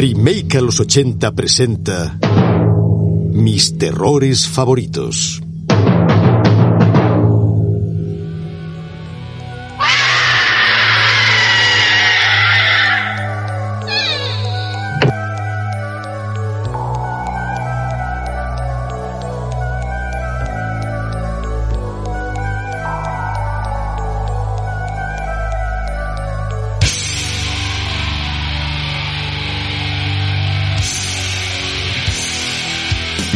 [0.00, 2.18] Remake a los 80 presenta
[3.32, 5.42] Mis terrores favoritos.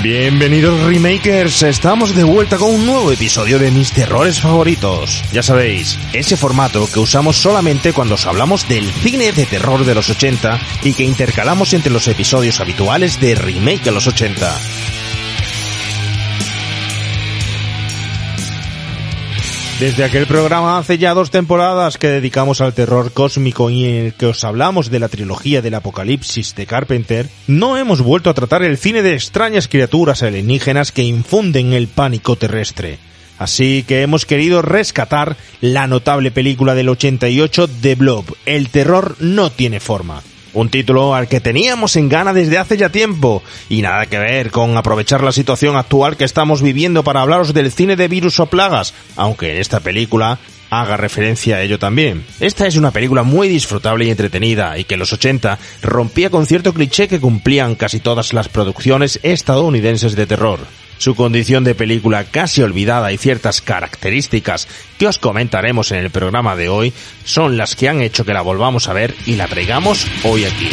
[0.04, 5.24] Bienvenidos remakers, estamos de vuelta con un nuevo episodio de mis terrores favoritos.
[5.32, 9.94] Ya sabéis, ese formato que usamos solamente cuando os hablamos del cine de terror de
[9.94, 14.60] los 80 y que intercalamos entre los episodios habituales de remake de los 80.
[19.80, 24.14] Desde aquel programa hace ya dos temporadas que dedicamos al terror cósmico y en el
[24.14, 28.62] que os hablamos de la trilogía del apocalipsis de Carpenter, no hemos vuelto a tratar
[28.62, 32.98] el cine de extrañas criaturas alienígenas que infunden el pánico terrestre.
[33.36, 39.50] Así que hemos querido rescatar la notable película del 88 The Blob, El terror no
[39.50, 40.22] tiene forma.
[40.54, 44.52] Un título al que teníamos en gana desde hace ya tiempo, y nada que ver
[44.52, 48.46] con aprovechar la situación actual que estamos viviendo para hablaros del cine de virus o
[48.46, 50.38] plagas, aunque en esta película
[50.70, 52.24] haga referencia a ello también.
[52.38, 56.46] Esta es una película muy disfrutable y entretenida, y que en los 80 rompía con
[56.46, 60.60] cierto cliché que cumplían casi todas las producciones estadounidenses de terror
[60.98, 66.56] su condición de película casi olvidada y ciertas características que os comentaremos en el programa
[66.56, 66.92] de hoy
[67.24, 70.68] son las que han hecho que la volvamos a ver y la traigamos hoy aquí.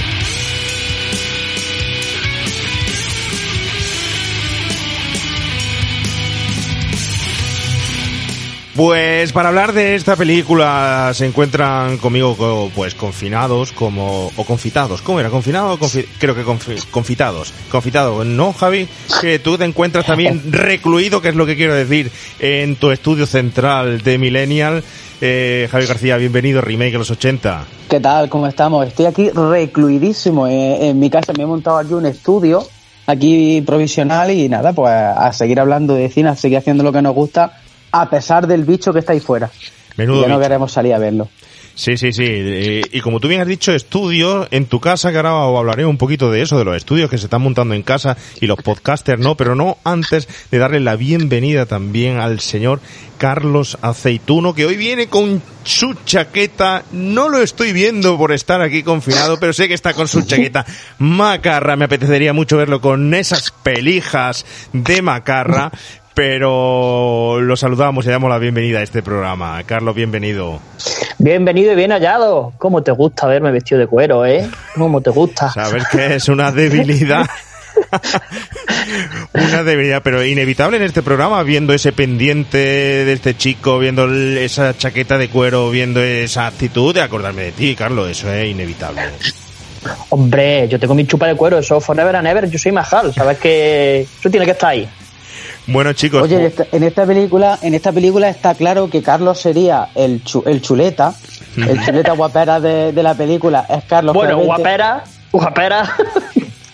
[8.76, 15.02] Pues para hablar de esta película se encuentran conmigo pues confinados como o confitados.
[15.02, 15.30] ¿Cómo era?
[15.30, 16.44] ¿Confinado o confi creo que
[16.90, 17.54] confitados?
[17.70, 18.88] Confitado, ¿no, Javi?
[19.20, 22.10] Que tú te encuentras también recluido, que es lo que quiero decir,
[22.40, 24.86] en tu estudio central de Millennial.
[25.20, 27.66] Eh, Javi García, bienvenido a Remake de los 80.
[27.90, 28.30] ¿Qué tal?
[28.30, 28.88] ¿Cómo estamos?
[28.88, 31.34] Estoy aquí recluidísimo en, en mi casa.
[31.34, 32.66] Me he montado aquí un estudio
[33.06, 37.02] aquí provisional y nada, pues a seguir hablando de cine, a seguir haciendo lo que
[37.02, 37.60] nos gusta
[37.92, 39.50] a pesar del bicho que está ahí fuera.
[39.98, 40.44] Menudo ya no bicho.
[40.44, 41.30] queremos salir a verlo.
[41.74, 42.82] Sí, sí, sí.
[42.92, 45.98] Y como tú bien has dicho, estudio en tu casa, que ahora os hablaré un
[45.98, 49.22] poquito de eso, de los estudios que se están montando en casa y los podcasters,
[49.22, 49.36] ¿no?
[49.36, 52.82] Pero no antes de darle la bienvenida también al señor
[53.18, 56.84] Carlos Aceituno, que hoy viene con su chaqueta.
[56.92, 60.66] No lo estoy viendo por estar aquí confinado, pero sé que está con su chaqueta
[61.00, 61.78] macarra.
[61.78, 65.72] Me apetecería mucho verlo con esas pelijas de macarra.
[66.14, 69.62] Pero lo saludamos y damos la bienvenida a este programa.
[69.66, 70.60] Carlos, bienvenido.
[71.18, 72.54] Bienvenido y bien hallado.
[72.58, 74.50] ¿Cómo te gusta verme vestido de cuero, eh?
[74.76, 75.50] ¿Cómo te gusta?
[75.52, 77.26] Sabes que es una debilidad.
[79.34, 84.78] una debilidad, pero inevitable en este programa, viendo ese pendiente de este chico, viendo esa
[84.78, 88.10] chaqueta de cuero, viendo esa actitud de acordarme de ti, Carlos.
[88.10, 89.02] Eso es inevitable.
[90.10, 93.38] Hombre, yo tengo mi chupa de cuero, eso forever and ever, yo soy Majal, sabes
[93.40, 94.88] que eso tiene que estar ahí.
[95.72, 96.24] Bueno, chicos.
[96.24, 100.24] Oye, en esta, en esta película, en esta película está claro que Carlos sería el,
[100.24, 101.14] chu, el chuleta,
[101.56, 104.14] el chuleta guapera de, de, la película es Carlos.
[104.14, 105.96] Bueno, guapera, guapera.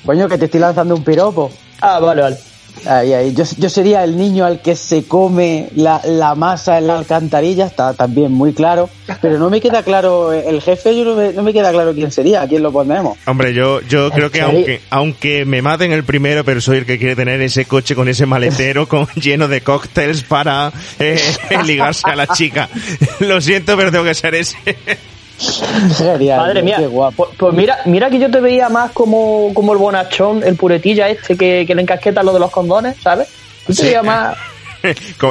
[0.05, 1.51] Coño, que te estoy lanzando un piropo.
[1.81, 2.37] Ah, vale, vale.
[2.85, 3.33] Ahí, ahí.
[3.33, 7.65] Yo, yo sería el niño al que se come la, la masa en la alcantarilla,
[7.65, 8.89] está también muy claro.
[9.21, 12.11] Pero no me queda claro el jefe, yo no me, no me queda claro quién
[12.11, 13.17] sería, a quién lo ponemos.
[13.25, 16.97] Hombre, yo, yo creo que aunque, aunque me maten el primero, pero soy el que
[16.97, 21.19] quiere tener ese coche con ese maletero con, lleno de cócteles para eh,
[21.65, 22.69] ligarse a la chica.
[23.19, 24.57] Lo siento, pero tengo que ser ese.
[25.39, 26.77] Genial, Madre mía,
[27.15, 31.09] pues, pues, mira, mira que yo te veía más como, como el bonachón, el puretilla
[31.09, 33.27] este que, que le encasqueta lo de los condones, ¿sabes?
[33.67, 33.83] Yo te Sí.
[33.83, 34.37] veía más...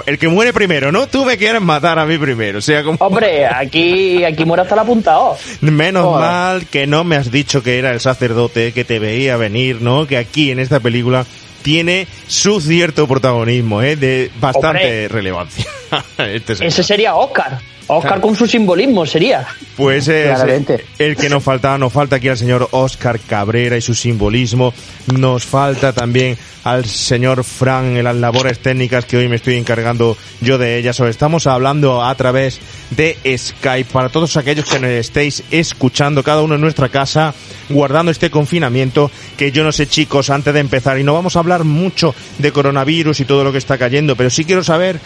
[0.07, 1.07] El que muere primero, ¿no?
[1.07, 2.99] Tú me quieres matar a mí primero, o sea, como...
[3.01, 5.37] Hombre, aquí, aquí muere hasta la punta, oh.
[5.61, 6.21] Menos Joder.
[6.21, 10.07] mal que no me has dicho que era el sacerdote que te veía venir, ¿no?
[10.07, 11.25] Que aquí en esta película
[11.63, 13.95] tiene su cierto protagonismo, ¿eh?
[13.97, 14.67] De bastante
[15.07, 15.09] Hombre.
[15.09, 15.65] relevancia.
[16.19, 16.53] este.
[16.67, 17.59] Ese sería Oscar.
[17.89, 19.47] Oscar con su simbolismo sería.
[19.77, 20.85] Pues es Claramente.
[20.99, 24.75] el que nos falta, nos falta aquí al señor Oscar Cabrera y su simbolismo.
[25.15, 30.17] Nos falta también al señor Fran en las labores técnicas que hoy me estoy encargando
[30.41, 30.99] yo de ellas.
[30.99, 32.59] Os estamos hablando a través
[32.91, 37.35] de Skype para todos aquellos que nos estéis escuchando, cada uno en nuestra casa,
[37.69, 39.13] guardando este confinamiento.
[39.37, 42.51] Que yo no sé, chicos, antes de empezar, y no vamos a hablar mucho de
[42.51, 44.99] coronavirus y todo lo que está cayendo, pero sí quiero saber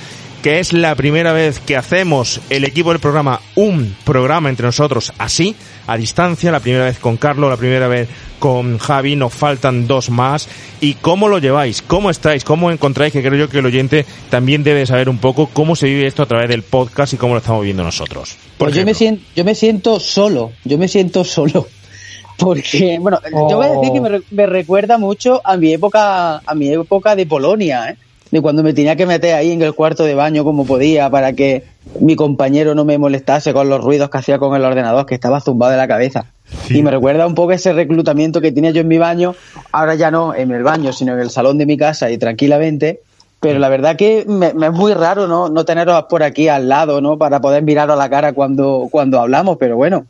[0.43, 5.13] que es la primera vez que hacemos el equipo del programa un programa entre nosotros
[5.19, 5.55] así,
[5.87, 8.09] a distancia, la primera vez con Carlos, la primera vez
[8.39, 10.49] con Javi, nos faltan dos más.
[10.81, 11.83] ¿Y cómo lo lleváis?
[11.83, 12.45] ¿Cómo estáis?
[12.45, 13.13] ¿Cómo encontráis?
[13.13, 16.23] Que creo yo que el oyente también debe saber un poco cómo se vive esto
[16.23, 18.37] a través del podcast y cómo lo estamos viendo nosotros.
[18.57, 21.67] Pues yo me, siento, yo me siento solo, yo me siento solo.
[22.39, 23.21] Porque, bueno,
[23.51, 27.15] yo voy a decir que me, me recuerda mucho a mi época, a mi época
[27.15, 27.97] de Polonia, ¿eh?
[28.31, 31.33] De cuando me tenía que meter ahí en el cuarto de baño como podía para
[31.33, 31.65] que
[31.99, 35.41] mi compañero no me molestase con los ruidos que hacía con el ordenador, que estaba
[35.41, 36.27] zumbado de la cabeza.
[36.69, 39.35] Y me recuerda un poco ese reclutamiento que tenía yo en mi baño,
[39.73, 43.01] ahora ya no en el baño, sino en el salón de mi casa y tranquilamente.
[43.41, 46.69] Pero la verdad que me, me es muy raro no, no teneros por aquí al
[46.69, 47.17] lado, ¿no?
[47.17, 50.05] Para poder miraros a la cara cuando, cuando hablamos, pero bueno,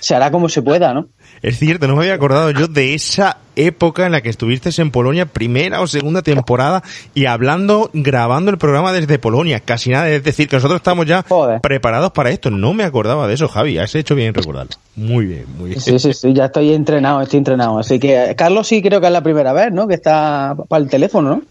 [0.00, 1.06] se hará como se pueda, ¿no?
[1.42, 4.90] Es cierto, no me había acordado yo de esa época en la que estuviste en
[4.90, 6.82] Polonia, primera o segunda temporada,
[7.14, 10.08] y hablando, grabando el programa desde Polonia, casi nada.
[10.08, 11.60] Es decir, que nosotros estamos ya Joder.
[11.60, 12.50] preparados para esto.
[12.50, 13.78] No me acordaba de eso, Javi.
[13.78, 14.72] Has hecho bien en recordarlo.
[14.96, 15.80] Muy bien, muy bien.
[15.80, 17.78] Sí, sí, sí, ya estoy entrenado, estoy entrenado.
[17.78, 19.86] Así que, Carlos sí creo que es la primera vez, ¿no?
[19.86, 21.42] Que está para el teléfono, ¿no?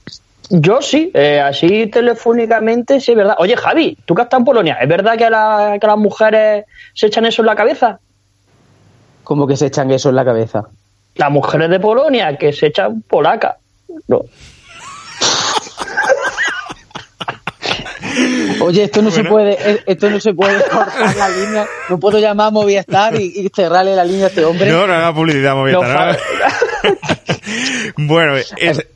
[0.50, 3.36] Yo sí, eh, así telefónicamente sí es verdad.
[3.40, 7.08] Oye, Javi, tú que estás en Polonia, ¿es verdad que, la- que las mujeres se
[7.08, 8.00] echan eso en la cabeza?
[9.28, 10.64] Como que se echan eso en la cabeza.
[11.16, 13.58] Las mujeres de Polonia que se echan polaca.
[14.08, 14.22] No.
[18.62, 21.66] Oye, esto no se puede, eh, esto no se puede cortar la línea.
[21.90, 24.72] No puedo llamar a Movistar y, y cerrarle la línea a este hombre.
[24.72, 25.84] No, no haga publicidad, Movistar.
[25.84, 26.18] No, ¿no?
[27.98, 28.34] Bueno,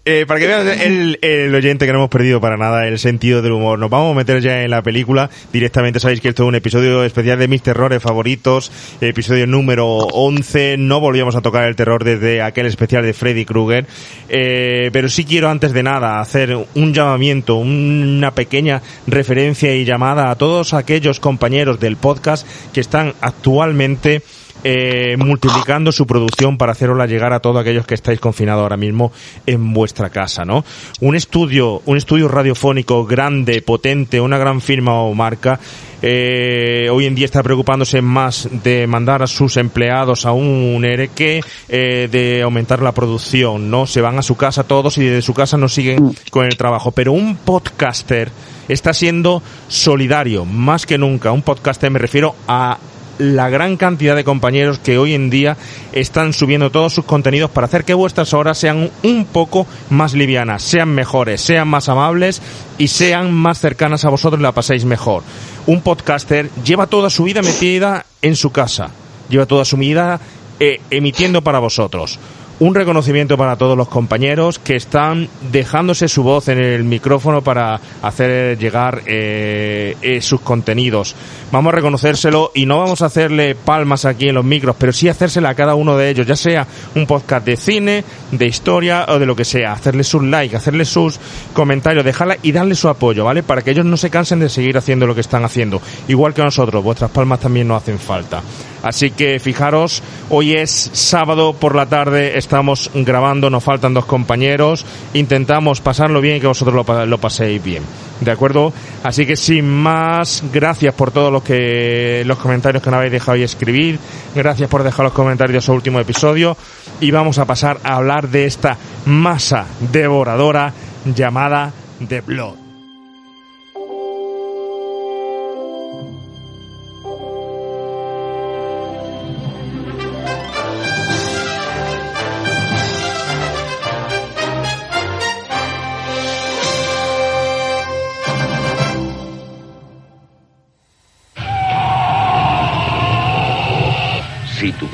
[0.05, 3.41] eh, para que vean el, el oyente que no hemos perdido para nada el sentido
[3.41, 5.29] del humor, nos vamos a meter ya en la película.
[5.51, 8.71] Directamente sabéis que esto es un episodio especial de mis terrores favoritos,
[9.01, 10.77] episodio número 11.
[10.77, 13.85] No volvíamos a tocar el terror desde aquel especial de Freddy Krueger.
[14.29, 20.31] Eh, pero sí quiero antes de nada hacer un llamamiento, una pequeña referencia y llamada
[20.31, 24.21] a todos aquellos compañeros del podcast que están actualmente
[24.63, 29.11] eh, multiplicando su producción para hacerosla llegar a todos aquellos que estáis confinados ahora mismo
[29.45, 30.63] en vuestra casa, ¿no?
[30.99, 35.59] Un estudio, un estudio radiofónico grande, potente, una gran firma o marca,
[36.03, 41.09] eh, hoy en día está preocupándose más de mandar a sus empleados a un ERE
[41.09, 43.85] que eh, de aumentar la producción, ¿no?
[43.85, 46.91] Se van a su casa todos y desde su casa no siguen con el trabajo.
[46.91, 48.31] Pero un podcaster
[48.67, 51.31] está siendo solidario, más que nunca.
[51.31, 52.79] Un podcaster me refiero a
[53.17, 55.57] la gran cantidad de compañeros que hoy en día
[55.91, 60.63] están subiendo todos sus contenidos para hacer que vuestras horas sean un poco más livianas,
[60.63, 62.41] sean mejores, sean más amables
[62.77, 65.23] y sean más cercanas a vosotros y la paséis mejor.
[65.67, 68.89] Un podcaster lleva toda su vida metida en su casa,
[69.29, 70.19] lleva toda su vida
[70.59, 72.19] eh, emitiendo para vosotros.
[72.61, 77.81] Un reconocimiento para todos los compañeros que están dejándose su voz en el micrófono para
[78.03, 81.15] hacer llegar eh, eh, sus contenidos.
[81.51, 85.09] Vamos a reconocérselo y no vamos a hacerle palmas aquí en los micros, pero sí
[85.09, 89.17] hacérsela a cada uno de ellos, ya sea un podcast de cine, de historia o
[89.17, 89.73] de lo que sea.
[89.73, 91.19] Hacerle sus likes, hacerle sus
[91.53, 93.41] comentarios, dejarla y darle su apoyo, ¿vale?
[93.41, 95.81] Para que ellos no se cansen de seguir haciendo lo que están haciendo.
[96.07, 98.43] Igual que nosotros, vuestras palmas también nos hacen falta.
[98.83, 104.85] Así que fijaros, hoy es sábado por la tarde, estamos grabando, nos faltan dos compañeros,
[105.13, 107.83] intentamos pasarlo bien y que vosotros lo, lo paséis bien.
[108.21, 108.71] ¿De acuerdo?
[109.03, 113.37] Así que sin más, gracias por todos los que los comentarios que nos habéis dejado
[113.37, 113.99] y escribir.
[114.35, 116.55] Gracias por dejar los comentarios de ese último episodio.
[116.99, 120.71] Y vamos a pasar a hablar de esta masa devoradora
[121.05, 121.73] llamada
[122.07, 122.60] The Blood.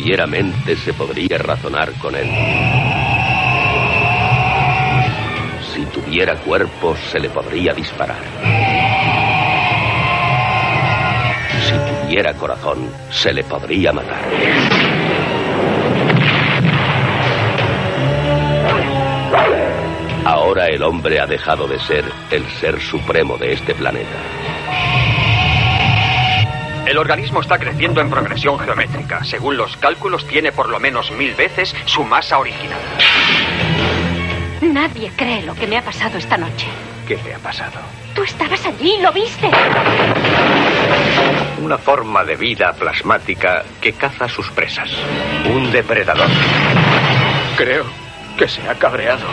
[0.08, 2.30] Si tuviera mente se podría razonar con él.
[5.74, 8.16] Si tuviera cuerpo se le podría disparar.
[11.62, 11.74] Si
[12.08, 14.22] tuviera corazón se le podría matar.
[20.24, 24.47] Ahora el hombre ha dejado de ser el ser supremo de este planeta.
[26.88, 29.22] El organismo está creciendo en progresión geométrica.
[29.26, 32.80] Según los cálculos, tiene por lo menos mil veces su masa original.
[34.62, 36.68] Nadie cree lo que me ha pasado esta noche.
[37.06, 37.78] ¿Qué le ha pasado?
[38.16, 39.50] Tú estabas allí, lo viste.
[41.62, 44.90] Una forma de vida plasmática que caza a sus presas.
[45.54, 46.30] Un depredador.
[47.58, 47.84] Creo
[48.38, 49.26] que se ha cabreado.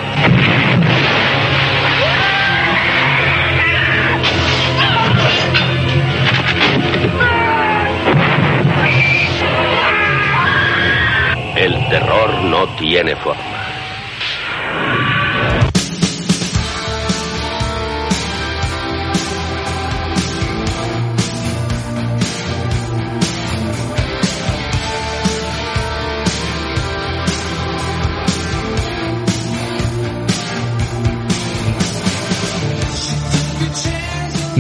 [11.89, 13.65] Terror no tiene forma.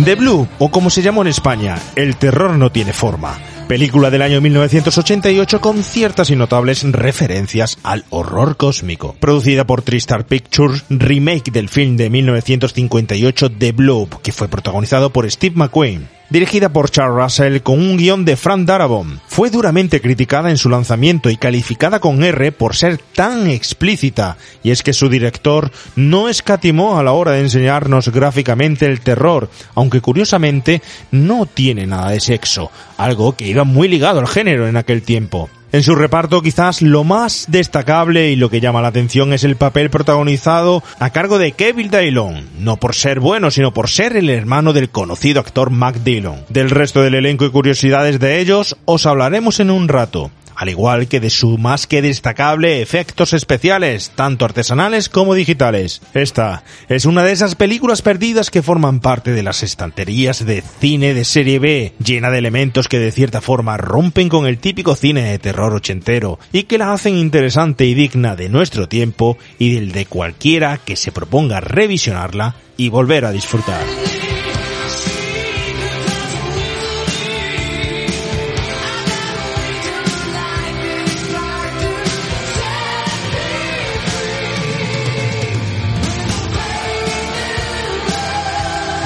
[0.05, 3.39] The Blue, o como se llamó en España, El terror no tiene forma.
[3.69, 9.17] Película del año 1988 con ciertas y notables referencias al horror cósmico.
[9.19, 15.31] Producida por Tristar Pictures, remake del film de 1958 The Blob, que fue protagonizado por
[15.31, 19.21] Steve McQueen dirigida por Charles Russell con un guion de Frank Darabont.
[19.27, 24.71] Fue duramente criticada en su lanzamiento y calificada con R por ser tan explícita, y
[24.71, 30.01] es que su director no escatimó a la hora de enseñarnos gráficamente el terror, aunque
[30.01, 35.03] curiosamente no tiene nada de sexo, algo que iba muy ligado al género en aquel
[35.03, 35.51] tiempo.
[35.75, 39.57] En su reparto quizás lo más destacable y lo que llama la atención es el
[39.57, 44.31] papel protagonizado a cargo de Kevin Dillon, no por ser bueno, sino por ser el
[44.31, 46.45] hermano del conocido actor Mac Dillon.
[46.49, 51.09] Del resto del elenco y curiosidades de ellos os hablaremos en un rato al igual
[51.09, 56.01] que de su más que destacable efectos especiales, tanto artesanales como digitales.
[56.15, 61.15] Esta es una de esas películas perdidas que forman parte de las estanterías de cine
[61.15, 65.25] de serie B, llena de elementos que de cierta forma rompen con el típico cine
[65.25, 69.93] de terror ochentero y que la hacen interesante y digna de nuestro tiempo y del
[69.93, 73.85] de cualquiera que se proponga revisionarla y volver a disfrutar.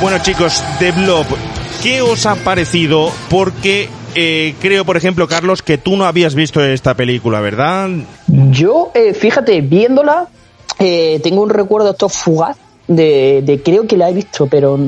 [0.01, 1.27] Bueno chicos, The Blob,
[1.83, 3.11] ¿qué os ha parecido?
[3.29, 7.89] Porque eh, creo, por ejemplo, Carlos, que tú no habías visto esta película, ¿verdad?
[8.29, 10.29] Yo, eh, fíjate, viéndola,
[10.79, 14.79] eh, tengo un recuerdo esto fugaz de, de, creo que la he visto, pero,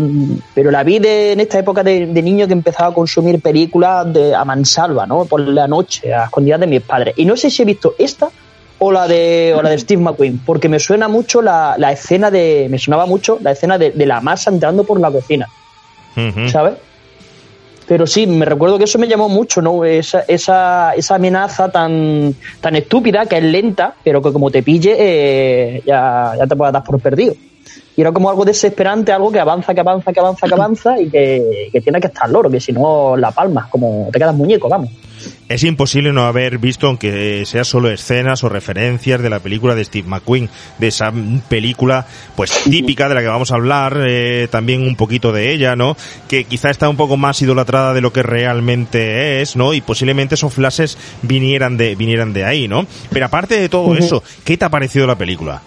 [0.54, 4.12] pero la vi de, en esta época de, de, niño que empezaba a consumir películas
[4.12, 5.24] de, a mansalva, ¿no?
[5.24, 7.14] Por la noche, a escondidas de mis padres.
[7.16, 8.30] Y no sé si he visto esta
[8.80, 12.30] o la de, o la de Steve McQueen, porque me suena mucho la, la escena
[12.30, 12.66] de.
[12.68, 15.46] Me sonaba mucho la escena de, de la masa entrando por la cocina.
[16.48, 16.74] ¿Sabes?
[17.86, 19.84] Pero sí, me recuerdo que eso me llamó mucho, ¿no?
[19.84, 24.94] Esa, esa, esa amenaza tan, tan estúpida, que es lenta, pero que como te pille,
[24.96, 27.34] eh, ya, ya te puedes dar por perdido.
[28.00, 31.10] Y era como algo desesperante, algo que avanza, que avanza, que avanza, que avanza y
[31.10, 34.70] que, que tiene que estar loro, que si no la palmas, como te quedas muñeco,
[34.70, 34.88] vamos.
[35.50, 39.84] Es imposible no haber visto, aunque sea solo escenas o referencias de la película de
[39.84, 41.12] Steve McQueen, de esa
[41.50, 45.76] película pues típica de la que vamos a hablar, eh, también un poquito de ella,
[45.76, 45.94] ¿no?
[46.26, 49.74] Que quizá está un poco más idolatrada de lo que realmente es, ¿no?
[49.74, 52.86] Y posiblemente esos flashes vinieran de, vinieran de ahí, ¿no?
[53.10, 55.60] Pero aparte de todo eso, ¿qué te ha parecido la película?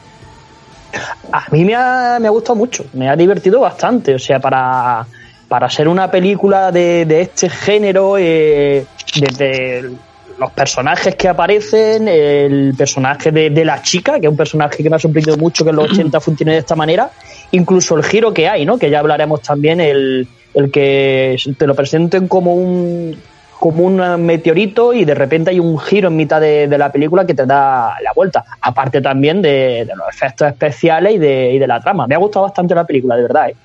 [1.31, 4.15] A mí me ha, me ha gustado mucho, me ha divertido bastante.
[4.15, 5.05] O sea, para,
[5.47, 8.85] para ser una película de, de este género, eh,
[9.19, 9.89] desde
[10.37, 14.89] los personajes que aparecen, el personaje de, de la chica, que es un personaje que
[14.89, 17.11] me ha sorprendido mucho que en los 80 funcione de esta manera,
[17.51, 18.77] incluso el giro que hay, ¿no?
[18.77, 23.15] Que ya hablaremos también, el, el que te lo presenten como un
[23.63, 27.25] como un meteorito y de repente hay un giro en mitad de, de la película
[27.25, 28.43] que te da la vuelta.
[28.59, 32.05] Aparte también de, los efectos especiales y de, y de la trama.
[32.05, 33.51] Me ha gustado bastante la película, de verdad.
[33.51, 33.55] ¿eh?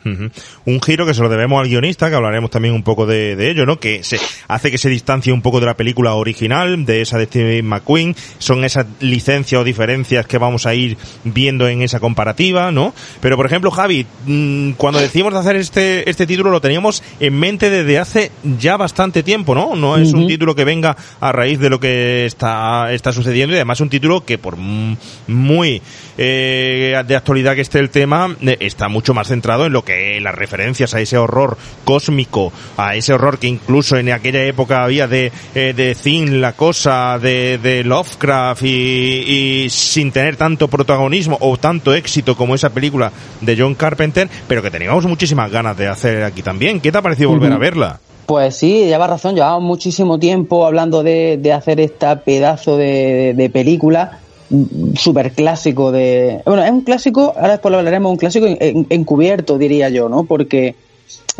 [0.66, 3.66] Un giro que se lo debemos al guionista, que hablaremos también un poco de, ello,
[3.66, 3.80] ¿no?
[3.80, 7.26] Que se hace que se distancie un poco de la película original, de esa de
[7.26, 8.14] Steve McQueen.
[8.38, 12.94] Son esas licencias o diferencias que vamos a ir viendo en esa comparativa, ¿no?
[13.20, 17.34] Pero, por ejemplo, Javi, mm, cuando decidimos de hacer este, este título lo teníamos en
[17.36, 19.56] mente desde hace ya bastante tiempo.
[19.56, 23.56] No es un título que venga a raíz de lo que está, está sucediendo y
[23.56, 25.82] además un título que por muy
[26.16, 30.20] eh, de actualidad que esté el tema, eh, está mucho más centrado en lo que
[30.20, 35.06] las referencias a ese horror cósmico, a ese horror que incluso en aquella época había
[35.06, 41.38] de, eh, de Thing, la cosa, de, de Lovecraft y, y sin tener tanto protagonismo
[41.40, 45.88] o tanto éxito como esa película de John Carpenter, pero que teníamos muchísimas ganas de
[45.88, 46.80] hacer aquí también.
[46.80, 48.00] ¿Qué te ha parecido volver a verla?
[48.28, 53.48] Pues sí, lleva razón, llevamos muchísimo tiempo hablando de, de hacer esta pedazo de, de
[53.48, 54.18] película
[54.50, 56.42] mm, súper clásico de...
[56.44, 60.10] Bueno, es un clásico, ahora después lo hablaremos, un clásico en- en- encubierto, diría yo,
[60.10, 60.24] ¿no?
[60.24, 60.74] Porque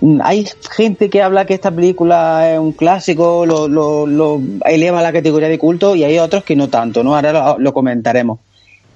[0.01, 5.01] mm, hay gente que habla que esta película es un clásico, lo, lo, lo eleva
[5.01, 7.15] a la categoría de culto y hay otros que no tanto, ¿no?
[7.15, 8.39] Ahora lo, lo comentaremos.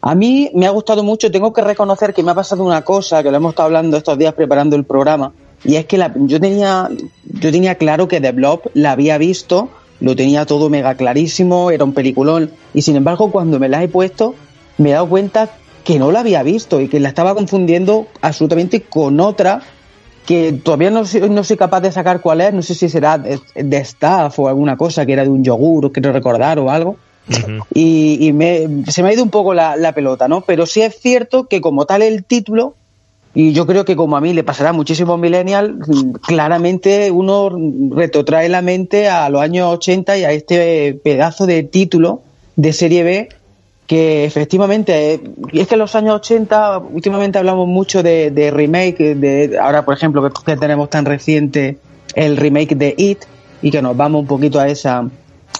[0.01, 3.23] A mí me ha gustado mucho, tengo que reconocer que me ha pasado una cosa,
[3.23, 5.31] que lo hemos estado hablando estos días preparando el programa,
[5.65, 6.89] y es que la- yo tenía
[7.25, 11.85] yo tenía claro que The Blob la había visto lo tenía todo mega clarísimo, era
[11.85, 14.35] un peliculón, y sin embargo cuando me la he puesto
[14.79, 15.51] me he dado cuenta
[15.85, 19.63] que no la había visto y que la estaba confundiendo absolutamente con otra
[20.27, 23.19] que todavía no, soy- no soy capaz de sacar cuál es, no sé si será
[23.19, 26.97] de, de staff o alguna cosa que era de un yogur, quiero recordar o algo.
[27.75, 30.41] Y, y me- se me ha ido un poco la, la pelota, ¿no?
[30.43, 32.75] Pero sí es cierto que como tal el título,
[33.35, 37.51] y yo creo que como a mí le pasará millennials, mm, claramente uno
[37.95, 42.23] retrotrae la mente a los años 80 y a este pedazo de título
[42.57, 43.29] de serie B
[43.87, 45.21] que efectivamente, eh,
[45.53, 50.23] es que en los años 80 últimamente hablamos mucho de, remake, de ahora por ejemplo
[50.23, 51.79] que, que tenemos tan reciente
[52.15, 53.19] el remake de It
[53.61, 55.09] y que nos vamos un poquito a esa,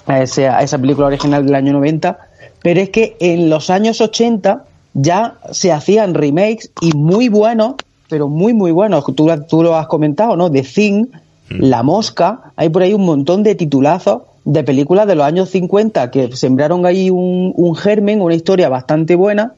[0.07, 2.19] a, ese- a esa película original del año 90,
[2.63, 4.65] pero es que en los años 80
[4.95, 7.75] ya se hacían remakes y muy buenos,
[8.09, 10.51] pero muy muy buenos, tú, tú lo has comentado, ¿no?
[10.51, 11.07] De Thing,
[11.49, 16.11] La Mosca, hay por ahí un montón de titulazos de películas de los años 50
[16.11, 19.55] que sembraron ahí un, un germen, una historia bastante buena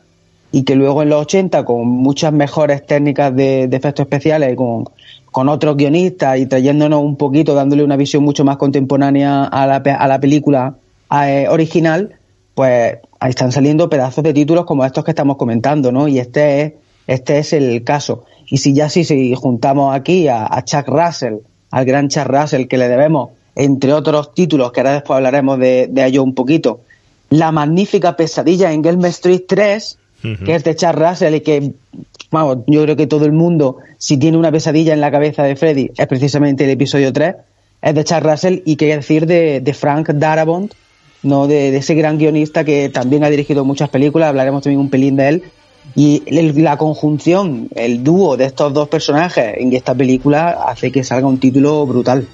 [0.53, 4.57] y que luego en los 80 con muchas mejores técnicas de, de efectos especiales y
[4.57, 4.85] con,
[5.33, 9.76] con otros guionistas y trayéndonos un poquito, dándole una visión mucho más contemporánea a la,
[9.79, 10.76] a la película
[11.11, 12.14] eh, original,
[12.55, 16.09] pues ahí están saliendo pedazos de títulos como estos que estamos comentando, ¿no?
[16.09, 16.73] Y este es,
[17.07, 18.26] este es el caso.
[18.47, 21.37] Y si ya sí, si juntamos aquí a, a Chuck Russell,
[21.71, 25.88] al gran Chuck Russell, que le debemos, entre otros títulos, que ahora después hablaremos de,
[25.90, 26.81] de ello un poquito,
[27.31, 29.99] la magnífica pesadilla en Elm Street 3,
[30.45, 31.73] que es de Chuck Russell y que,
[32.31, 35.57] vamos, yo creo que todo el mundo, si tiene una pesadilla en la cabeza de
[35.57, 37.37] Freddy, es precisamente el episodio 3,
[37.81, 40.75] es de Chuck Russell y qué decir de, de Frank Darabont,
[41.25, 41.47] ¿no?
[41.47, 45.16] De, de ese gran guionista que también ha dirigido muchas películas, hablaremos también un pelín
[45.16, 45.43] de él.
[45.97, 51.26] Y la conjunción, el dúo de estos dos personajes en esta película hace que salga
[51.26, 52.26] un título brutal.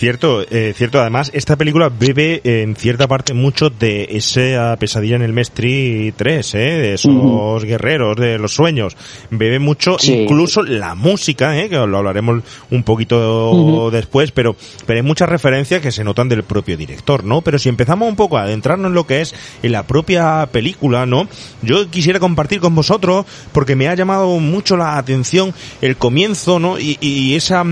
[0.00, 0.98] Cierto, eh, cierto.
[0.98, 6.14] Además, esta película bebe eh, en cierta parte mucho de esa pesadilla en el Mestri
[6.16, 6.58] 3, ¿eh?
[6.58, 8.96] de esos guerreros de los sueños.
[9.28, 10.14] Bebe mucho, Sí.
[10.22, 11.68] incluso la música, ¿eh?
[11.68, 16.44] que lo hablaremos un poquito después, pero, pero hay muchas referencias que se notan del
[16.44, 17.42] propio director, ¿no?
[17.42, 21.04] Pero si empezamos un poco a adentrarnos en lo que es en la propia película,
[21.04, 21.28] ¿no?
[21.60, 26.78] Yo quisiera compartir con vosotros, porque me ha llamado mucho la atención el comienzo, ¿no?
[26.78, 27.62] Y, y esa,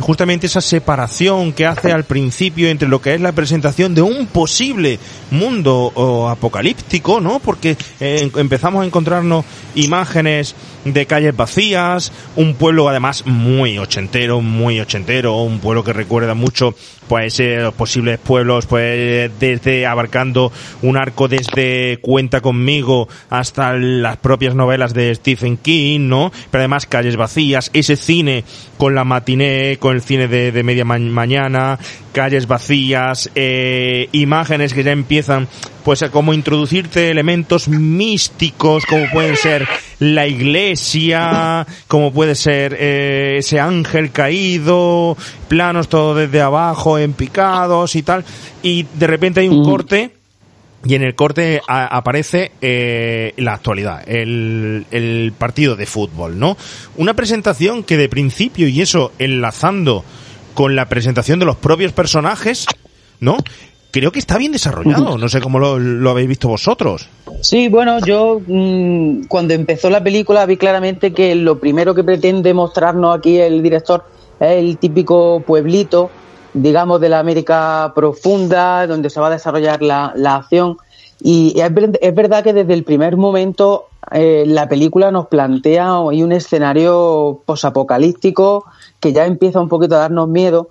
[0.00, 4.26] justamente esa separación que hace al principio entre lo que es la presentación de un
[4.26, 4.98] posible
[5.30, 7.40] mundo o, apocalíptico, ¿no?
[7.40, 14.80] Porque eh, empezamos a encontrarnos imágenes de calles vacías, un pueblo además muy ochentero, muy
[14.80, 16.74] ochentero, un pueblo que recuerda mucho
[17.08, 20.50] pues eh, los posibles pueblos pues desde abarcando
[20.82, 26.30] un arco desde Cuenta conmigo hasta las propias novelas de Stephen King, ¿no?
[26.50, 28.44] Pero además calles vacías, ese cine
[28.78, 31.63] con la matiné, con el cine de, de media ma- mañana,
[32.12, 35.48] calles vacías, eh, imágenes que ya empiezan
[35.84, 39.66] pues a como introducirte elementos místicos como pueden ser
[39.98, 45.16] la iglesia, como puede ser eh, ese ángel caído,
[45.48, 48.24] planos todo desde abajo en picados y tal,
[48.62, 49.64] y de repente hay un Mm.
[49.64, 50.10] corte
[50.86, 56.56] y en el corte a- aparece eh, la actualidad, el, el partido de fútbol, ¿no?
[56.96, 60.04] Una presentación que de principio, y eso enlazando
[60.54, 62.66] con la presentación de los propios personajes,
[63.20, 63.36] ¿no?
[63.90, 67.08] Creo que está bien desarrollado, no sé cómo lo, lo habéis visto vosotros.
[67.42, 72.54] Sí, bueno, yo mm, cuando empezó la película vi claramente que lo primero que pretende
[72.54, 74.04] mostrarnos aquí el director
[74.40, 76.10] es el típico pueblito,
[76.54, 80.76] digamos, de la América profunda, donde se va a desarrollar la, la acción.
[81.22, 86.32] Y es verdad que desde el primer momento eh, la película nos plantea hoy un
[86.32, 88.64] escenario posapocalíptico
[89.04, 90.70] que ya empieza un poquito a darnos miedo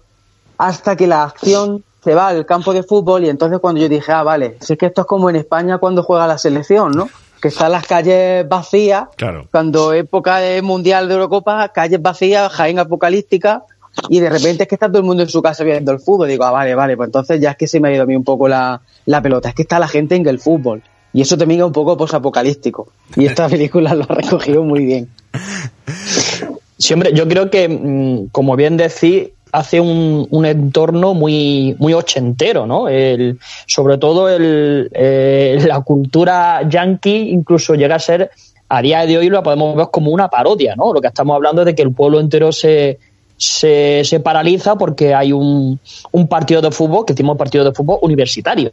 [0.57, 4.11] hasta que la acción se va al campo de fútbol y entonces cuando yo dije,
[4.11, 7.09] ah, vale, si es que esto es como en España cuando juega la selección, ¿no?
[7.39, 9.45] Que están las calles vacías, Claro.
[9.51, 13.65] cuando época de mundial de Eurocopa, calles vacías, Jaén apocalíptica,
[14.09, 16.27] y de repente es que está todo el mundo en su casa viendo el fútbol.
[16.27, 18.15] Digo, ah, vale, vale, pues entonces ya es que se me ha ido a mí
[18.15, 20.81] un poco la, la pelota, es que está la gente en el fútbol.
[21.13, 22.87] Y eso también es un poco posapocalíptico.
[23.15, 25.09] Y esta película lo ha recogido muy bien.
[26.83, 31.93] Sí, hombre, yo creo que, mm, como bien decís, hace un, un entorno muy, muy
[31.93, 32.89] ochentero, ¿no?
[32.89, 38.31] El, sobre todo el, eh, la cultura yankee incluso llega a ser,
[38.67, 40.91] a día de hoy lo podemos ver como una parodia, ¿no?
[40.91, 42.99] Lo que estamos hablando es de que el pueblo entero se,
[43.37, 45.79] se, se paraliza porque hay un,
[46.11, 48.71] un partido de fútbol, que decimos partido de fútbol universitario.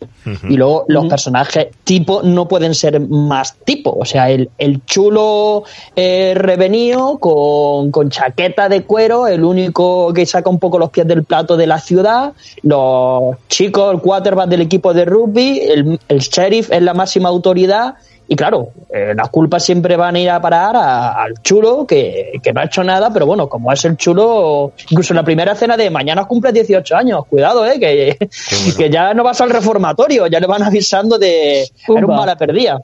[0.48, 3.96] Y luego los personajes tipo no pueden ser más tipo.
[3.98, 5.64] O sea, el, el chulo
[5.96, 11.06] eh, revenido con, con chaqueta de cuero, el único que saca un poco los pies
[11.06, 16.18] del plato de la ciudad, los chicos, el quarterback del equipo de rugby, el, el
[16.18, 17.94] sheriff es la máxima autoridad
[18.32, 22.34] y claro, eh, las culpas siempre van a ir a parar a- al chulo que,
[22.40, 25.56] que no ha hecho nada, pero bueno, como es el chulo, incluso en la primera
[25.56, 28.16] cena de mañana cumple 18 años, cuidado, eh, que,
[28.78, 32.80] que ya no vas al reformatorio, ya le van avisando de era un mala perdida.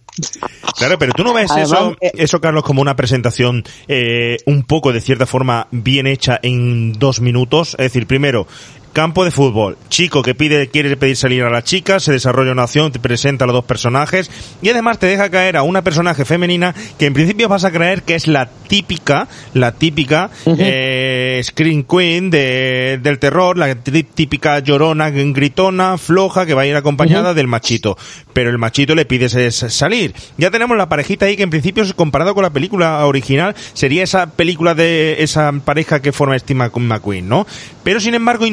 [0.76, 4.64] Claro, pero tú no ves Además, eso, eh, eso, Carlos, como una presentación eh, un
[4.64, 7.74] poco, de cierta forma, bien hecha en dos minutos.
[7.78, 8.48] Es decir, primero,
[8.96, 12.62] campo de fútbol, chico que pide, quiere pedir salir a la chica, se desarrolla una
[12.62, 14.30] acción, te presenta a los dos personajes
[14.62, 18.04] y además te deja caer a una personaje femenina que en principio vas a creer
[18.04, 24.61] que es la típica, la típica eh, Screen Queen de, del terror, la tí- típica
[24.61, 27.98] llorona, gritona, floja, que va a ir acompañada del machito.
[28.32, 30.14] Pero el machito le pide es- salir.
[30.38, 34.30] Ya tenemos la parejita ahí que en principio, comparado con la película original, sería esa
[34.30, 37.46] película de esa pareja que forma Steve Mc- McQueen, ¿no?
[37.85, 38.46] Pero sin embargo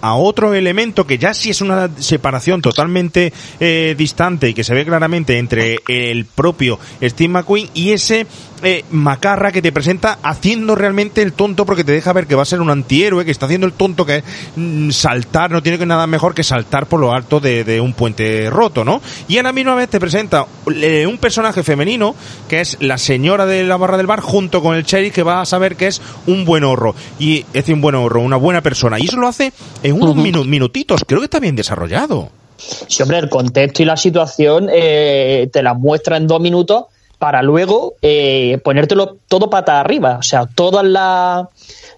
[0.00, 4.74] a otro elemento que ya sí es una separación totalmente eh, distante y que se
[4.74, 8.26] ve claramente entre el propio Steve McQueen y ese
[8.64, 12.42] eh, macarra que te presenta haciendo realmente el tonto porque te deja ver que va
[12.42, 14.24] a ser un antihéroe, que está haciendo el tonto que es
[14.56, 17.92] mm, saltar, no tiene que nada mejor que saltar por lo alto de, de un
[17.92, 19.00] puente roto, ¿no?
[19.28, 22.14] Y a la misma vez te presenta eh, un personaje femenino
[22.48, 25.40] que es la señora de la barra del bar junto con el sheriff que va
[25.40, 26.94] a saber que es un buen horro.
[27.18, 28.98] Y es decir, un buen horro, una buena persona.
[28.98, 31.02] Y eso lo hace en unos minu- minutitos.
[31.06, 32.30] Creo que está bien desarrollado.
[32.56, 36.84] Sí, hombre, el contexto y la situación eh, te las muestra en dos minutos
[37.24, 40.18] para luego eh, ponértelo todo pata arriba.
[40.18, 41.46] O sea, todas las,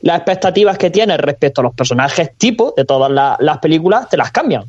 [0.01, 4.31] expectativas que tienes respecto a los personajes tipo de todas la- las películas te las
[4.31, 4.63] cambian.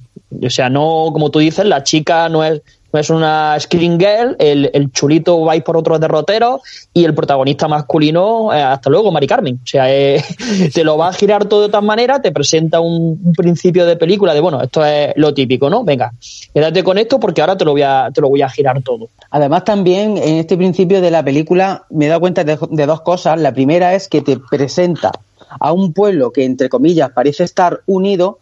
[0.44, 4.70] O sea, no, como tú dices, la chica no es, es una screen girl, el,
[4.74, 6.62] el chulito va a ir por otros derroteros
[6.94, 9.60] y el protagonista masculino, eh, hasta luego, Mari Carmen.
[9.62, 10.24] O sea, eh,
[10.74, 14.34] te lo va a girar todo de tal manera, te presenta un, principio de película
[14.34, 15.84] de, bueno, esto es lo típico, ¿no?
[15.84, 16.12] Venga,
[16.54, 19.10] quédate con esto porque ahora te lo voy a, te lo voy a girar todo.
[19.30, 23.40] Además, también en este principio de la película me he dado cuenta de dos cosas.
[23.40, 25.12] La primera es que te presenta
[25.60, 28.40] a un pueblo que, entre comillas, parece estar unido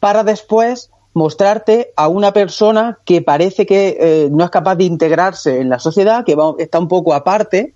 [0.00, 5.60] para después mostrarte a una persona que parece que eh, no es capaz de integrarse
[5.60, 7.72] en la sociedad, que va- está un poco aparte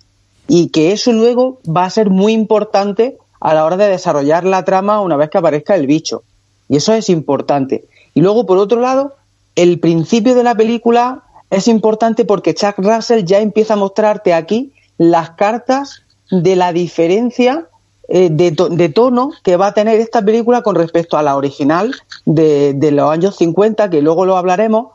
[0.47, 4.65] y que eso luego va a ser muy importante a la hora de desarrollar la
[4.65, 6.23] trama una vez que aparezca el bicho.
[6.67, 7.85] Y eso es importante.
[8.13, 9.15] Y luego, por otro lado,
[9.55, 14.73] el principio de la película es importante porque Chuck Russell ya empieza a mostrarte aquí
[14.97, 17.68] las cartas de la diferencia
[18.09, 21.93] eh, de, de tono que va a tener esta película con respecto a la original
[22.25, 24.87] de, de los años 50, que luego lo hablaremos,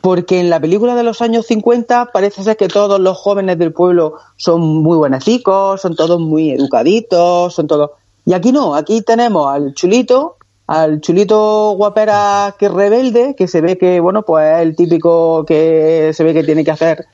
[0.00, 3.72] porque en la película de los años 50 parece ser que todos los jóvenes del
[3.72, 7.90] pueblo son muy buenecicos, son todos muy educaditos, son todos...
[8.24, 10.36] Y aquí no, aquí tenemos al chulito,
[10.66, 16.10] al chulito guapera que rebelde, que se ve que, bueno, pues es el típico que
[16.12, 17.06] se ve que tiene que hacer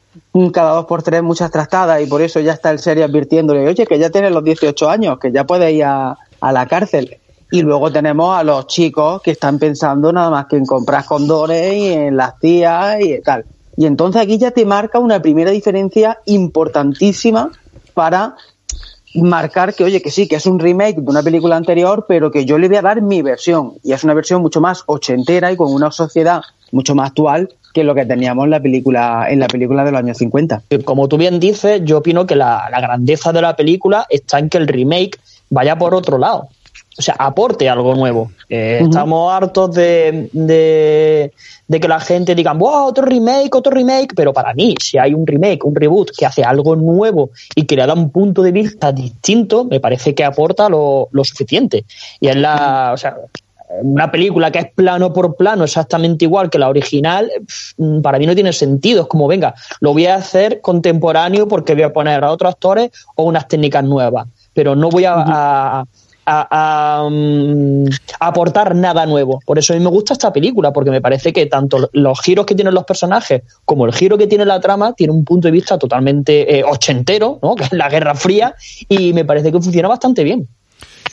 [0.53, 3.87] cada dos por tres muchas trastadas y por eso ya está el serie advirtiéndole, oye,
[3.87, 7.19] que ya tienes los 18 años, que ya puedes ir a, a la cárcel.
[7.51, 11.75] Y luego tenemos a los chicos que están pensando nada más que en comprar condones
[11.75, 13.45] y en las tías y tal.
[13.77, 17.51] Y entonces aquí ya te marca una primera diferencia importantísima
[17.93, 18.37] para
[19.14, 22.44] marcar que, oye, que sí, que es un remake de una película anterior, pero que
[22.44, 23.75] yo le voy a dar mi versión.
[23.83, 27.85] Y es una versión mucho más ochentera y con una sociedad mucho más actual que
[27.85, 30.62] lo que teníamos en la película, en la película de los años 50.
[30.85, 34.48] Como tú bien dices, yo opino que la, la grandeza de la película está en
[34.48, 35.18] que el remake
[35.51, 36.48] vaya por otro lado.
[36.98, 38.31] O sea, aporte algo nuevo.
[38.48, 38.81] Eh.
[38.83, 41.33] Estamos hartos de, de,
[41.66, 45.14] de que la gente diga, wow, otro remake, otro remake, pero para mí, si hay
[45.14, 48.52] un remake, un reboot que hace algo nuevo y que le da un punto de
[48.52, 51.85] vista distinto, me parece que aporta lo, lo suficiente.
[52.20, 53.16] Y es la, o sea,
[53.81, 57.31] una película que es plano por plano exactamente igual que la original,
[58.02, 59.00] para mí no tiene sentido.
[59.02, 62.90] Es como, venga, lo voy a hacer contemporáneo porque voy a poner a otros actores
[63.16, 65.85] o unas técnicas nuevas, pero no voy a, a-
[66.27, 67.85] a- mm,
[68.21, 69.41] aportar nada nuevo.
[69.45, 72.47] Por eso a mí me gusta esta película, porque me parece que tanto los giros
[72.47, 75.53] que tienen los personajes como el giro que tiene la trama tiene un punto de
[75.53, 77.55] vista totalmente eh, ochentero, ¿no?
[77.57, 78.55] que es la Guerra Fría,
[78.89, 80.49] y me parece que funciona bastante bien.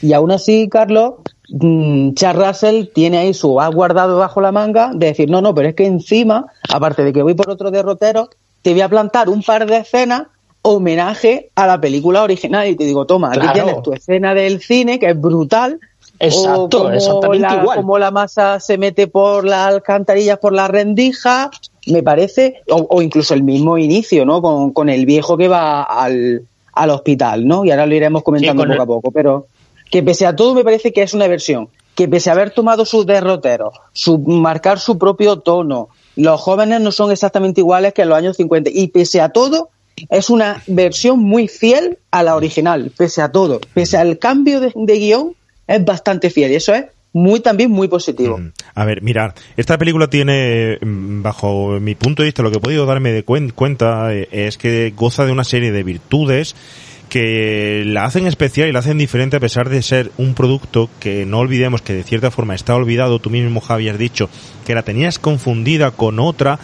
[0.01, 1.15] Y aún así, Carlos,
[1.49, 5.53] mm, Charles Russell tiene ahí su has guardado bajo la manga de decir, no, no,
[5.53, 8.29] pero es que encima, aparte de que voy por otro derrotero,
[8.61, 10.23] te voy a plantar un par de escenas
[10.61, 12.67] homenaje a la película original.
[12.67, 15.79] Y te digo, toma, aquí tienes tu escena del cine, que es brutal.
[16.21, 17.77] Exacto, o como exactamente la, igual.
[17.77, 21.49] Como la masa se mete por las alcantarillas, por la rendija,
[21.87, 24.41] me parece, o, o incluso el mismo inicio, ¿no?
[24.41, 26.43] Con, con el viejo que va al,
[26.73, 27.63] al hospital, ¿no?
[27.63, 29.47] Y ahora lo iremos comentando Sí, poco el- a poco, pero
[29.89, 32.83] que pese a todo me parece que es una versión, que pese a haber tomado
[32.83, 38.09] sus derroteros, su, marcar su propio tono, los jóvenes no son exactamente iguales que en
[38.09, 39.69] los años 50, y pese a todo,
[40.09, 44.71] es una versión muy fiel a la original, pese a todo, pese al cambio de,
[44.75, 45.33] de guion,
[45.67, 48.37] es bastante fiel, y eso es muy también muy positivo.
[48.37, 48.51] Mm.
[48.75, 52.61] A ver, mirad, esta película tiene, mm, bajo mi punto de vista, lo que he
[52.61, 56.55] podido darme de cuen- cuenta eh, es que goza de una serie de virtudes
[57.09, 61.25] que la hacen especial y la hacen diferente a pesar de ser un producto que
[61.25, 63.17] no olvidemos que de cierta forma está olvidado.
[63.17, 64.29] Tú mismo, Javi, has dicho
[64.65, 66.59] que la tenías confundida con otra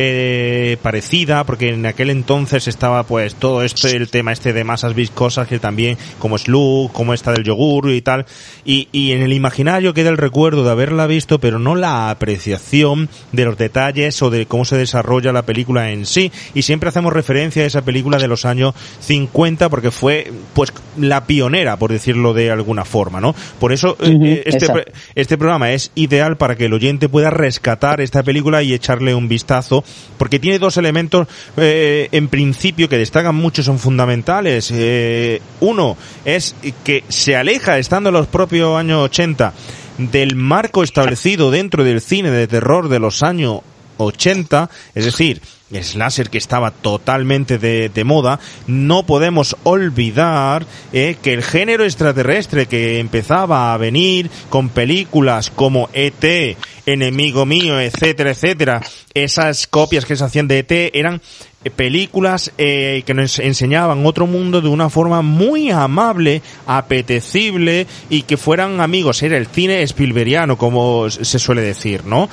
[0.00, 4.94] eh, parecida porque en aquel entonces estaba pues todo este el tema este de masas
[4.94, 8.24] viscosas que también como Slug como esta del yogur y tal.
[8.64, 13.08] Y, y en el imaginario queda el recuerdo de haberla visto pero no la apreciación
[13.32, 16.30] de los detalles o de cómo se desarrolla la película en sí.
[16.54, 21.26] Y siempre hacemos referencia a esa película de los años 50 porque fue pues la
[21.26, 24.92] pionera por decirlo de alguna forma no por eso eh, eh, este, exacto.
[25.14, 29.28] este programa es ideal para que el oyente pueda rescatar esta película y echarle un
[29.28, 29.84] vistazo,
[30.16, 34.70] porque tiene dos elementos eh, en principio que destacan mucho, son fundamentales.
[34.72, 39.52] Eh, uno es que se aleja, estando en los propios años 80,
[39.98, 43.60] del marco establecido dentro del cine de terror de los años
[43.98, 51.42] 80, es decir, slasher que estaba totalmente de, moda, no podemos olvidar eh, que el
[51.42, 58.80] género extraterrestre que empezaba a venir con películas como ET, Enemigo Mío, etcétera, etcétera,
[59.14, 61.20] esas copias que se hacían de ET eran
[61.64, 68.22] eh, películas eh, que nos enseñaban otro mundo de una forma muy amable, apetecible y
[68.22, 69.22] que fueran amigos.
[69.22, 72.28] Era el cine Spielbergiano, como se suele decir, ¿no?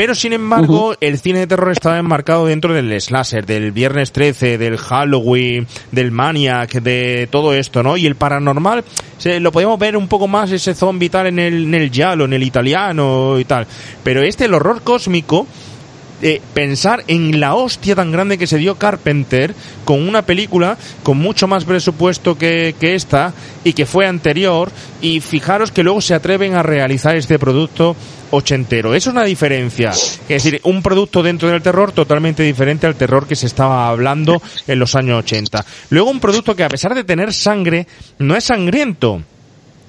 [0.00, 4.56] Pero sin embargo, el cine de terror estaba enmarcado dentro del slasher, del Viernes 13,
[4.56, 7.98] del Halloween, del Maniac, de todo esto, ¿no?
[7.98, 8.82] Y el paranormal,
[9.18, 12.24] se, lo podemos ver un poco más ese zombie tal en el, en el giallo,
[12.24, 13.66] en el italiano y tal.
[14.02, 15.46] Pero este, el horror cósmico,
[16.54, 19.54] pensar en la hostia tan grande que se dio Carpenter
[19.84, 23.32] con una película con mucho más presupuesto que, que esta
[23.64, 27.96] y que fue anterior y fijaros que luego se atreven a realizar este producto
[28.30, 28.94] ochentero.
[28.94, 29.90] Eso es una diferencia.
[29.90, 34.40] Es decir, un producto dentro del terror totalmente diferente al terror que se estaba hablando
[34.66, 35.64] en los años 80.
[35.90, 37.86] Luego un producto que a pesar de tener sangre,
[38.18, 39.22] no es sangriento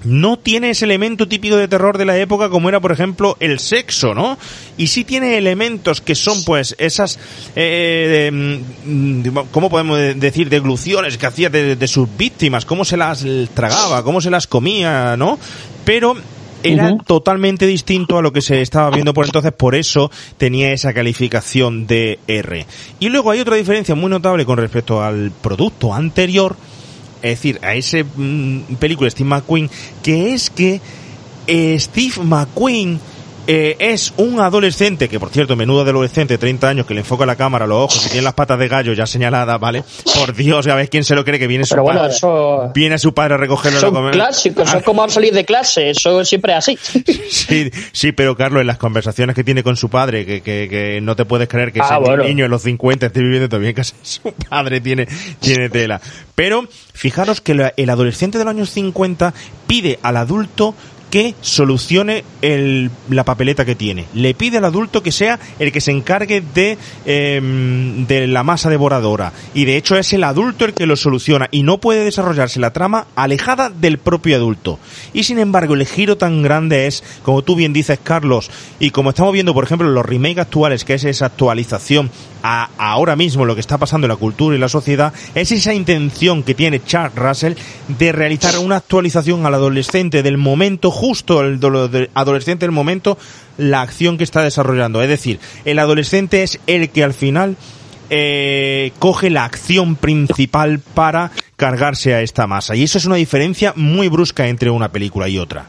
[0.04, 3.58] no tiene ese elemento típico de terror de la época como era por ejemplo el
[3.58, 4.38] sexo, ¿no?
[4.76, 7.18] Y sí tiene elementos que son pues esas,
[7.56, 10.48] eh, mm, ¿cómo podemos decir?
[10.48, 15.16] Degluciones que hacía de, de sus víctimas, cómo se las tragaba, cómo se las comía,
[15.16, 15.38] ¿no?
[15.84, 16.16] Pero
[16.62, 20.92] era totalmente distinto a lo que se estaba viendo por entonces, por eso tenía esa
[20.92, 22.66] calificación de R.
[23.00, 26.56] Y luego hay otra diferencia muy notable con respecto al producto anterior,
[27.22, 29.70] es decir, a ese mm, película Steve McQueen,
[30.02, 30.80] que es que
[31.46, 33.00] eh, Steve McQueen
[33.46, 37.36] eh, es un adolescente, que por cierto, menudo adolescente, 30 años, que le enfoca la
[37.36, 39.82] cámara a los ojos y tiene las patas de gallo ya señaladas, ¿vale?
[40.16, 42.14] Por Dios, a ver quién se lo cree que viene su bueno, padre.
[42.14, 44.12] eso Viene su padre a recogerlo a son comer.
[44.12, 46.78] clásicos, eso es como salir de clase, eso siempre es así.
[47.32, 51.00] Sí, sí, pero Carlos, en las conversaciones que tiene con su padre, que, que, que
[51.02, 52.24] no te puedes creer que Ah, ese bueno.
[52.24, 55.08] niño en los 50 esté viviendo todavía en casa su padre, tiene,
[55.40, 56.00] tiene tela.
[56.34, 59.34] Pero fijaros que la- el adolescente de los años 50
[59.66, 60.74] pide al adulto
[61.12, 64.06] que solucione el, la papeleta que tiene.
[64.14, 68.70] Le pide al adulto que sea el que se encargue de, em, de la masa
[68.70, 69.34] devoradora.
[69.52, 72.72] Y de hecho es el adulto el que lo soluciona y no puede desarrollarse la
[72.72, 74.78] trama alejada del propio adulto.
[75.12, 79.10] Y sin embargo el giro tan grande es, como tú bien dices Carlos, y como
[79.10, 82.10] estamos viendo por ejemplo los remakes actuales, que es esa actualización
[82.42, 86.42] ahora mismo lo que está pasando en la cultura y la sociedad, es esa intención
[86.42, 87.54] que tiene Charles Russell
[87.88, 91.60] de realizar una actualización al adolescente del momento justo, el
[92.14, 93.18] adolescente del momento,
[93.58, 95.02] la acción que está desarrollando.
[95.02, 97.56] Es decir, el adolescente es el que al final
[98.10, 102.74] eh, coge la acción principal para cargarse a esta masa.
[102.76, 105.66] Y eso es una diferencia muy brusca entre una película y otra.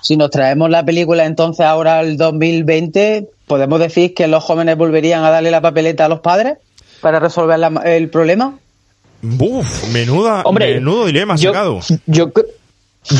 [0.00, 5.24] Si nos traemos la película entonces ahora al 2020, ¿podemos decir que los jóvenes volverían
[5.24, 6.58] a darle la papeleta a los padres
[7.00, 8.58] para resolver la- el problema?
[9.22, 11.80] Uf, menuda, Hombre, menudo dilema yo, sacado.
[12.06, 12.46] yo, cre-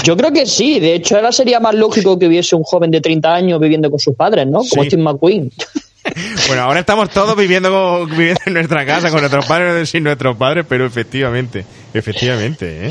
[0.04, 0.78] yo creo que sí.
[0.80, 3.98] De hecho, ahora sería más lógico que hubiese un joven de 30 años viviendo con
[3.98, 4.58] sus padres, ¿no?
[4.68, 4.90] Como Sí.
[4.90, 5.50] Steve McQueen.
[6.48, 10.64] bueno, ahora estamos todos viviendo, viviendo en nuestra casa con nuestros padres sin nuestros padres,
[10.68, 12.90] pero efectivamente, efectivamente, ¿eh?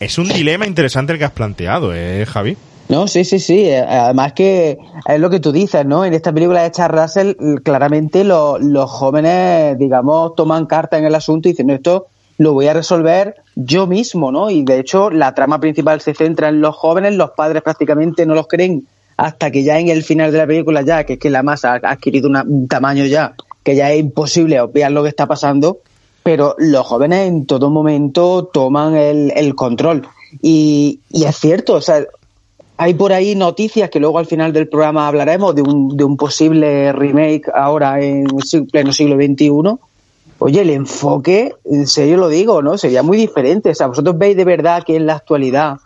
[0.00, 2.56] Es un dilema interesante el que has planteado, ¿eh, Javi?
[2.88, 3.64] No, sí, sí, sí.
[3.68, 6.04] Eh, Además que es lo que tú dices, ¿no?
[6.04, 11.14] En esta película de Charles Russell, claramente lo- los jóvenes, digamos, toman carta en el
[11.14, 12.06] asunto y dicen, no, esto
[12.38, 14.48] lo voy a resolver yo mismo, ¿no?
[14.48, 18.34] Y de hecho, la trama principal se centra en los jóvenes, los padres prácticamente no
[18.34, 21.28] los creen hasta que ya en el final de la película ya, que es que
[21.30, 25.26] la masa ha adquirido un tamaño ya, que ya es imposible obviar lo que está
[25.26, 25.78] pasando,
[26.22, 30.06] pero los jóvenes en todo momento toman el, el control.
[30.40, 32.04] Y, y es cierto, o sea,
[32.80, 36.16] hay por ahí noticias que luego al final del programa hablaremos de un, de un
[36.16, 38.28] posible remake ahora en
[38.70, 39.50] pleno siglo XXI.
[40.38, 42.78] Oye, el enfoque, en serio lo digo, ¿no?
[42.78, 43.70] Sería muy diferente.
[43.70, 45.78] O sea, vosotros veis de verdad que en la actualidad,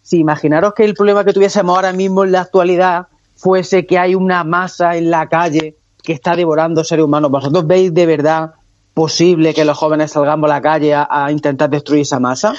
[0.00, 4.14] si imaginaros que el problema que tuviésemos ahora mismo en la actualidad fuese que hay
[4.14, 8.54] una masa en la calle que está devorando seres humanos, ¿vosotros veis de verdad
[8.94, 12.54] posible que los jóvenes salgamos a la calle a intentar destruir esa masa?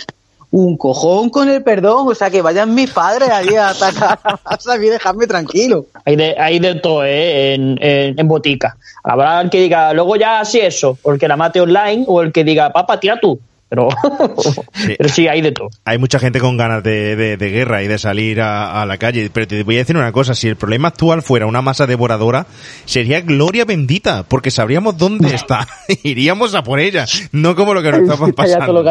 [0.51, 4.75] Un cojón con el perdón, o sea, que vayan mis padres allí a atacar a
[4.75, 5.85] y dejadme tranquilo.
[6.05, 7.53] Hay de, hay de todo, ¿eh?
[7.53, 8.75] En, en, en botica.
[9.03, 12.21] Habrá el que diga, luego ya así eso, o el que la mate online, o
[12.21, 13.39] el que diga, papá, tira tú.
[13.69, 13.89] Pero
[14.73, 15.69] sí, pero sí hay de todo.
[15.85, 18.97] Hay mucha gente con ganas de, de, de guerra y de salir a, a, la
[18.97, 19.29] calle.
[19.31, 22.47] Pero te voy a decir una cosa, si el problema actual fuera una masa devoradora,
[22.85, 25.67] sería gloria bendita, porque sabríamos dónde está.
[26.03, 28.83] Iríamos a por ella, no como lo que nos estamos pasando.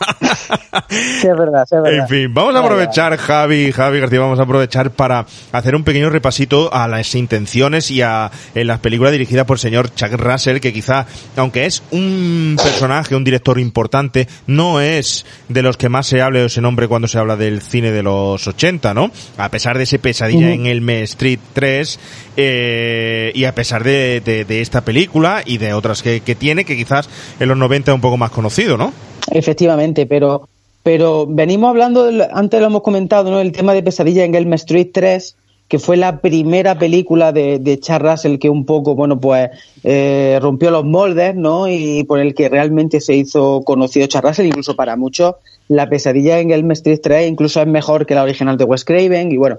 [0.88, 2.00] Sí, es verdad, sí, es verdad.
[2.00, 6.10] En fin, vamos a aprovechar, Javi, Javi García, vamos a aprovechar para hacer un pequeño
[6.10, 10.60] repasito a las intenciones y a en las películas dirigidas por el señor Chuck Russell,
[10.60, 11.06] que quizá,
[11.36, 16.44] aunque es un personaje, un director importante, no es de los que más se hable
[16.44, 19.10] o se nombre cuando se habla del cine de los 80, ¿no?
[19.38, 20.54] A pesar de ese pesadilla uh -huh.
[20.54, 21.98] en el Street 3,
[22.36, 26.64] eh, y a pesar de, de, de, esta película y de otras que, que tiene,
[26.64, 27.08] que quizás
[27.40, 28.92] en los 90 es un poco más conocido, ¿no?
[29.30, 30.48] Efectivamente, pero
[30.86, 33.40] pero venimos hablando, antes lo hemos comentado, ¿no?
[33.40, 35.34] El tema de Pesadilla en Elm Street 3,
[35.66, 39.50] que fue la primera película de, de Charles Russell que un poco, bueno, pues
[39.82, 41.66] eh, rompió los moldes, ¿no?
[41.66, 45.34] Y por el que realmente se hizo conocido Charles Russell, incluso para muchos,
[45.66, 49.32] la Pesadilla en Elm Street 3 incluso es mejor que la original de Wes Craven,
[49.32, 49.58] y bueno.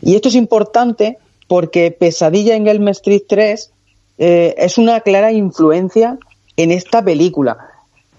[0.00, 3.72] Y esto es importante porque Pesadilla en Elm Street 3
[4.18, 6.18] eh, es una clara influencia
[6.56, 7.58] en esta película.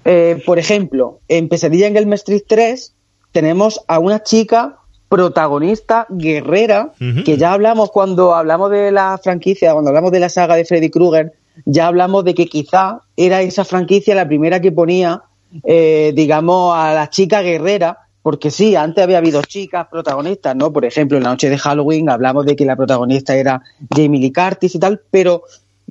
[0.05, 2.93] Eh, por ejemplo, en Pesadilla en Elm Street 3
[3.31, 4.77] tenemos a una chica
[5.09, 7.23] protagonista guerrera, uh -huh.
[7.23, 10.89] que ya hablamos cuando hablamos de la franquicia, cuando hablamos de la saga de Freddy
[10.89, 11.33] Krueger,
[11.65, 15.23] ya hablamos de que quizá era esa franquicia la primera que ponía,
[15.63, 20.71] eh, digamos, a la chica guerrera, porque sí, antes había habido chicas protagonistas, ¿no?
[20.71, 23.61] Por ejemplo, en la noche de Halloween hablamos de que la protagonista era
[23.93, 25.43] Jamie Lee Curtis y tal, pero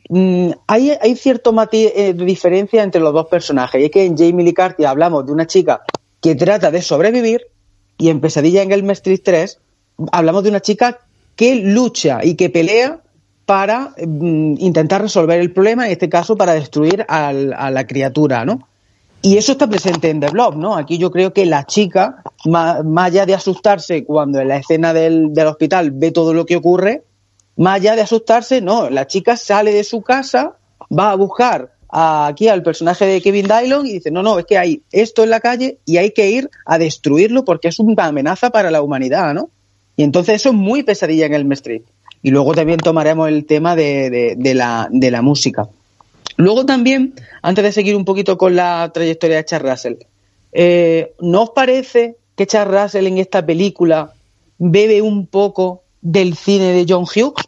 [0.08, 3.80] Mm, hay, hay, cierto eh, de diferencia entre los dos personajes.
[3.80, 5.82] Y es que en Jamie Lee Curtis hablamos de una chica
[6.20, 7.42] que trata de sobrevivir
[7.96, 9.58] y en Pesadilla en Elm Street 3
[10.12, 10.98] hablamos de una chica
[11.36, 13.00] que lucha y que pelea
[13.46, 18.68] para mm, intentar resolver el problema, en este caso para destruir a la criatura, ¿no?
[19.20, 20.76] Y eso está presente en The Blob, ¿no?
[20.76, 25.32] Aquí yo creo que la chica, más, allá de asustarse cuando en la escena del
[25.46, 27.02] hospital ve todo lo que ocurre,
[27.58, 30.54] más allá de asustarse, no, la chica sale de su casa,
[30.96, 34.56] va a buscar aquí al personaje de Kevin Dillon y dice, no, no, es que
[34.56, 38.50] hay esto en la calle y hay que ir a destruirlo porque es una amenaza
[38.50, 39.50] para la humanidad, ¿no?
[39.96, 41.82] Y entonces eso es muy pesadilla en Elm Street.
[42.22, 45.68] Y luego también tomaremos el tema de, de, de, la, de la música.
[46.36, 49.94] Luego también, antes de seguir un poquito con la trayectoria de Charles Russell,
[50.52, 54.12] eh, ¿no os parece que Charles Russell en esta película
[54.58, 57.44] bebe un poco del cine de John Hughes?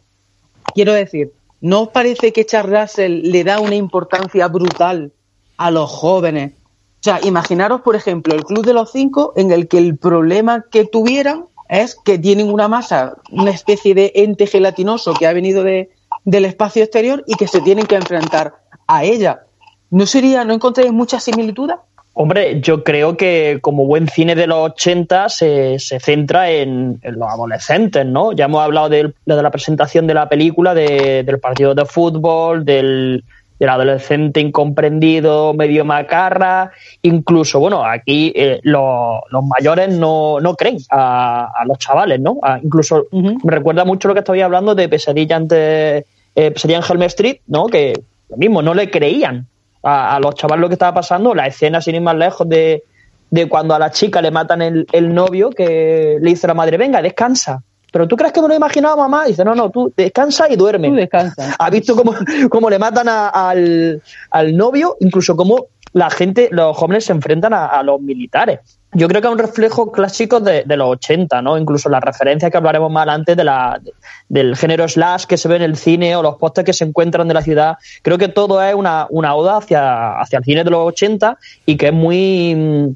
[0.75, 5.11] Quiero decir, ¿no os parece que Charles Russell le da una importancia brutal
[5.57, 6.53] a los jóvenes?
[6.53, 10.65] O sea, imaginaros, por ejemplo, el Club de los Cinco, en el que el problema
[10.69, 15.63] que tuvieran es que tienen una masa, una especie de ente gelatinoso que ha venido
[15.63, 15.89] de,
[16.23, 19.45] del espacio exterior y que se tienen que enfrentar a ella.
[19.89, 21.77] ¿No sería, no encontráis muchas similitudes?
[22.13, 27.17] Hombre, yo creo que como buen cine de los 80 se, se centra en, en,
[27.17, 28.33] los adolescentes, ¿no?
[28.33, 32.65] Ya hemos hablado de, de la presentación de la película, de, del partido de fútbol,
[32.65, 33.23] del,
[33.57, 36.71] del, adolescente incomprendido, medio macarra,
[37.01, 42.39] incluso, bueno, aquí eh, los, los, mayores no, no creen a, a, los chavales, ¿no?
[42.43, 43.37] A, incluso uh -huh.
[43.41, 46.05] me recuerda mucho lo que estaba hablando de Pesadilla ante
[46.35, 47.67] eh, Pesadilla en Helm Street, ¿no?
[47.67, 47.93] Que
[48.27, 49.47] lo mismo, no le creían
[49.83, 52.83] a, a, los chavales lo que estaba pasando, la escena sin ir más lejos de,
[53.29, 56.77] de cuando a la chica le matan el, el, novio que le dice la madre,
[56.77, 57.61] venga, descansa.
[57.91, 59.23] ¿pero tú crees que me lo he imaginado, mamá?
[59.25, 60.87] Y dice, no, no, tú descansa y duerme.
[60.87, 61.55] Tú descansa.
[61.59, 62.13] Ha visto cómo,
[62.49, 67.53] cómo le matan a- al, al novio, incluso cómo la gente, los jóvenes se enfrentan
[67.53, 68.59] a, a los militares.
[68.93, 71.57] Yo creo que es un reflejo clásico de, de los 80, ¿no?
[71.57, 73.79] Incluso la referencia que hablaremos más adelante de la,
[74.27, 77.25] del género slash que se ve en el cine o los postes que se encuentran
[77.27, 77.77] de la ciudad.
[78.01, 81.77] Creo que todo es una, una oda hacia, hacia el cine de los 80 y
[81.77, 82.93] que es muy,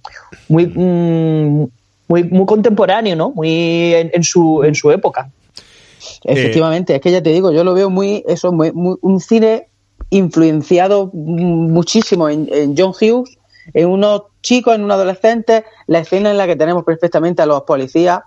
[0.49, 1.67] muy, mm,
[2.09, 3.31] muy, muy contemporáneo, ¿no?
[3.31, 5.29] Muy en, en su, en su época.
[6.23, 9.67] Efectivamente, es que ya te digo, yo lo veo muy, eso, muy, muy- un cine
[10.16, 13.38] influenciado muchísimo en, John Hughes,
[13.74, 17.63] en unos chicos, en un adolescente, la escena en la que tenemos perfectamente a los
[17.63, 18.22] policías,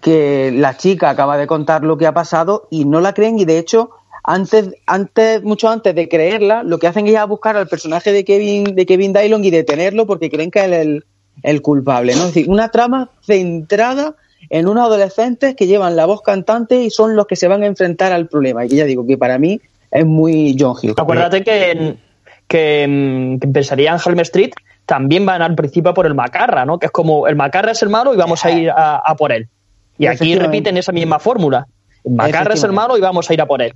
[0.00, 3.46] que la chica acaba de contar lo que ha pasado y no la creen y
[3.46, 3.90] de hecho
[4.22, 8.24] antes, antes, mucho antes de creerla, lo que hacen es a buscar al personaje de
[8.24, 11.04] Kevin, de Kevin Dillon y detenerlo porque creen que es el,
[11.42, 12.20] el culpable, ¿no?
[12.20, 14.16] Es decir, una trama centrada
[14.50, 17.66] en unos adolescentes que llevan la voz cantante y son los que se van a
[17.66, 18.64] enfrentar al problema.
[18.64, 19.60] Y ya digo que para mí
[19.94, 20.94] es muy John Hughes.
[20.98, 21.98] Acuérdate que, en-
[22.46, 24.50] que, que empezaría en Helm Street
[24.84, 26.78] también van al principio por el Macarra, ¿no?
[26.78, 29.32] Que es como el Macarra es el malo y vamos a ir a, a por
[29.32, 29.48] él.
[29.96, 31.66] Y aquí repiten esa misma fórmula.
[32.04, 33.72] El Macarra es el malo y vamos a ir a por él.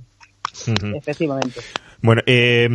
[0.95, 1.61] Efectivamente.
[2.01, 2.69] Bueno, eh,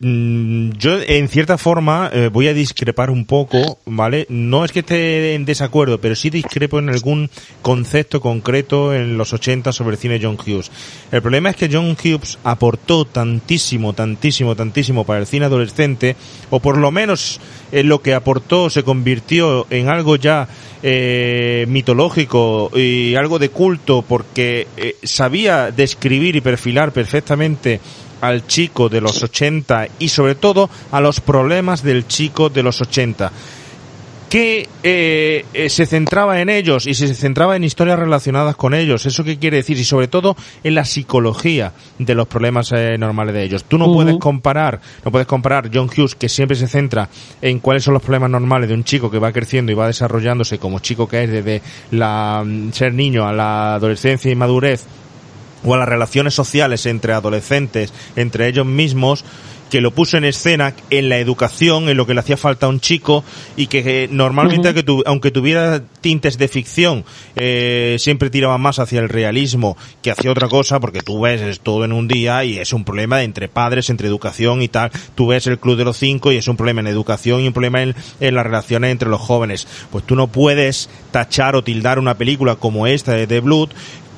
[0.00, 4.26] yo en cierta forma eh, voy a discrepar un poco, ¿vale?
[4.28, 7.28] No es que esté en desacuerdo, pero sí discrepo en algún
[7.62, 10.70] concepto concreto en los 80 sobre el cine John Hughes.
[11.10, 16.14] El problema es que John Hughes aportó tantísimo, tantísimo, tantísimo para el cine adolescente,
[16.50, 17.40] o por lo menos
[17.72, 20.48] eh, lo que aportó se convirtió en algo ya
[20.80, 27.80] eh, mitológico y algo de culto porque eh, sabía describir y perfilar perfectamente
[28.20, 32.80] al chico de los 80 y sobre todo a los problemas del chico de los
[32.80, 33.32] 80
[34.28, 39.06] que eh, eh, se centraba en ellos y se centraba en historias relacionadas con ellos.
[39.06, 39.78] ¿Eso qué quiere decir?
[39.78, 43.64] Y sobre todo en la psicología de los problemas eh, normales de ellos.
[43.64, 47.08] Tú no puedes comparar, no puedes comparar John Hughes, que siempre se centra
[47.40, 50.58] en cuáles son los problemas normales de un chico que va creciendo y va desarrollándose
[50.58, 51.62] como chico que es desde
[51.92, 54.84] la, mm, ser niño a la adolescencia y madurez,
[55.64, 59.24] o a las relaciones sociales entre adolescentes, entre ellos mismos,
[59.70, 62.68] que lo puso en escena en la educación, en lo que le hacía falta a
[62.70, 63.22] un chico
[63.54, 67.04] y que eh, normalmente aunque, tu- aunque tuviera tintes de ficción,
[67.36, 71.60] eh, siempre tiraba más hacia el realismo que hacia otra cosa, porque tú ves es
[71.60, 74.90] todo en un día y es un problema entre padres, entre educación y tal.
[75.14, 77.52] Tú ves el Club de los Cinco y es un problema en educación y un
[77.52, 79.68] problema en, en las relaciones entre los jóvenes.
[79.92, 83.68] Pues tú no puedes tachar o tildar una película como esta de The Blood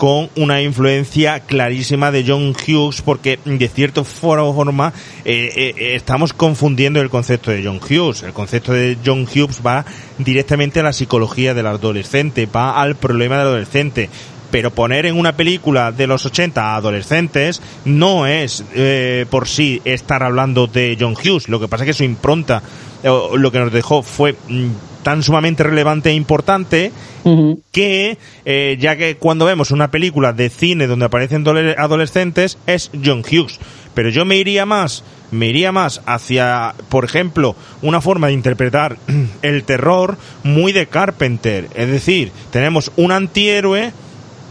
[0.00, 4.94] con una influencia clarísima de John Hughes porque de cierta forma
[5.26, 8.22] eh, eh, estamos confundiendo el concepto de John Hughes.
[8.22, 9.84] El concepto de John Hughes va
[10.16, 14.08] directamente a la psicología del adolescente, va al problema del adolescente.
[14.50, 19.82] Pero poner en una película de los 80 a adolescentes no es eh, por sí
[19.84, 21.50] estar hablando de John Hughes.
[21.50, 22.62] Lo que pasa es que su impronta,
[23.02, 24.70] lo que nos dejó fue mm,
[25.02, 26.92] tan sumamente relevante e importante
[27.72, 32.90] que eh, ya que cuando vemos una película de cine donde aparecen dole- adolescentes es
[33.04, 33.58] John Hughes.
[33.94, 38.96] Pero yo me iría más me iría más hacia por ejemplo una forma de interpretar
[39.42, 41.68] el terror muy de Carpenter.
[41.74, 43.92] Es decir tenemos un antihéroe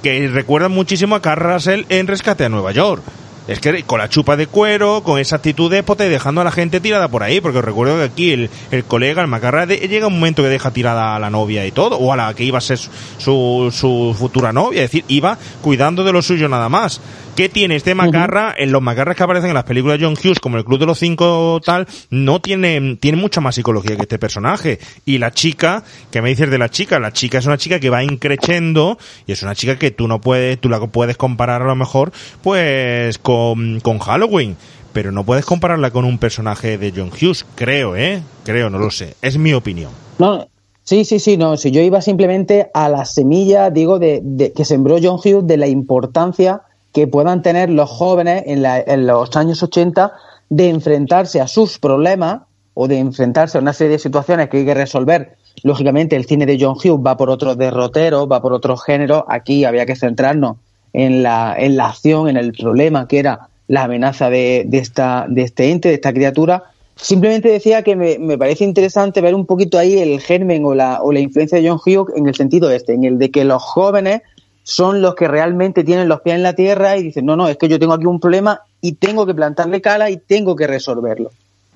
[0.03, 3.03] que recuerda muchísimo a Carl Russell en Rescate a Nueva York
[3.51, 6.51] es que con la chupa de cuero, con esa actitud déspota y dejando a la
[6.51, 10.07] gente tirada por ahí, porque recuerdo que aquí el, el colega, el macarra, de- llega
[10.07, 12.57] un momento que deja tirada a la novia y todo, o a la que iba
[12.59, 16.69] a ser su, su, su futura novia, es decir, iba cuidando de lo suyo nada
[16.69, 17.01] más.
[17.39, 18.53] ¿Qué tiene este macarra?
[18.57, 20.85] En los macarras que aparecen en las películas de John Hughes, como el Club de
[20.85, 24.77] los Cinco tal, no tiene, tiene mucha más psicología que este personaje.
[25.05, 26.99] Y la chica, ¿qué me dices de la chica?
[26.99, 30.19] La chica es una chica que va increchendo y es una chica que tú no
[30.19, 32.11] puedes, tú la puedes comparar a lo mejor,
[32.43, 34.57] pues, con, con Halloween.
[34.91, 38.21] Pero no puedes compararla con un personaje de John Hughes, creo, ¿eh?
[38.43, 39.15] Creo, no lo sé.
[39.21, 39.91] Es mi opinión.
[40.17, 40.49] No,
[40.83, 41.55] sí, sí, sí, no.
[41.55, 45.55] Si yo iba simplemente a la semilla, digo, de, de- que sembró John Hughes de
[45.55, 46.63] la importancia
[46.93, 50.13] que puedan tener los jóvenes en, la- en los años 80
[50.49, 52.41] de enfrentarse a sus problemas
[52.73, 55.35] o de enfrentarse a una serie de situaciones que hay que resolver.
[55.63, 59.23] Lógicamente, el cine de John Hughes va por otros derroteros, va por otros géneros.
[59.27, 60.57] Aquí había que centrarnos
[60.93, 65.25] en la, en la acción, en el problema que era la amenaza de, de, esta,
[65.29, 66.63] de este ente, de esta criatura.
[66.95, 71.01] Simplemente decía que me, me parece interesante ver un poquito ahí el germen o la,
[71.03, 73.61] o la influencia de John Hughes en el sentido este, en el de que los
[73.61, 74.21] jóvenes
[74.69, 77.57] son los que realmente tienen los pies en la tierra y dicen, no, no, es
[77.57, 81.31] que yo tengo aquí un problema y tengo que plantarle cala y tengo que resolverlo.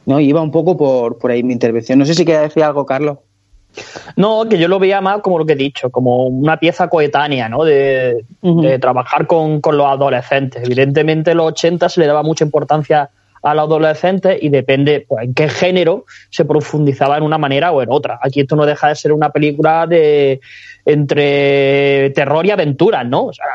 [0.06, 0.20] ¿No?
[0.20, 1.98] Y iba un poco por, por ahí mi intervención.
[1.98, 3.18] No sé si quería decir algo, Carlos.
[4.16, 7.50] No, que yo lo veía más como lo que he dicho, como una pieza coetánea,
[7.50, 7.64] ¿no?
[7.64, 10.64] De, de trabajar con, con, los adolescentes.
[10.64, 13.10] Evidentemente, en los 80 se le daba mucha importancia
[13.44, 17.82] a los adolescentes y depende pues, en qué género se profundizaba en una manera o
[17.82, 18.20] en otra.
[18.22, 20.40] Aquí esto no deja de ser una película de
[20.86, 23.26] entre terror y aventuras, ¿no?
[23.26, 23.46] O sea,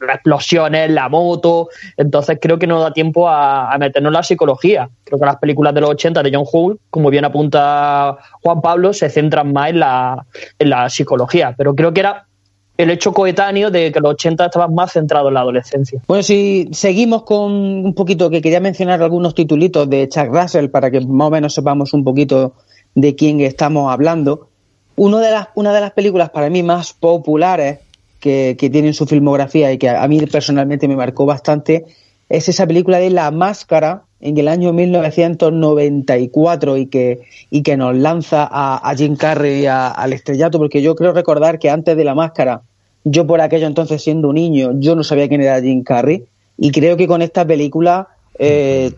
[0.00, 1.68] las explosiones, la moto.
[1.96, 4.88] Entonces creo que no da tiempo a, a, meternos en la psicología.
[5.04, 8.92] Creo que las películas de los 80 de John Hull, como bien apunta Juan Pablo,
[8.92, 10.24] se centran más en la,
[10.58, 11.54] en la psicología.
[11.56, 12.26] Pero creo que era
[12.76, 16.00] el hecho coetáneo de que los 80 estaban más centrados en la adolescencia.
[16.06, 20.90] Bueno, si seguimos con un poquito, que quería mencionar algunos titulitos de Chuck Russell para
[20.90, 22.54] que más o menos sepamos un poquito
[22.94, 24.48] de quién estamos hablando.
[24.96, 27.80] Uno de las, una de las películas para mí más populares
[28.20, 31.84] que, que tiene en su filmografía y que a mí personalmente me marcó bastante
[32.28, 37.94] es esa película de La Máscara en el año 1994 y que, y que nos
[37.94, 42.14] lanza a, Jim Carrey a, al estrellato, porque yo creo recordar que antes de La
[42.14, 42.62] Máscara,
[43.04, 46.24] yo por aquello entonces siendo un niño, yo no sabía quién era Jim Carrey
[46.58, 48.08] y creo que con esta película
[48.38, 48.92] eh,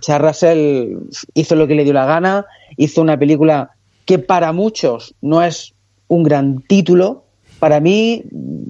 [1.34, 2.46] hizo lo que le dio la gana,
[2.76, 3.70] hizo una película
[4.04, 5.74] que para muchos no es
[6.06, 7.24] un gran título,
[7.58, 8.22] para mí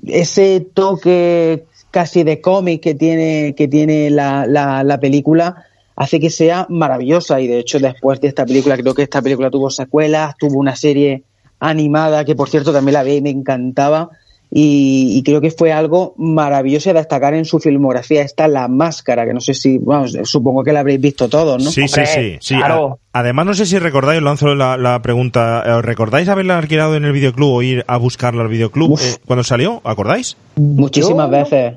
[0.07, 5.67] ese toque casi de cómic que tiene, que tiene la, la, la, película
[5.99, 9.51] hace que sea maravillosa y de hecho después de esta película creo que esta película
[9.51, 11.25] tuvo secuelas, tuvo una serie
[11.59, 14.11] animada que por cierto también la vi y me encantaba
[14.51, 18.23] y, y, creo que fue algo maravilloso a destacar en su filmografía.
[18.23, 21.71] Está La Máscara, que no sé si, vamos, supongo que la habréis visto todos, ¿no?
[21.71, 22.39] Sí, sí, sí.
[22.41, 22.57] sí.
[22.57, 22.99] Claro.
[23.13, 27.51] Además, no sé si recordáis, lanzo la, la pregunta, ¿recordáis haberla alquilado en el videoclub
[27.51, 29.83] o ir a buscarla al videoclub eh, cuando salió?
[29.85, 30.39] ¿Acordáis?
[30.57, 31.31] Muchísimas Yo...
[31.31, 31.75] veces.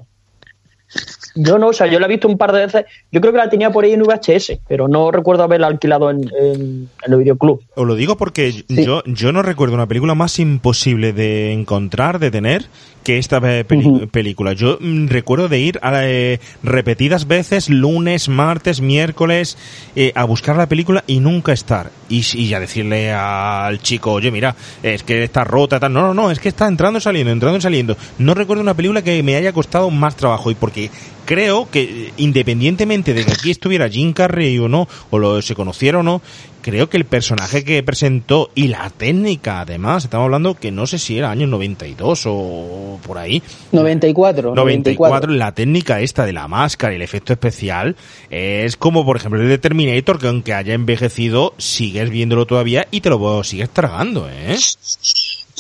[1.35, 2.85] Yo no, o sea, yo la he visto un par de veces.
[3.11, 6.29] Yo creo que la tenía por ahí en VHS, pero no recuerdo haberla alquilado en,
[6.39, 7.61] en, en el videoclub.
[7.75, 8.65] Os lo digo porque sí.
[8.67, 12.65] yo, yo no recuerdo una película más imposible de encontrar, de tener,
[13.03, 14.53] que esta película.
[14.53, 19.57] Yo mm, recuerdo de ir a, eh, repetidas veces, lunes, martes, miércoles,
[19.95, 21.91] eh, a buscar la película y nunca estar.
[22.09, 25.93] Y, y ya decirle al chico, oye, mira, es que está rota, tal.
[25.93, 27.97] No, no, no, es que está entrando y saliendo, entrando y saliendo.
[28.19, 30.80] No recuerdo una película que me haya costado más trabajo y porque
[31.25, 35.99] creo que independientemente de que aquí estuviera Jim Carrey o no, o lo, se conociera
[35.99, 36.21] o no,
[36.61, 40.99] creo que el personaje que presentó y la técnica, además, estamos hablando que no sé
[40.99, 43.41] si era año 92 o por ahí.
[43.71, 44.55] 94.
[44.55, 45.32] 94, 94.
[45.34, 47.95] la técnica esta de la máscara y el efecto especial
[48.29, 53.01] es como, por ejemplo, el de Terminator, que aunque haya envejecido, sigues viéndolo todavía y
[53.01, 54.57] te lo sigues tragando, ¿eh?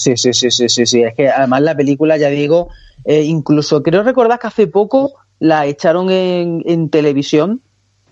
[0.01, 1.03] Sí, sí, sí, sí, sí, sí.
[1.03, 2.69] Es que además la película, ya digo,
[3.05, 7.61] eh, incluso creo recordar que hace poco la echaron en, en televisión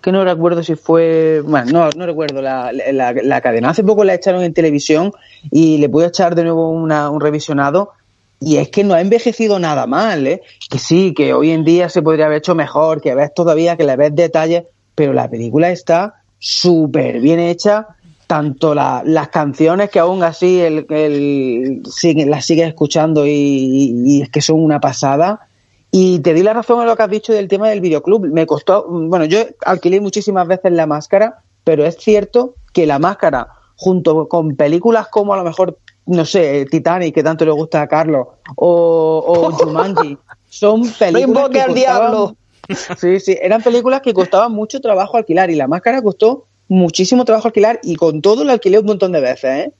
[0.00, 3.70] que no recuerdo si fue, bueno, no, no recuerdo la, la, cadena.
[3.70, 5.12] Hace poco la echaron en televisión
[5.50, 7.90] y le pude echar de nuevo una, un revisionado
[8.40, 10.40] y es que no ha envejecido nada mal, ¿eh?
[10.70, 13.84] Que sí, que hoy en día se podría haber hecho mejor, que ves todavía, que
[13.84, 14.64] le ves detalles,
[14.94, 17.88] pero la película está súper bien hecha,
[18.30, 24.02] tanto la, las canciones que aún así el, el, sigue, las sigues escuchando y, y,
[24.04, 25.48] y es que son una pasada
[25.90, 28.24] y te di la razón en lo que has dicho del tema del videoclub.
[28.32, 33.48] Me costó, bueno, yo alquilé muchísimas veces la máscara, pero es cierto que la máscara,
[33.74, 35.76] junto con películas como a lo mejor,
[36.06, 40.16] no sé, Titanic, que tanto le gusta a Carlos, o, o Jumanji,
[40.48, 41.48] son películas.
[41.48, 42.36] que costaban, diablo.
[42.96, 47.48] Sí, sí, eran películas que costaban mucho trabajo alquilar y la máscara costó muchísimo trabajo
[47.48, 49.72] alquilar y con todo lo alquilé un montón de veces, ¿eh?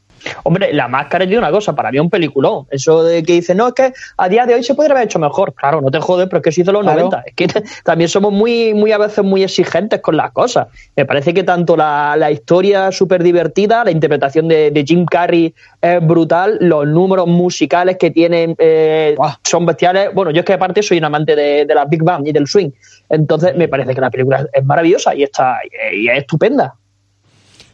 [0.44, 2.66] Hombre, la máscara es de una cosa, para mí es un peliculón.
[2.70, 5.18] Eso de que dice, no, es que a día de hoy se podría haber hecho
[5.18, 5.54] mejor.
[5.54, 7.08] Claro, no te jodes, pero es que se hizo los claro.
[7.10, 7.22] 90.
[7.26, 7.46] Es que
[7.84, 10.68] también somos muy, muy a veces muy exigentes con las cosas.
[10.96, 15.54] Me parece que tanto la, la historia súper divertida, la interpretación de, de, Jim Carrey
[15.80, 20.10] es brutal, los números musicales que tienen eh, son bestiales.
[20.14, 22.46] Bueno, yo es que aparte soy un amante de, de la Big Bang y del
[22.46, 22.70] swing.
[23.08, 25.58] Entonces me parece que la película es maravillosa y, está,
[25.92, 26.74] y es estupenda.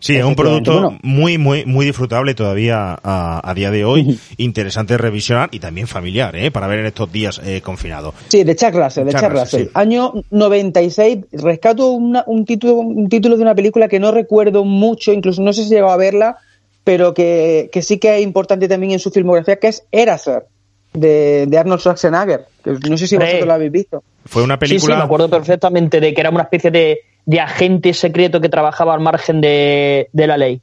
[0.06, 0.98] Sí, es un producto bueno.
[1.02, 4.20] muy, muy, muy disfrutable todavía a, a día de hoy.
[4.36, 6.52] Interesante de revisionar y también familiar, ¿eh?
[6.52, 8.14] Para ver en estos días eh, confinados.
[8.28, 9.64] Sí, de Chuck Russell, de Chuck, Chuck Russell.
[9.64, 9.70] Sí.
[9.74, 15.12] Año 96, rescato una, un, título, un título de una película que no recuerdo mucho,
[15.12, 16.36] incluso no sé si llegado a verla,
[16.84, 20.44] pero que, que sí que es importante también en su filmografía, que es Eraser,
[20.92, 22.46] de, de Arnold Schwarzenegger.
[22.62, 24.04] Que no sé si vosotros la habéis visto.
[24.24, 24.80] Fue una película...
[24.80, 28.48] Sí, sí, me acuerdo perfectamente de que era una especie de de agente secreto que
[28.48, 30.62] trabajaba al margen de, de la ley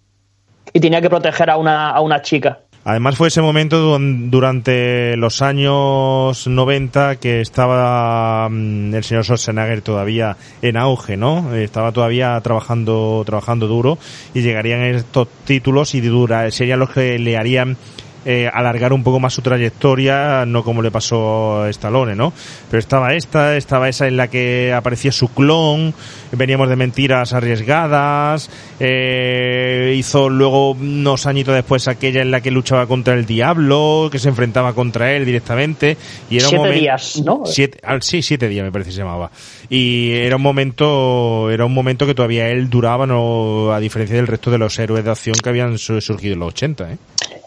[0.73, 2.59] y tenía que proteger a una, a una chica.
[2.85, 10.35] Además fue ese momento durante los años 90 que estaba mm, el señor Schwarzenegger todavía
[10.61, 11.55] en auge, ¿no?
[11.55, 13.97] Estaba todavía trabajando trabajando duro
[14.33, 17.77] y llegarían estos títulos y dura, serían los que le harían
[18.25, 22.33] eh, alargar un poco más su trayectoria, no como le pasó a Stallone, ¿no?
[22.69, 25.93] Pero estaba esta, estaba esa en la que aparecía su clon,
[26.31, 28.49] veníamos de mentiras arriesgadas,
[28.79, 34.19] eh, hizo luego unos añitos después aquella en la que luchaba contra el diablo, que
[34.19, 35.97] se enfrentaba contra él directamente,
[36.29, 36.79] y era un Siete momento...
[36.79, 37.41] días, ¿no?
[37.45, 39.31] Siete, ah, sí, siete días me parece que se llamaba.
[39.69, 44.27] Y era un momento, era un momento que todavía él duraba, no, a diferencia del
[44.27, 46.97] resto de los héroes de acción que habían su- surgido en los 80, ¿eh?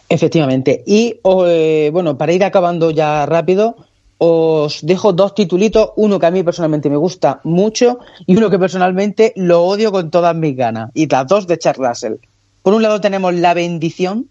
[0.09, 0.83] Efectivamente.
[0.85, 3.75] Y eh, bueno, para ir acabando ya rápido,
[4.17, 8.57] os dejo dos titulitos, uno que a mí personalmente me gusta mucho y uno que
[8.57, 10.91] personalmente lo odio con todas mis ganas.
[10.93, 12.13] Y las dos de Charles Russell.
[12.63, 14.29] Por un lado tenemos La bendición,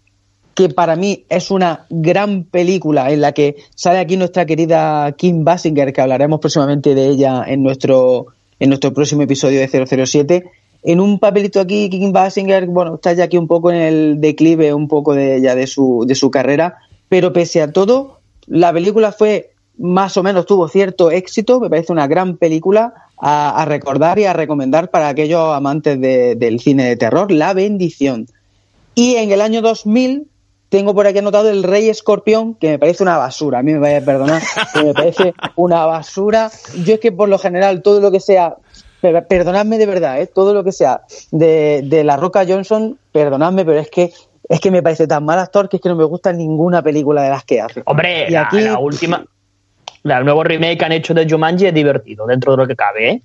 [0.53, 5.43] que para mí es una gran película en la que sale aquí nuestra querida Kim
[5.43, 8.27] Basinger, que hablaremos próximamente de ella en nuestro,
[8.59, 9.67] en nuestro próximo episodio de
[10.07, 10.51] 007.
[10.89, 14.73] En un papelito aquí, Kim Basinger, bueno, está ya aquí un poco en el declive,
[14.73, 16.77] un poco de ya de su, de su carrera,
[17.09, 21.91] pero pese a todo, la película fue más o menos tuvo cierto éxito, me parece
[21.91, 26.95] una gran película a, recordar y a recomendar para aquellos amantes de- del cine de
[26.95, 28.27] terror, La bendición.
[28.95, 30.27] Y en el año 2000
[30.69, 33.59] tengo por aquí anotado El Rey Escorpión, que me parece una basura.
[33.59, 34.41] A mí me vaya a perdonar,
[34.73, 36.49] que me parece una basura.
[36.85, 38.55] Yo es que por lo general todo lo que sea,
[39.01, 40.27] perdonadme de verdad, ¿eh?
[40.27, 44.11] todo lo que sea de, de La Roca Johnson, perdonadme, pero es que
[44.49, 47.21] es que me parece tan mal actor que es que no me gusta ninguna película
[47.21, 47.81] de las que hace.
[47.85, 49.25] Hombre, Y la, aquí- la última.
[50.03, 52.75] la- el nuevo remake que han hecho de Jumanji es divertido, dentro de lo que
[52.75, 53.21] cabe, ¿eh?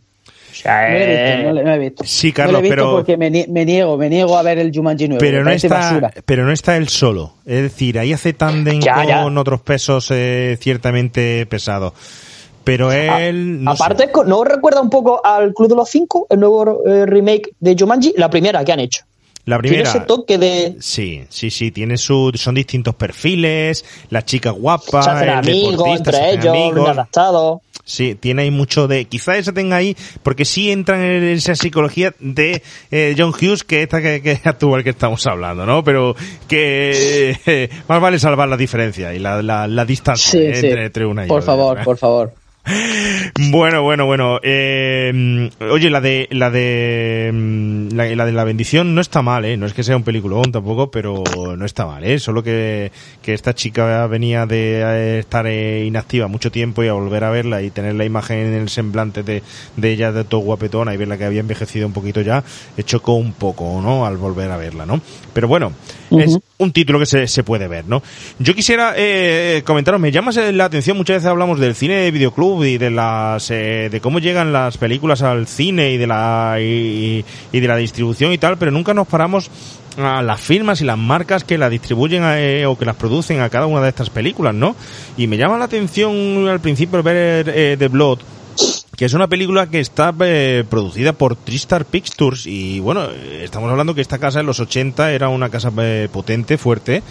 [0.51, 2.05] O sea, No he visto, no no he visto.
[2.05, 4.59] Sí, Carlos, lo he visto pero- porque me, nie- me niego, me niego a ver
[4.59, 5.21] el Jumanji nuevo.
[5.21, 6.11] Pero no está, basura.
[6.27, 7.35] pero no está él solo.
[7.47, 9.23] Es decir, ahí hace tándem ya.
[9.23, 11.93] con otros pesos eh, ciertamente pesados.
[12.65, 13.83] Pero a- él, no sé.
[13.83, 17.51] aparte, co- ¿no recuerda un poco al Club de los Cinco, el nuevo eh, remake
[17.61, 18.15] de Jumanji?
[18.17, 19.05] La primera que han hecho.
[19.45, 20.77] la Tiene primera, ese toque de.
[20.81, 25.83] Sí, sí, sí, tiene su, son distintos perfiles, la chica guapa, Se hacen el amigos
[25.85, 26.89] se entre hacen ellos, amigos.
[26.89, 27.61] adaptados.
[27.85, 29.07] Sí, tiene ahí mucho de.
[29.07, 33.83] Quizá esa tenga ahí, porque sí entran en esa psicología de eh, John Hughes, que
[33.83, 35.83] esta que, que actual que estamos hablando, ¿no?
[35.83, 36.15] Pero
[36.47, 40.67] que eh, más vale salvar la diferencia y la, la, la distancia Sí, eh, sí.
[40.69, 41.47] entre, entre una y Por otra.
[41.53, 42.33] favor, por favor.
[43.51, 44.39] Bueno, bueno, bueno.
[44.43, 49.45] Eh, oye, la de la de mm, la, la de la bendición no está mal,
[49.45, 49.57] ¿eh?
[49.57, 51.25] No es que sea un peliculón tampoco, pero
[51.57, 52.19] no está mal, ¿eh?
[52.19, 56.93] Solo que, que esta chica venía de eh, estar eh, inactiva mucho tiempo y a
[56.93, 59.43] volver a verla y tener la imagen en el semblante de,
[59.77, 62.45] de ella de todo guapetona y verla que había envejecido un poquito ya,
[62.85, 64.07] chocó un poco, ¿no?
[64.07, 65.01] Al volver a verla, ¿no?
[65.33, 65.73] Pero bueno,
[66.11, 68.03] es un título que se, se puede ver, ¿no?
[68.39, 72.52] Yo quisiera eh, comentaros, me llama la atención, muchas veces hablamos del cine de videoclub
[72.65, 77.25] y de las eh, de cómo llegan las películas al cine y de la y,
[77.53, 79.51] de la distribución y tal, pero nunca nos paramos
[79.97, 83.51] a las firmas y las marcas que la distribuyen eh, o que las producen a
[83.51, 84.75] cada una de estas películas, ¿no?
[85.17, 88.21] Y me llama la atención al principio ver eh, The Blood,
[88.97, 93.95] que es una película que está eh, producida por Tristar Pictures y bueno, estamos hablando
[93.95, 97.03] que esta casa en los 80 era una casa eh, potente, fuerte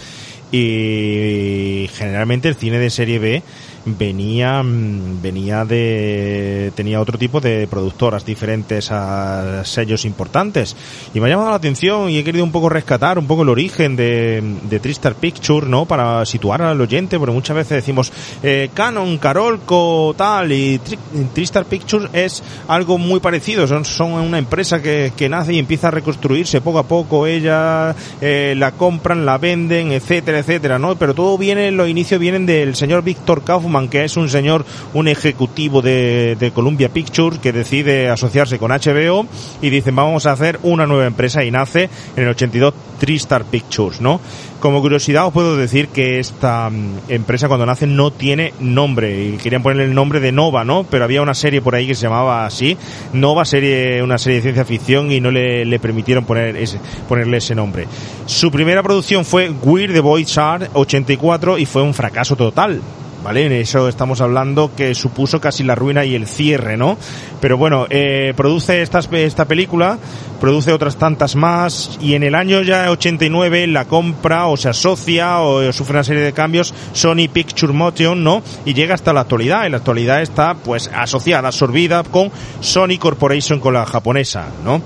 [0.52, 3.44] y generalmente el cine de serie B
[3.86, 10.76] venía mm, venía de tenía otro tipo de productoras diferentes a sellos importantes.
[11.14, 13.50] Y me ha llamado la atención y he querido un poco rescatar un poco el
[13.50, 18.12] origen de, de Tristar Pictures no para situar al oyente porque muchas veces decimos
[18.44, 20.98] eh, Canon Carolco tal y Tri-
[21.34, 23.68] Tristar Pictures es algo muy parecido.
[23.68, 27.26] Son, son una empresa que, que nace y empieza a reconstruirse poco a poco.
[27.28, 32.46] Ella eh, la compran la venden etcétera etcétera no pero todo viene los inicios vienen
[32.46, 37.52] del señor Víctor Kaufman que es un señor un ejecutivo de, de Columbia Pictures que
[37.52, 39.26] decide asociarse con HBO
[39.62, 44.02] y dicen vamos a hacer una nueva empresa y nace en el 82 Tristar Pictures
[44.02, 44.20] no
[44.62, 49.38] como curiosidad os puedo decir que esta mm, empresa cuando nace no tiene nombre y
[49.38, 50.84] querían ponerle el nombre de Nova, ¿no?
[50.84, 52.78] Pero había una serie por ahí que se llamaba así,
[53.12, 57.56] Nova serie, una serie de ciencia ficción y no le, permitieron poner ese, ponerle ese
[57.56, 57.88] nombre.
[58.28, 62.82] Su primera producción fue Weird the Boy Chart 84 y fue un fracaso total.
[63.24, 63.46] ¿Vale?
[63.46, 66.98] En eso estamos hablando que supuso casi la ruina y el cierre, ¿no?
[67.40, 70.00] Pero bueno, eh, produce esta, esta película,
[70.40, 75.40] produce otras tantas más y en el año ya 89 la compra o se asocia
[75.42, 78.42] o sufre una serie de cambios Sony Picture Motion, ¿no?
[78.66, 79.66] Y llega hasta la actualidad.
[79.66, 84.82] En la actualidad está pues asociada, absorbida con Sony Corporation, con la japonesa, ¿no?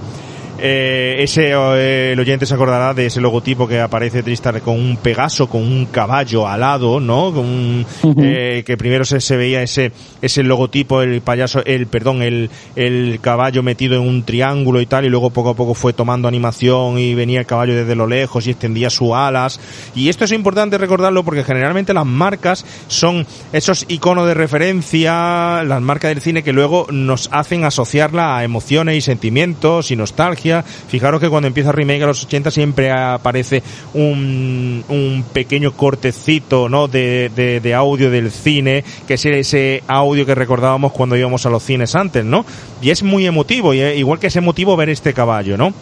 [0.67, 4.97] Eh, ese, eh, el oyente se acordará de ese logotipo que aparece Tristar con un
[4.97, 7.31] Pegaso, con un caballo alado, ¿no?
[7.31, 7.85] Con un,
[8.17, 9.91] eh, que primero se, se veía ese,
[10.23, 15.05] ese logotipo, el payaso, el, perdón, el, el caballo metido en un triángulo y tal,
[15.05, 18.47] y luego poco a poco fue tomando animación y venía el caballo desde lo lejos
[18.47, 19.59] y extendía sus alas.
[19.93, 25.81] Y esto es importante recordarlo porque generalmente las marcas son esos iconos de referencia, las
[25.81, 30.54] marcas del cine que luego nos hacen asociarla a emociones y sentimientos y nostalgia.
[30.63, 36.87] Fijaros que cuando empieza Remake a los 80 siempre aparece un, un pequeño cortecito, ¿no?
[36.87, 41.63] De, de, audio del cine, que es ese audio que recordábamos cuando íbamos a los
[41.63, 42.45] cines antes, ¿no?
[42.81, 45.73] Y es muy emotivo, y igual que es emotivo ver este caballo, ¿no?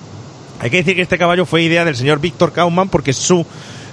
[0.59, 3.45] Hay que decir que este caballo fue idea del señor Víctor Kaufman porque su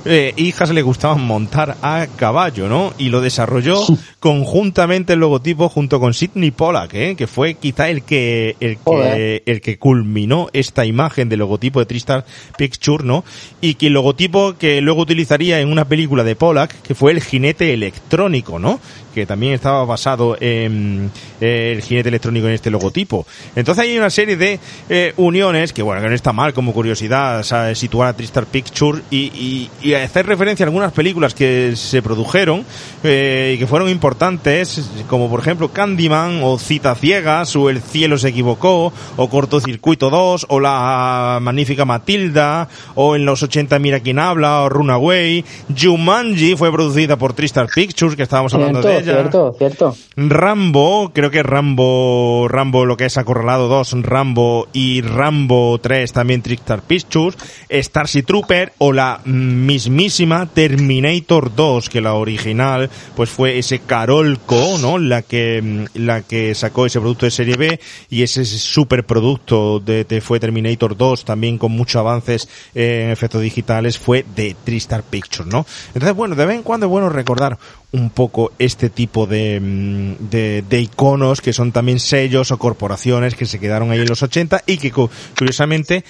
[0.05, 2.93] eh, hijas le gustaban montar a caballo, ¿no?
[2.99, 3.85] Y lo desarrolló
[4.19, 7.17] conjuntamente el logotipo junto con Sidney Pollack, ¿eh?
[7.17, 11.87] que fue quizá el que, el que, el que culminó esta imagen del logotipo de
[11.87, 12.25] Tristar
[12.57, 13.25] Picture, ¿no?
[13.61, 17.23] Y que el logotipo que luego utilizaría en una película de Pollack, que fue el
[17.23, 18.81] jinete electrónico, ¿no?
[19.15, 23.27] Que también estaba basado en eh, el jinete electrónico en este logotipo.
[23.57, 27.43] Entonces hay una serie de eh, uniones que, bueno, que no está mal como curiosidad,
[27.43, 27.79] ¿sabes?
[27.79, 32.65] situar a Tristar Picture y, y, y hacer referencia a algunas películas que se produjeron
[33.03, 38.19] eh, y que fueron importantes, como por ejemplo Candyman o Cita Ciegas o El cielo
[38.19, 44.19] se equivocó o Cortocircuito 2 o La magnífica Matilda o en los 80 Mira quién
[44.19, 45.45] habla o Runaway.
[45.77, 49.15] Jumanji fue producida por Tristar Pictures, que estábamos hablando de ella.
[49.15, 49.97] cierto, cierto.
[50.17, 56.43] Rambo, creo que Rambo, Rambo lo que es Acorralado 2, Rambo y Rambo 3 también
[56.43, 57.37] Trickstar Pictures,
[57.71, 64.99] Starship Trooper o la mismísima Terminator 2, que la original pues fue ese Carolco, ¿no?
[64.99, 70.21] La que la que sacó ese producto de serie B y ese superproducto de, de
[70.21, 75.51] fue Terminator 2 también con muchos avances eh, en efectos digitales fue de Tristar Pictures,
[75.51, 75.67] ¿no?
[75.95, 77.59] Entonces, bueno, de vez en cuando es bueno recordar
[77.93, 83.35] un poco este tipo de, mm, de, de iconos que son también sellos o corporaciones
[83.35, 86.05] que se quedaron ahí en los 80 y que cu- curiosamente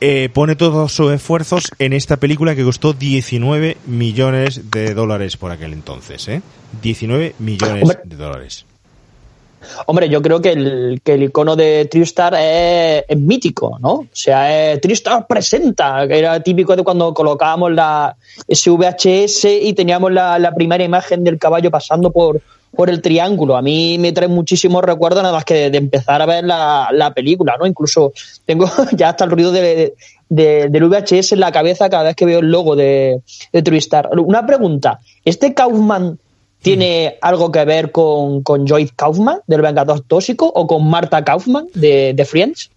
[0.00, 5.50] eh, pone todos sus esfuerzos en esta película que costó 19 millones de dólares por
[5.52, 6.42] aquel entonces, ¿eh?
[6.82, 8.66] 19 millones de dólares.
[9.86, 13.92] Hombre, yo creo que el, que el icono de Tristar es, mítico, ¿no?
[13.92, 18.16] O sea, es Tristar presenta, que era típico de cuando colocábamos la
[18.48, 22.40] SVHS y teníamos la, la primera imagen del caballo pasando por,
[22.74, 23.56] por el triángulo.
[23.56, 26.88] A mí me trae muchísimos recuerdos nada más que de, de empezar a ver la,
[26.92, 27.66] la película, ¿no?
[27.66, 28.12] Incluso
[28.44, 29.94] tengo ya hasta el ruido de,
[30.28, 33.20] de- del VHS en la cabeza cada vez que veo el logo de,
[33.52, 34.10] de Tristar.
[34.18, 36.18] Una pregunta, ¿este Kaufman
[36.64, 41.66] tiene algo que ver con, con Joyce Kaufman del Vengador Tóxico o con Marta Kaufman
[41.74, 42.70] de, de Friends?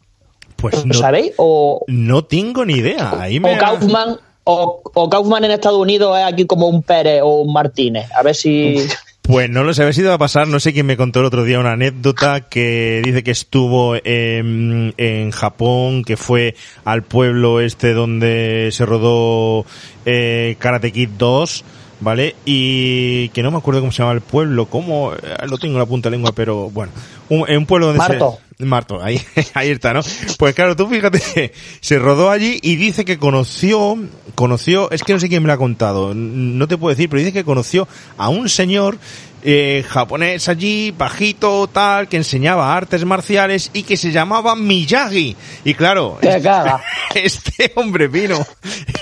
[0.58, 1.32] Pues ¿Lo no, sabéis?
[1.38, 3.14] O, no tengo ni idea.
[3.20, 7.22] Ahí me o Kaufman o, o Kaufman en Estados Unidos es aquí como un Pérez
[7.24, 8.10] o un Martínez.
[8.12, 8.78] A ver si...
[9.28, 10.48] Pues no lo sé, a ver si te va a pasar.
[10.48, 14.94] No sé quién me contó el otro día una anécdota que dice que estuvo en,
[14.96, 19.66] en Japón, que fue al pueblo este donde se rodó
[20.06, 21.66] eh, Karate Kid 2,
[22.00, 22.36] ¿vale?
[22.46, 25.18] Y que no me acuerdo cómo se llama el pueblo, cómo, eh,
[25.48, 26.92] lo tengo en la punta de lengua, pero bueno,
[27.30, 28.40] un, en un pueblo donde Marto.
[28.58, 28.66] se...
[28.66, 29.22] Marto, ahí,
[29.54, 30.02] ahí está, ¿no?
[30.40, 33.98] Pues claro, tú fíjate, se rodó allí y dice que conoció,
[34.34, 37.20] conoció, es que no sé quién me lo ha contado, no te puedo decir, pero
[37.20, 37.88] dice que conoció
[38.18, 38.98] a un señor
[39.44, 45.36] eh, japonés allí, bajito, tal, que enseñaba artes marciales y que se llamaba Miyagi.
[45.64, 46.82] Y claro, Te caga.
[47.16, 48.46] este hombre vino,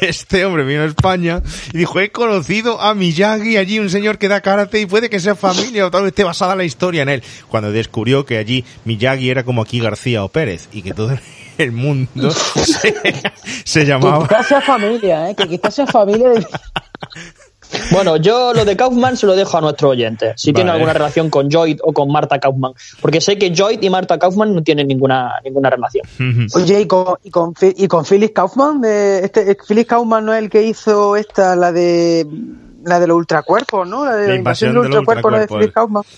[0.02, 1.42] este hombre vino a España
[1.74, 5.20] y dijo, he conocido a Miyagi allí, un señor que da karate y puede que
[5.20, 7.24] sea familia o tal vez esté basada la historia en él.
[7.50, 11.18] Cuando descubrió que allí Miyagi era como aquí García o Pérez y que todo
[11.58, 12.94] el mundo se,
[13.64, 14.28] se Que llamaba...
[14.28, 15.36] quizás sea familia, ¿eh?
[15.36, 16.46] Que quizás sea familia de...
[17.92, 20.34] Bueno, yo lo de Kaufman se lo dejo a nuestro oyente.
[20.36, 22.74] Si tiene alguna relación con Joy o con Marta Kaufman.
[23.02, 26.06] Porque sé que Joy y Marta Kaufman no tienen ninguna, ninguna relación.
[26.54, 28.82] Oye, ¿y con, y con, y con Phyllis Kaufman?
[28.82, 32.28] De, este, Phyllis Kaufman no es el que hizo esta, la de
[32.86, 34.06] la de los ultracuerpos, ¿no?
[34.06, 36.04] La de La invasión de los ultracuerpos, no de Kaufman.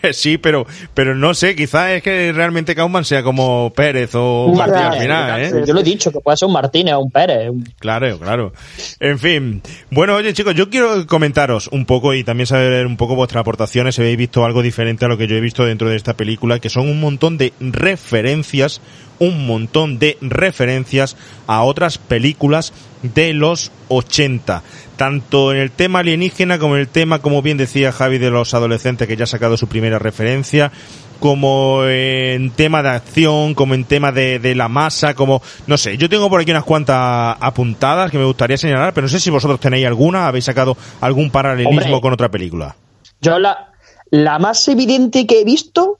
[0.00, 4.46] Pues sí, pero, pero no sé, quizás es que realmente Kaufman sea como Pérez o
[4.46, 5.64] Un Martí al Martínez, final, ¿eh?
[5.66, 7.50] Yo lo he dicho, que puede ser un Martínez o un Pérez.
[7.78, 8.52] Claro, claro.
[9.00, 9.62] En fin.
[9.90, 13.94] Bueno, oye chicos, yo quiero comentaros un poco y también saber un poco vuestras aportaciones
[13.94, 16.60] si habéis visto algo diferente a lo que yo he visto dentro de esta película,
[16.60, 18.80] que son un montón de referencias,
[19.18, 21.16] un montón de referencias
[21.46, 22.72] a otras películas
[23.02, 24.62] de los 80.
[24.98, 28.52] Tanto en el tema alienígena como en el tema, como bien decía Javi, de los
[28.52, 30.70] adolescentes que ya ha sacado su primera referencia.
[31.18, 35.96] como en tema de acción, como en tema de, de la masa, como, no sé,
[35.98, 39.30] yo tengo por aquí unas cuantas apuntadas que me gustaría señalar, pero no sé si
[39.30, 42.00] vosotros tenéis alguna, habéis sacado algún paralelismo Hombre.
[42.00, 42.76] con otra película.
[43.20, 43.72] Yo la,
[44.10, 45.98] la más evidente que he visto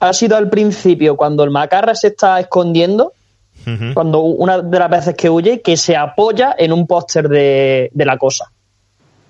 [0.00, 3.12] ha sido al principio, cuando el macarra se está escondiendo,
[3.94, 8.04] Cuando una de las veces que huye, que se apoya en un póster de, de
[8.04, 8.50] la cosa.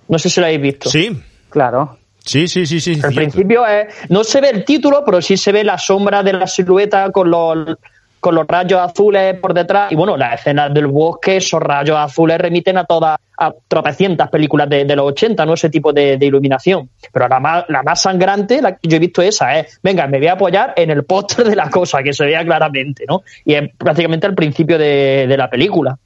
[0.08, 0.88] No sé si lo habéis visto.
[0.90, 1.10] Sí,
[1.50, 1.98] Claro.
[2.24, 2.92] sí, sí, sí, sí.
[2.92, 3.16] Al cierto.
[3.16, 6.46] principio es- no se ve el título, pero sí se ve la sombra de la
[6.46, 7.76] silueta con los,
[8.20, 9.92] con los rayos azules por detrás.
[9.92, 14.68] Y bueno, las escenas del bosque, esos rayos azules remiten a todas, a tropecientas películas
[14.68, 15.54] de, de los 80, ¿no?
[15.54, 16.88] Ese tipo de, de iluminación.
[17.12, 20.18] Pero la más, la más sangrante, la que yo he visto esa es, venga, me
[20.18, 23.22] voy a apoyar en el póster de la cosa, que se vea claramente, ¿no?
[23.44, 25.98] Y es prácticamente al principio de, de la película.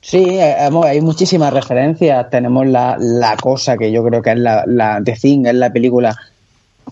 [0.00, 2.30] Sí, eh, hay muchísimas referencias.
[2.30, 5.70] Tenemos la, la cosa que yo creo que es la, la The Thing, es la
[5.70, 6.16] película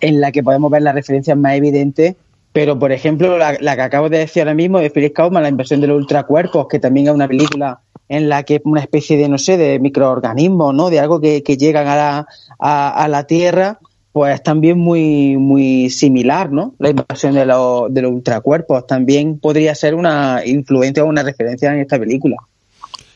[0.01, 2.17] en la que podemos ver las referencias más evidentes.
[2.59, 5.81] Pero, por ejemplo, la, que acabo de decir ahora mismo de Felix Kaufman, la inversión
[5.81, 9.29] de los ultracuerpos, que también es una película en la que es una especie de,
[9.29, 10.91] no sé, de microorganismos, ¿no?
[10.91, 12.27] De algo que, que llegan a la,
[12.59, 13.79] a, a la Tierra,
[14.11, 16.75] pues también muy, muy similar, ¿no?
[16.81, 21.73] La invasión de los, de los ultracuerpos también podría ser una influencia o una referencia
[21.73, 22.39] en esta película.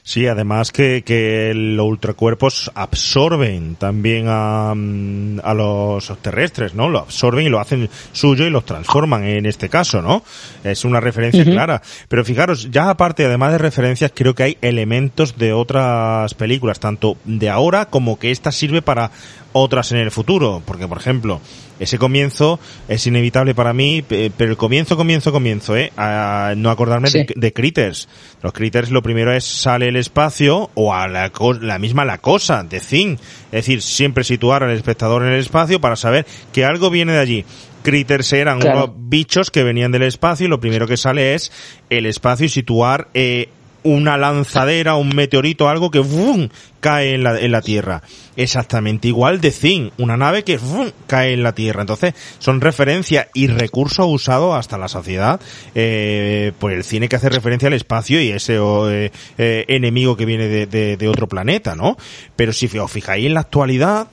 [0.05, 6.89] Sí, además que, que los ultracuerpos absorben también a, mm, a los terrestres, ¿no?
[6.89, 10.25] Lo absorben y lo hacen suyo y los transforman en este caso, ¿no?
[10.65, 11.83] Es una referencia clara.
[12.09, 17.17] Pero fijaros, ya aparte, además de referencias, creo que hay elementos de otras películas, tanto
[17.25, 19.13] de ahora como que esta sirve para
[19.53, 20.63] otras en el futuro.
[20.65, 21.41] Porque, por ejemplo,
[21.81, 25.93] ese comienzo es inevitable para mí, pe- pero el comienzo, comienzo, comienzo, ¿eh?
[25.97, 27.19] A no acordarme Sí.
[27.19, 28.09] de, de Critters.
[28.43, 31.31] Los Critters lo primero es sale el espacio o a la,
[31.61, 33.17] la misma la cosa, de Thing.
[33.47, 37.19] Es decir, siempre situar al espectador en el espacio para saber que algo viene de
[37.19, 37.45] allí.
[37.83, 38.85] Critters eran Claro.
[38.85, 41.51] unos bichos que venían del espacio y lo primero que sale es
[41.91, 43.49] el espacio y situar eh,
[43.85, 46.49] una lanzadera, un meteorito, algo que ¡vum!
[46.81, 48.03] cae en la, en la Tierra.
[48.37, 50.91] Exactamente igual de Thing, una nave que ¡vum!
[51.07, 51.83] cae en la Tierra.
[51.83, 55.41] Entonces, son referencia y recurso usado hasta la sociedad
[55.75, 60.27] eh, por el cine que hace referencia al espacio y ese eh, eh, enemigo que
[60.27, 61.97] viene de, de- de otro planeta, ¿no?
[62.37, 64.09] Pero si os fijáis en la actualidad,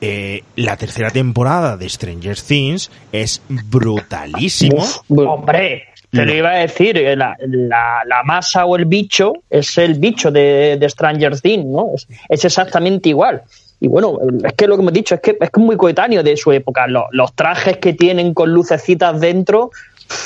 [0.00, 4.78] eh, la tercera temporada de Stranger Things es brutalísimo.
[4.78, 9.32] Uf, hombre, te lo iba a decir, eh, la, la- la masa o el bicho
[9.48, 11.90] es el bicho de, de Stranger Things, ¿no?
[11.94, 13.42] Es, es exactamente igual.
[13.80, 16.36] Y bueno, es que lo que hemos dicho es que es que muy coetáneo de
[16.36, 16.86] su época.
[16.86, 19.70] Los, los trajes que tienen con lucecitas dentro,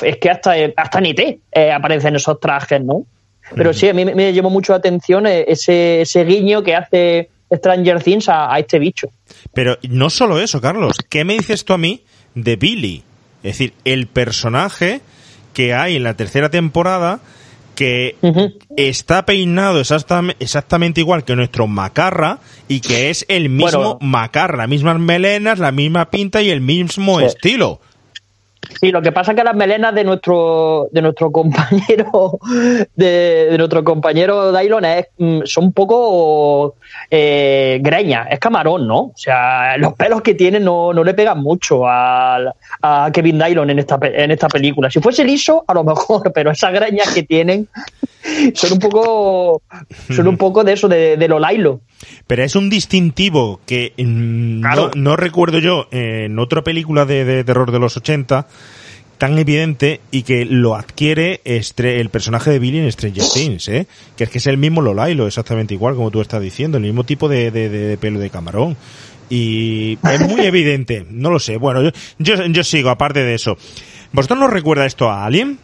[0.02, 1.20] es que hasta, hasta en IT
[1.52, 3.04] eh, aparecen esos trajes, ¿no?
[3.54, 6.74] Pero sí, a mí me, me llamó mucho la atención eh, ese, ese guiño que
[6.74, 9.08] hace Stranger Things a, a este bicho.
[9.52, 10.96] Pero no solo eso, Carlos.
[11.10, 12.02] ¿Qué me dices tú a mí
[12.34, 13.04] de Billy?
[13.42, 15.02] Es decir, el personaje
[15.54, 17.20] que hay en la tercera temporada
[17.74, 18.14] que
[18.76, 22.38] está peinado exactam- exactamente igual que nuestro Macarra
[22.68, 23.98] y que es el mismo Bueno.
[24.00, 27.24] Macarra, las mismas melenas, la misma pinta y el mismo Sí.
[27.26, 27.80] estilo.
[28.80, 32.38] Sí, lo que pasa es que las melenas de nuestro de nuestro compañero
[32.94, 36.76] de, de nuestro compañero Dylon es, mm, son un poco
[37.10, 38.98] eh, greñas, es camarón, ¿no?
[38.98, 43.70] O sea, los pelos que tiene no, no le pegan mucho a, a Kevin Dylon
[43.70, 44.90] en esta en esta película.
[44.90, 47.68] Si fuese liso, a lo mejor, pero esas greñas que tienen
[48.54, 49.62] son un poco
[50.10, 51.80] son un poco de eso de, de lo Lailo.
[52.26, 54.90] Pero es un distintivo que mm, Claro.
[54.94, 58.46] no, no recuerdo yo en otra película de, de terror de los 80
[59.18, 63.86] tan evidente y que lo adquiere estre- el personaje de Billy en Stranger Things, ¿eh?
[64.16, 67.04] Que es que es el mismo Lolailo, exactamente igual como tú estás diciendo, el mismo
[67.04, 68.76] tipo de, de- de pelo de camarón.
[69.30, 71.56] Y es muy evidente, no lo sé.
[71.58, 73.56] Bueno, yo, yo, yo sigo, aparte de eso.
[74.12, 75.58] ¿Vosotros no recuerda esto a Alien?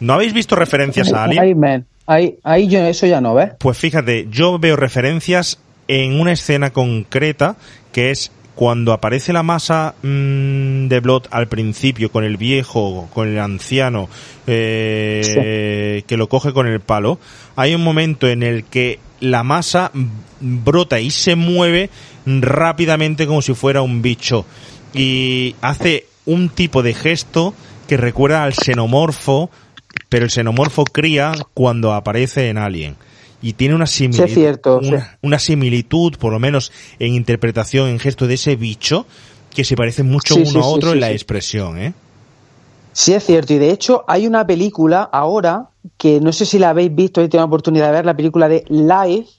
[0.00, 1.42] ¿No habéis visto referencias a Alien?
[1.42, 1.86] Ahí, man.
[2.06, 3.52] Ahí, ahí yo eso ya no, ¿ves?
[3.58, 7.56] Pues fíjate, yo veo referencias en una escena concreta
[7.92, 13.28] que es cuando aparece la masa mm, de Blood al principio con el viejo, con
[13.28, 14.08] el anciano
[14.46, 17.18] eh, que lo coge con el palo,
[17.56, 19.90] hay un momento en el que la masa
[20.40, 21.90] brota y se mueve
[22.26, 24.44] rápidamente como si fuera un bicho
[24.92, 27.54] y hace un tipo de gesto
[27.88, 29.50] que recuerda al xenomorfo,
[30.10, 32.96] pero el xenomorfo cría cuando aparece en Alien.
[33.40, 34.26] Y tiene una similitud,
[34.82, 34.96] Sí, sí.
[35.22, 39.06] una, similitud, por lo menos en interpretación, en gesto de ese bicho,
[39.54, 41.12] que se parece mucho Sí, uno sí, a otro sí, en la sí.
[41.14, 41.94] expresión, ¿eh?
[42.92, 43.54] Sí, es cierto.
[43.54, 47.28] Y de hecho, hay una película ahora que no sé si la habéis visto y
[47.30, 49.30] tengo la oportunidad de ver, la película de Life.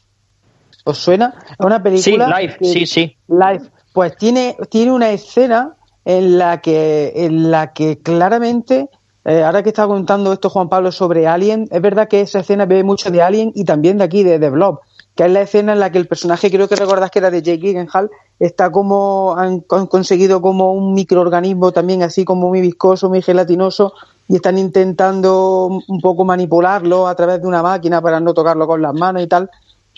[0.85, 1.35] ¿Os suena?
[1.51, 2.25] Es una película.
[2.25, 3.17] Sí, Life, que- sí, sí.
[3.27, 3.69] Life.
[3.93, 8.87] pues tiene, tiene una escena en la que, en la que claramente,
[9.23, 12.65] eh, ahora que está contando esto Juan Pablo sobre Alien, es verdad que esa escena
[12.65, 14.79] ve mucho de Alien y también de aquí, de The Blob,
[15.15, 17.43] que es la escena en la que el personaje, creo que recordás que era de
[17.43, 18.09] Jake Gyllenhaal,
[18.39, 23.93] está como, han, conseguido como un microorganismo también así como muy viscoso, muy gelatinoso,
[24.27, 28.81] y están intentando un poco manipularlo a través de una máquina para no tocarlo con
[28.81, 29.51] las manos y tal,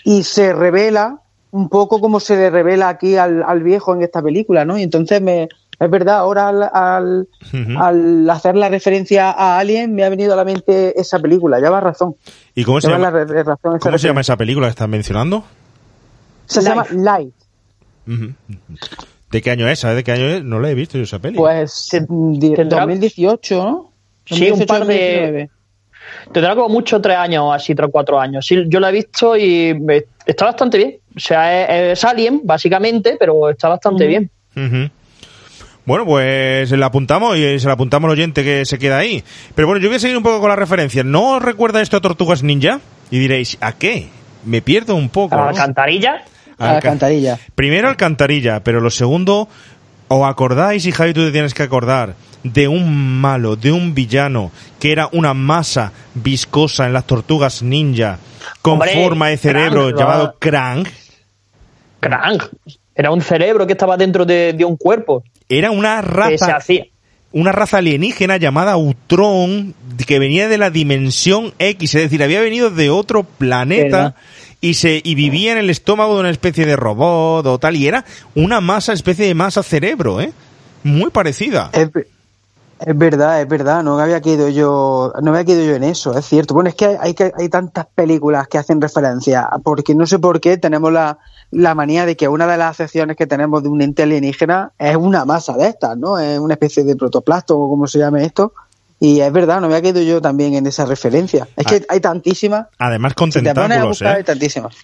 [0.04, 1.20] y se revela
[1.50, 4.76] un poco como se le revela aquí al, al viejo en esta película, ¿no?
[4.76, 5.48] Y entonces me,
[5.78, 7.28] es verdad, ahora al,
[7.76, 11.80] al, hacer la referencia a Alien me ha venido a la mente esa película, lleva
[11.80, 12.16] razón.
[12.54, 14.88] ¿Y cómo se llama, la re- razón esa cómo se llama esa película que estás
[14.88, 15.44] mencionando?
[16.46, 17.34] Se llama Light.
[19.30, 19.80] ¿De qué año es?
[19.80, 20.44] ¿Sabes de qué año es?
[20.44, 21.36] No la he visto yo esa peli.
[21.36, 23.90] Pues Te- di- tendrá- 2018, ¿no?
[24.26, 25.50] Sí, un 2018, par de- 2019.
[26.32, 28.46] Tendrá como mucho tres años, así tres o cuatro años.
[28.46, 29.74] Sí, yo la he visto y
[30.26, 30.96] está bastante bien.
[31.16, 34.30] O sea, es, es Alien, básicamente, pero está bastante bien.
[35.86, 39.22] Bueno, pues se la apuntamos y se la apuntamos al oyente que se queda ahí.
[39.54, 41.04] Pero bueno, yo voy a seguir un poco con las referencias.
[41.04, 42.80] ¿No os recuerda esto a Tortugas Ninja?
[43.10, 44.08] Y diréis, ¿a qué?
[44.44, 45.34] Me pierdo un poco.
[45.34, 45.48] A la ¿no?
[45.50, 46.24] alcantarilla.
[46.58, 47.38] A la Alca- alcantarilla.
[47.54, 49.48] Primero alcantarilla, pero lo segundo,
[50.08, 52.14] ¿os acordáis, y Javi tú te tienes que acordar,
[52.44, 58.18] de un malo, de un villano, que era una masa viscosa en las tortugas ninja,
[58.62, 60.36] con Hombre, forma de cerebro Krang, llamado.
[60.38, 60.86] Krang?
[62.00, 62.38] Krang.
[62.94, 65.24] Era un cerebro que estaba dentro de, de un cuerpo.
[65.48, 66.58] Era una raza
[67.34, 69.74] una raza alienígena llamada Utron
[70.06, 74.14] que venía de la dimensión X, es decir, había venido de otro planeta
[74.60, 77.88] y se y vivía en el estómago de una especie de robot o tal y
[77.88, 78.04] era
[78.36, 80.32] una masa, especie de masa cerebro, ¿eh?
[80.84, 81.70] Muy parecida.
[81.72, 81.90] Es,
[82.80, 85.84] es verdad, es verdad, no me había quedado yo, no me había quedado yo en
[85.84, 86.54] eso, es cierto.
[86.54, 90.40] Bueno, es que hay, hay, hay tantas películas que hacen referencia, porque no sé por
[90.40, 91.18] qué tenemos la,
[91.50, 94.96] la manía de que una de las acepciones que tenemos de un ente alienígena es
[94.96, 96.18] una masa de estas, ¿no?
[96.18, 98.52] Es una especie de protoplasto o como se llame esto.
[99.00, 101.46] Y es verdad, no me había quedado yo también en esa referencia.
[101.56, 102.66] Es que hay tantísimas.
[102.78, 104.16] Además con Si te pones a tentáculos, buscar, ¿eh?
[104.18, 104.74] hay tantísimas.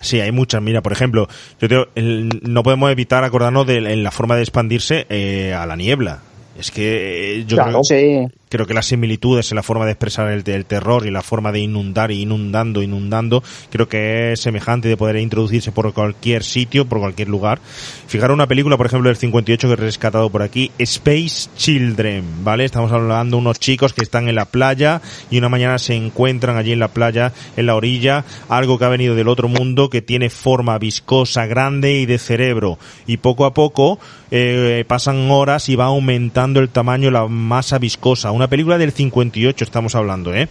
[0.00, 0.60] Sí, hay muchas.
[0.62, 1.28] Mira, por ejemplo,
[1.60, 5.64] yo te- el- no podemos evitar acordarnos de en la forma de expandirse eh, a
[5.66, 6.18] la niebla.
[6.58, 7.82] Es que eh, yo Claro.
[7.82, 8.26] creo, Sí.
[8.48, 11.60] Creo que las similitudes en la forma de expresar el, terror y la forma de
[11.60, 17.00] inundar y inundando, inundando, creo que es semejante de poder introducirse por cualquier sitio, por
[17.00, 17.60] cualquier lugar.
[18.06, 22.64] Fijaros una película, por ejemplo, del 58 que he rescatado por aquí, Space Children, ¿vale?
[22.64, 26.56] Estamos hablando de unos chicos que están en la playa y una mañana se encuentran
[26.56, 30.02] allí en la playa, en la orilla, algo que ha venido del otro mundo que
[30.02, 32.78] tiene forma viscosa, grande y de cerebro.
[33.06, 33.98] Y poco a poco
[34.30, 38.32] eh, pasan horas y va aumentando el tamaño, la masa viscosa.
[38.34, 40.48] Una película del 58 estamos hablando, ¿eh?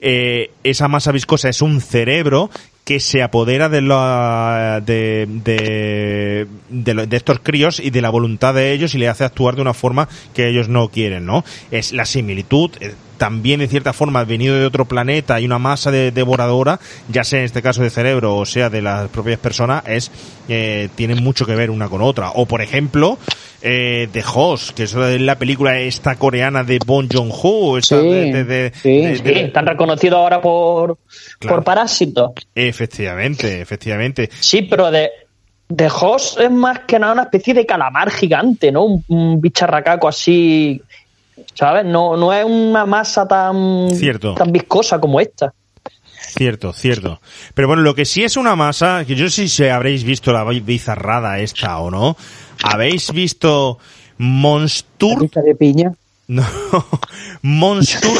[0.00, 2.50] Eh, esa masa viscosa es un cerebro
[2.84, 8.54] que se apodera de, la, de, de, de, de estos críos y de la voluntad
[8.54, 11.44] de ellos y le hace actuar de una forma que ellos no quieren, ¿no?
[11.70, 12.92] Es la similitud, eh,
[13.22, 17.38] también de cierta forma venido de otro planeta y una masa de, devoradora, ya sea
[17.38, 20.10] en este caso de cerebro o sea de las propias personas, es
[20.48, 22.32] eh, tienen mucho que ver una con otra.
[22.34, 23.18] O por ejemplo,
[23.62, 28.32] eh, The Host, que es la película esta coreana de Bong Joon-ho, esa Sí, de-
[28.32, 28.88] de- de- sí.
[29.02, 30.98] de- Sí, de- tan reconocido ahora por,
[31.38, 31.56] Claro.
[31.58, 32.34] por Parásito.
[32.56, 34.30] Efectivamente, efectivamente.
[34.40, 35.10] Sí, pero de,
[35.68, 38.82] de Hoss es más que nada una especie de calamar gigante, ¿no?
[38.84, 40.82] Un, un bicharracaco así,
[41.54, 41.84] ¿sabes?
[41.84, 44.34] No, no es una masa tan, Cierto.
[44.34, 45.52] tan viscosa como esta.
[46.20, 47.20] Cierto, cierto.
[47.54, 50.32] Pero bueno, lo que sí es una masa, que yo no sé si habréis visto
[50.32, 52.16] la bizarrada esta o no.
[52.62, 53.78] ¿Habéis visto
[54.18, 55.28] Monstur?
[55.30, 55.92] De piña.
[56.28, 56.46] No,
[57.42, 58.16] Monstur,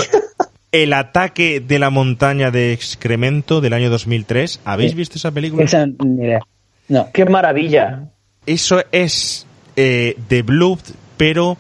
[0.73, 4.61] el ataque de la montaña de excremento del año 2003.
[4.65, 5.65] ¿Habéis visto esa película?
[5.65, 6.41] Esa idea.
[6.89, 7.09] No.
[7.15, 8.09] ¡Qué maravilla!
[8.45, 9.47] Eso es
[9.77, 10.81] eh, de Blood,
[11.17, 11.57] pero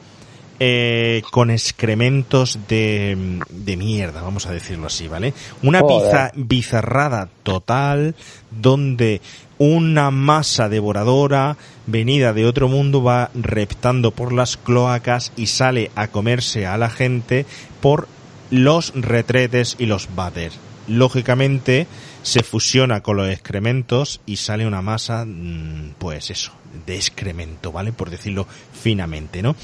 [0.65, 5.35] eh, con excrementos de, de mierda, vamos a decirlo así, ¿vale?
[5.65, 8.15] Una biza- bizarrada total
[8.53, 9.21] donde
[9.59, 11.57] una masa devoradora
[11.89, 16.91] venida de otro mundo va reptando por las cloacas y sale a comerse a la
[16.91, 17.45] gente
[17.81, 18.07] por
[18.51, 20.61] los retretes y los váteres.
[20.87, 21.89] Lógicamente
[22.23, 26.53] se fusiona con los excrementos y sale una masa, mm, pues eso,
[26.87, 27.93] de excremento, ¿vale?
[27.93, 28.47] Por decirlo
[28.81, 29.57] finamente, ¿no?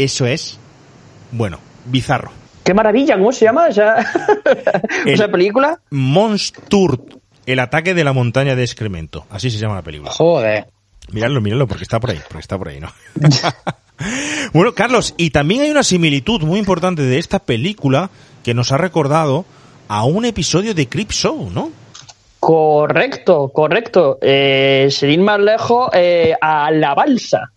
[0.00, 0.58] Eso es,
[1.30, 2.30] bueno, bizarro.
[2.64, 3.18] ¡Qué maravilla!
[3.18, 3.96] ¿Cómo se llama esa,
[5.04, 5.78] esa película?
[5.90, 7.04] Monstur,
[7.44, 9.26] el ataque de la montaña de excremento.
[9.28, 10.10] Así se llama la película.
[10.10, 10.68] Joder.
[11.12, 12.88] Miradlo, miradlo, porque está por ahí, porque está por ahí, ¿no?
[14.54, 18.08] bueno, Carlos, y también hay una similitud muy importante de esta película
[18.42, 19.44] que nos ha recordado
[19.88, 21.72] a un episodio de Creep Show, ¿no?
[22.38, 24.18] Correcto, correcto.
[24.22, 27.52] Eh, sin ir más lejos, eh, a la balsa.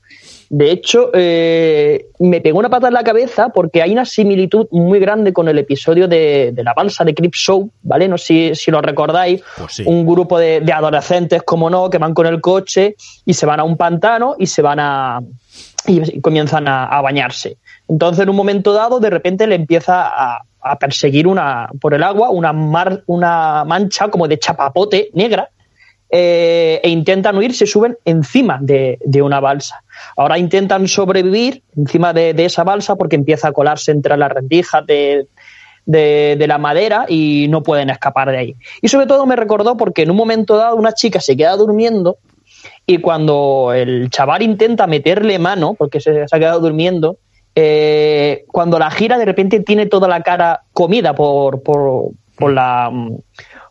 [0.50, 5.00] De hecho, eh, me pegó una pata en la cabeza porque hay una similitud muy
[5.00, 8.08] grande con el episodio de, de la balsa de Crip Show, ¿vale?
[8.08, 9.42] No sé si, si lo recordáis.
[9.58, 9.84] Pues sí.
[9.86, 13.60] Un grupo de, de adolescentes, como no, que van con el coche y se van
[13.60, 15.22] a un pantano y se van a.
[15.88, 17.58] y comienzan a, a bañarse.
[17.88, 22.04] Entonces, en un momento dado, de repente le empieza a, a perseguir una, por el
[22.04, 25.50] agua una, mar, una mancha como de chapapote negra
[26.10, 29.84] eh, e intentan huir, se suben encima de, de, una balsa.
[30.16, 34.86] Ahora intentan sobrevivir encima de, de, esa balsa porque empieza a colarse entre las rendijas
[34.86, 35.28] de,
[35.86, 38.56] de, la madera y no pueden escapar de ahí.
[38.82, 42.18] Y sobre todo me recordó porque en un momento dado una chica se queda durmiendo
[42.86, 47.18] y cuando el chaval intenta meterle mano, porque se, se ha quedado durmiendo,
[47.56, 52.92] eh, cuando la gira de repente tiene toda la cara comida por, por, por la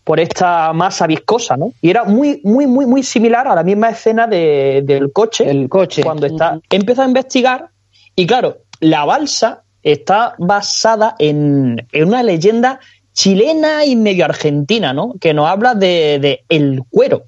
[0.05, 1.72] por esta masa viscosa, ¿no?
[1.80, 5.48] Y era muy, muy, muy, muy similar a la misma escena de, del coche.
[5.48, 6.03] El coche.
[6.03, 6.61] Cuando está.
[6.70, 7.68] Empieza a investigar
[8.16, 12.80] y claro, la balsa está basada en, en una leyenda
[13.12, 15.14] chilena y medio argentina, ¿no?
[15.20, 17.24] Que nos habla de, de el cuero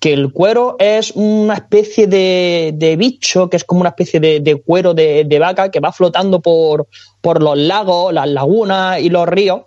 [0.00, 4.38] que el cuero es una especie de, de, bicho, que es como una especie de,
[4.40, 6.86] de cuero de, de, vaca que va flotando por,
[7.20, 9.62] por los lagos, las lagunas y los ríos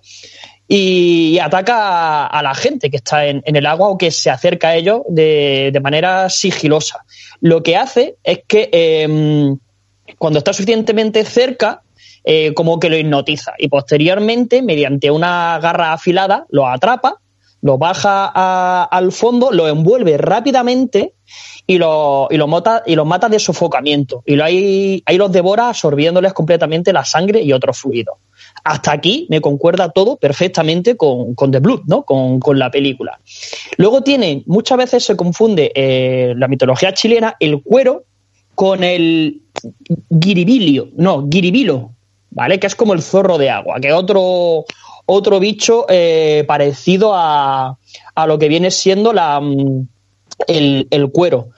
[0.74, 4.70] y, ataca a, la gente que está en, en, el agua o que se acerca
[4.70, 7.04] a ellos de, de manera sigilosa.
[7.42, 9.54] Lo que hace es que eh,
[10.18, 11.82] cuando está suficientemente cerca,
[12.24, 17.20] eh, como que lo hipnotiza y posteriormente, mediante una garra afilada, lo atrapa,
[17.62, 21.16] lo baja al fondo, lo envuelve rápidamente
[21.68, 24.24] y lo, y lo, mata, y lo mata de sofocamiento.
[24.26, 28.16] Y lo ahí, ahí los devora absorbiéndoles completamente la sangre y otros fluidos
[28.64, 32.04] hasta aquí me concuerda todo perfectamente con, con The Blood, ¿no?
[32.04, 33.20] Con, con, la película.
[33.78, 38.04] Luego tiene, muchas veces se confunde eh, la mitología chilena, el cuero
[38.56, 39.42] con el
[40.10, 41.92] guiribilio, no, guiribilo,
[42.30, 42.60] ¿vale?
[42.60, 44.66] Que es como el zorro de agua, que es otro,
[45.06, 47.78] otro bicho eh, parecido a,
[48.16, 49.88] a, lo que viene siendo la, mm,
[50.48, 51.50] el, el, cuero.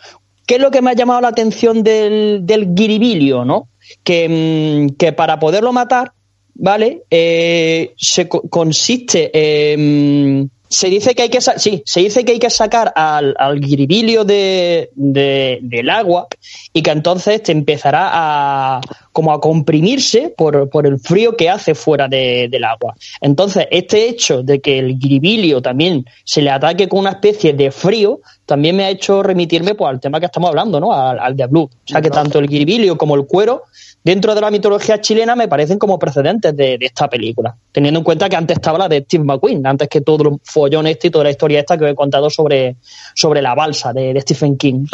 [0.45, 3.67] ¿Qué es lo que me ha llamado la atención del, del guiribilio, no?
[4.03, 6.13] Que, mm, que para poderlo matar
[6.55, 7.03] ¿vale?
[7.09, 12.39] Eh, se co consiste eh, se dice que hay que sí, se dice que hay
[12.39, 16.27] que sacar al, al guiribilio de, de, del agua
[16.73, 18.81] y que entonces te empezará a
[19.11, 22.95] como a comprimirse por, por el frío que hace fuera de, del agua.
[23.21, 27.69] Entonces, este hecho de que el guiribilio también se le ataque con una especie de
[27.69, 28.21] frío,
[28.53, 30.93] también me ha hecho remitirme pues, al tema que estamos hablando, ¿no?
[30.93, 31.63] Al, al de Blue.
[31.63, 33.63] O sea que tanto el guiribilio como el cuero
[34.03, 38.03] dentro de la mitología chilena me parecen como precedentes de, de, esta película, teniendo en
[38.03, 41.09] cuenta que antes estaba la de Steve McQueen, antes que todo el follón este y
[41.09, 42.75] toda la historia esta que os he contado sobre,
[43.15, 44.85] sobre la balsa de, de Stephen King.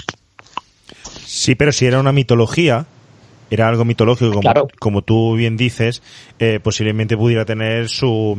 [1.25, 2.85] Sí, pero si era una mitología,
[3.49, 4.67] era algo mitológico, como, claro.
[4.79, 6.01] como tú bien dices,
[6.39, 8.37] eh, posiblemente pudiera tener su,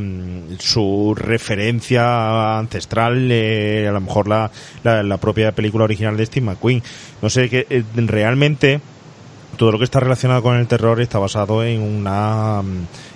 [0.58, 4.50] su referencia ancestral, eh, a lo mejor la,
[4.84, 6.82] la, la, propia película original de Steve McQueen.
[7.22, 8.80] No sé, que eh, realmente
[9.56, 12.62] todo lo que está relacionado con el terror está basado en una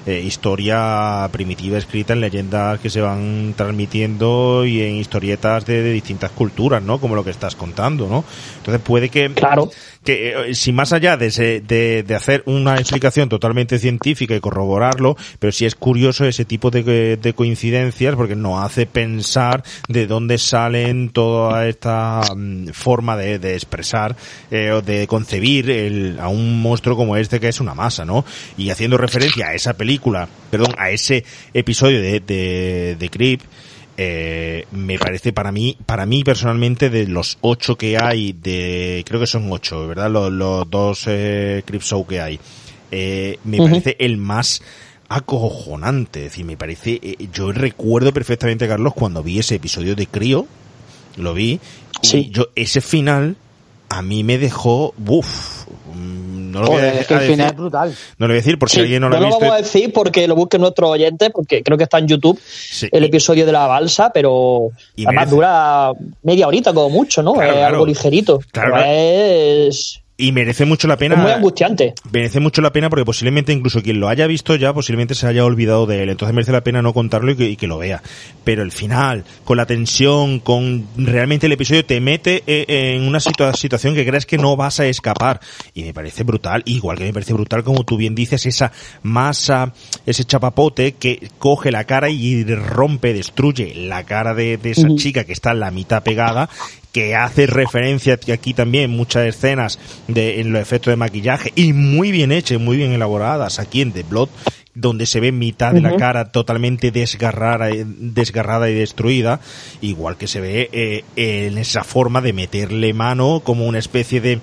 [0.06, 5.92] eh, historia primitiva escrita en leyendas que se van transmitiendo y en historietas de, de,
[5.92, 7.00] distintas culturas, ¿no?
[7.00, 8.24] Como lo que estás contando, ¿no?
[8.58, 9.70] Entonces puede que, claro.
[10.04, 14.40] Que eh, si más allá de, ese, de, de, hacer una explicación totalmente científica y
[14.40, 20.06] corroborarlo, pero sí es curioso ese tipo de, de coincidencias porque nos hace pensar de
[20.06, 24.16] dónde salen toda esta um, forma de, de expresar
[24.50, 28.24] eh, o de concebir el, a un monstruo como este que es una masa, ¿no?
[28.56, 33.40] Y haciendo referencia a esa película película, perdón, a ese episodio de, de, de Creep,
[33.96, 39.20] eh, me parece para mí, para mí personalmente de los ocho que hay, de, creo
[39.20, 40.10] que son ocho, ¿verdad?
[40.10, 41.62] Los, los dos eh,
[42.08, 42.40] que hay,
[42.90, 43.70] eh, me uh -huh.
[43.70, 44.62] parece el más
[45.08, 50.06] acojonante, es decir, me parece, eh, yo recuerdo perfectamente, Carlos, cuando vi ese episodio de
[50.06, 50.46] Crío,
[51.16, 51.60] lo vi,
[52.02, 52.18] sí.
[52.18, 53.36] y yo, ese final,
[53.94, 57.96] a mí me dejó, uff, no lo voy a, es que el final es brutal.
[58.18, 59.38] No lo voy a decir por si sí, alguien no lo no ha visto.
[59.38, 62.08] No lo vamos a decir porque lo busquen nuestros oyentes, porque creo que está en
[62.08, 62.88] YouTube sí.
[62.90, 65.34] el episodio de la balsa, pero y además merece.
[65.36, 65.92] dura
[66.24, 67.34] media horita como mucho, ¿no?
[67.34, 67.74] Claro, es claro.
[67.74, 68.40] algo ligerito.
[68.50, 71.16] Claro, es Y merece mucho la pena.
[71.16, 71.92] Es muy angustiante.
[72.12, 75.44] Merece mucho la pena porque posiblemente incluso quien lo haya visto ya posiblemente se haya
[75.44, 76.08] olvidado de él.
[76.08, 78.00] Entonces merece la pena no contarlo y que, y que lo vea.
[78.44, 83.18] Pero el final, con la tensión, con realmente el episodio te mete eh, en una
[83.18, 85.40] situa- situación que crees que no vas a escapar.
[85.74, 86.62] Y me parece brutal.
[86.64, 88.70] Igual que me parece brutal, como tú bien dices, esa
[89.02, 89.72] masa,
[90.06, 95.24] ese chapapote que coge la cara y rompe, destruye la cara de, de esa chica
[95.24, 96.48] que está en la mitad pegada
[96.94, 102.12] que hace referencia aquí también muchas escenas de en los efectos de maquillaje y muy
[102.12, 104.28] bien hechas, muy bien elaboradas aquí en The Blood
[104.76, 109.40] donde se ve mitad de la cara totalmente desgarrada, desgarrada y destruida,
[109.80, 114.40] igual que se ve eh, en esa forma de meterle mano como una especie de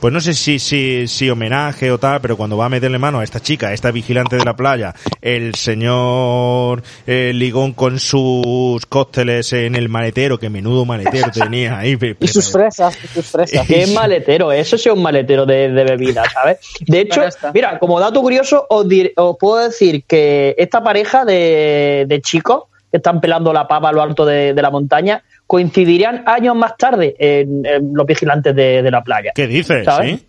[0.00, 3.20] pues no sé si, si, si homenaje o tal, pero cuando va a meterle mano
[3.20, 8.84] a esta chica, a esta vigilante de la playa, el señor eh, Ligón con sus
[8.86, 11.98] cócteles en el maletero, que menudo maletero tenía ahí.
[12.20, 13.66] Y sus fresas, y sus fresas.
[13.66, 16.58] Qué maletero, eso sí es un maletero de, de bebida, ¿sabes?
[16.86, 17.22] De hecho,
[17.54, 22.64] mira, como dato curioso, os, dir- os puedo decir que esta pareja de, de chicos
[22.90, 26.76] que están pelando la pava a lo alto de, de la montaña coincidirían años más
[26.76, 29.32] tarde en, en los vigilantes de, de la playa.
[29.34, 29.84] ¿Qué dices?
[29.84, 30.20] ¿Sabes?
[30.20, 30.26] ¿Sí?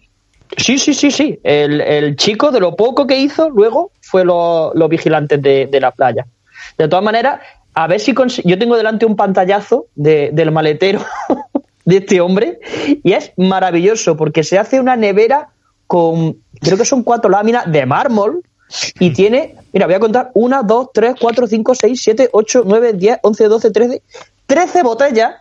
[0.57, 1.39] Sí, sí, sí, sí.
[1.43, 5.79] El, el chico, de lo poco que hizo, luego fue lo- los vigilantes de, de
[5.79, 6.25] la playa.
[6.75, 7.39] De todas maneras,
[7.75, 11.05] a ver si cons- yo tengo delante un pantallazo de- del maletero
[11.85, 12.59] de este hombre
[13.03, 15.49] y es maravilloso porque se hace una nevera
[15.85, 18.41] con, creo que son cuatro láminas de mármol
[18.99, 22.93] y tiene, mira, voy a contar, una, dos, tres, cuatro, cinco, seis, siete, ocho, nueve,
[22.93, 24.01] diez, once, doce, trece,
[24.51, 25.35] trece botellas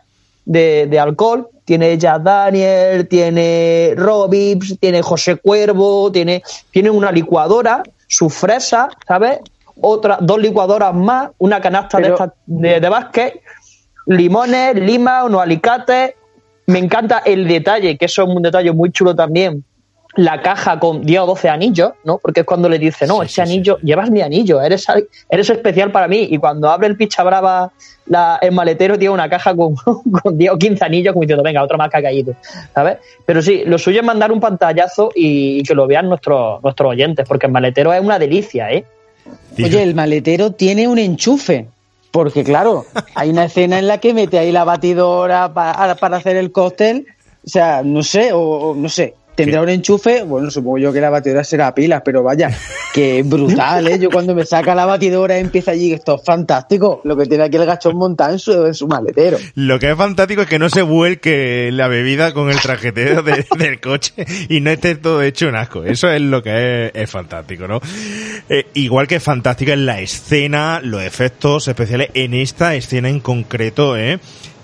[0.45, 1.49] de, de alcohol.
[1.65, 9.41] Tiene Jack Daniel, tiene Robips, tiene José Cuervo, tiene, tiene una licuadora, su fresa, ¿sabes?
[9.81, 13.41] Otra, dos licuadoras más, una canasta de, estas de, de básquet,
[14.07, 16.15] limones, lima, unos alicates.
[16.67, 19.65] Me encanta el detalle, que eso es un detalle muy chulo también.
[20.17, 22.19] La caja con 10 o 12 anillos, ¿no?
[22.19, 24.87] Porque es cuando le dice, no, Sí, ese sí, sí, anillo, llevas mi anillo, eres,
[25.29, 26.27] eres especial para mí.
[26.31, 27.71] Y cuando abre el picha brava
[28.07, 29.75] la, el maletero, tiene una caja con,
[30.23, 32.35] con 10 o 15 anillos, como diciendo, venga, otro más que ha caído,
[32.75, 32.99] ¿sabes?
[33.25, 36.91] Pero sí, lo suyo es mandar un pantallazo y, y que lo vean nuestros, nuestros
[36.91, 38.85] oyentes, porque el maletero es una delicia, ¿eh?
[39.59, 41.67] Oye, el maletero tiene un enchufe.
[42.11, 46.37] Porque, claro, hay una escena en la que mete ahí la batidora para, para hacer
[46.37, 47.07] el cóctel.
[47.47, 49.15] O sea, no sé, o, o no sé.
[49.45, 49.65] Tendrá ¿Qué?
[49.65, 50.23] un enchufe.
[50.23, 52.51] Bueno, supongo yo que la batidora será a pilas, pero vaya,
[52.95, 53.99] que brutal, ¿eh?
[53.99, 57.01] Yo cuando me saca la batidora empieza allí, esto es fantástico.
[57.05, 59.39] Lo que tiene aquí el gachón montado en su, en su maletero.
[59.55, 63.45] Lo que es fantástico es que no se vuelque la bebida con el trajeteo de-
[63.59, 64.13] del coche
[64.49, 65.85] y no esté todo hecho un asco.
[65.85, 67.81] Eso es lo que es, es fantástico, ¿no?
[68.49, 73.97] Eh, igual que fantástica es la escena, los efectos especiales en esta escena en concreto,
[73.97, 74.19] ¿eh?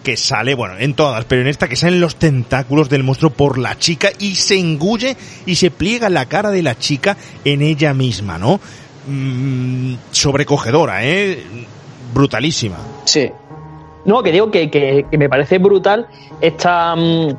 [0.07, 3.59] Que sale, bueno, en todas, pero en esta que salen los tentáculos del monstruo por
[3.59, 5.17] la chica y se engulle
[5.47, 8.61] y se pliega la cara de la chica en ella misma, ¿no?
[9.09, 11.43] Mm, sobrecogedora, ¿eh?
[12.15, 12.77] Brutalísima.
[13.05, 13.29] Sí.
[14.05, 16.07] No, que digo que, que- que me parece brutal
[16.41, 17.37] esta, mm,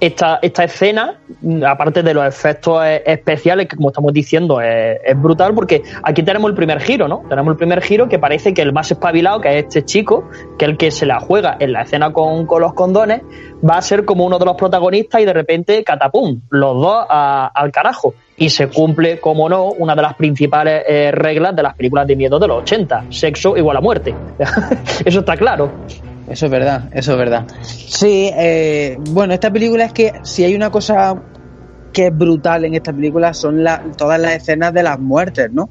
[0.00, 4.98] esta, esta escena, mm, aparte de los efectos eh, especiales, que como estamos diciendo es,
[5.16, 7.22] brutal, porque aquí tenemos el primer giro, ¿no?
[7.28, 10.28] Tenemos el primer giro que parece que el más espabilado, que es este chico,
[10.58, 13.22] que es el que se la juega en la escena con, con los condones,
[13.68, 17.72] va a ser como uno de los protagonistas y de repente, catapum, los dos al
[17.72, 18.14] carajo.
[18.36, 22.16] Y se cumple, como no, una de las principales eh, reglas de las películas de
[22.16, 24.14] miedo de los 80, sexo igual a muerte.
[25.04, 25.70] Eso está claro.
[26.32, 27.46] Eso es verdad, eso es verdad.
[27.62, 31.22] Sí, eh, bueno, esta película es que si hay una cosa
[31.92, 33.62] que es brutal en esta película son
[33.98, 35.70] todas las escenas de las muertes, ¿no?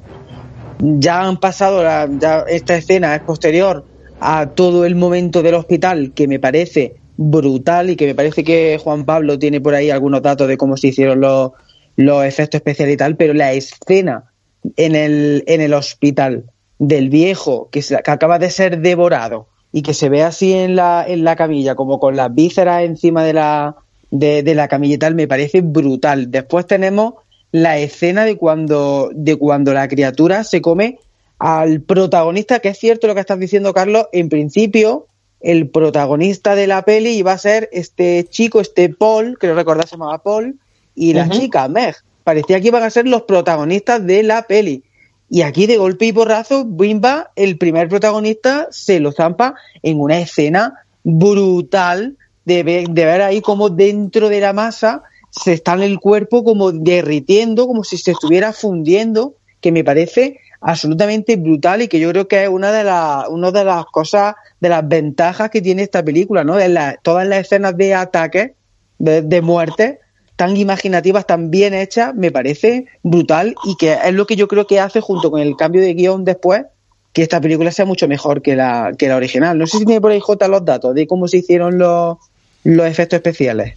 [0.78, 1.82] Ya han pasado,
[2.18, 3.86] ya esta escena es posterior
[4.20, 8.78] a todo el momento del hospital que me parece brutal y que me parece que
[8.82, 11.52] Juan Pablo tiene por ahí algunos datos de cómo se hicieron los,
[11.96, 14.32] los efectos especiales y tal, pero la escena
[14.76, 16.46] en el, en el hospital
[16.78, 20.76] del viejo que, se- que acaba de ser devorado y que se ve así en
[20.76, 23.76] la, en la camilla, como con las vísceras encima de la,
[24.10, 26.30] de, de la camilla y tal, me parece brutal.
[26.30, 27.14] Después tenemos
[27.52, 30.98] la escena de cuando, de cuando la criatura se come
[31.38, 35.06] al protagonista, que es cierto lo que estás diciendo, Carlos, en principio
[35.40, 39.96] el protagonista de la peli iba a ser este chico, este Paul, creo recordar se
[39.96, 40.58] llamaba Paul,
[40.94, 41.96] y la chica Meg.
[42.22, 44.84] Parecía que iban a ser los protagonistas de la peli.
[45.34, 50.20] Y aquí de golpe y porrazo, Bimba, el primer protagonista, se lo zampa en una
[50.20, 55.84] escena brutal de ver, de ver ahí como dentro de la masa se está en
[55.84, 61.88] el cuerpo como derritiendo, como si se estuviera fundiendo, que me parece absolutamente brutal y
[61.88, 65.48] que yo creo que es una de las una de las cosas de las ventajas
[65.48, 66.60] que tiene esta película, ¿no?
[66.60, 68.54] En la- todas las escenas de ataque,
[68.98, 70.00] de, de muerte,
[70.42, 74.66] tan imaginativas, tan bien hechas, me parece brutal y que es lo que yo creo
[74.66, 76.64] que hace junto con el cambio de guion después
[77.12, 79.56] que esta película sea mucho mejor que la, que la original.
[79.56, 82.16] No sé si tiene por ahí J los datos de cómo se hicieron los,
[82.64, 83.74] los efectos especiales.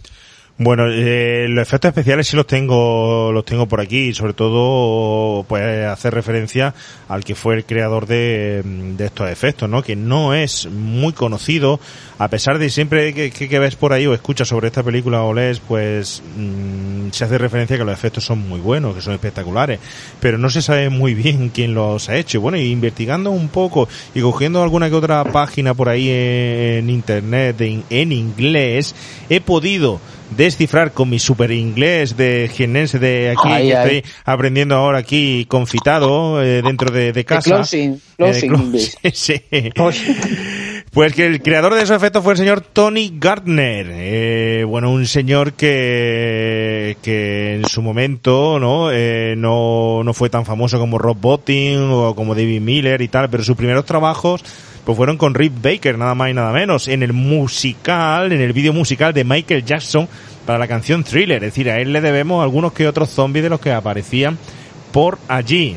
[0.58, 5.86] Bueno, eh, los efectos especiales sí los tengo, los tengo por aquí, sobre todo, pues
[5.86, 6.74] hacer referencia
[7.08, 9.82] al que fue el creador de, de estos efectos, ¿no?
[9.82, 11.78] Que no es muy conocido,
[12.18, 15.34] a pesar de siempre que, que, ves por ahí o escuchas sobre esta película o
[15.34, 19.12] lees, pues mmm, se hace referencia a que los efectos son muy buenos, que son
[19.12, 19.78] espectaculares,
[20.20, 22.38] pero no se sabe muy bien quién los ha hecho.
[22.38, 27.60] Y bueno, investigando un poco y cogiendo alguna que otra página por ahí en, internet
[27.60, 28.94] en, en inglés,
[29.28, 30.00] he podido
[30.30, 33.96] descifrar con mi super inglés de jienense de aquí Ay, que ay.
[33.98, 37.56] estoy aprendiendo ahora aquí confitado eh, dentro de, de casa.
[37.56, 39.40] closing, closing Eh, sí.
[40.92, 43.86] Pues que el creador de esos efectos fue el señor Tony Gardner.
[43.90, 48.90] Eh, bueno, un señor que, que en su momento, ¿no?
[48.92, 53.28] Eh, no, no fue tan famoso como Rob Bottin o como David Miller y tal,
[53.28, 54.42] pero sus primeros trabajos
[54.86, 58.52] pues fueron con Rick Baker, nada más y nada menos, en el musical, en el
[58.52, 60.08] vídeo musical de Michael Jackson
[60.46, 61.42] para la canción Thriller.
[61.42, 64.38] Es decir, a él le debemos algunos que otros zombies de los que aparecían
[64.92, 65.76] por allí.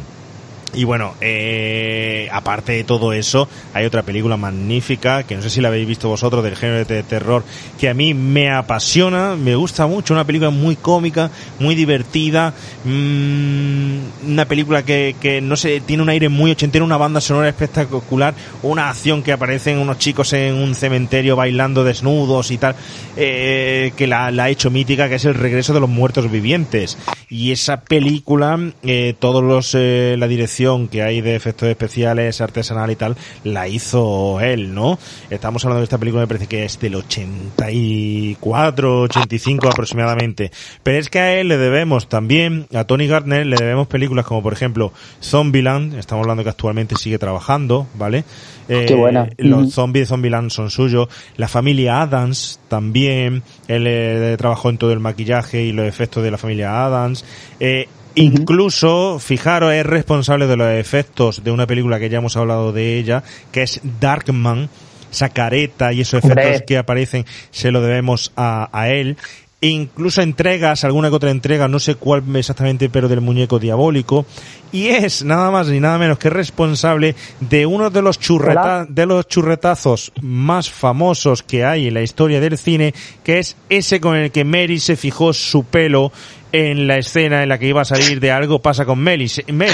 [0.74, 5.62] Y bueno, eh, aparte de todo eso, hay otra película magnífica, que no sé si
[5.62, 7.44] la habéis visto vosotros, del género de terror,
[7.80, 12.54] que a mí me apasiona, me gusta mucho, una película muy cómica, muy divertida,
[12.86, 13.98] mmm,
[14.28, 18.36] una película que, que, no sé, tiene un aire muy ochentero, una banda sonora espectacular,
[18.62, 22.76] una acción que aparecen unos chicos en un cementerio bailando desnudos y tal,
[23.18, 26.98] eh, que la, la, ha hecho mítica, que es El regreso de los muertos vivientes.
[27.28, 30.59] Y esa película, eh, todos los, eh, la dirección
[30.92, 33.16] que hay de efectos especiales, artesanal y tal,
[33.46, 35.00] la hizo él, ¿no?
[35.30, 40.52] Estamos hablando de esta película, me parece que es del 84, 85 aproximadamente.
[40.84, 44.44] Pero es que a él le debemos también, a Tony Gardner, le debemos películas como
[44.44, 44.92] por ejemplo
[45.24, 48.26] Zombieland, estamos hablando que actualmente sigue trabajando, ¿vale?
[48.68, 49.28] Eh, Qué buena.
[49.38, 49.72] Los uh -huh.
[49.72, 51.08] zombies de Zombieland son suyos.
[51.38, 53.42] La familia Adams también.
[53.68, 57.26] Él eh, trabajó en todo el maquillaje y los efectos de la familia Adams.
[57.60, 62.72] Eh, Incluso, fijaros, es responsable de los efectos de una película que ya hemos hablado
[62.72, 64.70] de ella, que es Darkman.
[65.12, 66.66] Esa careta y esos efectos Hombre.
[66.68, 69.18] que aparecen se lo debemos a, a él
[69.62, 74.26] incluso entregas, alguna que otra entrega, no sé cuál exactamente, pero del muñeco diabólico,
[74.72, 79.06] y es nada más ni nada menos que responsable de uno de los, churreta de
[79.06, 84.16] los churretazos más famosos que hay en la historia del cine, que es ese con
[84.16, 86.12] el que Mary se fijó su pelo
[86.52, 89.30] en la escena en la que iba a salir de algo pasa con Mary.
[89.52, 89.72] Mary,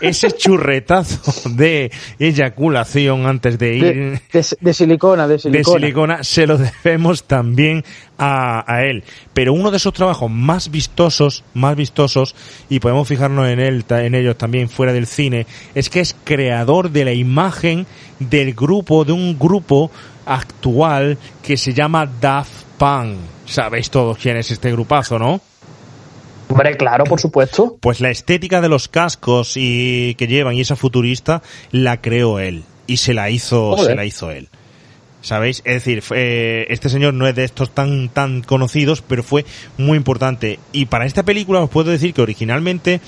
[0.00, 6.24] ese churretazo de eyaculación antes de ir de, de, de silicona, de silicona, de silicona,
[6.24, 7.84] se lo debemos también
[8.18, 9.04] a, a, él.
[9.34, 12.34] Pero uno de sus trabajos más vistosos, más vistosos,
[12.68, 16.90] y podemos fijarnos en él, en ellos también fuera del cine, es que es creador
[16.90, 17.86] de la imagen
[18.18, 19.90] del grupo, de un grupo
[20.24, 23.16] actual que se llama Daft Punk.
[23.46, 25.40] Sabéis todos quién es este grupazo, ¿no?
[26.48, 27.76] Hombre, claro, por supuesto.
[27.80, 32.64] Pues la estética de los cascos y que llevan y esa futurista la creó él
[32.86, 33.86] y se la hizo, Joder.
[33.86, 34.48] se la hizo él.
[35.22, 35.60] ¿Sabéis?
[35.64, 36.04] Es decir,
[36.68, 39.44] este señor no es de estos tan, tan conocidos, pero fue
[39.76, 40.60] muy importante.
[40.70, 43.00] Y para esta película os puedo decir que originalmente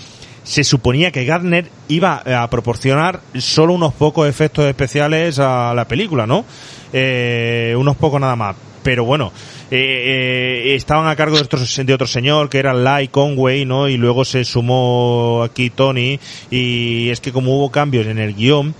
[0.42, 6.26] se suponía que Gardner iba a proporcionar solo unos pocos efectos especiales a la película,
[6.26, 6.44] ¿no?
[6.92, 8.56] Eh, unos pocos nada más.
[8.82, 9.32] Pero bueno,
[9.70, 9.76] eh,
[10.70, 13.88] eh, estaban a cargo de otro, de otro señor que era Lai Conway, ¿no?
[13.88, 16.18] Y luego se sumó aquí Tony
[16.50, 18.74] y es que como hubo cambios en el guion,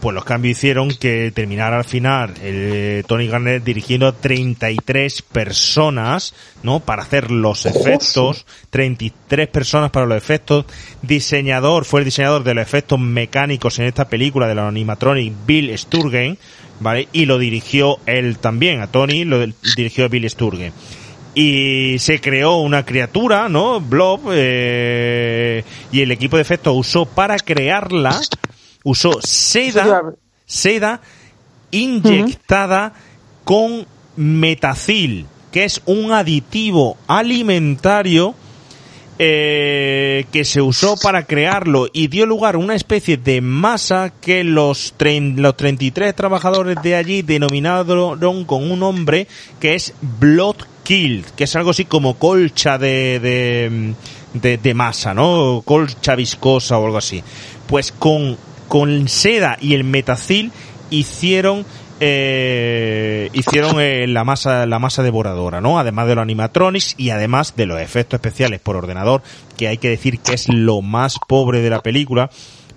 [0.00, 6.34] pues los cambios hicieron que terminara al final el Tony Garner dirigiendo a 33 personas,
[6.62, 6.80] ¿no?
[6.80, 10.64] Para hacer los efectos, 33 personas para los efectos,
[11.02, 15.76] diseñador, fue el diseñador de los efectos mecánicos en esta película de la animatronic Bill
[15.76, 16.38] Sturgen,
[16.80, 17.08] ¿vale?
[17.12, 19.46] Y lo dirigió él también, a Tony lo
[19.76, 20.72] dirigió Bill Sturgen
[21.34, 23.80] y se creó una criatura, ¿no?
[23.80, 28.20] Blob, eh, y el equipo de efectos usó para crearla,
[28.82, 30.12] usó seda,
[30.44, 31.00] seda
[31.70, 33.44] inyectada uh -huh.
[33.44, 33.86] con
[34.16, 38.34] metacil, que es un aditivo alimentario
[39.22, 44.44] eh, que se usó para crearlo y dio lugar a una especie de masa que
[44.44, 49.26] los, los 33 trabajadores de allí denominaron con un nombre
[49.60, 53.94] que es Blood Kill, que es algo así como colcha de, de,
[54.32, 55.60] de, de masa, ¿no?
[55.66, 57.22] Colcha viscosa o algo así.
[57.66, 58.38] Pues con,
[58.68, 60.50] con seda y el metacil
[60.88, 61.66] hicieron
[62.00, 65.78] eh, hicieron eh, la masa la masa devoradora, ¿no?
[65.78, 69.22] Además de los animatronics y además de los efectos especiales por ordenador,
[69.56, 72.30] que hay que decir que es lo más pobre de la película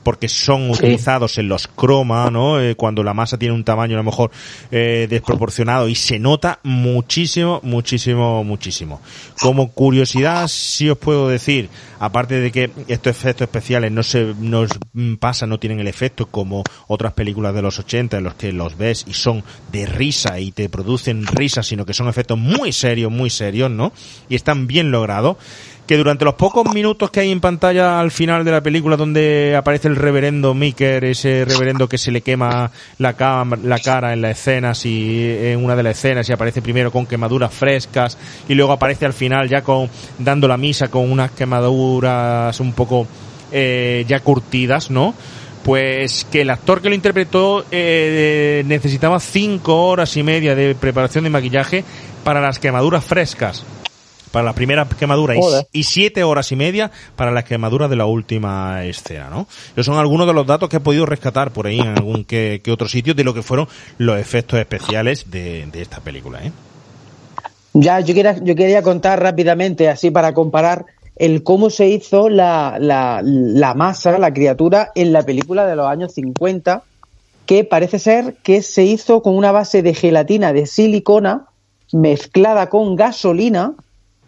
[0.03, 2.59] porque son utilizados en los croma, ¿no?
[2.59, 4.31] Eh, cuando la masa tiene un tamaño a lo mejor
[4.71, 9.01] eh, desproporcionado y se nota muchísimo, muchísimo, muchísimo.
[9.39, 11.69] Como curiosidad, sí os puedo decir,
[11.99, 14.71] aparte de que estos efectos especiales no se nos
[15.19, 18.77] pasan, no tienen el efecto como otras películas de los 80 en los que los
[18.77, 23.11] ves y son de risa y te producen risa, sino que son efectos muy serios,
[23.11, 23.93] muy serios, ¿no?
[24.29, 25.37] Y están bien logrados
[25.85, 29.55] que durante los pocos minutos que hay en pantalla al final de la película donde
[29.55, 33.15] aparece el reverendo Miker, ese reverendo que se le quema la,
[33.63, 37.05] la cara en la escena, y en una de las escenas y aparece primero con
[37.05, 39.89] quemaduras frescas y luego aparece al final ya con
[40.19, 43.07] dando la misa con unas quemaduras un poco
[43.51, 45.13] eh, ya curtidas, ¿no?
[45.63, 51.23] Pues que el actor que lo interpretó eh, necesitaba cinco horas y media de preparación
[51.23, 51.83] de maquillaje
[52.23, 53.65] para las quemaduras frescas
[54.33, 55.35] para la primera quemadura
[55.71, 59.45] y, siete horas y media para la quemadura de la última escena, ¿no?
[59.73, 62.59] Esos son algunos de los datos que he podido rescatar por ahí en algún que,
[62.71, 63.67] otro sitio de lo que fueron
[63.99, 66.51] los efectos especiales de, esta película, ¿eh?
[67.73, 72.77] Ya, yo quería, yo quería contar rápidamente, así para comparar, el cómo se hizo la,
[72.79, 76.81] la, la masa, la criatura, en la película de los años 50,
[77.45, 81.49] que parece ser que se hizo con una base de gelatina de silicona
[81.91, 83.75] mezclada con gasolina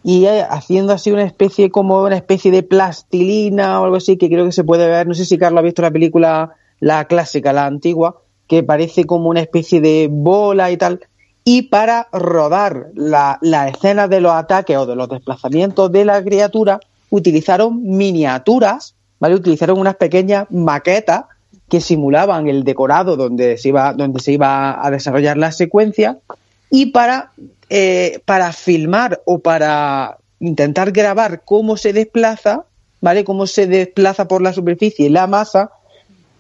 [0.07, 4.45] y haciendo así una especie como una especie de plastilina o algo así que creo
[4.45, 7.65] que se puede ver, no sé si Carlos ha visto la película, la clásica, la
[7.65, 10.99] antigua, que parece como una especie de bola y tal,
[11.43, 16.23] y para rodar la, la escena de los ataques o de los desplazamientos de la
[16.23, 16.79] criatura,
[17.09, 19.33] utilizaron miniaturas, ¿vale?
[19.33, 21.23] Utilizaron unas pequeñas maquetas
[21.67, 26.19] que simulaban el decorado donde se iba, donde se iba a desarrollar la secuencia
[26.75, 27.31] y para
[27.69, 32.65] eh, para filmar o para intentar grabar cómo se desplaza,
[32.99, 33.23] ¿vale?
[33.23, 35.71] Cómo se desplaza por la superficie la masa.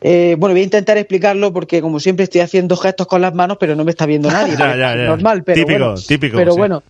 [0.01, 3.55] Eh, bueno, voy a intentar explicarlo porque como siempre estoy haciendo gestos con las manos,
[3.59, 4.57] pero no me está viendo nadie.
[5.07, 6.37] Normal, pero típico, bueno, típico.
[6.37, 6.83] Pero bueno,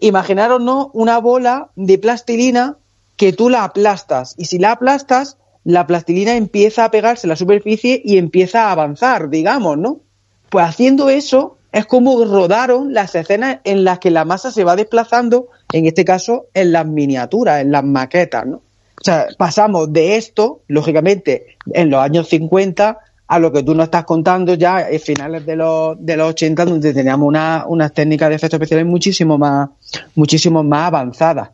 [0.00, 0.90] imaginaros, ¿no?
[0.94, 2.78] Una bola de plastilina
[3.16, 7.36] que tú la aplastas y si la aplastas, la plastilina empieza a pegarse a la
[7.36, 10.00] superficie y empieza a avanzar, digamos, ¿no?
[10.48, 14.76] Pues haciendo eso, es como rodaron las escenas en las que la masa se va
[14.76, 18.62] desplazando, en este caso en las miniaturas, en las maquetas, ¿no?
[19.00, 23.84] O sea, pasamos de esto, lógicamente, en los años 50 a lo que tú nos
[23.84, 28.30] estás contando ya en finales de los, de los 80, donde teníamos una, unas técnicas
[28.30, 29.68] de efectos especiales muchísimo más,
[30.14, 31.50] muchísimo más avanzadas.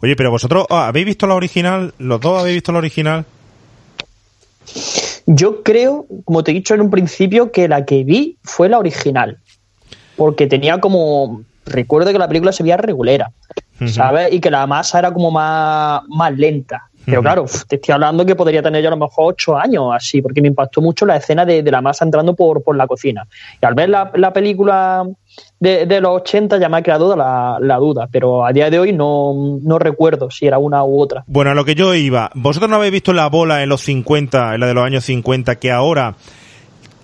[0.00, 1.92] Oye, pero vosotros, ¿habéis visto la original?
[1.98, 3.26] ¿Los dos habéis visto la original?
[5.30, 8.78] Yo creo, como te he dicho en un principio, que la que vi fue la
[8.78, 9.36] original.
[10.16, 11.42] Porque tenía como.
[11.66, 13.30] Recuerdo que la película se veía regulera,
[13.86, 14.32] ¿sabes?
[14.32, 16.88] Y que la masa era como más, más lenta.
[17.04, 20.22] Pero claro, te estoy hablando que podría tener yo a lo mejor ocho años así,
[20.22, 23.26] porque me impactó mucho la escena de, la masa entrando por, por, la cocina.
[23.60, 25.06] Y al ver la, la película
[25.60, 28.92] de, los 80 ya me ha creado la, la, duda, pero a día de hoy
[28.92, 31.24] no, no, recuerdo si era una u otra.
[31.26, 34.54] Bueno, a lo que yo iba, ¿vosotros no habéis visto la bola en los 50,
[34.54, 36.14] en la de los años 50, que ahora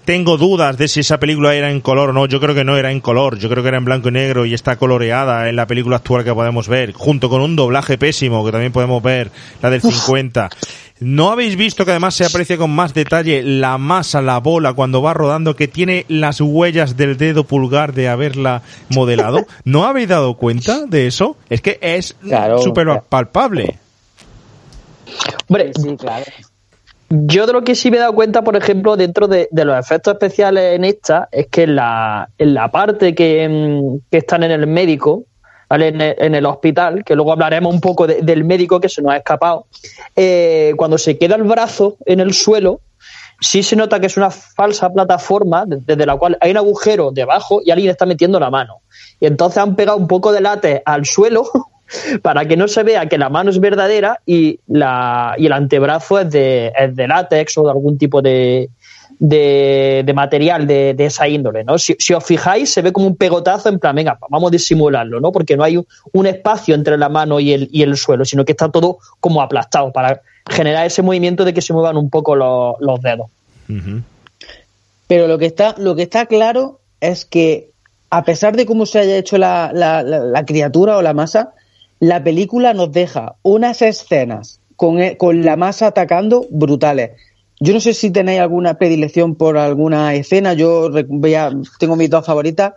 [0.05, 2.27] tengo dudas de si esa película era en color o no.
[2.27, 3.39] Yo creo que no era en color.
[3.39, 6.25] Yo creo que era en blanco y negro y está coloreada en la película actual
[6.25, 9.31] que podemos ver, junto con un doblaje pésimo que también podemos ver,
[9.63, 10.51] la del 50.
[11.01, 15.03] ¿No habéis visto que además se aprecia con más detalle la masa, la bola, cuando
[15.03, 19.45] va rodando, que tiene las huellas del dedo pulgar de haberla modelado?
[19.65, 21.37] ¿No habéis dado cuenta de eso?
[21.51, 22.17] Es que es
[22.63, 23.79] súper palpable.
[25.49, 26.25] Hombre, sí, claro.
[27.11, 30.15] Yo de lo que sí me he dado cuenta, por ejemplo, dentro de, los efectos
[30.15, 34.67] especiales en esta, es que en la, en la parte que, mm, están en el
[34.67, 35.25] médico,
[35.75, 36.15] ¿vale?
[36.19, 39.67] En el, hospital, que luego hablaremos un poco del médico que se nos ha escapado,
[40.15, 42.81] eh, cuando se queda el brazo en el suelo,
[43.41, 47.61] sí se nota que es una falsa plataforma desde la cual hay un agujero debajo
[47.65, 48.83] y alguien está metiendo la mano.
[49.19, 51.51] Y entonces han pegado un poco de látex al suelo
[52.23, 56.21] para que no se vea que la mano es verdadera y, la, y el antebrazo
[56.21, 58.71] es de, es de látex o de algún tipo de,
[59.19, 61.79] de, material de, esa índole, ¿no?
[61.79, 65.33] Si, os fijáis, se ve como un pegotazo en plan, venga, vamos a disimularlo, ¿no?
[65.33, 68.53] Porque no hay un, espacio entre la mano y el, y el suelo, sino que
[68.53, 73.01] está todo como aplastado para generar ese movimiento de que se muevan un poco los,
[73.03, 73.31] dedos.
[75.07, 77.71] Pero lo que está, lo que está claro es que
[78.11, 81.55] a pesar de cómo se haya hecho la, la criatura o la masa,
[82.01, 87.13] la película nos deja unas escenas con, e, con la masa atacando brutales.
[87.65, 90.53] Yo no sé si tenéis alguna predilección por alguna escena.
[90.53, 92.75] Yo voy a- tengo mis dos favoritas.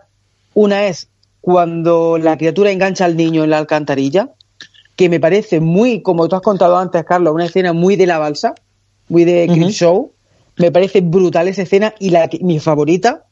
[0.54, 1.08] Una es
[1.42, 4.30] cuando la criatura engancha al niño en la alcantarilla,
[4.96, 8.18] que me parece muy, como tú has contado antes, Carlos, una escena muy de la
[8.18, 8.54] balsa,
[9.10, 9.54] muy de Ujú.
[9.54, 10.10] Creepshow.
[10.56, 13.26] Me parece brutal esa escena y la mi favorita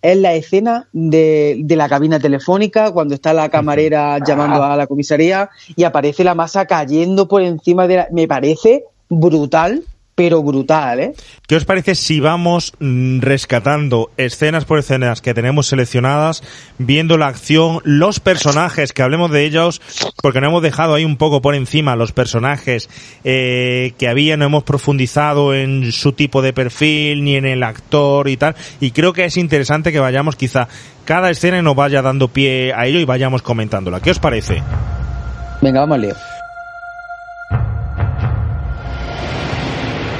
[0.00, 4.86] es la escena de, de la cabina telefónica, cuando está la camarera llamando a la
[4.86, 8.08] comisaría y aparece la masa cayendo por encima de la...
[8.12, 9.82] Me parece brutal,
[10.14, 11.12] pero brutal, ¿eh?
[11.46, 16.42] ¿Qué os parece si vamos mm, rescatando escenas por escenas que tenemos seleccionadas,
[16.78, 19.82] viendo la acción, los personajes, que hablemos de ellos,
[20.22, 22.88] porque no hemos dejado ahí un poco por encima los personajes
[23.24, 28.28] eh, que había, no hemos profundizado en su tipo de perfil, ni en el actor
[28.28, 30.68] y tal, y creo que es interesante que vayamos quizá
[31.04, 34.00] cada escena y nos vaya dando pie a ello y vayamos comentándola.
[34.00, 34.62] ¿Qué os parece?
[35.60, 36.33] Venga, vamos al lío.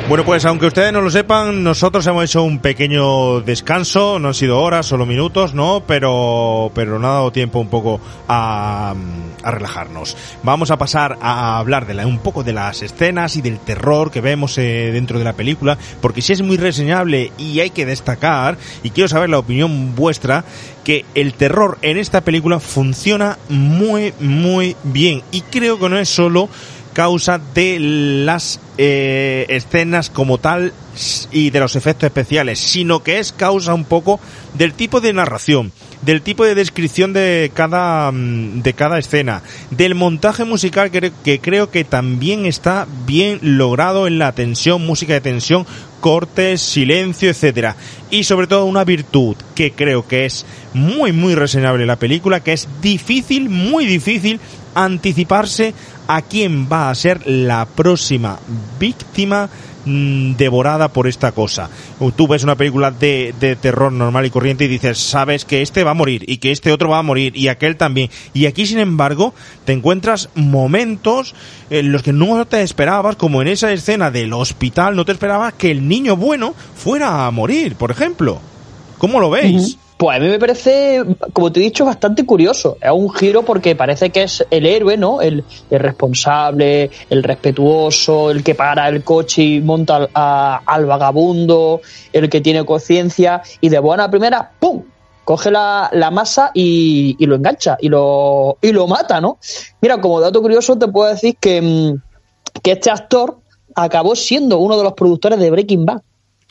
[0.06, 4.34] Bueno, pues aunque ustedes no lo sepan, nosotros hemos hecho un pequeño descanso, no han
[4.34, 5.82] sido horas, solo minutos, ¿no?
[5.86, 8.94] Pero, pero no ha dado tiempo un poco a,
[9.42, 10.14] relajarnos.
[10.42, 14.10] Vamos a pasar a hablar de la, un poco de las escenas y del terror
[14.10, 17.86] que vemos eh, dentro de la película, porque sí es muy reseñable y hay que
[17.86, 20.44] destacar, y quiero saber la opinión vuestra,
[20.84, 25.22] que el terror en esta película funciona muy, muy bien.
[25.32, 26.50] Y creo que no es solo
[26.94, 30.72] causa de las eh, escenas como tal
[31.32, 34.20] y de los efectos especiales, sino que es causa un poco
[34.54, 35.72] del tipo de narración,
[36.02, 41.40] del tipo de descripción de cada mm, de cada escena, del montaje musical que, que
[41.40, 45.66] creo que también está bien logrado en la tensión, música de tensión,
[46.00, 47.76] cortes, silencio, etcétera,
[48.10, 52.52] y sobre todo una virtud que creo que es muy muy reseñable la película, que
[52.52, 54.38] es difícil, muy difícil
[54.74, 55.74] anticiparse
[56.06, 58.38] a quién va a ser la próxima
[58.78, 59.48] víctima
[59.84, 61.70] mm, devorada por esta cosa.
[62.16, 65.84] Tú ves una película de, de terror normal y corriente y dices, sabes que este
[65.84, 68.10] va a morir y que este otro va a morir y aquel también.
[68.32, 71.34] Y aquí, sin embargo, te encuentras momentos
[71.70, 75.54] en los que no te esperabas, como en esa escena del hospital, no te esperabas
[75.54, 78.40] que el niño bueno fuera a morir, por ejemplo.
[78.98, 79.78] ¿Cómo lo veis?
[80.04, 81.02] Pues a mí me parece,
[81.32, 82.76] como te he dicho, bastante curioso.
[82.78, 85.22] Es un giro porque parece que es el héroe, ¿no?
[85.22, 91.80] El, responsable, el respetuoso, el que para el coche y monta al, vagabundo,
[92.12, 94.82] el que tiene conciencia y de buena primera, ¡pum!
[95.24, 99.38] Coge la, la masa y, y lo engancha y lo, y lo mata, ¿no?
[99.80, 103.38] Mira, como dato curioso te puedo decir que, mm, que este actor
[103.74, 106.02] acabó siendo uno de los productores de Breaking Bad.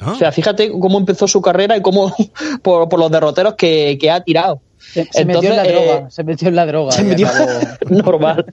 [0.05, 0.11] Ah.
[0.11, 2.13] O sea, fíjate cómo empezó su carrera y cómo
[2.61, 4.61] por, por los derroteros que, que ha tirado.
[4.93, 6.91] Se, se metió en la droga, eh, se metió en la droga.
[6.91, 7.03] se
[7.89, 8.45] normal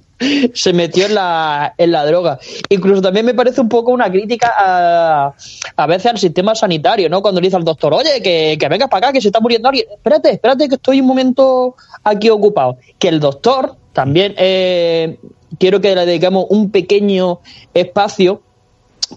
[0.54, 4.54] se metió en la en la droga incluso también me parece un poco una crítica
[4.56, 5.34] a,
[5.76, 8.88] a veces al sistema sanitario no cuando le dice al doctor oye que, que vengas
[8.88, 11.74] para acá que se está muriendo alguien espérate espérate que estoy un momento
[12.04, 15.18] aquí ocupado que el doctor también eh,
[15.58, 17.40] quiero que le dediquemos un pequeño
[17.74, 18.42] espacio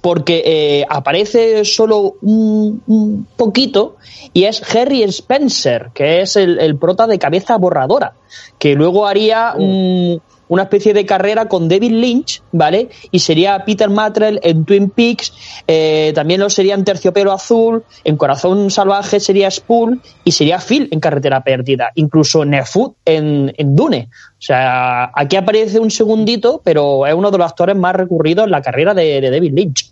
[0.02, 3.98] porque eh, aparece solo un, un poquito
[4.34, 8.14] y es Harry Spencer, que es el, el prota de cabeza borradora,
[8.57, 12.90] que luego haría un- una especie de carrera con David Lynch, ¿vale?
[13.10, 15.34] Y sería Peter Matrell en Twin Peaks,
[15.68, 20.90] eh, también lo sería en Terciopelo Azul, en Corazón Salvaje sería Spool y sería Phil
[20.91, 24.10] en Carretera Perdida, incluso Nefut en, en Dune.
[24.34, 28.52] O sea, aquí aparece un segundito, pero es uno de los actores más recurridos en
[28.52, 29.82] la carrera de, de David Lynch.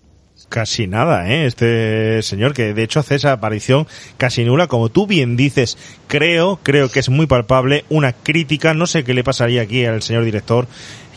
[0.51, 1.45] Casi nada, ¿eh?
[1.45, 3.87] Este señor que de hecho hace esa aparición
[4.17, 8.85] casi nula, como tú bien dices, creo, creo que es muy palpable una crítica, no
[8.85, 10.67] sé qué le pasaría aquí al señor director,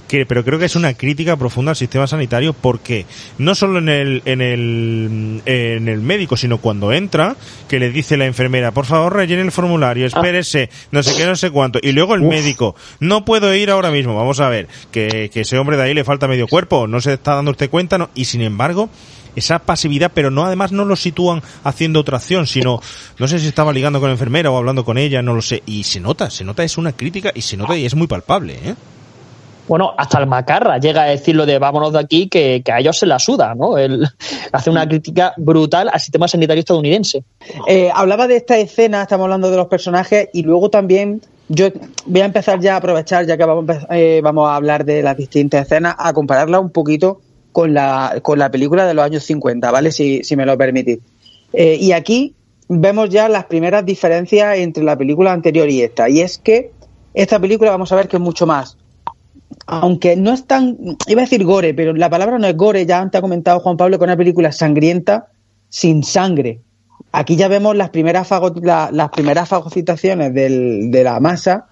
[0.07, 3.07] que, pero creo que es una crítica profunda al sistema sanitario porque
[3.39, 7.35] no solo en el, en el, en el médico, sino cuando entra,
[7.67, 11.35] que le dice la enfermera, por favor rellene el formulario, espérese, no sé qué, no
[11.35, 15.29] sé cuánto, y luego el médico, no puedo ir ahora mismo, vamos a ver, que,
[15.35, 17.99] que ese hombre de ahí le falta medio cuerpo, no se está dando usted cuenta,
[17.99, 18.91] no, y sin embargo,
[19.37, 22.81] esa pasividad, pero no además no lo sitúan haciendo otra acción, sino
[23.19, 25.63] no sé si estaba ligando con la enfermera o hablando con ella, no lo sé,
[25.67, 28.59] y se nota, se nota es una crítica y se nota y es muy palpable,
[28.65, 28.75] ¿eh?
[29.67, 32.99] Bueno, hasta el Macarra llega a decirlo de vámonos de aquí, que, que a ellos
[32.99, 33.79] se la suda, ¿no?
[33.79, 34.07] Él
[34.53, 37.25] hace una crítica brutal al sistema sanitario estadounidense.
[37.67, 41.69] Eh, hablaba de esta escena, estamos hablando de los personajes y luego también yo
[42.07, 45.17] voy a empezar ya a aprovechar, ya que vamos, eh, vamos a hablar de las
[45.17, 47.21] distintas escenas, a compararla un poquito
[47.55, 49.93] con la, con la película de los años 50, ¿vale?
[49.93, 50.99] Si, me lo permitís.
[51.53, 52.35] Eh, y aquí
[52.69, 56.11] vemos ya las primeras diferencias entre la película anterior y esta.
[56.11, 56.73] Y es que
[57.15, 58.77] esta película vamos a ver que es mucho más.
[59.67, 60.77] Aunque no es tan,
[61.07, 63.77] iba a decir gore, pero la palabra no es gore, ya antes ha comentado Juan
[63.77, 65.29] Pablo que una película sangrienta,
[65.69, 66.59] sin sangre.
[67.13, 68.29] Aquí ya vemos las primeras,
[68.91, 71.67] las primeras fagocitaciones del- de la masa,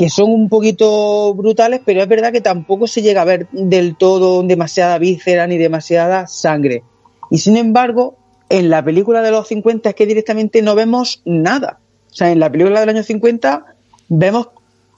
[0.00, 3.96] que son un poquito brutales, pero es verdad que tampoco se llega a ver del
[3.96, 6.84] todo demasiada víscera ni demasiada sangre.
[7.30, 8.16] Y sin embargo,
[8.48, 11.80] en la película de los 50 es que directamente no vemos nada.
[12.10, 13.66] O sea, en la película del año 50
[14.08, 14.48] vemos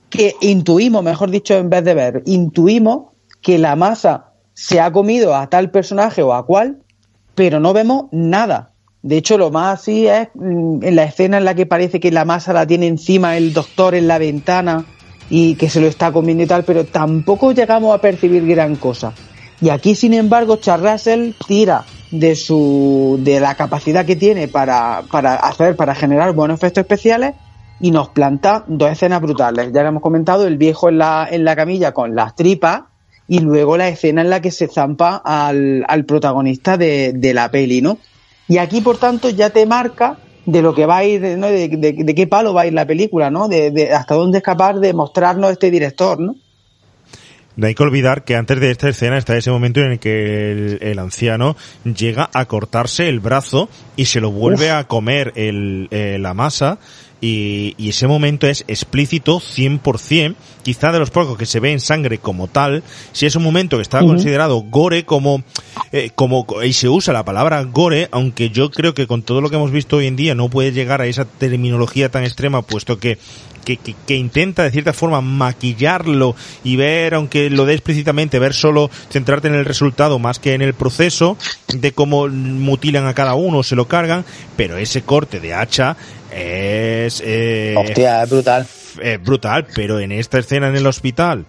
[0.08, 3.06] que intuimos, mejor dicho, en vez de ver, intuimos
[3.40, 6.78] que la masa se ha comido a tal personaje o a cual,
[7.34, 8.71] pero no vemos nada.
[9.02, 12.10] De hecho, lo más así es mm, en la escena en la que parece que
[12.10, 14.84] la masa la tiene encima el doctor en la ventana
[15.28, 19.12] y que se lo está comiendo y tal, pero tampoco llegamos a percibir gran cosa.
[19.60, 25.02] Y aquí, sin embargo, Charles Russell tira de su de la capacidad que tiene para,
[25.10, 27.34] para hacer, para generar buenos efectos especiales
[27.80, 29.72] y nos planta dos escenas brutales.
[29.72, 32.82] Ya lo hemos comentado, el viejo en la, en la camilla con las tripas
[33.26, 37.50] y luego la escena en la que se zampa al, al protagonista de, de la
[37.50, 37.98] peli, ¿no?
[38.48, 41.46] Y aquí, por tanto, ya te marca de lo que va a ir, ¿no?
[41.46, 43.48] de, de- de qué palo va a ir la película, ¿no?
[43.48, 46.34] De, de hasta dónde es capaz de mostrarnos este director, ¿no?
[47.54, 50.52] No hay que olvidar que antes de esta escena está ese momento en el que
[50.52, 51.54] el, el anciano
[51.84, 56.78] llega a cortarse el brazo y se lo vuelve a comer el, eh, la masa
[57.22, 60.34] y, y ese momento es explícito 100%,
[60.64, 62.82] quizá de los pocos que se ve en sangre como tal,
[63.12, 65.44] si es un momento que está considerado gore como,
[65.92, 69.50] eh, como, y se usa la palabra gore, aunque yo creo que con todo lo
[69.50, 72.98] que hemos visto hoy en día no puede llegar a esa terminología tan extrema, puesto
[72.98, 73.18] que
[73.64, 76.34] que, que, que intenta de cierta forma maquillarlo
[76.64, 80.62] y ver, aunque lo dé explícitamente, ver solo, centrarte en el resultado más que en
[80.62, 81.36] el proceso
[81.72, 84.24] de cómo mutilan a cada uno, se lo cargan,
[84.56, 85.96] pero ese corte de hacha
[86.30, 87.22] es...
[87.24, 88.66] eh, Hostia, es brutal.
[89.02, 91.46] es brutal, pero en esta escena en el hospital,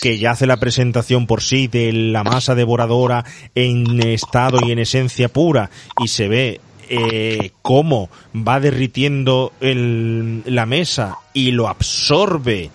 [0.00, 3.24] que ya hace la presentación por sí de la masa devoradora
[3.54, 5.70] en estado y en esencia pura,
[6.02, 12.70] y se ve eh, cómo va derritiendo el, la mesa y lo absorbe,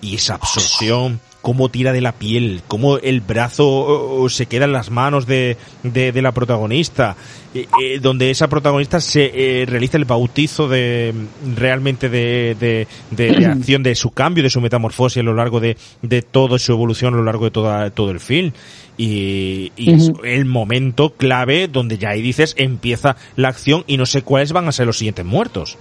[0.00, 4.90] y esa absorción, cómo tira de la piel, cómo el brazo se queda en las
[4.90, 7.16] manos de, de, de la protagonista,
[7.54, 11.12] eh, eh, donde esa protagonista se eh, realiza el bautizo de
[11.54, 15.60] realmente de, de, de, de acción de su cambio, de su metamorfosis a lo largo
[15.60, 18.50] de, de toda su evolución a lo largo de toda, todo el film.
[18.96, 24.06] Y, y es el momento clave donde ya ahí dices empieza la acción y no
[24.06, 25.76] sé cuáles van a ser los siguientes muertos.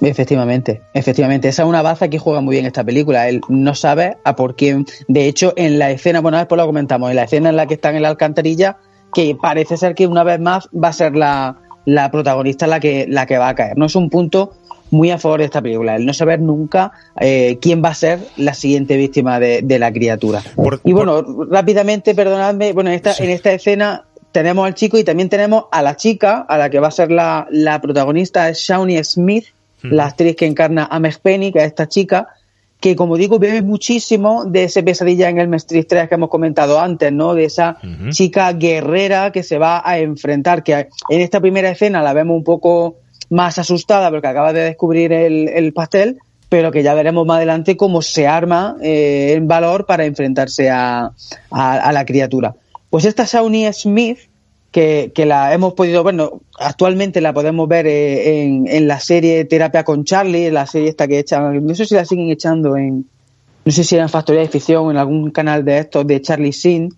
[0.00, 1.48] Efectivamente, efectivamente.
[1.48, 3.28] Esa es una baza que juega muy bien esta película.
[3.28, 4.86] Él no sabe a por quién.
[5.08, 7.74] De hecho, en la escena, bueno, después lo comentamos, en la escena en la que
[7.74, 8.78] están en la alcantarilla,
[9.12, 13.06] que parece ser que una vez más va a ser la, la protagonista la que,
[13.08, 13.76] la que va a caer.
[13.76, 14.52] No es un punto
[14.90, 18.20] muy a favor de esta película, el no saber nunca eh, quién va a ser
[18.36, 20.42] la siguiente víctima de, de la criatura.
[20.56, 25.04] Por- y bueno, rápidamente, perdonadme, bueno, en esta, en esta escena tenemos al chico y
[25.04, 28.58] también tenemos a la chica, a la que va a ser la, la protagonista, es
[28.58, 29.46] Shawnee Smith,
[29.82, 32.28] la actriz que encarna a Meg Penny, que es esta chica,
[32.80, 36.78] que como digo, bebe muchísimo de ese pesadilla en el Street 3 que hemos comentado
[36.80, 37.34] antes, ¿no?
[37.34, 37.78] De esa
[38.10, 40.72] chica guerrera que se va a enfrentar, que
[41.08, 42.96] en esta primera escena la vemos un poco
[43.30, 46.18] más asustada porque acaba de descubrir el, el pastel,
[46.48, 51.12] pero que ya veremos más adelante cómo se arma eh, en valor para enfrentarse a,
[51.50, 52.54] a, la criatura.
[52.90, 54.18] Pues esta Shawnee Smith,
[54.70, 59.84] que, la hemos podido, bueno, actualmente la podemos ver eh, en, en la serie Terapia
[59.84, 63.04] con Charlie, la serie esta que echan, no sé si la siguen echando en,
[63.64, 66.22] no sé si era en Factoría de Ficción o en algún canal de estos de
[66.22, 66.94] Charlie Sin,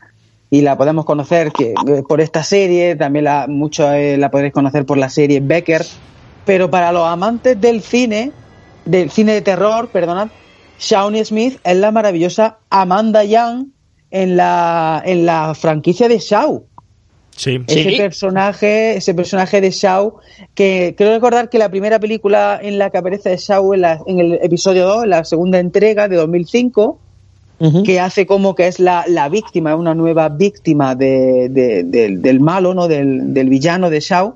[0.50, 3.48] y la podemos conocer que, eh, por esta serie, también la,
[3.94, 5.84] eh, la podréis conocer por la serie Becker,
[6.44, 8.32] pero para los amantes del cine,
[8.84, 10.28] del cine de terror, perdonad,
[10.78, 13.66] Shawnee Smith es la maravillosa Amanda Young
[14.10, 16.64] en la, en la franquicia de Shaw.
[17.36, 17.62] Sí.
[17.68, 20.14] Ese personaje, ese personaje de Shaw,
[20.54, 24.18] que creo recordar que la primera película en la que aparece Shaw en, la- en
[24.20, 26.98] el episodio 2, en la segunda entrega de 2005,
[27.60, 27.82] Ujú.
[27.82, 32.40] que hace como que es la, la víctima, una nueva víctima de, de- del, del
[32.40, 32.88] malo, ¿no?
[32.88, 34.34] Del, del villano de Shaw,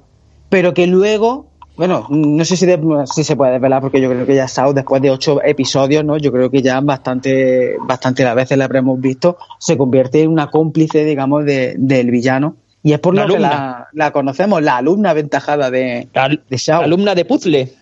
[0.51, 1.47] pero que luego,
[1.77, 2.79] bueno, no sé si, de-
[3.13, 6.17] si se puede desvelar porque yo creo que ya Shaw, después de ocho episodios, ¿no?
[6.19, 10.51] Yo creo que ya bastante, bastante las veces la habremos visto, se convierte en una
[10.51, 12.57] cómplice, digamos, de- del villano.
[12.83, 13.51] Y es por La lo que alumna.
[13.51, 16.83] la, la conocemos, la alumna aventajada de, La, de Shaw.
[16.83, 17.73] alumna de puzzle.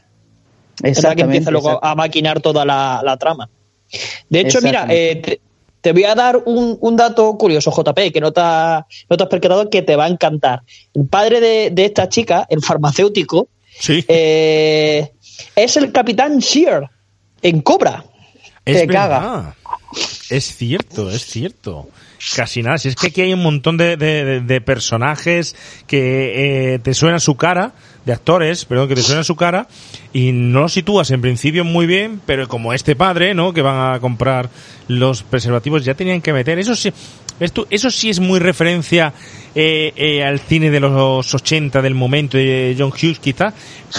[0.83, 3.49] Es la que empieza luego a maquinar toda la, la trama.
[4.31, 5.41] De hecho, mira, eh, te,
[5.83, 9.23] te voy a dar un, un dato curioso, JP, que no te, has- no te
[9.25, 10.63] has percatado que te va a encantar.
[10.95, 14.05] El padre de, de esta chica, el farmacéutico, Sí.
[14.09, 15.13] eh,
[15.57, 16.91] es el capitán Shear
[17.43, 18.05] en Cobra.
[18.65, 19.55] es te caga.
[20.31, 21.89] Es cierto, es cierto.
[22.37, 22.79] casi nada.
[22.79, 25.57] Si es que aquí hay un montón de- de personajes
[25.89, 27.73] que eh, te suena su cara,
[28.05, 29.67] de actores, perdón, que te suena su cara
[30.13, 33.53] y no lo sitúas en principio muy bien, pero como este padre, ¿no?
[33.53, 34.51] Que van a comprar
[34.89, 36.59] los preservativos, ya tenían que meter.
[36.59, 36.93] Eso sí,
[37.41, 39.13] esto, eso sí es muy referencia
[39.55, 43.53] eh, eh, al cine de los 80 del momento de John Hughes, quizá,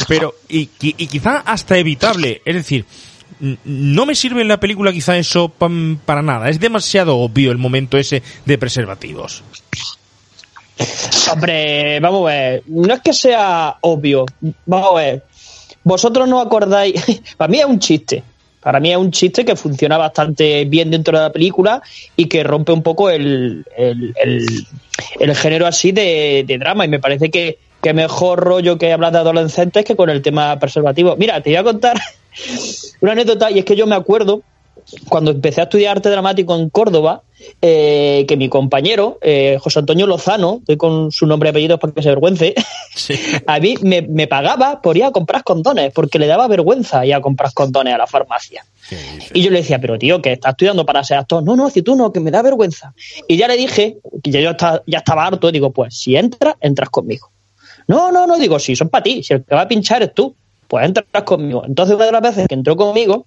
[0.07, 2.41] pero y, y quizá hasta evitable.
[2.45, 2.85] Es decir,
[3.64, 6.49] no me sirve en la película quizá eso para nada.
[6.49, 9.43] Es demasiado obvio el momento ese de preservativos.
[11.31, 14.26] Hombre, vamos a ver, no es que sea obvio,
[14.65, 15.26] vamos a ver,
[15.84, 16.95] vosotros no acordáis,
[17.38, 18.23] para mí es un chiste,
[18.64, 21.81] para mí es un chiste que funciona bastante bien dentro de la película
[22.15, 24.14] y que rompe un poco el, el,
[25.19, 29.11] el- género así de, de drama y me parece que, que mejor rollo que hablar
[29.11, 31.15] de adolescentes que con el tema preservativo.
[31.18, 31.99] Mira, te voy a contar
[33.02, 34.41] una anécdota y es que yo me acuerdo
[35.10, 37.23] cuando empecé a estudiar arte dramático en Córdoba,
[37.61, 41.93] eh, que mi compañero, eh, José Antonio Lozano, estoy con su nombre y apellido para
[41.93, 42.55] que se avergüence,
[43.47, 47.14] a mí me, me pagaba por ir a comprar condones, porque le daba vergüenza ir
[47.14, 48.65] a comprar condones a la farmacia.
[49.34, 51.43] Y yo le decía, pero tío, que estás estudiando para ser actor.
[51.43, 52.93] No, no, si tú no, que me da vergüenza.
[53.27, 56.55] Y ya le dije, que ya yo estaba, ya estaba harto, digo, pues si entras,
[56.60, 57.31] entras conmigo.
[57.88, 60.14] No, no, no, digo, si son para ti, si el que va a pinchar es
[60.14, 60.35] tú,
[60.68, 61.64] pues entras conmigo.
[61.65, 63.26] Entonces, una de las veces que entró conmigo,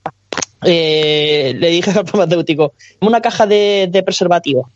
[0.65, 4.67] eh, le dije al farmacéutico, "Dame una caja de, de preservativos.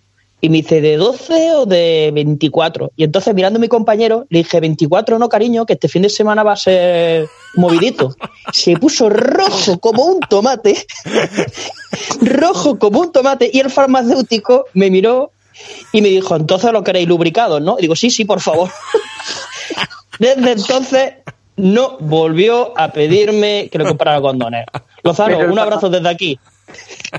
[0.43, 2.93] Y me dice, ¿de 12 o de 24?
[2.97, 6.09] Y entonces, mirando a mi compañero, le dije, 24 no, cariño, que este fin de
[6.09, 8.17] semana va a ser movidito.
[8.51, 10.87] Se puso rojo como un tomate,
[12.23, 15.33] rojo como un tomate, y el farmacéutico me miró
[15.93, 17.77] y me dijo, entonces lo queréis lubricados, ¿no?
[17.79, 18.71] Y digo, sí, sí, por favor.
[20.19, 21.15] Desde entonces
[21.57, 24.65] no volvió a pedirme que le comprara condones.
[25.03, 26.39] Lozano, un abrazo desde aquí.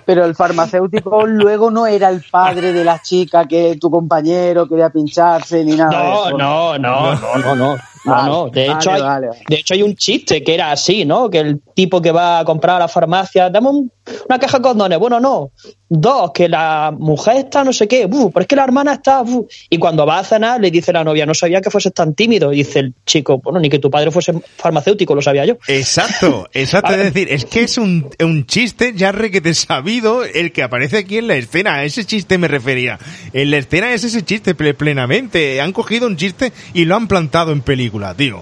[0.05, 4.89] Pero el farmacéutico luego no era el padre de la chica que tu compañero quería
[4.89, 5.91] pincharse ni nada.
[5.91, 6.37] de No, eso.
[6.37, 7.77] no, no, no, no, no.
[8.03, 8.49] No, Vale, no.
[8.49, 9.39] De vale, hecho, hay, vale, vale.
[9.47, 11.29] de hecho hay un chiste que era así, ¿no?
[11.29, 13.91] Que el tipo que va a comprar a la farmacia, dame un-
[14.27, 14.97] una caja de condones.
[14.97, 15.51] Bueno, no.
[15.87, 18.05] Dos, que la mujer está no sé qué.
[18.07, 19.23] Buf, pero es que la hermana está.
[19.69, 22.51] Y cuando va a cenar, le dice la novia, no sabía que fueses tan tímido.
[22.51, 25.57] Y dice el chico, bueno, ni que tu padre fuese farmacéutico, lo sabía yo.
[25.67, 26.93] Exacto, exacto.
[26.93, 31.17] Es decir, es que es un, un chiste ya requete sabido el que aparece aquí
[31.17, 31.75] en la escena.
[31.75, 32.97] A ese chiste me refería.
[33.33, 35.61] En la escena es ese chiste ple- plenamente.
[35.61, 37.61] Han cogido un chiste y lo han plantado en
[37.91, 38.41] película, tío.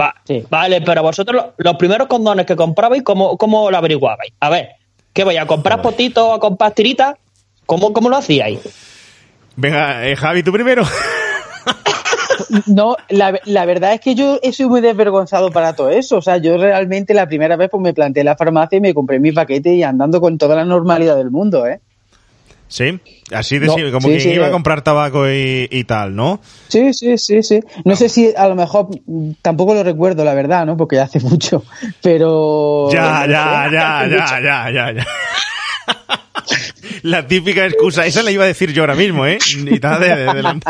[0.00, 0.14] Va,
[0.48, 4.32] Vale, pero vosotros lo- los primeros condones que comprabais, ¿cómo, cómo lo averiguabais?
[4.40, 4.70] A ver,
[5.12, 7.16] ¿qué voy a comprar potitos o a comprar tiritas?
[7.66, 8.60] ¿Cómo, ¿Cómo lo hacíais?
[9.56, 10.84] Venga, eh, Javi, tú primero.
[12.66, 16.18] No, la, la verdad es que yo he sido muy desvergonzado para todo eso.
[16.18, 18.92] O sea, yo realmente la primera vez pues me planté en la farmacia y me
[18.92, 21.80] compré mi paquete y andando con toda la normalidad del mundo, ¿eh?
[22.72, 22.98] Sí,
[23.34, 24.50] así de No, sí, como sí, que sí, iba a eh.
[24.50, 26.40] comprar tabaco y, y tal, ¿no?
[26.68, 27.60] Sí, sí, sí, sí.
[27.84, 30.74] No sé si a lo mejor mm, tampoco lo recuerdo, la verdad, ¿no?
[30.78, 31.64] Porque hace mucho.
[32.02, 32.88] Pero.
[32.90, 35.06] Ya, ya, ya, ya, ya, ya, ya.
[37.02, 39.36] La típica excusa, esa la iba a decir yo ahora mismo, ¿eh?
[39.58, 40.60] Ni nada de, de- de-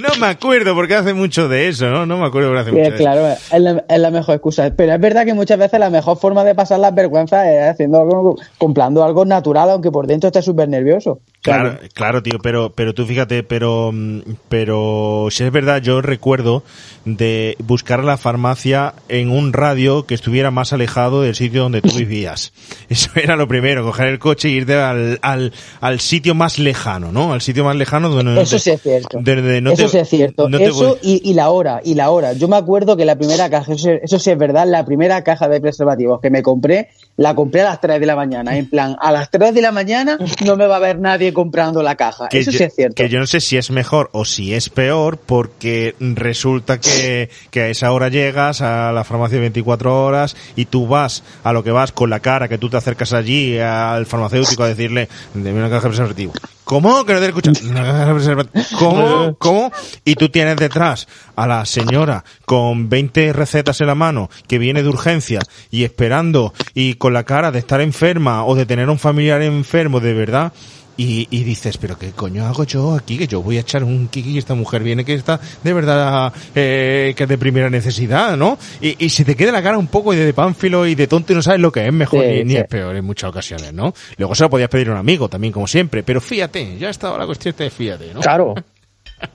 [0.00, 2.06] No me acuerdo porque hace mucho de eso, ¿no?
[2.06, 3.04] No me acuerdo porque hace Sí, mucho de eso.
[3.04, 4.70] claro, es la, es la mejor excusa.
[4.76, 8.00] Pero es verdad que muchas veces la mejor forma de pasar las vergüenzas es haciendo
[8.00, 11.20] algo, comprando algo natural, aunque por dentro estés súper nervioso.
[11.52, 16.62] Claro, claro, tío, pero, pero tú fíjate, pero, mm, pero si es verdad, yo recuerdo
[17.04, 21.90] de buscar la farmacia en un radio que estuviera más alejado del sitio donde tú
[21.96, 22.52] vivías.
[22.88, 27.12] Eso era lo primero, coger el coche e irte al, al, al sitio más lejano,
[27.12, 27.32] ¿no?
[27.32, 29.18] Al sitio más lejano donde no Eso sí es cierto.
[29.20, 30.48] donde no eso te- sí es cierto.
[30.48, 32.32] no eso y, y la hora, y la hora.
[32.32, 35.48] Yo me acuerdo que la primera caja, eso, eso sí es verdad, la primera caja
[35.48, 38.56] de preservativos que me compré, la compré a las 3 de la mañana.
[38.56, 41.82] En plan, a las 3 de la mañana no me va a ver nadie comprando
[41.82, 42.28] la caja.
[42.30, 42.94] que eso yo, sí es cierto.
[42.94, 47.60] que yo no sé si es mejor o si es peor porque resulta que, que
[47.60, 51.72] a esa hora llegas a la farmacia 24 horas y tú vas a lo que
[51.72, 55.68] vas con la cara que tú te acercas allí al farmacéutico a decirle deme una
[55.68, 56.32] caja de preservativo.
[56.64, 57.04] ¿Cómo?
[57.04, 57.52] Que no te escucha.
[57.70, 58.64] Una caja de preservativo.
[58.78, 59.36] ¿Cómo?
[59.38, 59.72] ¿Cómo?
[60.04, 61.06] Y tú tienes detrás
[61.36, 65.40] a la señora con 20 recetas en la mano que viene de urgencia
[65.70, 70.00] y esperando y con la cara de estar enferma o de tener un familiar enfermo
[70.00, 70.52] de verdad
[70.96, 74.08] y, y dices, pero qué coño hago yo aquí, que yo voy a echar un
[74.08, 78.36] kiki y esta mujer viene que está de verdad, eh, que es de primera necesidad,
[78.36, 78.58] ¿no?
[78.80, 81.32] Y, y se te queda la cara un poco de, de pánfilo y de tonto
[81.32, 83.92] y no sabes lo que es mejor Sí, ni, es peor en muchas ocasiones, ¿no?
[84.16, 87.18] Luego se lo podías pedir a un amigo también, como siempre, pero fíjate, ya estaba
[87.18, 88.20] la cuestión de fíjate, ¿no?
[88.20, 88.54] Claro.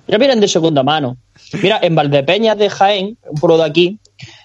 [0.07, 1.17] Ya vienen de segunda mano.
[1.61, 3.97] Mira, en Valdepeñas de Jaén, un pueblo de aquí,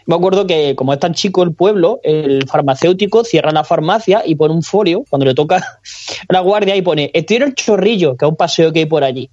[0.06, 4.36] me acuerdo que como es tan chico el pueblo, el farmacéutico cierra la farmacia y
[4.36, 5.80] pone un folio cuando le toca
[6.28, 9.04] la guardia y pone, estoy en el chorrillo, que es un paseo que hay por
[9.04, 9.28] allí.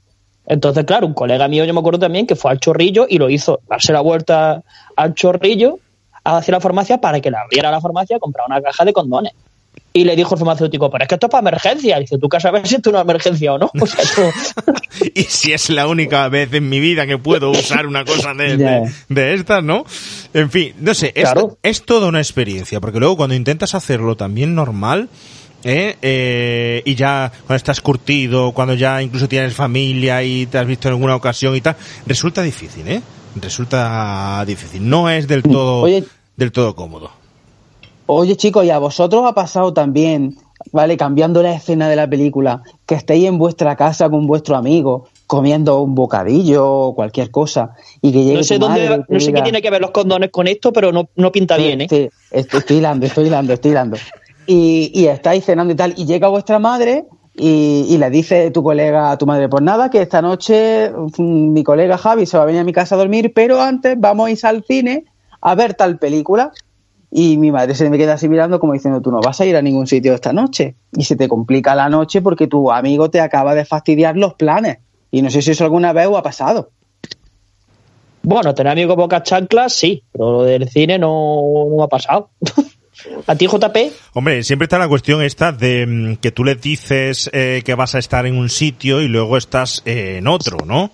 [0.46, 3.30] Entonces, claro, un colega mío, yo me acuerdo también que fue al chorrillo y lo
[3.30, 4.64] hizo, darse la vuelta
[4.96, 5.80] al chorrillo
[6.24, 9.34] hacia la farmacia para que le abriera la farmacia y comprar una caja de condones.
[9.96, 11.98] Y le dijo el farmacéutico, pero es que esto es para emergencia.
[11.98, 13.70] Y dice, tú que sabes si esto es una emergencia o no.
[13.80, 14.72] O sea, tú-
[15.14, 18.58] y si es la única vez en mi vida que puedo usar una cosa de,
[18.58, 18.80] Ya.
[18.80, 19.86] de, de estas, ¿no?
[20.34, 21.58] En fin, no sé, es, Claro.
[21.62, 25.10] es toda una experiencia, porque luego cuando intentas hacerlo también normal,
[25.64, 25.96] ¿eh?
[26.02, 30.88] Eh, y ya cuando estás curtido, cuando ya incluso tienes familia y te has visto
[30.88, 31.76] en alguna ocasión y tal,
[32.08, 33.02] resulta difícil, ¿eh?
[33.40, 34.90] Resulta difícil.
[34.90, 36.04] No es del todo, Oye.
[36.36, 37.12] del todo cómodo.
[38.06, 40.36] Oye, chicos, ¿y a vosotros ha pasado también,
[40.72, 45.08] vale, cambiando la escena de la película, que estéis en vuestra casa con vuestro amigo
[45.26, 47.72] comiendo un bocadillo o cualquier cosa
[48.02, 50.30] y que llegue no sé tu madre no sé qué tiene que ver los condones
[50.32, 52.10] con esto, pero no, no pinta bien, ¿eh?
[52.30, 53.98] Estoy, estoy hilando, estoy hilando, estoy hilando.
[54.46, 57.06] Y, y estáis cenando y tal, y llega vuestra madre
[57.36, 61.54] y, y le dice tu colega a tu madre, pues nada, que esta noche mm,
[61.54, 64.28] mi colega Javi se va a venir a mi casa a dormir, pero antes vamos
[64.28, 65.06] a ir al cine
[65.42, 66.52] a ver tal película.
[67.16, 69.56] Y mi madre se me queda así mirando como diciendo, tú no vas a ir
[69.56, 70.74] a ningún sitio esta noche.
[70.94, 74.80] Y se te complica la noche porque tu amigo te acaba de fastidiar los planes.
[75.12, 76.72] Y no sé si eso alguna vez os ha pasado.
[78.24, 82.32] Bueno, tener amigos boca chanclas, sí, pero lo del cine no, no me ha pasado.
[83.28, 83.78] ¿A ti, JP?
[84.14, 87.94] Hombre, siempre está la cuestión esta de mm, que tú le dices eh, que vas
[87.94, 90.90] a estar en un sitio y luego estás eh, en otro, ¿no?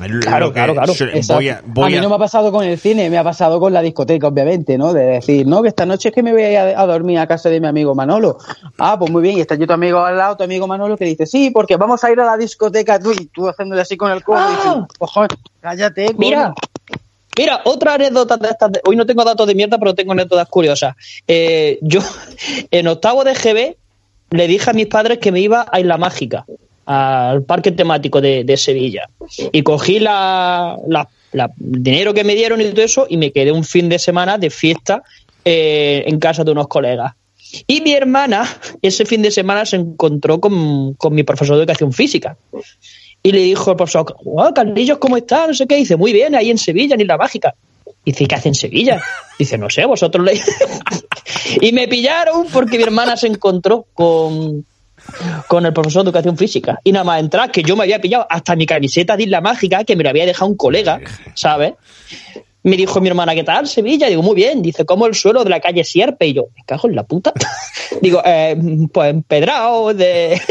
[0.00, 0.92] Claro, claro, claro.
[1.36, 3.60] Voy a, voy mí a- no me ha pasado con el cine, me ha pasado
[3.60, 4.92] con la discoteca, obviamente, ¿no?
[4.92, 7.18] De decir, no, que esta noche es que me voy a, ir a, a dormir
[7.18, 8.38] a casa de mi amigo Manolo.
[8.78, 11.04] Ah, pues muy bien, y está yo tu amigo al lado, tu amigo Manolo, que
[11.04, 14.10] dice, sí, porque vamos a ir a la discoteca, tú, y tú haciéndole así con
[14.10, 14.74] el codo, y Ah.
[14.80, 16.16] dices, "Cojones, cállate, coño".
[16.18, 16.54] Mira,
[17.36, 18.72] mira, otra anécdota de estas.
[18.72, 20.94] de- hoy no tengo datos de mierda, pero tengo anécdotas curiosas.
[21.28, 22.00] Eh, yo,
[22.70, 23.76] en octavo de GB,
[24.30, 26.44] le dije a mis padres que me iba a Isla Mágica,
[26.86, 29.08] al parque temático de, de Sevilla.
[29.52, 30.76] Y cogí la,
[31.56, 34.50] dinero que me dieron y todo eso, y me quedé un fin de semana de
[34.50, 35.02] fiesta
[35.44, 37.14] eh, en casa de unos colegas.
[37.66, 38.48] Y mi hermana,
[38.80, 42.36] ese fin de semana, se encontró con, con mi profesor de educación física.
[43.22, 45.46] Y le dijo el profesor, oh, Carlillos, ¿cómo está?
[45.46, 45.76] No sé qué.
[45.76, 47.54] Dice, muy bien, ahí en Sevilla, en Isla Mágica.
[48.04, 49.02] Dice, ¿y qué hace en Sevilla?
[49.38, 50.40] Dice, no sé, vosotros le...
[51.60, 54.64] y me pillaron porque mi hermana se encontró con,
[55.48, 56.78] con el profesor de educación física.
[56.84, 59.84] Y nada más entrar, que yo me había pillado hasta mi camiseta de Isla Mágica,
[59.84, 61.00] que me lo había dejado un colega,
[61.34, 61.74] ¿sabes?
[62.62, 64.08] Me dijo mi hermana, ¿qué tal, Sevilla?
[64.08, 64.60] Digo, muy bien.
[64.60, 66.26] Dice, ¿cómo el suelo de la calle Sierpe?
[66.26, 67.32] Y yo, me cago en la puta.
[68.02, 68.54] Digo, eh,
[68.92, 70.40] pues empedrado de...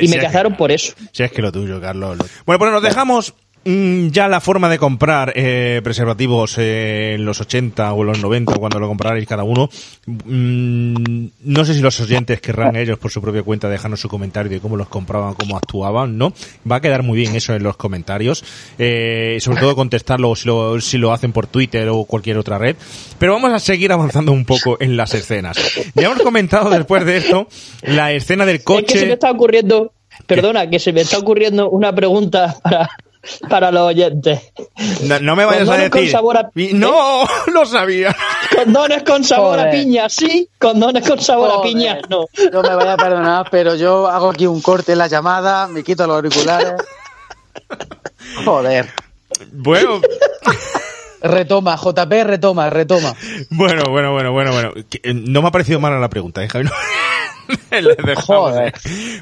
[0.00, 0.94] Y me cazaron por eso.
[1.12, 2.16] Si es que lo tuyo, Carlos.
[2.16, 3.34] lo- Bueno, pues nos dejamos
[3.64, 8.54] ya la forma de comprar eh, preservativos eh, en los 80 o en los 90,
[8.54, 9.70] cuando lo comprarais cada uno.
[10.06, 14.50] Mm, no sé si los oyentes querrán ellos por su propia cuenta dejarnos su comentario
[14.50, 16.32] de cómo los compraban, cómo actuaban, ¿no?
[16.70, 18.44] Va a quedar muy bien eso en los comentarios.
[18.78, 22.76] Eh, sobre todo contestarlo si lo, si lo hacen por Twitter o cualquier otra red.
[23.18, 25.56] Pero vamos a seguir avanzando un poco en las escenas.
[25.94, 27.46] Ya hemos comentado después de esto
[27.82, 28.86] la escena del coche.
[28.86, 29.92] Es que se me está ocurriendo,
[30.26, 32.90] perdona, que se me está ocurriendo una pregunta para,
[33.48, 34.52] para los oyentes.
[35.02, 36.12] No, no me vayas a Condones con decir.
[36.12, 38.14] sabor a- No, lo sabía.
[38.56, 40.48] Condones con sabor a piña, sí.
[40.58, 42.26] Condones con sabor a piña, no.
[42.52, 45.82] No me vaya a perdonar, pero yo hago aquí un corte en la llamada, me
[45.84, 46.74] quito los auriculares.
[48.44, 48.88] Joder.
[49.52, 50.00] Bueno,
[51.22, 53.14] Retoma, JP, retoma, retoma.
[53.50, 54.72] bueno, bueno, bueno, bueno, bueno.
[55.02, 56.68] Eh, No me ha parecido mala la pregunta, ¿eh, Javi?
[58.26, 58.72] Joder.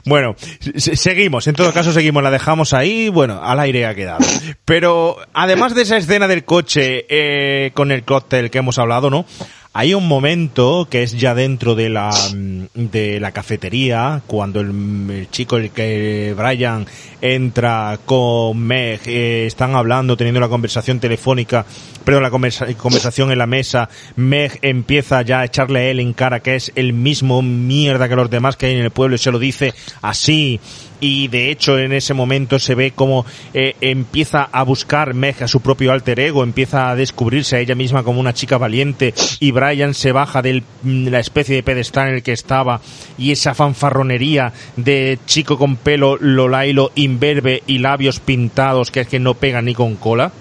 [0.05, 0.35] Bueno,
[0.77, 4.25] se- seguimos, en todo caso seguimos, la dejamos ahí, bueno, al aire ha quedado.
[4.65, 9.25] Pero además de esa escena del coche eh, con el cóctel que hemos hablado, ¿no?
[9.73, 14.71] Hay un momento que es ya dentro de la mm, de la cafetería cuando el,
[15.11, 16.87] el chico el que Brian
[17.21, 21.65] entra con Meg eh, están hablando teniendo la conversación telefónica
[22.05, 23.89] perdón la conversa- conversación en la mesa.
[24.17, 28.17] Meg empieza ya a echarle a él en cara que es el mismo mierda que
[28.17, 29.73] los demás que hay en el pueblo y se lo dice
[30.03, 30.59] así
[31.01, 33.25] y de hecho en ese momento se ve como
[33.55, 37.75] eh, empieza a buscar Meg a su propio alter ego, empieza a descubrirse a ella
[37.75, 42.15] misma como una chica valiente y Brian se baja de la especie de pedestal en
[42.17, 42.81] el que estaba
[43.19, 49.19] y esa fanfarronería de chico con pelo lolailo imberbe y labios pintados que es que
[49.19, 50.33] no pega ni con cola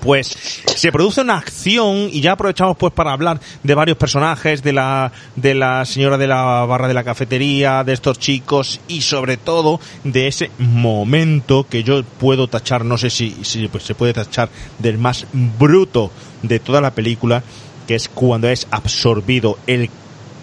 [0.00, 4.72] pues se produce una acción y ya aprovechamos pues para hablar de varios personajes de
[4.72, 9.36] la de la señora de la barra de la cafetería de estos chicos y sobre
[9.36, 14.12] todo de ese momento que yo puedo tachar no sé si, si pues, se puede
[14.12, 14.48] tachar
[14.78, 16.10] del más bruto
[16.42, 17.42] de toda la película
[17.86, 19.90] que es cuando es absorbido el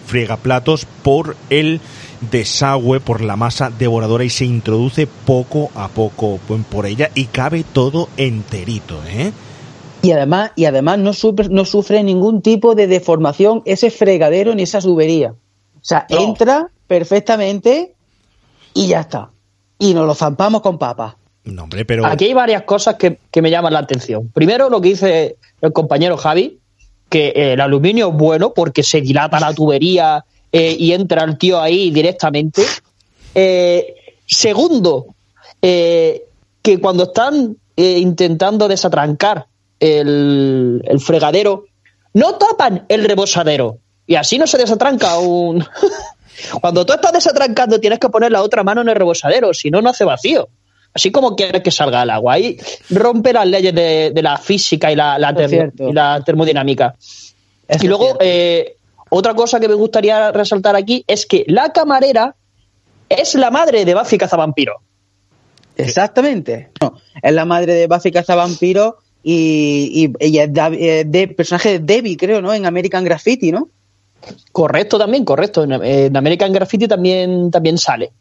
[0.06, 1.80] fregaplatos por el
[2.32, 6.40] desagüe por la masa devoradora y se introduce poco a poco
[6.70, 9.32] por ella y cabe todo enterito, ¿eh?
[10.02, 14.64] Y además, y además no, sufre, no sufre ningún tipo de deformación ese fregadero ni
[14.64, 15.32] esa tubería.
[15.32, 16.20] O sea, No.
[16.20, 17.96] entra perfectamente
[18.74, 19.30] y ya está.
[19.80, 21.16] Y nos lo zampamos con papas.
[21.46, 22.06] No, hombre, pero...
[22.06, 24.30] Aquí hay varias cosas que, que me llaman la atención.
[24.34, 26.60] Primero, lo que dice el compañero Javi,
[27.10, 31.60] que el aluminio es bueno porque se dilata la tubería eh, y entra el tío
[31.60, 32.62] ahí directamente.
[33.36, 35.08] Eh, segundo,
[35.62, 36.24] eh,
[36.62, 39.48] que cuando están intentando desatrancar
[39.80, 41.66] el, el fregadero,
[42.14, 43.80] no tapan el rebosadero.
[44.06, 45.66] Y así no se desatranca un...
[46.62, 49.82] Cuando tú estás desatrancando tienes que poner la otra mano en el rebosadero, si no,
[49.82, 50.50] no hace vacío.
[50.94, 52.34] Así como quieres que salga el agua.
[52.34, 52.58] Ahí
[52.90, 55.90] rompe las leyes de, de la física y la, la Es termo- cierto.
[55.90, 56.96] y la termodinámica.
[57.68, 58.76] Eso y luego, eh,
[59.16, 62.36] otra cosa que me gustaría resaltar aquí es que la camarera
[63.10, 64.82] es la madre de Buffy Cazavampiro.
[65.76, 66.70] Exactamente.
[66.82, 71.80] No, es la madre de Buffy Cazavampiro y, y ella es eh, de, personaje de
[71.80, 72.54] Debbie, creo, ¿no?
[72.54, 73.70] En American Graffiti, ¿no?
[74.52, 75.64] Correcto también, correcto.
[75.64, 78.12] En, en American Graffiti también, también sale.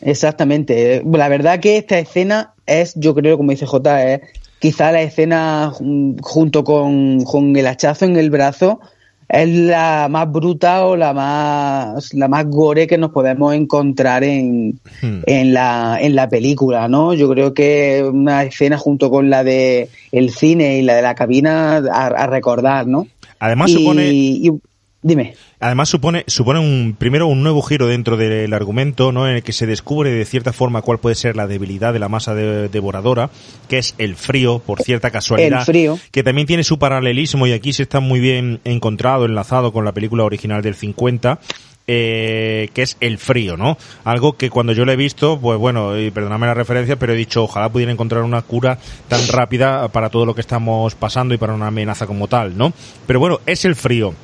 [0.00, 1.02] Exactamente.
[1.04, 4.20] La verdad que esta escena es, yo creo, como dice J, es
[4.58, 8.80] quizá la escena jun- junto con, con el hachazo en el brazo
[9.28, 14.78] es la más bruta o la más la más gore que nos podemos encontrar en,
[15.02, 15.20] Hmm.
[15.26, 17.14] en la en la película, ¿no?
[17.14, 21.14] Yo creo que una escena junto con la de el cine y la de la
[21.14, 23.06] cabina a, a recordar, ¿no?
[23.38, 24.10] Además Y- supone...
[24.12, 24.50] y-
[25.04, 25.34] dime.
[25.60, 29.28] Además supone, supone un, primero un nuevo giro dentro del argumento, ¿no?
[29.28, 32.08] En el que se descubre de cierta forma cuál puede ser la debilidad de la
[32.08, 33.30] masa de- devoradora,
[33.68, 35.60] que es el frío, por cierta casualidad.
[35.60, 35.98] El frío.
[36.10, 39.92] Que también tiene su paralelismo y aquí se está muy bien encontrado, enlazado con la
[39.92, 41.38] película original del 50.
[41.86, 43.76] eh, que es el frío, ¿no?
[44.04, 47.16] Algo que cuando yo lo he visto, pues bueno, y perdóname la referencia, pero he
[47.16, 51.36] dicho, ojalá pudiera encontrar una cura tan rápida para todo lo que estamos pasando y
[51.36, 52.72] para una amenaza como tal, ¿no?
[53.06, 54.14] Pero bueno, es el frío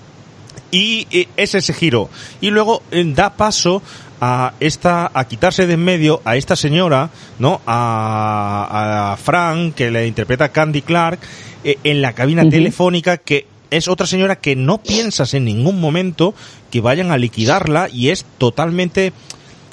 [0.71, 2.09] y eh, es ese giro
[2.41, 3.83] y luego eh, da paso
[4.21, 9.91] a esta a quitarse de en medio a esta señora no a, a Frank que
[9.91, 11.21] le interpreta Candy Clark
[11.65, 16.35] eh, en la cabina telefónica que es otra señora que no piensas en ningún momento
[16.71, 19.13] que vayan a liquidarla y es totalmente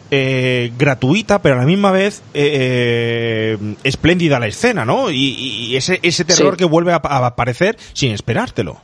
[0.10, 5.12] eh, gratuita, pero a la misma vez eh, eh, espléndida la escena, ¿no?
[5.12, 6.60] Y, y ese, ese terror Sí.
[6.60, 8.80] que vuelve a, a aparecer sin esperártelo.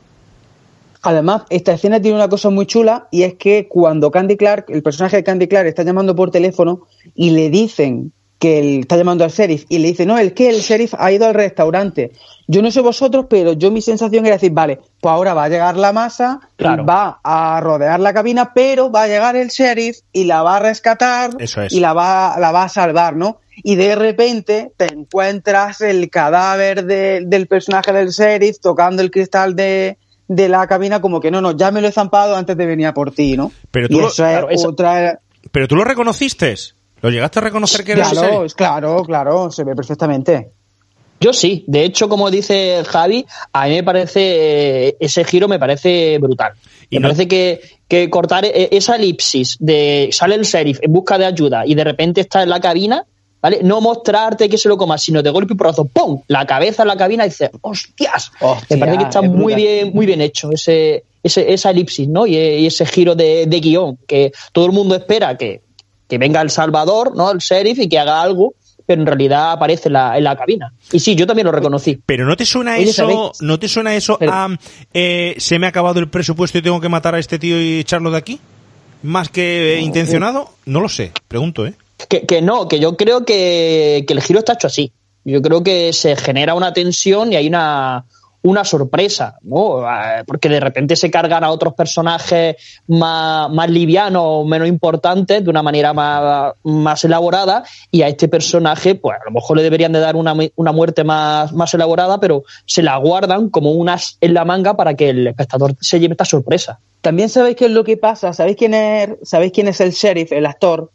[1.04, 4.82] Además, esta escena tiene una cosa muy chula y es que cuando Candy Clark, el
[4.82, 9.22] personaje de Candy Clark, está llamando por teléfono y le dicen que él está llamando
[9.24, 12.12] al sheriff y le dice, no, es que el sheriff ha ido al restaurante.
[12.48, 15.48] Yo no sé vosotros, pero yo mi sensación era decir, vale, pues ahora va a
[15.48, 16.84] llegar la masa, Claro.
[16.84, 20.60] va a rodear la cabina, pero va a llegar el sheriff y la va a
[20.60, 21.72] rescatar Eso es.
[21.72, 23.38] y la va, la va a salvar, ¿no?
[23.62, 29.54] Y de repente te encuentras el cadáver de- del personaje del sheriff tocando el cristal
[29.56, 29.96] de,
[30.28, 32.86] de la cabina como que no, no, ya me lo he zampado antes de venir
[32.86, 33.52] a por ti, ¿no?
[33.70, 35.20] Pero tú y lo- es claro, eso- otra...
[35.52, 36.54] Pero tú lo reconociste.
[37.02, 38.14] ¿Lo llegaste a reconocer que era ese?
[38.14, 40.50] Claro, claro, claro, se ve perfectamente.
[41.20, 45.58] Yo sí, de hecho, como dice Javi, a mí me parece, eh, ese giro me
[45.58, 46.52] parece brutal.
[46.90, 50.92] Y me no- parece que, que cortar eh, esa elipsis de sale el sheriff en
[50.92, 53.04] busca de ayuda y de repente está en la cabina,
[53.44, 53.60] ¿vale?
[53.62, 56.22] No mostrarte que se lo coma, sino de golpe y porrazo, ¡pum!
[56.28, 58.32] La cabeza en la cabina y dices, ¡hostias!
[58.40, 62.08] Hostia, me parece que está es muy bien, muy bien hecho ese, ese, esa elipsis,
[62.08, 62.26] ¿no?
[62.26, 65.60] Y, y ese giro de, de guion, que todo el mundo espera que,
[66.08, 67.30] que venga el Salvador, ¿no?
[67.32, 68.54] El sheriff y que haga algo,
[68.86, 70.72] pero en realidad aparece en la, en la cabina.
[70.90, 72.00] Y sí, yo también lo reconocí.
[72.06, 73.18] Pero no te suena Oye, eso, ¿sabéis?
[73.42, 74.48] no te suena eso Pero- a
[74.94, 77.80] eh, se me ha acabado el presupuesto y tengo que matar a este tío y
[77.80, 78.40] echarlo de aquí?
[79.02, 81.74] Más que eh, intencionado, no lo sé, pregunto, ¿eh?
[82.08, 84.92] Que, que no, que yo creo que, que el giro está hecho así.
[85.24, 88.04] Yo creo que se genera una tensión y hay una,
[88.44, 89.80] una sorpresa, ¿no?
[89.82, 92.56] Eh, Porque de repente se cargan a otros personajes
[92.86, 98.28] más, más livianos o menos importantes de una manera más, más elaborada y a este
[98.28, 102.20] personaje, pues a lo mejor le deberían de dar una, una muerte más, más elaborada,
[102.20, 106.12] pero se la guardan como unas en la manga para que el espectador se lleve
[106.12, 106.80] esta sorpresa.
[107.00, 110.32] También sabéis qué es lo que pasa, sabéis quién es, sabéis quién es el sheriff,
[110.32, 110.90] el actor.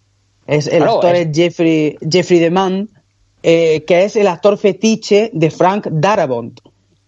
[0.49, 2.89] Es, el Claro, actor es- es Jeffrey, Jeffrey DeMann,
[3.43, 6.59] eh, que es el actor fetiche de Frank Darabont.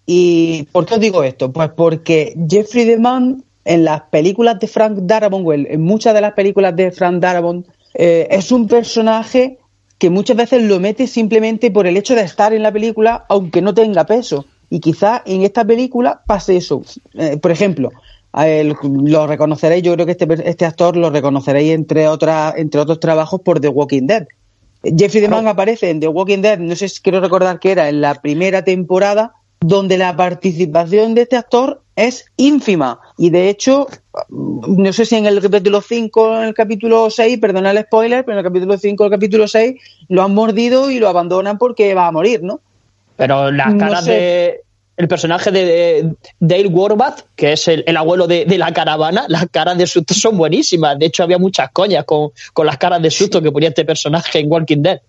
[0.06, 1.52] ¿Y por qué os digo esto?
[1.52, 6.34] Pues porque Jeffrey DeMann en las películas de Frank Darabont, o en muchas de las
[6.34, 9.58] películas de Frank Darabont, eh, es un personaje
[9.98, 13.62] que muchas veces lo mete simplemente por el hecho de estar en la película, aunque
[13.62, 14.46] no tenga peso.
[14.70, 16.82] Y quizá en esta película pase eso.
[17.14, 17.92] Eh, por ejemplo,
[18.34, 23.42] lo reconoceréis, yo creo que este, este actor lo reconoceréis entre, otras, entre otros trabajos
[23.42, 24.28] por The Walking Dead.
[24.84, 28.02] Jeffrey DeMann aparece en The Walking Dead, no sé si quiero recordar que era en
[28.02, 33.00] la primera temporada, donde la participación de este actor es ínfima.
[33.18, 33.88] Y de hecho,
[34.30, 38.26] no sé si en el capítulo 5 o en el capítulo 6, perdona el spoiler,
[38.26, 39.76] pero en el capítulo 5 o el capítulo 6
[40.10, 42.60] lo han mordido y lo abandonan porque va a morir, ¿no?
[43.18, 44.62] Pero las caras de.
[45.02, 49.88] El personaje de Dale Warbath, que es el, abuelo de, la caravana, las caras de
[49.88, 51.00] susto son buenísimas.
[51.00, 54.38] De hecho, había muchas coñas con, con las caras de susto que ponía este personaje
[54.38, 55.02] en Walking Dead.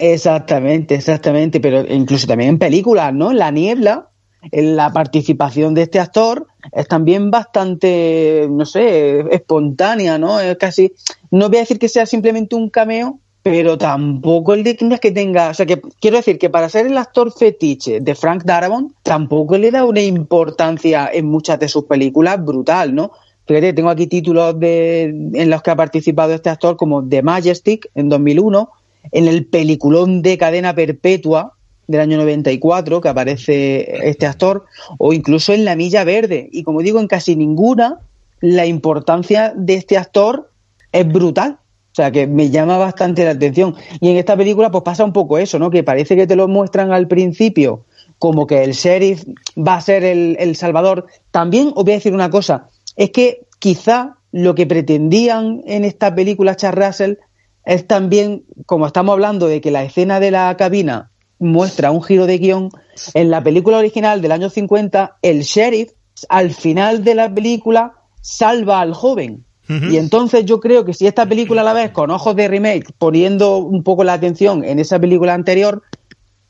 [0.00, 3.32] Exactamente, exactamente, pero incluso también en películas, ¿no?
[3.32, 4.08] La niebla,
[4.50, 10.40] la participación de este actor es también bastante, no sé, espontánea, ¿no?
[10.40, 10.94] Es casi,
[11.30, 15.50] no voy a decir que sea simplemente un cameo, pero tampoco el de que tenga,
[15.50, 19.56] o sea, que quiero decir que para ser el actor fetiche de Frank Darabont, tampoco
[19.56, 23.12] le da una importancia en muchas de sus películas brutal, ¿no?
[23.46, 27.88] Fíjate, tengo aquí títulos de, en los que ha participado este actor como The Majestic
[27.94, 28.70] en 2001,
[29.12, 31.54] en el peliculón de cadena perpetua
[31.86, 34.66] del año 94 que aparece este actor,
[34.98, 36.50] o incluso en La Milla Verde.
[36.52, 38.00] Y como digo, en casi ninguna
[38.40, 40.50] la importancia de este actor
[40.92, 41.58] es brutal.
[41.98, 43.74] Sea, que me llama bastante la atención.
[44.00, 45.68] Y en esta película pues pasa un poco eso, ¿no?
[45.68, 47.86] Que parece que te lo muestran al principio
[48.20, 49.24] como que el sheriff
[49.56, 51.06] va a ser el, el salvador.
[51.32, 56.14] También os voy a decir una cosa, es que quizá lo que pretendían en esta
[56.14, 57.14] película Charles Russell
[57.64, 61.10] es también, como estamos hablando de que la escena de la cabina
[61.40, 62.70] muestra un giro de guion,
[63.14, 65.90] en la película original del año 50, el sheriff
[66.28, 69.47] al final de la película salva al joven.
[69.68, 73.58] Y entonces yo creo que si esta película la ves con ojos de remake, poniendo
[73.58, 75.82] un poco la atención en esa película anterior,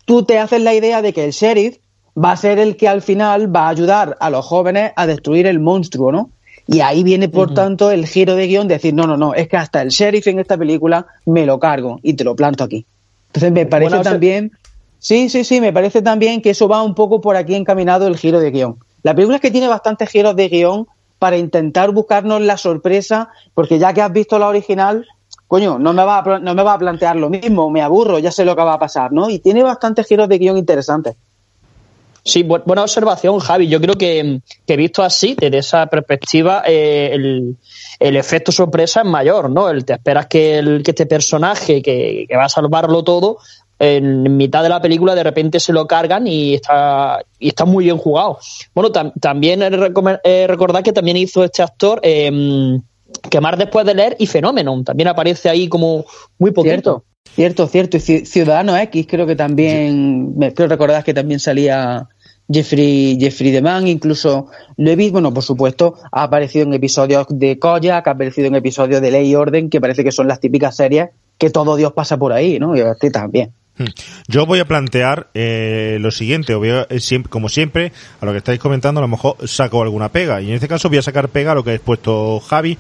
[0.05, 1.79] tú te haces la idea de que el sheriff
[2.17, 5.47] va a ser el que al final va a ayudar a los jóvenes a destruir
[5.47, 6.31] el monstruo, ¿no?
[6.67, 9.49] Y ahí viene, por tanto, el giro de guion de decir, no, no, no, es
[9.49, 12.85] que hasta el sheriff en esta película me lo cargo y te lo planto aquí.
[13.29, 14.53] Entonces me parece también,
[14.99, 18.19] sí, sí, sí, me parece también que eso va un poco por aquí encaminado el
[18.19, 18.77] giro de guion.
[19.03, 20.87] La película es que tiene bastantes giros de guion
[21.19, 25.07] para intentar buscarnos la sorpresa, porque ya que has visto la original,
[25.47, 28.31] coño, no me va a, no me va a plantear lo mismo, me aburro, ya
[28.31, 29.29] sé lo que va a pasar, ¿no?
[29.29, 31.17] Y tiene bastantes giros de guion interesantes.
[32.25, 33.69] Sí, buena observación, Javi.
[33.69, 37.57] Yo creo que, que visto así, desde esa perspectiva, eh, el,
[37.99, 39.71] el, efecto sorpresa es mayor, ¿no?
[39.71, 43.39] El, te esperas que, el, que este personaje que, que, va a salvarlo todo,
[43.79, 47.85] en mitad de la película de repente se lo cargan y está, y está muy
[47.85, 48.39] bien jugado.
[48.75, 52.79] Bueno, también eh, recordar que también hizo este actor eh,
[53.31, 54.83] Quemar después de leer y Fenómeno.
[54.85, 56.05] También aparece ahí como
[56.39, 57.05] muy poquito.
[57.35, 57.97] Cierto, cierto.
[57.97, 62.09] Y Ciudadano X creo que también, creo recordar que también salía
[62.51, 64.47] Jeffrey, Jeffrey DeMann, incluso
[64.77, 69.01] lo he bueno, por supuesto, ha aparecido en episodios de Koyak, ha aparecido en episodios
[69.01, 72.17] de Ley y Orden, que parece que son las típicas series que todo Dios pasa
[72.17, 72.77] por ahí, ¿no?
[72.77, 73.53] Y este también.
[73.79, 73.87] Hmm.
[74.27, 78.99] Yo voy a plantear eh, lo siguiente, eh, como siempre, a lo que estáis comentando,
[78.99, 81.55] a lo mejor saco alguna pega, y en este caso voy a sacar pega a
[81.55, 82.77] lo que ha expuesto Javi,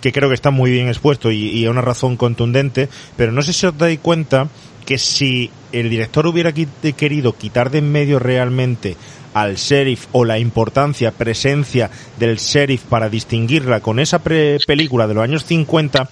[0.00, 3.52] que creo que está muy bien expuesto y, a una razón contundente, pero no sé
[3.52, 4.48] si os dais cuenta
[4.86, 8.96] que si el director hubiera querido quitar de en medio realmente
[9.34, 15.22] al sheriff o la importancia, presencia del sheriff para distinguirla con esa película de los
[15.22, 16.08] años 50,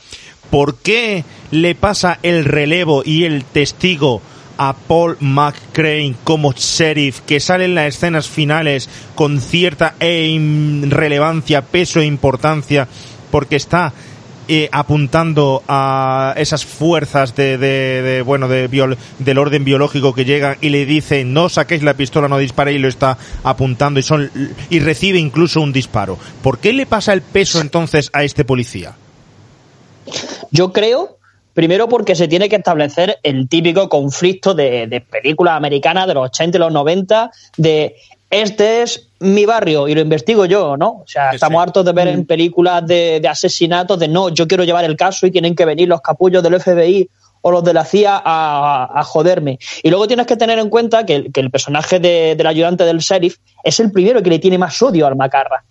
[0.51, 4.23] ¿por qué le pasa el relevo y el testigo
[4.59, 12.01] a Paul McCrane como sheriff que sale en las escenas finales con cierta relevancia, peso
[12.01, 12.89] e importancia
[13.31, 13.93] porque está
[14.51, 20.71] eh, apuntando a esas fuerzas de, de, bueno de del orden biológico que llegan y
[20.71, 24.31] le dice no saquéis la pistola no disparéis y lo está apuntando y son
[24.71, 28.97] y recibe incluso un disparo ¿por qué le pasa el peso entonces a este policía?
[30.51, 31.17] Yo creo
[31.55, 36.27] Primero porque se tiene que establecer el típico conflicto de, de películas americanas de los
[36.27, 37.97] 80 y los 90 de
[38.31, 40.89] este es mi barrio y lo investigo yo, ¿no?
[40.89, 42.27] O sea, estamos hartos de ver en mm.
[42.27, 46.03] películas de, asesinatos de no, yo quiero llevar el caso y tienen que venir los
[46.03, 47.09] capullos del FBI
[47.41, 49.59] o los de la CIA a, joderme.
[49.83, 53.81] Y luego tienes que tener en cuenta que, el personaje del ayudante del sheriff es
[53.81, 55.65] el primero que le tiene más odio al Macarra.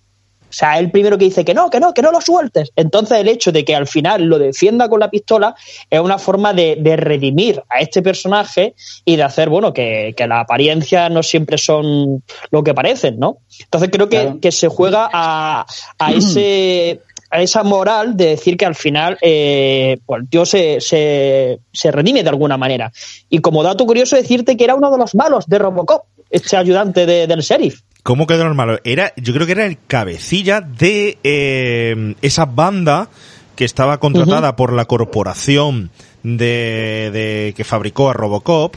[0.49, 2.72] O sea, el primero que dice que no, que no, que no lo sueltes.
[2.76, 5.53] Entonces el hecho de que al final lo defienda con la pistola
[5.90, 10.26] es una forma de, de redimir a este personaje y de hacer, bueno, que, que
[10.26, 13.40] las apariencias no siempre son lo que parecen, ¿no?
[13.60, 14.40] Entonces creo que, Claro.
[14.41, 15.65] que se juega a,
[15.99, 20.80] a ese a esa moral de decir que al final eh, pues el tío se,
[20.80, 22.90] se, se redime de alguna manera.
[23.30, 27.06] Y como dato curioso decirte que era uno de los malos de Robocop, este ayudante
[27.06, 27.82] de- del sheriff.
[28.07, 28.79] ¿Cómo quedó normal?
[28.85, 33.09] Era, yo creo que era el cabecilla de eh, esa banda
[33.57, 35.91] que estaba contratada por la corporación
[36.23, 38.75] de, de- que fabricó a Robocop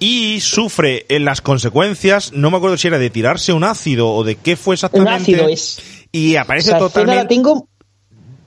[0.00, 4.24] y sufre en las consecuencias, no me acuerdo si era de tirarse un ácido o
[4.24, 5.12] de qué fue Un exactamente.
[5.22, 5.78] ácido es.
[6.10, 7.22] Y aparece totalmente.
[7.22, 7.68] la tengo.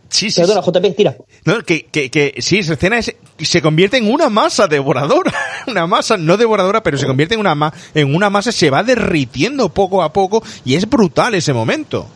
[0.09, 0.61] Sí, sí, Perdona.
[0.61, 1.15] JP, tira.
[1.45, 5.33] No, que, que, que sí, esa escena es, se convierte en una masa devoradora.
[5.67, 8.83] una masa no devoradora, pero se convierte en una, ma- en una masa, se va
[8.83, 12.07] derritiendo poco a poco y es brutal ese momento.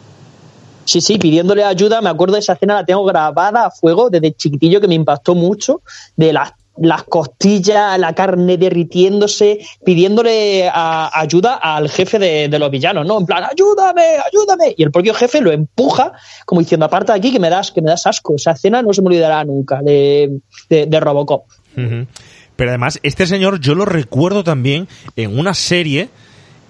[0.86, 2.02] Sí, sí, pidiéndole ayuda.
[2.02, 5.36] Me acuerdo de esa escena, la tengo grabada a fuego desde chiquitillo que me impactó
[5.36, 5.82] mucho.
[6.16, 13.06] De las, las costillas, la carne derritiéndose, pidiéndole a- ayuda al jefe de, los villanos,
[13.06, 13.20] ¿no?
[13.20, 14.74] En plan, ayúdame, ayúdame.
[14.78, 16.14] Y el propio jefe lo empuja,
[16.46, 18.36] como diciendo, aparta de aquí que me das, que me das asco.
[18.36, 20.40] Esa escena no se me olvidará nunca de,
[20.70, 21.46] de, Robocop.
[21.76, 26.10] Pero además, este señor yo lo recuerdo también en una serie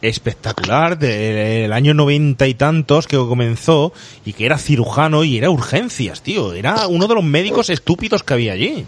[0.02, 3.94] espectacular del año noventa y tantos que comenzó
[4.26, 6.53] y que era cirujano y era urgencias, tío.
[6.53, 8.86] Era uno de los médicos estúpidos que había allí.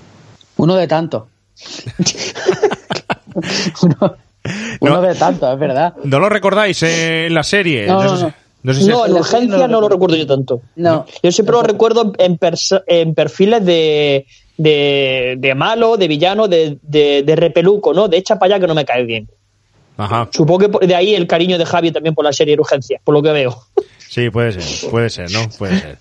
[0.58, 1.24] Uno de tantos.
[3.82, 4.16] uno
[4.82, 5.02] uno No.
[5.02, 5.94] de tantos, es verdad.
[6.04, 7.88] ¿No lo recordáis eh, en la serie?
[7.88, 8.34] No, no, si- no.
[8.64, 10.16] no sé si No, es- en la urgencia no no lo recuerdo.
[10.18, 10.62] yo tanto.
[10.76, 11.06] No.
[11.22, 12.38] Yo siempre lo recuerdo en,
[13.16, 14.26] perfiles de,
[14.58, 18.08] de, de malo, de villano, de, de, de repeluco, ¿no?
[18.10, 19.30] De echa para allá que no me cae bien.
[19.96, 20.28] Ajá.
[20.32, 23.00] Supongo que por- de ahí el cariño de Javi también por la serie de urgencia,
[23.04, 23.56] por lo que veo.
[24.14, 25.50] Sí, puede ser, puede ser, ¿no?
[25.58, 25.98] Puede ser.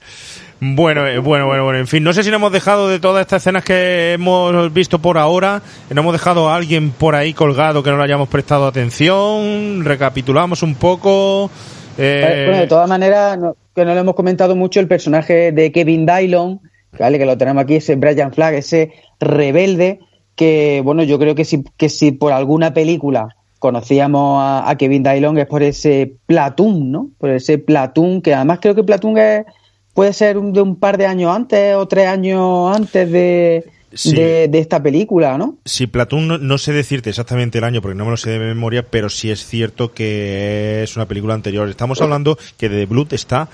[0.61, 3.23] Bueno, eh, bueno, bueno, bueno, en fin, no sé si no hemos dejado de todas
[3.23, 7.83] estas escenas que hemos visto por ahora, no hemos dejado a alguien por ahí colgado
[7.83, 11.51] que no le hayamos prestado atención, recapitulamos un poco.
[11.97, 13.39] eh, Bueno, de todas maneras,
[13.75, 16.61] que no le hemos comentado mucho el personaje de Kevin Dillon,
[16.99, 17.19] ¿vale?
[17.19, 20.01] que lo tenemos aquí, ese Brian Flagg, ese rebelde,
[20.37, 25.05] que bueno, yo creo que si, que si por alguna película conocíamos a, a Kevin
[25.05, 27.11] Dillon es por ese Platoon, ¿no?
[27.17, 29.47] Por ese Platoon, que además creo que Platoon es-
[29.95, 33.65] puede ser un- de un par de años antes o tres años antes de,
[33.95, 34.15] Sí.
[34.15, 35.59] de, de esta película, ¿no?
[35.65, 38.39] Si Platoon no, no sé decirte exactamente el año porque no me lo sé de
[38.41, 41.69] memoria, pero sí es cierto que es una película anterior.
[41.69, 43.49] Estamos hablando que The Blood está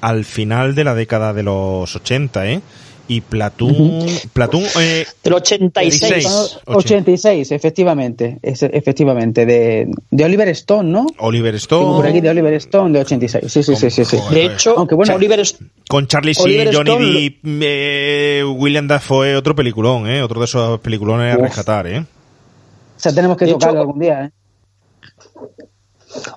[0.00, 2.60] al final de la década de los 80, ¿eh?
[3.06, 6.24] Y Platoon, Platoon, eh, Del 86.
[6.24, 6.58] 86.
[6.64, 11.06] 86, efectivamente, es- efectivamente, de, de Oliver Stone, ¿no?
[11.18, 13.52] Oliver Tengo Stone, por aquí de Oliver Stone de 86.
[13.52, 14.04] Sí, sí, sí, sí.
[14.06, 14.16] sí.
[14.30, 15.42] De hecho, Aunque bueno, Oliver
[15.86, 20.22] con Charlie Sheen, Johnny Stone- Depp, eh, William Dafoe, otro peliculón, ¿eh?
[20.22, 21.98] Otro de esos peliculones a rescatar, ¿eh?
[22.00, 24.30] O sea, tenemos que de tocarlo hecho- algún día, ¿eh?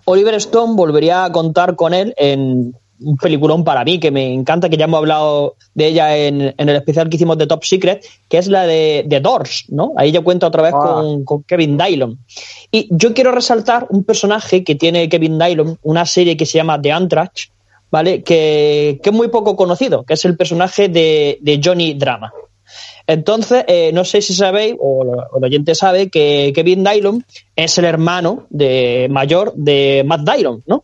[0.06, 4.70] Oliver Stone volvería a contar con él en un peliculón para mí que me encanta,
[4.70, 8.06] que ya hemos hablado de ella en, en el especial que hicimos de Top Secret,
[8.28, 9.94] que es la de, de Doors, ¿no?
[9.98, 11.02] Ahí ya cuenta otra vez Ah.
[11.02, 12.18] con, con Kevin Dillon.
[12.72, 16.82] Y yo quiero resaltar un personaje que tiene Kevin Dillon, una serie que se llama
[16.82, 17.52] The Anthrax,
[17.92, 18.24] ¿vale?
[18.24, 22.32] Que, que es muy poco conocido, que es el personaje de, de Johnny Drama.
[23.06, 27.24] Entonces, eh, no sé si sabéis, o, o el oyente sabe, que Kevin Dillon
[27.56, 30.84] es el hermano de, mayor de Matt Dillon, ¿no?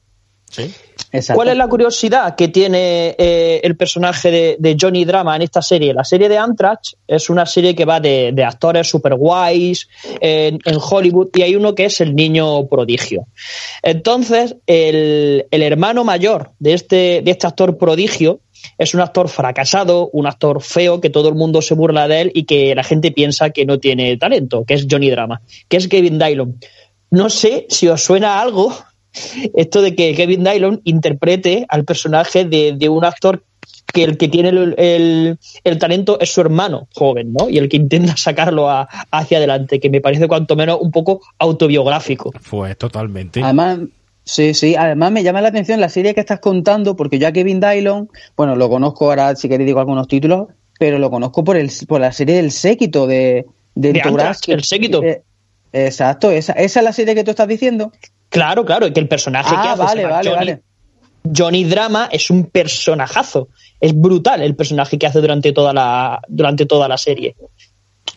[1.33, 5.93] ¿Cuál es la curiosidad que tiene eh, el personaje de, Johnny Drama en esta serie?
[5.93, 9.87] La serie de Anthrax es una serie que va de, actores super guays
[10.19, 13.27] en, Hollywood y hay uno que es el niño prodigio.
[13.83, 18.39] Entonces, el, hermano mayor de este, de este actor prodigio
[18.77, 22.31] es un actor fracasado, un actor feo, que todo el mundo se burla de él
[22.33, 25.87] y que la gente piensa que no tiene talento, que es Johnny Drama, que es
[25.87, 26.57] Kevin Dillon.
[27.11, 28.73] No sé si os suena algo
[29.55, 33.43] esto de que Kevin Dillon interprete al personaje de, de un actor
[33.93, 37.47] que el que tiene el, el- el talento es su hermano joven, ¿no?
[37.49, 41.21] Y el que intenta sacarlo a- hacia adelante, que me parece cuanto menos un poco
[41.37, 42.31] autobiográfico.
[42.49, 43.41] Pues totalmente.
[43.43, 43.79] Además,
[44.23, 47.31] sí, sí, además me llama la atención la serie que estás contando, porque yo a
[47.31, 50.47] Kevin Dillon, bueno, lo conozco ahora, si queréis digo algunos títulos,
[50.79, 53.45] pero lo conozco por el por la serie del séquito de,
[53.75, 54.01] de De
[54.47, 55.03] El Séquito.
[55.03, 55.21] Eh,
[55.71, 57.91] exacto, esa, esa es la serie que tú estás diciendo.
[58.33, 60.61] Claro, claro, que el personaje que Ah, hace vale, se llama vale, Johnny, vale.
[61.37, 63.47] Johnny Drama es un personajazo.
[63.79, 67.35] Es brutal el personaje que hace durante toda la, durante toda la serie.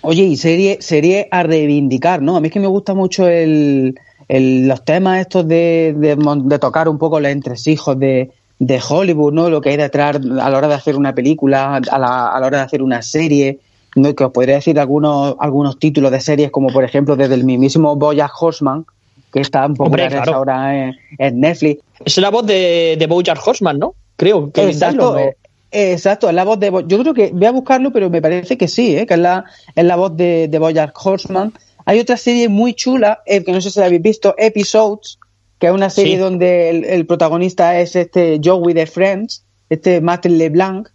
[0.02, 2.36] Oye, y serie, serie a reivindicar, ¿no?
[2.36, 3.94] A mí es que me gusta mucho el,
[4.28, 9.51] el- los temas estos de, de, tocar un poco los entresijos de, de Hollywood, ¿no?
[9.51, 12.47] Lo que hay detrás a la hora de hacer una película, a la, a la
[12.47, 13.59] hora de hacer una serie,
[13.97, 14.14] ¿no?
[14.14, 17.97] que os podría decir algunos, algunos títulos de series, como por ejemplo desde el mismísimo
[17.97, 18.86] Bojack Horseman,
[19.32, 20.35] que está un poco Hombre, claro.
[20.35, 21.82] ahora en, en Netflix.
[22.05, 23.94] Es la voz de, de Bojack Horseman, ¿no?
[24.16, 25.36] Creo que Exacto, eh,
[25.70, 26.70] exacto, es la voz de.
[26.86, 29.07] Yo creo que voy a buscarlo, pero me parece que sí, ¿eh?
[29.07, 29.44] que es la,
[29.74, 31.53] es la voz de, de Bojack Horseman.
[31.85, 35.19] Hay otra serie muy chula, eh, que no sé si la habéis visto, Episodes,
[35.59, 36.19] que es una serie Sí.
[36.19, 40.89] donde el, el protagonista es este Joey de Friends, este Matt LeBlanc,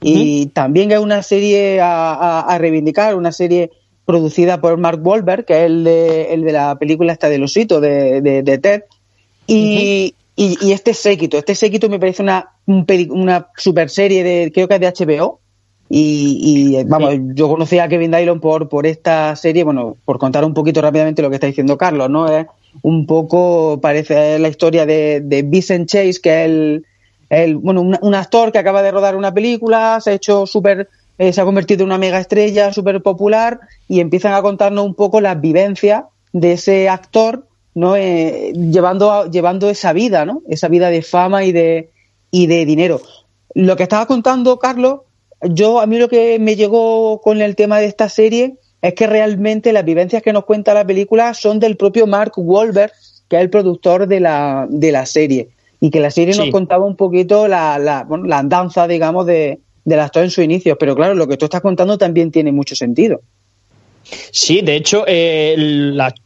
[0.00, 3.70] y también es una serie a, a- a reivindicar, una serie
[4.04, 7.80] producida por Mark Wahlberg, que es el de, el de la película esta del osito
[7.80, 8.82] de, de, de Ted.
[9.46, 14.22] Y, y, y este séquito, este séquito me parece una, un peli- una super serie
[14.24, 15.40] de, creo que es de HBO.
[15.90, 20.44] Y, y, vamos, yo conocí a Kevin Dillon por, por esta serie, bueno, por contar
[20.44, 22.26] un poquito rápidamente lo que está diciendo Carlos, ¿no?
[22.26, 22.46] Es
[22.82, 26.86] un poco, parece la historia de, de Vincent Chase, que es el,
[27.28, 30.88] el bueno, un, un actor que acaba de rodar una película, se ha hecho súper,
[31.18, 34.94] eh, se ha convertido en una mega estrella, súper popular, y empiezan a contarnos un
[34.94, 37.96] poco las vivencias de ese actor, ¿no?
[37.96, 40.42] Eh, llevando, a- llevando esa vida, ¿no?
[40.48, 41.90] Esa vida de fama y de,
[42.30, 43.00] y de dinero.
[43.54, 45.00] Lo que estaba contando Carlos,
[45.42, 49.06] yo a mí lo que me llegó con el tema de esta serie es que
[49.06, 52.92] realmente las vivencias que nos cuenta la película son del propio Mark Wahlberg,
[53.28, 55.48] que es el productor de la, de la serie.
[55.80, 59.60] Y que la serie nos contaba un poquito la, la, bueno, la andanza, digamos, de,
[59.84, 60.76] del actor en sus inicios.
[60.78, 63.20] Pero claro, lo que tú estás contando también tiene mucho sentido.
[64.30, 65.54] Sí, de hecho, eh,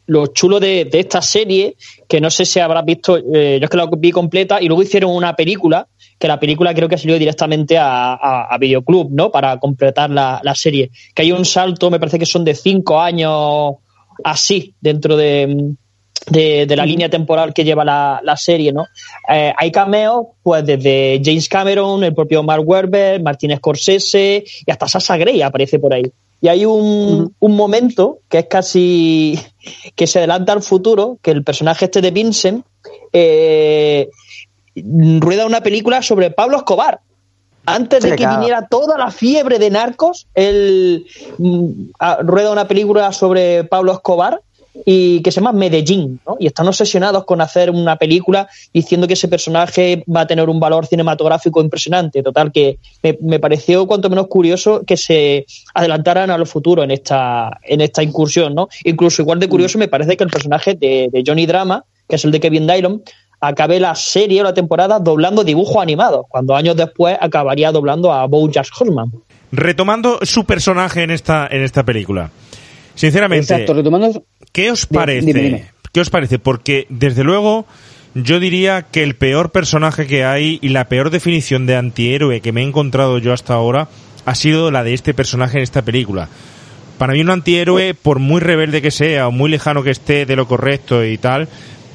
[0.07, 1.77] lo chulo de, de esta serie,
[2.09, 4.83] que no sé si habrás visto, eh, yo es que la vi completa, y luego
[4.83, 5.87] hicieron una película,
[6.19, 9.31] que la película creo que salió directamente a, a, a Videoclub, ¿no?
[9.31, 10.91] Para completar la, la serie.
[11.15, 13.75] Que hay un salto, me parece que son de cinco años
[14.25, 15.75] así, dentro de,
[16.27, 18.87] de, de la línea temporal que lleva la, la serie, ¿no?
[19.29, 24.89] Eh, hay cameos, pues desde James Cameron, el propio Mark Wahlberg, Martin Scorsese y hasta
[24.89, 26.11] Sasha Grey aparece por ahí.
[26.41, 29.39] Y hay un, un momento que es casi
[29.97, 32.65] que se adelanta al futuro, que el personaje este de Vincent
[33.13, 34.09] eh,
[34.75, 37.01] rueda una película sobre Pablo Escobar.
[37.67, 38.39] Antes de que claro.
[38.39, 41.91] viniera toda la fiebre de narcos, él mm,
[42.23, 44.41] rueda una película sobre Pablo Escobar
[44.85, 46.37] y que se llama Medellín, ¿no?
[46.39, 50.61] Y están obsesionados con hacer una película diciendo que ese personaje va a tener un
[50.61, 52.23] valor cinematográfico impresionante.
[52.23, 56.91] Total, que me, me pareció cuanto menos curioso que se adelantaran a lo futuro en
[56.91, 58.69] esta, en esta incursión, ¿no?
[58.85, 62.25] Incluso igual de curioso me parece que el personaje de, de Johnny Drama, que es
[62.25, 63.03] el de Kevin Dillon,
[63.41, 68.27] acabe la serie o la temporada doblando dibujos animados, cuando años después acabaría doblando a
[68.27, 69.13] Bojack Horseman.
[69.53, 72.31] Retomando su personaje en esta, en esta película.
[72.95, 74.25] Sinceramente, Exacto, retomando.
[74.53, 75.27] ¿Qué os parece?
[75.27, 75.67] dime, dime.
[75.93, 76.39] ¿Qué os parece?
[76.39, 77.67] Porque, desde luego,
[78.15, 82.53] yo diría que el peor personaje que hay y la peor definición de antihéroe que
[82.53, 83.89] me he encontrado yo hasta ahora
[84.25, 86.29] ha sido la de este personaje en esta película.
[86.99, 90.37] Para mí un antihéroe, por muy rebelde que sea o muy lejano que esté de
[90.37, 91.49] lo correcto y tal,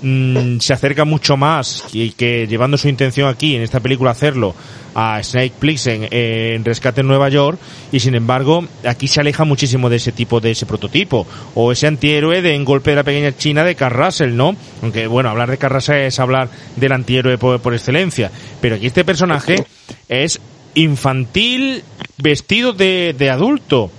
[0.04, 4.54] mm, se acerca mucho más y que llevando su intención aquí en esta película hacerlo
[4.96, 7.58] a Snake Plissken en Rescate en Nueva York
[7.92, 11.26] y sin embargo aquí se aleja muchísimo de ese tipo de ese prototipo
[11.56, 14.56] o ese antihéroe de En Golpe de la Pequeña China de Carl Russell, ¿no?
[14.82, 18.32] Aunque bueno, hablar de Carl Russell es hablar del antihéroe por, por excelencia,
[18.62, 19.64] pero aquí este personaje
[20.08, 20.40] es
[20.76, 21.84] infantil
[22.18, 23.90] vestido de, de adulto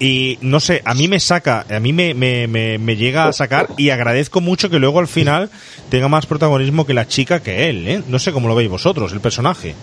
[0.00, 3.68] y no sé, a mí me saca, a mí me, me, me, llega a sacar
[3.76, 5.50] y agradezco mucho que luego al final
[5.90, 8.02] tenga más protagonismo que la chica que él, ¿eh?
[8.08, 9.74] No sé cómo lo veis vosotros, el personaje.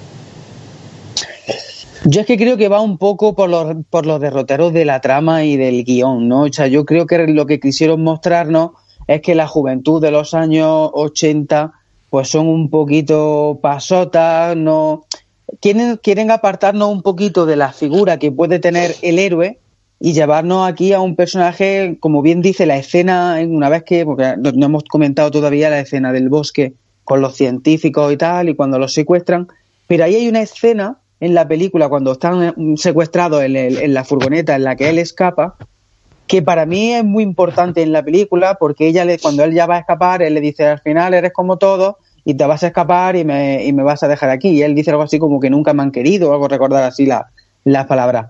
[2.04, 5.02] Yo es que creo que va un poco por los, por los derroteros de la
[5.02, 6.42] trama y del guion, ¿no?
[6.44, 8.72] O sea, yo creo que lo que quisieron mostrarnos
[9.06, 11.74] es que la juventud de los años 80
[12.10, 15.06] pues son un poquito pasotas, no
[15.62, 19.60] quieren, quieren apartarnos un poquito de la figura que puede tener el héroe
[20.00, 24.06] y llevarnos aquí a un personaje, como bien dice la escena, en una vez que,
[24.06, 28.56] porque no, hemos comentado todavía la escena del bosque con los científicos y tal, y
[28.56, 29.48] cuando los secuestran,
[29.88, 33.94] pero ahí hay una escena en la película cuando están mm, secuestrados en, el- en
[33.94, 35.56] la furgoneta en la que él escapa,
[36.28, 39.66] que para mí es muy importante en la película porque ella le, cuando él ya
[39.66, 42.68] va a escapar, él le dice al final eres como todo y te vas a
[42.68, 44.50] escapar y me, y me vas a dejar aquí.
[44.50, 47.06] Y él dice algo así como que nunca me han querido o algo recordar así
[47.06, 47.32] la-
[47.64, 48.28] las palabras.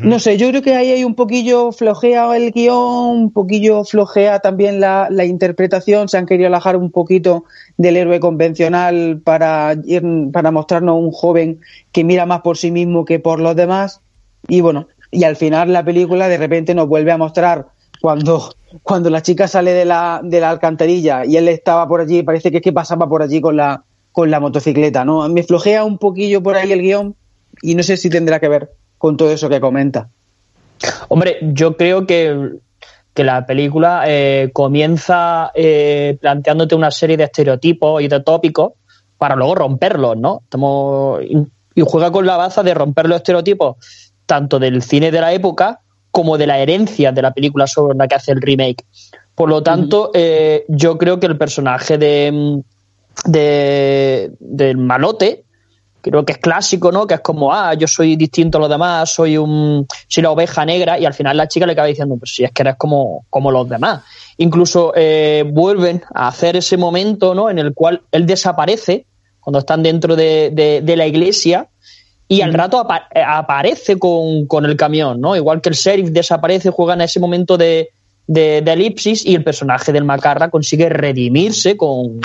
[0.00, 4.40] No sé, yo creo que ahí hay un poquillo flojea el guion, un poquillo flojea
[4.40, 7.44] también la, interpretación, se han querido alejar un poquito
[7.76, 11.60] del héroe convencional para, ir, para mostrarnos un joven
[11.92, 14.00] que mira más por sí mismo que por los demás.
[14.48, 17.66] Y bueno, y al final la película de repente nos vuelve a mostrar
[18.00, 22.22] cuando, cuando la chica sale de la, de la alcantarilla y él estaba por allí,
[22.22, 25.28] parece que es que pasaba por allí con la, con la motocicleta, ¿no?
[25.28, 27.14] Me flojea un poquillo por ahí el guion
[27.62, 28.70] y no sé si tendrá que ver
[29.06, 30.08] con todo eso que comenta.
[31.08, 32.58] Hombre, yo creo que,
[33.14, 38.72] que la película eh, comienza eh, planteándote una serie de estereotipos y de tópicos
[39.16, 40.40] para luego romperlos, ¿no?
[40.42, 43.76] Estamos, y juega con la baza de romper los estereotipos
[44.26, 48.08] tanto del cine de la época como de la herencia de la película sobre la
[48.08, 48.84] que hace el remake.
[49.36, 52.60] Por lo tanto, eh, yo creo que el personaje de,
[53.24, 55.45] de del malote
[56.10, 57.06] creo que es clásico, ¿no?
[57.06, 60.64] Que es como, ah, yo soy distinto a los demás, soy un soy la oveja
[60.64, 63.26] negra y al final la chica le acaba diciendo, pues si es que eres como,
[63.30, 64.02] como los demás.
[64.38, 67.50] Incluso eh, vuelven a hacer ese momento, ¿no?
[67.50, 69.06] En el cual él desaparece
[69.40, 70.50] cuando están dentro de,
[70.82, 71.68] de, la iglesia
[72.28, 72.84] y al rato
[73.14, 75.36] eh, aparece con, con, el camión, ¿no?
[75.36, 77.90] Igual que el sheriff desaparece, juega en ese momento de,
[78.26, 82.20] de, elipsis y el personaje del Macarra consigue redimirse con,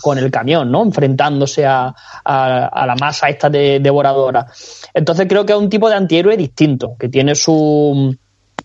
[0.00, 0.82] con, el camión, ¿no?
[0.82, 1.94] Enfrentándose a,
[2.24, 4.46] a, la masa esta de, devoradora.
[4.92, 8.16] Entonces creo que es un tipo de antihéroe distinto, que tiene su,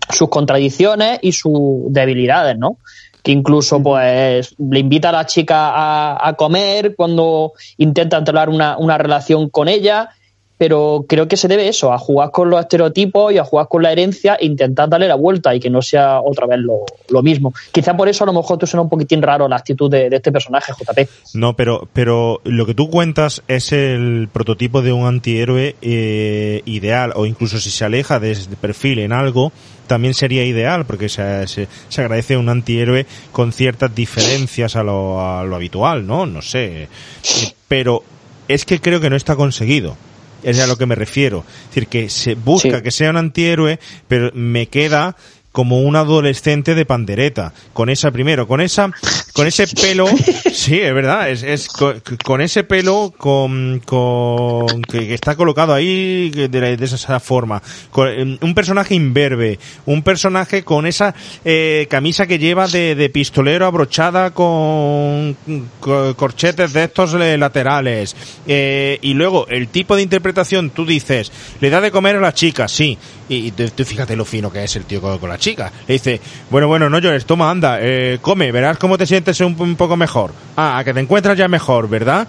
[0.09, 2.77] sus contradicciones y sus debilidades, ¿no?
[3.23, 8.77] que incluso pues le invita a la chica a, a comer cuando intenta entablar una,
[8.77, 10.09] una relación con ella
[10.63, 13.83] pero creo que se debe eso, a jugar con los estereotipos y a jugar con
[13.83, 17.53] la herencia e intentar darle la vuelta y que no sea otra vez lo, mismo.
[17.73, 20.31] Quizá por eso a lo mejor tú suena un poquitín raro la actitud de, este
[20.31, 21.09] personaje, JP.
[21.33, 27.11] No, pero, pero lo que tú cuentas es el prototipo de un antihéroe eh, ideal,
[27.17, 29.51] o incluso si se aleja de ese perfil en algo,
[29.87, 31.67] también sería ideal, porque se, se,
[31.97, 36.25] agradece un antihéroe con ciertas diferencias a lo, a lo habitual, ¿no?
[36.25, 36.87] No sé.
[37.67, 38.01] Pero
[38.47, 39.97] es que creo que no está conseguido.
[40.43, 41.45] Es a lo que me refiero.
[41.47, 45.15] Es decir, que se busca que sea un antihéroe, pero me queda
[45.53, 47.53] como un adolescente de pandereta.
[47.71, 48.91] Con esa primero, con esa,
[49.33, 50.07] con ese pelo,
[50.53, 56.49] sí, es verdad, es, es con, ese pelo con, con que, está colocado ahí de,
[56.49, 57.61] de esa forma.
[57.91, 61.13] Con, un personaje imberbe, un personaje con esa
[61.45, 65.37] eh, camisa que lleva de, de pistolero abrochada con,
[65.79, 68.15] corchetes de estos laterales.
[68.47, 71.31] Eh, y luego el tipo de interpretación, tú dices,
[71.61, 72.97] le da de comer a la chica, sí.
[73.29, 75.71] Y, tú fíjate lo fino que es el tío con, con la chica.
[75.87, 79.75] Le dice, bueno, bueno, no llores, toma, anda, eh, come, verás cómo te sientes un,
[79.75, 80.31] poco mejor.
[80.55, 82.27] Ah, que te encuentras ya mejor, ¿verdad?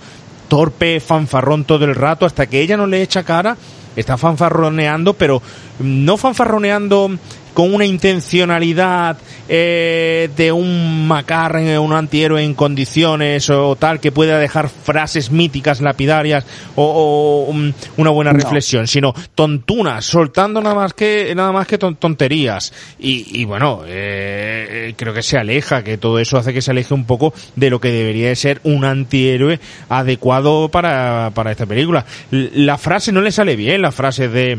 [0.49, 3.57] Torpe, fanfarrón todo el rato, hasta que ella no le echa cara,
[3.95, 5.41] está fanfarroneando, pero
[5.79, 7.13] no fanfarroneando
[7.55, 9.17] con una intencionalidad
[9.49, 15.81] eh, de un macar, un antihéroe en condiciones o tal que pueda dejar frases míticas,
[15.81, 16.45] lapidarias
[16.75, 17.55] o,
[17.97, 23.83] una buena reflexión, sino tontunas, soltando nada más que nada más que tonterías y, bueno,
[23.87, 27.71] eh, creo que se aleja, que todo eso hace que se aleje un poco de
[27.71, 32.05] lo que debería de ser un antihéroe adecuado para, para esta película.
[32.31, 34.59] La frase no le sale bien, la frase de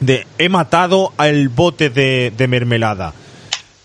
[0.00, 3.12] de he matado al bote de, de mermelada.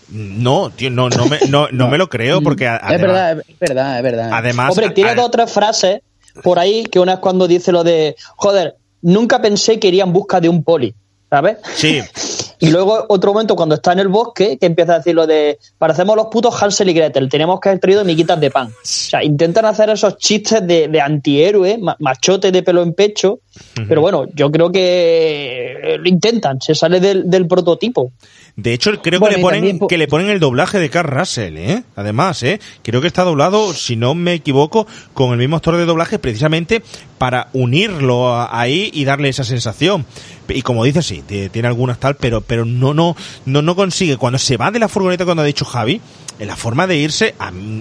[0.08, 2.66] No, tío, no, no me, no, no me lo creo porque...
[2.66, 4.30] es verdad, es verdad, es verdad.
[4.32, 4.70] Además...
[4.70, 6.00] Hombre, tiene dos otras frases
[6.42, 10.12] por ahí que una es cuando dice lo de, joder, nunca pensé que iría en
[10.12, 10.94] busca de un poli,
[11.30, 11.58] ¿sabes?
[11.74, 12.00] Sí.
[12.58, 15.58] Y luego otro momento cuando está en el bosque que empieza a decir lo de
[15.78, 18.68] parecemos los putos Hansel y Gretel, tenemos que haber traído miquitas de pan.
[18.68, 23.40] O sea, intentan hacer esos chistes de, de antihéroe, machote de pelo en pecho,
[23.88, 28.12] pero bueno, yo creo que lo intentan, se sale del, del prototipo.
[28.56, 31.82] De hecho, creo que, le ponen, que le ponen el doblaje de Carl Russell, ¿eh?
[31.96, 32.60] Además, ¿eh?
[32.82, 36.80] Creo que está doblado, si no me equivoco, con el mismo actor de doblaje precisamente
[37.18, 40.06] para unirlo ahí y darle esa sensación.
[40.48, 44.18] Y como dices, sí, tiene algunas tal, pero, pero no, no, no, no consigue.
[44.18, 46.00] Cuando se va de la furgoneta, cuando ha dicho Javi,
[46.38, 47.34] la forma de irse,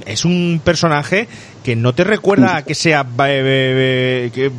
[0.06, 1.28] es un personaje
[1.64, 3.06] que no te recuerda a que sea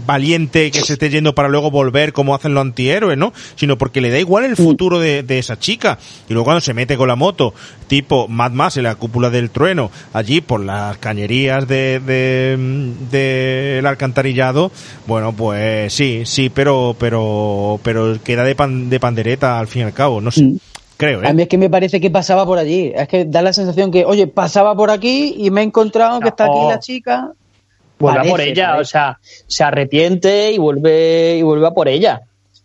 [0.06, 3.32] valiente, que se esté yendo para luego volver como hacen los antihéroes, ¿no?
[3.56, 5.98] Sino porque le da igual el futuro de, esa chica.
[6.28, 7.54] Y luego cuando se mete con la moto,
[7.86, 13.86] tipo Mad Max en la cúpula del trueno, allí por las cañerías de, de, el
[13.86, 14.72] alcantarillado,
[15.06, 19.84] bueno, pues sí, sí, pero, pero, pero queda de, pan, de pandereta al fin y
[19.84, 20.42] al cabo, no sé.
[20.42, 20.56] Mm.
[20.96, 21.28] Creo, ¿eh?
[21.28, 22.92] A mí es que me parece que pasaba por allí.
[22.94, 26.28] Es que da la sensación que, oye, pasaba por aquí y me he encontrado que
[26.28, 27.32] está aquí la chica.
[27.98, 32.22] Vuelve a por ella, o sea, se arrepiente y vuelve y vuelve a por ella.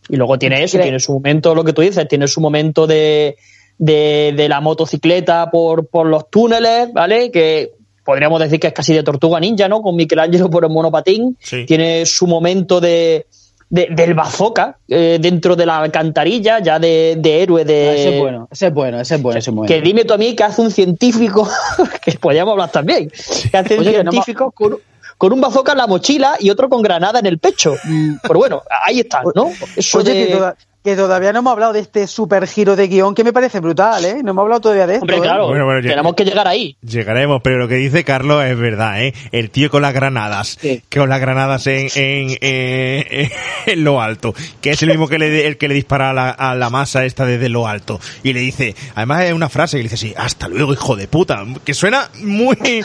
[0.10, 3.38] Y luego tiene eso, tiene su momento, lo que tú dices, tiene su momento de,
[3.78, 7.30] de, la motocicleta por, por los túneles, ¿vale?
[7.30, 7.74] Que
[8.04, 9.84] podríamos decir que es casi de tortuga ninja, ¿no?
[9.84, 11.38] Con Michelangelo por el monopatín.
[11.68, 13.28] Tiene su momento de,
[13.70, 17.90] del bazooka eh, dentro de la alcantarilla, ya de, de héroe de...
[17.90, 19.68] Ah, ese es bueno, ese es bueno, ese es bueno, ese es bueno.
[19.68, 21.48] Que dime tú a mí que hace un científico,
[22.04, 23.12] que podríamos hablar también,
[23.52, 24.78] que hace un científico con,
[25.18, 27.76] con un bazooka en la mochila y otro con granada en el pecho.
[27.84, 29.52] Mm, Pero bueno, ahí está, ¿no?
[29.76, 32.88] Eso Oye, de- que, toda- que todavía no hemos hablado de este super giro de
[32.88, 34.22] guion que me parece brutal, ¿eh?
[34.24, 35.04] No hemos hablado todavía de esto.
[35.04, 35.22] Hombre, ¿eh?
[35.22, 36.78] claro, Bueno, bueno, ya- tenemos que llegar ahí.
[36.82, 39.14] Llegaremos, pero lo que dice Carlos es verdad, ¿eh?
[39.34, 40.82] El tío con las granadas, Sí.
[40.94, 43.30] con las granadas en, en, en-
[43.66, 46.30] en lo alto, que es el mismo que le, el que le dispara a la,
[46.30, 48.00] a la masa esta desde lo alto.
[48.24, 51.08] Y le dice, además es una frase que le dice así, hasta luego, hijo de
[51.10, 52.56] puta, que suena muy,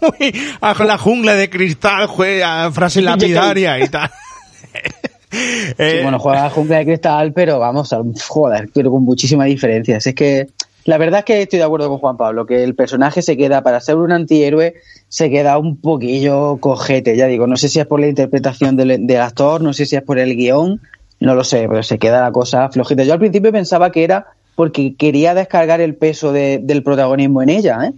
[0.00, 4.10] muy a la jungla de cristal, jue- a frase lapidaria y tal.
[5.32, 5.38] Sí,
[5.78, 10.06] Eh, bueno, juega Jungla de Cristal, pero vamos, a, joder, pero con muchísimas diferencias.
[10.06, 10.48] Es que
[10.84, 13.62] la verdad es que estoy de acuerdo con Juan Pablo, que el personaje se queda,
[13.62, 14.74] para ser un antihéroe,
[15.08, 19.06] se queda un poquillo cojete, ya digo, no sé si es por la interpretación del,
[19.06, 20.80] del actor, no sé si es por el guion,
[21.20, 23.04] no lo sé, pero se queda la cosa flojita.
[23.04, 27.48] Yo al principio pensaba que era porque quería descargar el peso de- del protagonismo en
[27.48, 27.92] ella, ¿eh?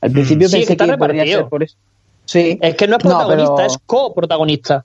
[0.00, 1.40] Al principio Sí, pensé que está que podría repartido.
[1.40, 1.76] ser por eso.
[2.24, 2.58] Sí.
[2.62, 4.84] Es que no es No, protagonista, pero- es coprotagonista.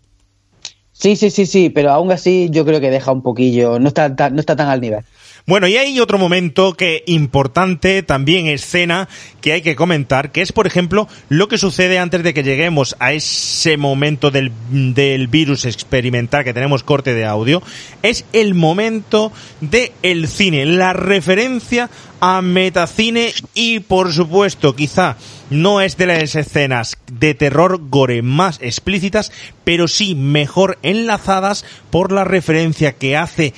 [1.04, 4.08] Sí, sí, sí, sí, pero aún así yo creo que deja un poquillo, no está,
[4.30, 5.04] no está tan al nivel.
[5.46, 9.10] Bueno, y hay otro momento que importante, también escena,
[9.42, 12.96] que hay que comentar, que es, por ejemplo, lo que sucede antes de que lleguemos
[13.00, 17.62] a ese momento del, del virus experimental que tenemos corte de audio,
[18.04, 21.90] es el momento del el cine, la referencia
[22.22, 25.18] a metacine y, por supuesto, quizá
[25.50, 29.34] no es de las escenas de terror gore más explícitas,
[29.66, 33.54] pero sí mejor enlazadas por la referencia que hace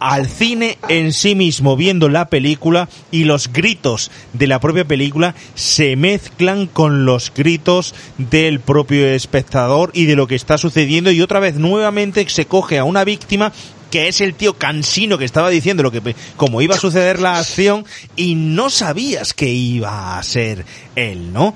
[0.00, 5.34] al cine en sí mismo viendo la película y los gritos de la propia película
[5.54, 11.22] se mezclan con los gritos del propio espectador y de lo que está sucediendo y
[11.22, 13.52] otra vez nuevamente se coge a una víctima
[13.90, 17.38] que es el tío cansino que estaba diciendo lo que como iba a suceder la
[17.38, 17.84] acción
[18.16, 20.64] y no sabías que iba a ser
[20.94, 21.54] él, ¿no?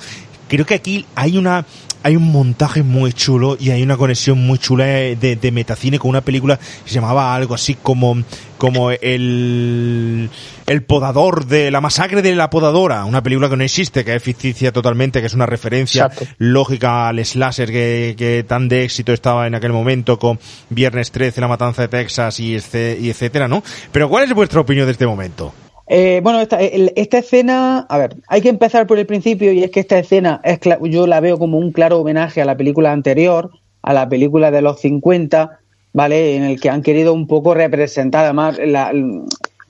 [0.48, 1.64] Creo que aquí hay una
[2.02, 6.10] hay un montaje muy chulo y hay una conexión muy chula de, de metacine con
[6.10, 8.22] una película que se llamaba algo así como
[8.58, 10.30] como el
[10.66, 14.22] el podador de la masacre de la podadora, una película que no existe, que es
[14.22, 16.34] ficticia totalmente, que es una referencia Exacto.
[16.38, 20.38] lógica al slasher que, que tan de éxito estaba en aquel momento con
[20.70, 23.62] Viernes 13, La Matanza de Texas y, y etcétera, ¿no?
[23.90, 25.52] Pero ¿cuál es vuestra opinión de este momento?
[25.94, 29.70] Eh, bueno, esta, esta escena, a ver, hay que empezar por el principio y es
[29.70, 33.50] que esta escena es yo la veo como un claro homenaje a la película anterior,
[33.82, 35.60] a la película de los 50,
[35.92, 36.34] ¿vale?
[36.34, 38.90] En el que han querido un poco representar, además, la,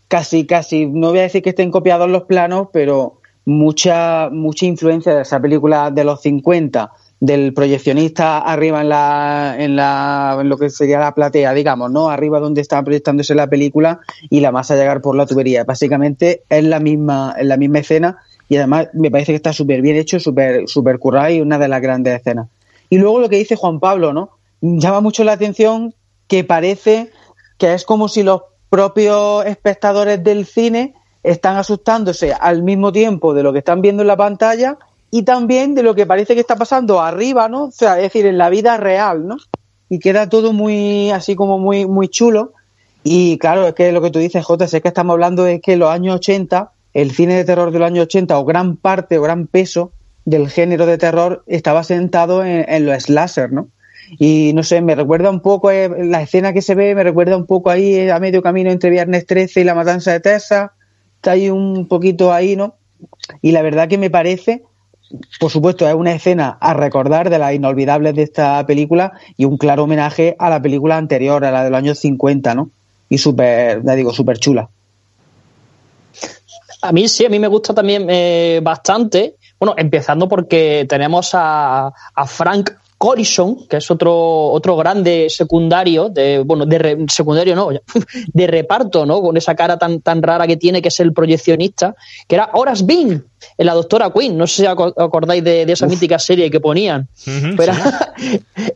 [0.06, 5.16] casi, casi, no voy a decir que estén copiados los planos, pero mucha, mucha influencia
[5.16, 6.92] de esa película de los 50,
[7.22, 12.10] del proyeccionista arriba en la, en la, en lo que sería la platea, digamos, ¿no?
[12.10, 15.62] Arriba donde estaba proyectándose la película y la masa llegar por la tubería.
[15.62, 18.18] Básicamente es la misma, es la misma escena
[18.48, 21.68] y además me parece que está súper bien hecho, súper, súper currado y una de
[21.68, 22.48] las grandes escenas.
[22.90, 24.30] Y luego lo que dice Juan Pablo, ¿no?
[24.60, 25.94] Llama mucho la atención
[26.26, 27.12] que parece
[27.56, 33.44] que es como si los propios espectadores del cine están asustándose al mismo tiempo de
[33.44, 34.76] lo que están viendo en la pantalla
[35.14, 37.64] y también de lo que parece que está pasando arriba, ¿no?
[37.64, 39.36] O sea, es decir, en la vida real, ¿no?
[39.90, 42.54] Y queda todo muy, así como muy, muy chulo.
[43.04, 45.76] Y claro, es que lo que tú dices, Jota, es que estamos hablando de que
[45.76, 49.22] los años 80, el cine de terror de los años 80, o gran parte o
[49.22, 49.92] gran peso
[50.24, 53.68] del género de terror estaba sentado en, en los slasher, ¿no?
[54.18, 57.36] Y no sé, me recuerda un poco, eh, la escena que se ve, me recuerda
[57.36, 60.70] un poco ahí eh, a medio camino entre Viernes 13 y La Matanza de Texas.
[61.16, 62.76] Está ahí un poquito ahí, ¿no?
[63.42, 64.62] Y la verdad que me parece,
[65.38, 69.58] por supuesto, es una escena a recordar de las inolvidables de esta película y un
[69.58, 72.70] claro homenaje a la película anterior, a la de los años 50, ¿no?
[73.08, 74.68] Y súper, ya digo, súper chula.
[76.82, 79.36] A mí sí, a mí me gusta también eh, bastante.
[79.58, 82.70] Bueno, empezando porque tenemos a, a Frank
[83.02, 84.14] Corison, que es otro,
[84.52, 87.70] otro grande secundario, de, bueno, de re- secundario no,
[88.32, 89.20] de reparto, ¿no?
[89.20, 91.96] Con esa cara tan, tan rara que tiene, que es el proyeccionista,
[92.28, 93.24] que era Horace Bean,
[93.58, 94.38] en la doctora Quinn.
[94.38, 97.08] No sé si aco- acordáis de, de esa mítica serie que ponían.
[97.56, 98.14] Pero era,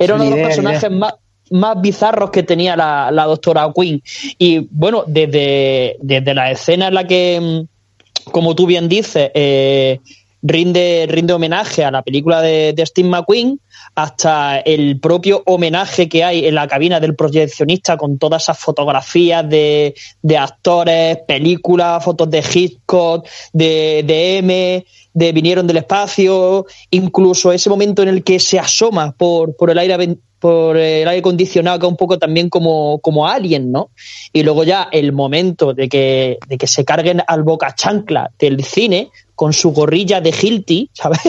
[0.01, 0.91] era uno de los idea, personajes idea.
[0.91, 1.15] más,
[1.53, 4.03] más bizarros que tenía la, la doctora Quinn.
[4.39, 10.01] Y bueno, desde, desde la escena en la que, mm, como tú bien dices, eh,
[10.47, 13.61] rinde, rinde homenaje a la película de, de Steve McQueen,
[13.95, 19.49] hasta el propio homenaje que hay en la cabina del proyeccionista con todas esas fotografías
[19.49, 27.51] de, de actores, películas, fotos de Hitchcock, de, de M, de vinieron del espacio, incluso
[27.51, 31.79] ese momento en el que se asoma por, por el aire por el aire acondicionado,
[31.79, 33.91] que es un poco también como, como Alien, ¿no?
[34.33, 38.63] Y luego ya el momento de que, de que se carguen al boca chancla del
[38.65, 41.21] cine con su gorrilla de Hilti, ¿sabes?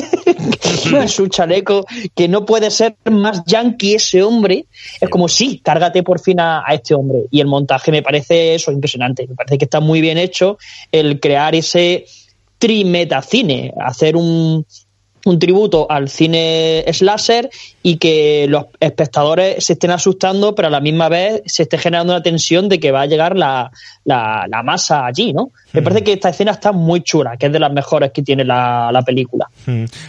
[1.12, 1.86] su chaleco,
[2.16, 4.66] que no puede ser más yankee ese hombre.
[5.00, 7.24] Es como, sí, cárgate por fin a, a, este hombre.
[7.32, 9.28] Y el montaje me parece eso impresionante.
[9.28, 10.58] Me parece que está muy bien hecho
[10.92, 12.06] el crear ese
[12.58, 14.66] trimetacine, hacer un,
[15.26, 17.50] un tributo al cine slasher
[17.84, 22.14] y que los espectadores se estén asustando, pero a la misma vez se esté generando
[22.14, 23.72] una tensión de que va a llegar la,
[24.06, 25.52] la, la masa allí, ¿no?
[25.74, 28.44] Me parece que esta escena está muy chula, que es de las mejores que tiene
[28.44, 29.50] la, la película.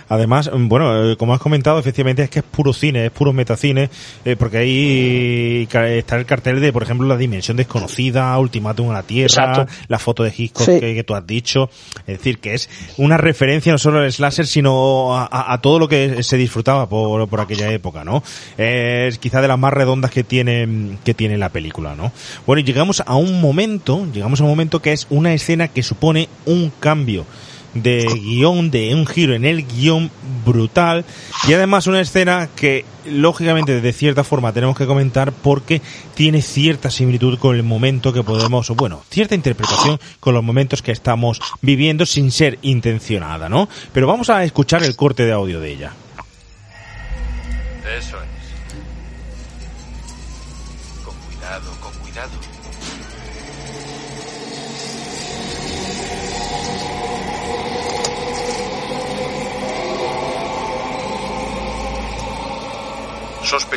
[0.09, 3.91] Además, bueno, eh, como has comentado, efectivamente es que es puro cine, es puro metacine,
[4.25, 9.03] eh, porque ahí está el cartel de, por ejemplo, la dimensión desconocida, Ultimátum a la
[9.03, 9.67] Tierra, Exacto.
[9.89, 10.81] la foto de Hitchcock sí.
[10.81, 11.71] que, que, tú has dicho,
[12.07, 15.89] es decir, que es una referencia no solo al slasher, sino a, a todo lo
[15.89, 18.23] que se disfrutaba por, por aquella época, ¿no?
[18.57, 22.13] Es quizá de las más redondas que tiene, que tiene la película, ¿no?
[22.47, 25.83] Bueno, y llegamos a un momento, llegamos a un momento que es una escena que
[25.83, 27.27] supone un cambio
[27.75, 30.11] de guion, de un giro en el guion
[30.45, 31.05] brutal
[31.47, 35.81] y además una escena que lógicamente de cierta forma tenemos que comentar porque
[36.15, 40.93] tiene cierta similitud con el momento que podemos, bueno, cierta interpretación con los momentos que
[40.93, 43.69] estamos viviendo sin ser intencionada, ¿no?
[43.93, 45.93] Pero vamos a escuchar el corte de audio de ella.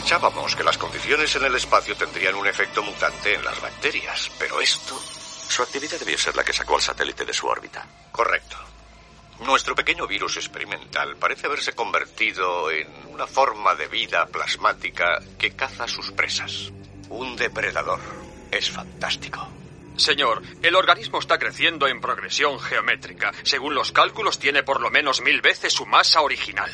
[0.02, 4.60] Sospechábamos que las condiciones en el espacio tendrían un efecto mutante en las bacterias, pero
[4.60, 4.98] esto...
[4.98, 7.86] Su actividad debió ser la que sacó al satélite de su órbita.
[8.12, 8.58] Correcto.
[9.42, 15.88] Nuestro pequeño virus experimental parece haberse convertido en una forma de vida plasmática que caza
[15.88, 16.72] sus presas.
[17.10, 18.00] Un depredador.
[18.50, 19.48] Es fantástico.
[19.98, 23.32] Señor, el organismo está creciendo en progresión geométrica.
[23.44, 26.72] Según los cálculos, tiene por lo menos mil veces su masa original.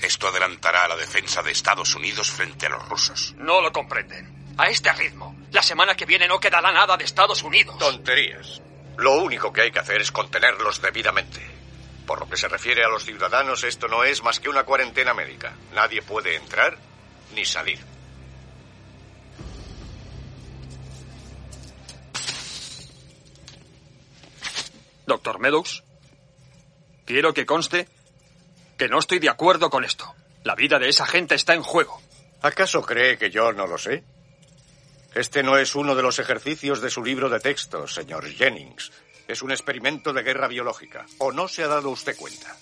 [0.00, 3.34] Esto adelantará a la defensa de Estados Unidos frente a los rusos.
[3.38, 4.54] No lo comprenden.
[4.58, 7.78] A este ritmo, la semana que viene no quedará nada de Estados Unidos.
[7.78, 8.60] Tonterías.
[8.96, 11.40] Lo único que hay que hacer es contenerlos debidamente.
[12.06, 15.12] Por lo que se refiere a los ciudadanos, esto no es más que una cuarentena
[15.12, 15.54] médica.
[15.74, 16.78] Nadie puede entrar
[17.34, 17.78] ni salir.
[25.06, 25.84] Doctor Meadows,
[27.04, 27.88] quiero que conste
[28.76, 30.14] que no estoy de acuerdo con esto.
[30.44, 32.00] La vida de esa gente está en juego.
[32.42, 34.04] ¿Acaso cree que yo no lo sé?
[35.14, 38.92] Este no es uno de los ejercicios de su libro de texto, señor Jennings.
[39.26, 41.06] Es un experimento de guerra biológica.
[41.18, 42.54] ¿O no se ha dado usted cuenta?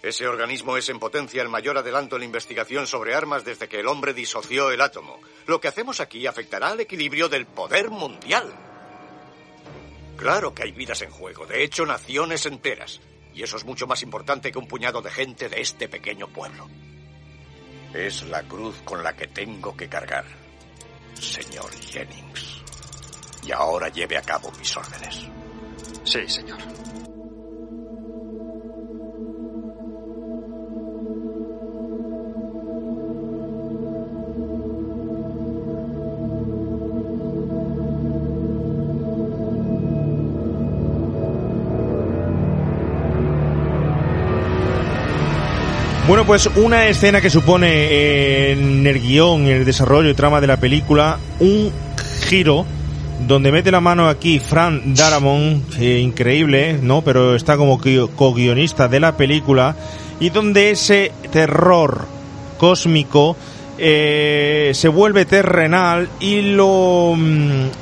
[0.00, 3.80] Ese organismo es en potencia el mayor adelanto en la investigación sobre armas desde que
[3.80, 5.20] el hombre disoció el átomo.
[5.46, 8.52] Lo que hacemos aquí afectará al equilibrio del poder mundial.
[10.16, 13.00] Claro que hay vidas en juego, de hecho naciones enteras.
[13.34, 16.68] Y eso es mucho más importante que un puñado de gente de este pequeño pueblo.
[17.94, 20.24] Es la cruz con la que tengo que cargar,
[21.14, 22.62] señor Jennings.
[23.44, 25.26] Y ahora lleve a cabo mis órdenes.
[26.04, 26.58] Sí, señor.
[46.12, 50.46] Bueno, pues una escena que supone en el guion, en el desarrollo y trama de
[50.46, 51.72] la película, un
[52.28, 52.66] giro
[53.26, 57.00] donde mete la mano aquí Fran Darabont, eh, increíble, ¿no?
[57.00, 57.80] Pero está como
[58.14, 59.74] co-guionista de la película,
[60.20, 62.04] y donde ese terror
[62.58, 63.34] cósmico
[63.78, 67.16] eh, se vuelve terrenal y lo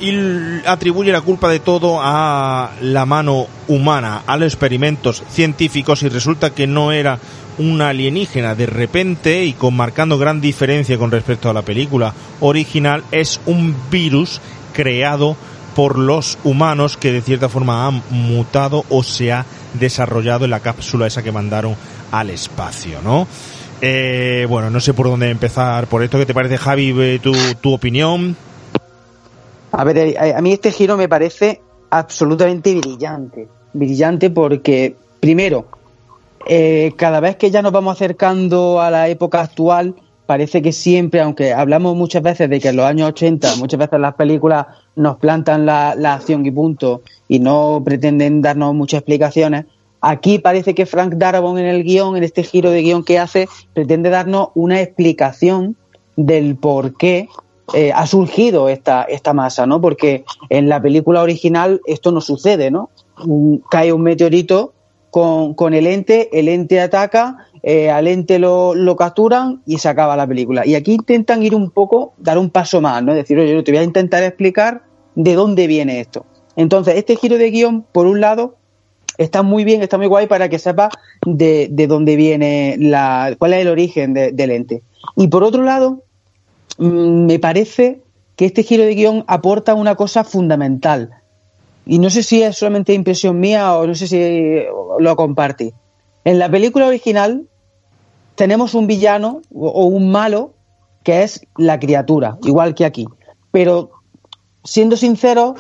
[0.01, 6.09] y atribuye la culpa de todo a la mano humana, a los experimentos científicos y
[6.09, 7.19] resulta que no era
[7.59, 13.05] un alienígena de repente y con marcando gran diferencia con respecto a la película original
[13.11, 14.41] es un virus
[14.73, 15.37] creado
[15.75, 19.45] por los humanos que de cierta forma han mutado o se ha
[19.79, 21.77] desarrollado en la cápsula esa que mandaron
[22.11, 23.27] al espacio, ¿no?
[23.81, 26.19] Eh, bueno, no sé por dónde empezar por esto.
[26.19, 28.37] ¿Qué te parece, Javi, tu, tu opinión?
[29.73, 33.49] A ver, a, a mí este giro me parece absolutamente brillante.
[33.73, 35.67] Brillante porque, primero,
[36.47, 39.95] eh, cada vez que ya nos vamos acercando a la época actual,
[40.27, 44.01] parece que siempre, aunque hablamos muchas veces de que en los años 80 muchas veces
[44.01, 49.67] las películas nos plantan la, acción y punto y no pretenden darnos muchas explicaciones,
[50.03, 53.49] Aquí parece que Frank Darabont en el guion, en este giro de guion que hace,
[53.75, 55.77] pretende darnos una explicación
[56.17, 57.29] del por qué
[57.75, 59.81] eh, ha surgido esta, esta masa, ¿no?
[59.81, 62.89] Porque en la película original esto no sucede, ¿no?
[63.71, 64.73] cae un meteorito
[65.11, 69.89] con, con, el ente, el ente ataca, eh, al ente lo, lo, capturan y se
[69.89, 70.67] acaba la película.
[70.67, 73.13] Y aquí intentan ir un poco, dar un paso más, ¿no?
[73.13, 74.83] Es decir, oye, yo te voy a intentar explicar
[75.15, 76.25] de dónde viene esto.
[76.57, 78.57] Entonces, este giro de guion, por un lado,
[79.19, 80.93] está muy bien, está muy guay para que sepas
[81.27, 84.83] de, de dónde viene la, cuál es el origen de, del ente.
[85.17, 86.03] Y por otro lado,
[86.79, 88.01] mmm, me parece
[88.37, 91.11] que este giro de guion aporta una cosa fundamental.
[91.87, 94.63] Y no sé si es solamente impresión mía o no sé si
[94.99, 95.73] lo compartí.
[96.25, 97.47] En la película original
[98.35, 100.53] tenemos un villano o un malo
[101.03, 103.07] que es la criatura, igual que aquí.
[103.51, 103.91] Pero
[104.65, 105.55] siendo sincero,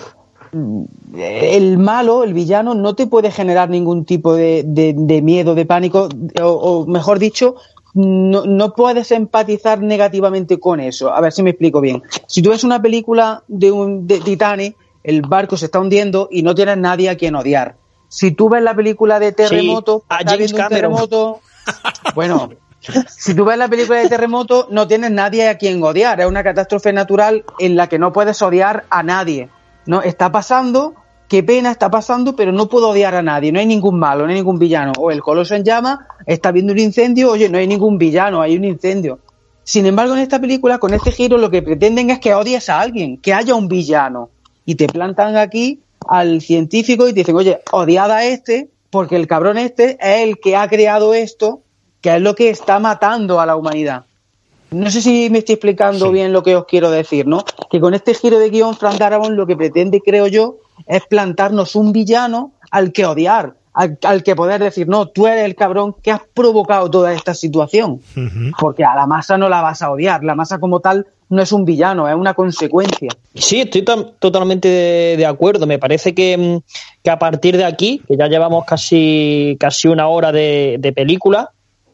[1.16, 6.08] el malo, el villano, no te puede generar ningún tipo de, de, miedo, de pánico,
[6.42, 7.56] o, o mejor dicho,
[7.94, 11.12] no, no, puedes empatizar negativamente con eso.
[11.12, 12.02] A ver si me explico bien.
[12.26, 16.42] Si tú ves una película de, un, de Titanic, el barco se está hundiendo y
[16.42, 17.76] no tienes nadie a quien odiar.
[18.08, 21.40] Si tú ves la película de Terremoto, sí, a James un terremoto,
[22.14, 22.50] bueno,
[23.08, 26.20] si tú ves la película de Terremoto, no tienes nadie a quien odiar.
[26.20, 29.48] Es una catástrofe natural en la que no puedes odiar a nadie.
[29.86, 30.94] No, está pasando,
[31.28, 34.30] qué pena está pasando, pero no puedo odiar a nadie, no hay ningún malo, no
[34.30, 34.92] hay ningún villano.
[34.98, 38.56] O el coloso en llama, está viendo un incendio, oye, no hay ningún villano, hay
[38.56, 39.20] un incendio.
[39.62, 42.80] Sin embargo, en esta película, con este giro, lo que pretenden es que odies a
[42.80, 44.30] alguien, que haya un villano.
[44.70, 49.26] Y te plantan aquí al científico y te dicen, oye, odiad a este, porque el
[49.26, 51.62] cabrón este es el que ha creado esto,
[52.00, 54.04] que es lo que está matando a la humanidad.
[54.70, 56.12] No sé si me estoy explicando sí.
[56.12, 57.42] bien lo que os quiero decir, ¿no?
[57.68, 61.74] Que con este giro de guion, Frank Darabont lo que pretende, creo yo, es plantarnos
[61.74, 65.96] un villano al que odiar, al, al, que poder decir, no, tú eres el cabrón
[66.00, 68.02] que has provocado toda esta situación.
[68.14, 68.52] Uh -huh.
[68.56, 71.52] Porque a la masa no la vas a odiar, la masa como tal no es
[71.52, 73.08] un villano, es una consecuencia.
[73.34, 73.84] Sí, estoy
[74.18, 75.66] totalmente de, de, acuerdo.
[75.66, 76.58] Me parece que, mm,
[77.02, 81.50] que, a partir de aquí, que ya llevamos casi, casi una hora de, de película,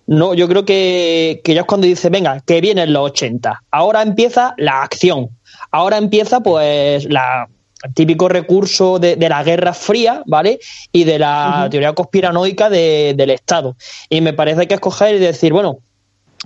[0.06, 3.62] no, yo creo que, que ya es cuando dice, venga, que vienen los 80.
[3.70, 5.28] Ahora empieza la acción.
[5.70, 7.48] Ahora empieza, pues, la,
[7.82, 10.60] el típico recurso de, de, la Guerra Fría, ¿vale?
[10.92, 11.70] Y de la uh -huh.
[11.70, 13.76] teoría conspiranoica de, del Estado.
[14.08, 15.80] Y me parece que escoger y decir, bueno,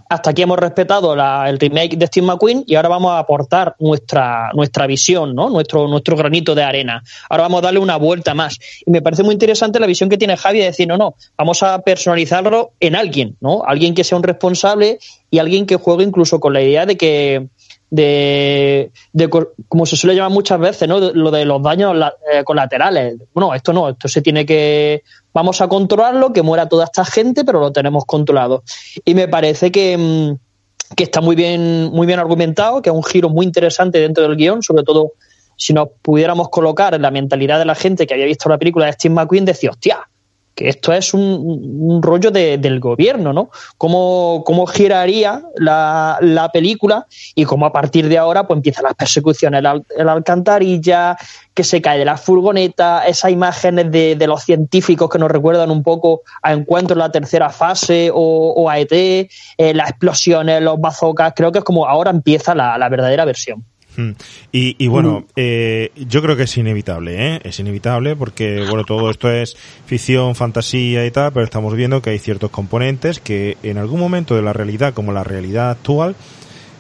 [0.09, 3.77] hasta aquí hemos respetado la, el remake de Steve McQueen y ahora vamos a aportar
[3.79, 5.51] nuestra, nuestra visión, ¿no?
[5.51, 7.03] nuestro, nuestro granito de arena.
[7.29, 8.59] Ahora vamos a darle una vuelta más.
[8.85, 11.63] Y me parece muy interesante la visión que tiene Javi de decir, no, no, vamos
[11.63, 13.63] a personalizarlo en alguien, ¿no?
[13.67, 14.99] Alguien que sea un responsable
[15.31, 17.49] y alguien que juegue incluso con la idea de que,
[17.91, 19.29] de, de,
[19.69, 20.99] como se suele llamar muchas veces, ¿no?
[20.99, 21.97] Lo de los daños
[22.33, 23.17] eh, colaterales.
[23.35, 27.45] Bueno, esto no, esto se tiene que, vamos a controlarlo, que muera toda esta gente,
[27.45, 28.63] pero lo tenemos controlado.
[29.05, 33.05] Y me parece que, mm, que está muy bien, muy bien argumentado, que es un
[33.05, 35.13] giro muy interesante dentro del guion, sobre todo
[35.57, 38.87] si nos pudiéramos colocar en la mentalidad de la gente que había visto la película
[38.87, 40.10] de Steve McQueen, decía, hostia,
[40.55, 43.51] que esto es un, rollo de, del gobierno, ¿no?
[43.79, 48.95] ¿Cómo, cómo giraría la, la, película y cómo a partir de ahora pues empiezan las
[48.95, 51.17] persecuciones en la, alcantarilla,
[51.55, 55.71] que se cae de la furgoneta, esas imágenes de, de, los científicos que nos recuerdan
[55.71, 59.29] un poco a Encuentro en la tercera fase o, o a ET, eh,
[59.75, 63.65] las explosiones, los bazocas, creo que es como ahora empieza la, la verdadera versión.
[64.01, 64.13] Hmm.
[64.53, 67.41] Y, y, bueno, eh, yo creo que es inevitable, ¿eh?
[67.45, 69.57] Es inevitable porque, bueno, todo esto es
[69.87, 74.35] ficción, fantasía y tal, pero estamos viendo que hay ciertos componentes que en algún momento
[74.35, 76.17] de la realidad, como la realidad actual,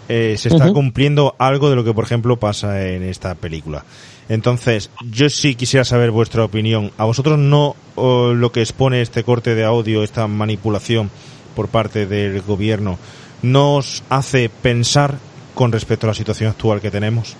[0.08, 0.74] eh, se está uh -huh.
[0.74, 3.84] cumpliendo algo de lo que, por ejemplo, pasa en esta película.
[4.28, 6.92] Entonces, yo sí quisiera saber vuestra opinión.
[6.99, 11.10] ¿A vosotros no oh, lo que expone este corte de audio, esta manipulación
[11.55, 12.99] por parte del gobierno,
[13.42, 15.18] nos hace pensar
[15.54, 17.36] con respecto a la situación actual que tenemos?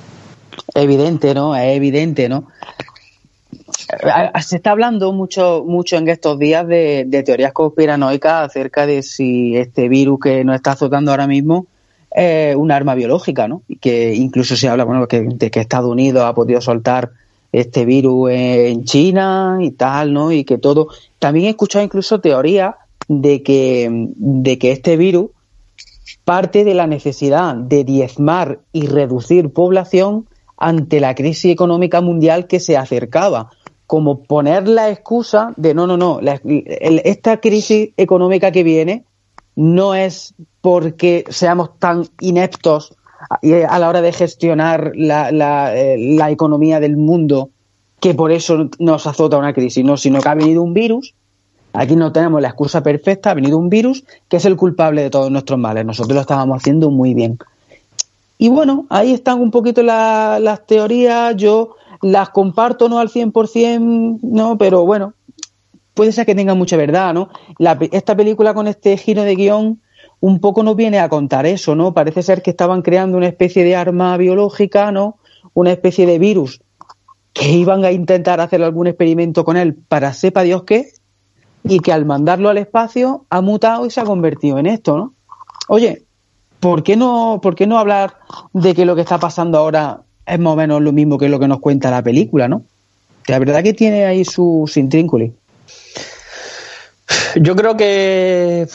[0.74, 1.55] Evidente, ¿no?
[1.56, 2.48] Es evidente, ¿no?
[4.42, 9.56] Se está hablando mucho, mucho en estos días de, de teorías conspiranoicas acerca de si
[9.56, 11.66] este virus que nos está azotando ahora mismo
[12.10, 13.62] es un arma biológica, ¿no?
[13.68, 17.10] Y que incluso se habla, bueno, que, de que Estados Unidos ha podido soltar
[17.52, 20.32] este virus en China y tal, ¿no?
[20.32, 20.89] Y que todo.
[21.18, 22.74] También he escuchado incluso teorías
[23.08, 25.30] de que, de que este virus
[26.24, 32.60] parte de la necesidad de diezmar y reducir población ante la crisis económica mundial que
[32.60, 33.50] se acercaba,
[33.86, 39.05] como poner la excusa de no, no, no, la, el, esta crisis económica que viene
[39.57, 42.94] no es porque seamos tan ineptos
[43.28, 47.50] a la hora de gestionar la, la, eh, la economía del mundo
[48.00, 51.15] que por eso nos azota una crisis, no, sino que ha venido un virus
[51.73, 55.10] Aquí no tenemos la excusa perfecta, ha venido un virus que es el culpable de
[55.10, 55.84] todos nuestros males.
[55.84, 57.39] Nosotros lo estábamos haciendo muy bien.
[58.39, 64.57] Y bueno, ahí están un poquito las teorías, yo las comparto no al 100%, no,
[64.57, 65.12] pero bueno,
[65.94, 67.28] puede ser que tenga mucha verdad, ¿no?
[67.92, 69.81] esta película con este giro de guion
[70.20, 71.94] un poco nos viene a contar eso, ¿no?
[71.94, 75.18] Parece ser que estaban creando una especie de arma biológica, ¿no?
[75.55, 76.60] Una especie de virus
[77.32, 80.92] que iban a intentar hacer algún experimento con él para sepa Dios qué,
[81.70, 85.15] y que al mandarlo al espacio ha mutado y se ha convertido en esto, ¿no?
[85.68, 86.02] Oye,
[86.58, 88.16] ¿por qué no, por qué no hablar
[88.52, 91.39] de que lo que está pasando ahora es más o menos lo mismo que lo
[91.39, 92.65] que nos cuenta la película, ¿no?
[93.28, 95.31] La verdad que tiene ahí sus intrínculos.
[97.36, 98.66] Yo creo que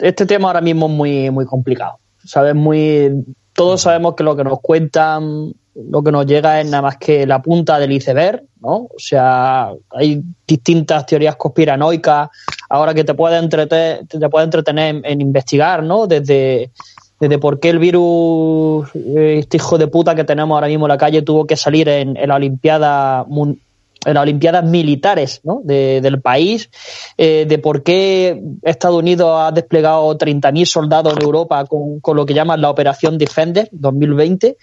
[0.00, 1.98] este tema ahora mismo es muy, muy complicado.
[2.24, 2.56] ¿Sabes?
[2.56, 6.96] Muy, todos sabemos que lo que nos cuentan, lo que nos llega es nada más
[6.96, 8.88] que la punta del iceberg, ¿no?
[8.94, 12.28] O sea, hay distintas teorías conspiranoicas
[12.68, 16.06] ahora que te puede entretener, te puede entretener en, investigar, ¿no?
[16.06, 16.70] Desde,
[17.18, 20.98] desde por qué el virus, este hijo de puta que tenemos ahora mismo en la
[20.98, 23.24] calle, tuvo que salir en, en la Olimpiada
[24.04, 25.60] en las Olimpiadas militares ¿no?
[25.64, 26.70] del país,
[27.18, 32.24] eh, de por qué Estados Unidos ha desplegado 30.000 soldados en Europa con, con, lo
[32.24, 34.56] que llaman la Operación Defender 2020.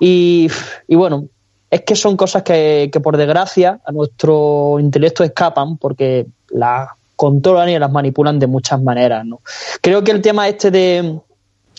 [0.00, 0.48] Y,
[0.88, 1.26] bueno,
[1.70, 7.68] es que son cosas que, que, por desgracia a nuestro intelecto escapan porque las controlan
[7.68, 9.24] y las manipulan de muchas maneras.
[9.24, 9.40] ¿no?
[9.80, 11.18] Creo que el tema este de,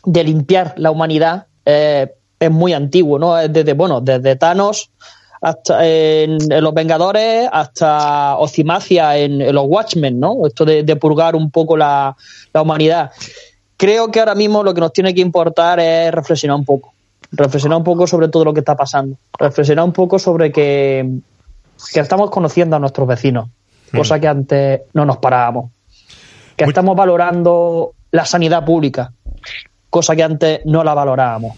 [0.06, 3.35] de limpiar la humanidad eh, es muy antiguo, ¿no?
[3.35, 4.92] Desde, bueno, desde Thanos
[5.42, 10.45] hasta en, Los Vengadores hasta Ocimacia en, Los Watchmen, ¿no?
[10.45, 12.16] Esto de, purgar un poco la,
[12.53, 13.11] humanidad.
[13.77, 16.94] Creo que ahora mismo lo que nos tiene que importar es reflexionar un poco.
[17.38, 19.17] Reflexionar un poco sobre todo lo que está pasando.
[19.38, 21.19] Reflexionar un poco sobre que,
[21.93, 23.47] estamos conociendo a nuestros vecinos,
[23.91, 23.97] hmm.
[23.97, 25.72] cosa que antes no nos parábamos.
[26.55, 29.11] Que estamos valorando la sanidad pública,
[29.89, 31.57] cosa que antes no la valorábamos.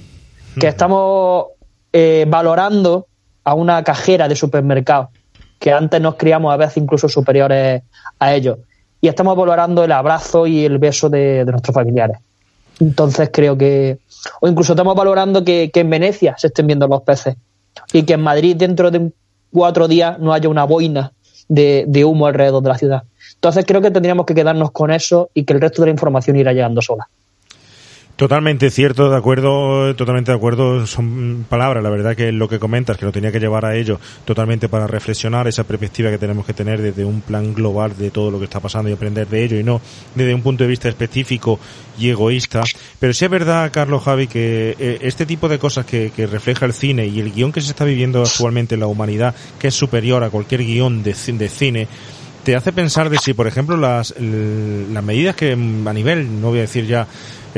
[0.59, 0.69] Que hmm.
[0.69, 1.45] estamos
[1.93, 3.07] eh, valorando
[3.43, 5.09] a una cajera de supermercado,
[5.57, 7.81] que antes nos criamos a veces incluso superiores
[8.19, 8.59] a ellos.
[8.99, 12.17] Y estamos valorando el abrazo y el beso de, nuestros familiares.
[12.79, 13.99] Entonces creo que,
[14.41, 17.35] o incluso estamos valorando que, en Venecia se estén viendo los peces
[17.93, 19.11] y que en Madrid dentro de
[19.51, 21.13] cuatro días no haya una boina
[21.47, 23.03] de, de, humo alrededor de la ciudad.
[23.35, 26.35] Entonces creo que tendríamos que quedarnos con eso y que el resto de la información
[26.35, 27.07] irá llegando sola.
[28.17, 32.97] Totalmente cierto, de acuerdo, totalmente de acuerdo, son palabras, la verdad que lo que comentas,
[32.97, 36.55] que lo tenía que llevar a ello, totalmente para reflexionar esa perspectiva que tenemos que
[36.55, 39.59] tener desde un plan global de todo lo que está pasando y aprender de ello
[39.59, 39.79] y no
[40.15, 41.59] desde un punto de vista específico
[41.99, 42.63] y egoísta.
[42.99, 46.65] Pero sí es verdad, Carlos Javi, que eh, este tipo de cosas que, que, refleja
[46.65, 49.75] el cine y el guion que se está viviendo actualmente en la humanidad, que es
[49.75, 51.87] superior a cualquier guion de, de cine,
[52.43, 56.59] te hace pensar de si, por ejemplo, las, las medidas que a nivel, no voy
[56.59, 57.05] a decir ya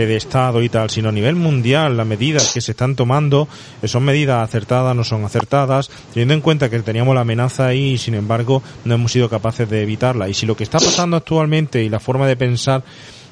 [0.06, 3.48] de Estado y tal, sino a nivel mundial, las medidas que se están tomando
[3.82, 7.94] eh, son medidas acertadas, no son acertadas, teniendo en cuenta que teníamos la amenaza ahí
[7.94, 10.30] y sin embargo no hemos sido capaces de evitarla.
[10.30, 12.84] Y si lo que está pasando actualmente y la forma de pensar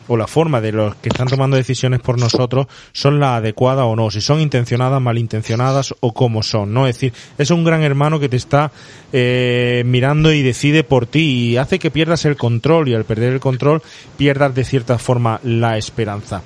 [0.08, 3.96] o la forma de los que están tomando decisiones por nosotros son la adecuada o
[3.96, 6.88] no, si son intencionadas, malintencionadas o cómo son, ¿no?
[6.88, 8.72] Es decir, es un gran hermano que te está
[9.14, 13.34] eh, mirando y decide por ti y hace que pierdas el control y al perder
[13.34, 13.82] el control
[14.18, 16.42] pierdas de cierta forma la esperanza.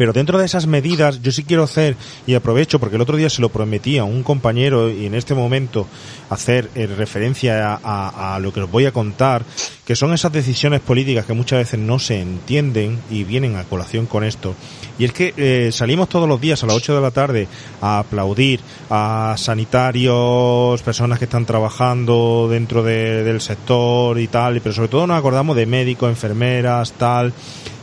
[0.00, 1.94] Pero dentro de esas medidas, yo sí quiero hacer,
[2.26, 5.34] y aprovecho porque el otro día se lo prometí a un compañero y en este
[5.34, 5.86] momento
[6.30, 9.44] hacer eh, referencia a, lo que os voy a contar,
[9.84, 14.06] que son esas decisiones políticas que muchas veces no se entienden y vienen a colación
[14.06, 14.54] con esto.
[14.98, 17.46] Y es que eh, salimos todos los días a las 8 de la tarde
[17.82, 24.88] a aplaudir a sanitarios, personas que están trabajando dentro del sector y tal, pero sobre
[24.88, 27.34] todo nos acordamos de médicos, enfermeras, tal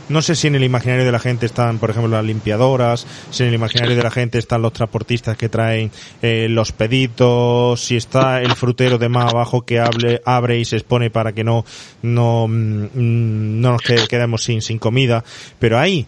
[0.08, 3.42] no sé si en el imaginario de la gente están, por ejemplo, las limpiadoras, si
[3.42, 5.90] en el imaginario de la gente están los transportistas que traen
[6.22, 10.76] eh, los peditos, si está el frutero de más abajo que hable, abre y se
[10.76, 11.64] expone para que no,
[12.02, 15.24] no, mm, no nos quedemos sin, sin comida.
[15.58, 16.06] Pero hay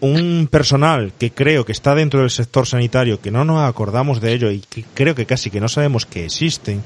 [0.00, 4.32] un personal que creo que está dentro del sector sanitario, que no nos acordamos de
[4.32, 6.82] ello y que creo que casi que no sabemos que existen,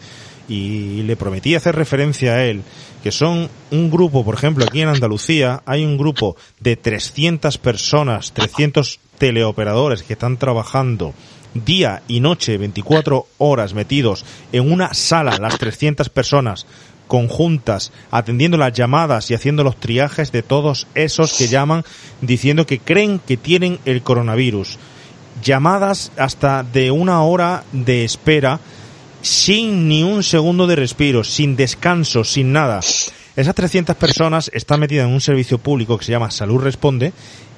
[0.48, 2.62] y le prometí hacer referencia a él,
[3.06, 8.32] que son un grupo, por ejemplo, aquí en Andalucía hay un grupo de 300 personas,
[8.32, 11.14] 300 teleoperadores que están trabajando
[11.54, 16.66] día y noche, 24 horas metidos en una sala, las 300 personas
[17.06, 21.84] conjuntas, atendiendo las llamadas y haciendo los triajes de todos esos que llaman
[22.22, 24.80] diciendo que creen que tienen el coronavirus.
[25.44, 28.58] Llamadas hasta de una hora de espera
[29.26, 32.80] sin ni un segundo de respiro, sin descanso, sin nada.
[33.34, 37.12] Esas 300 personas están metidas en un servicio público que se llama Salud Responde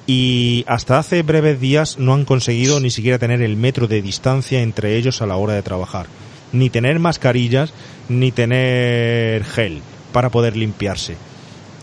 [0.07, 4.61] y hasta hace breves días no han conseguido ni siquiera tener el metro de distancia
[4.61, 6.07] entre ellos a la hora de trabajar.
[6.51, 7.71] Ni tener mascarillas,
[8.09, 9.81] ni tener gel
[10.11, 11.17] para poder limpiarse.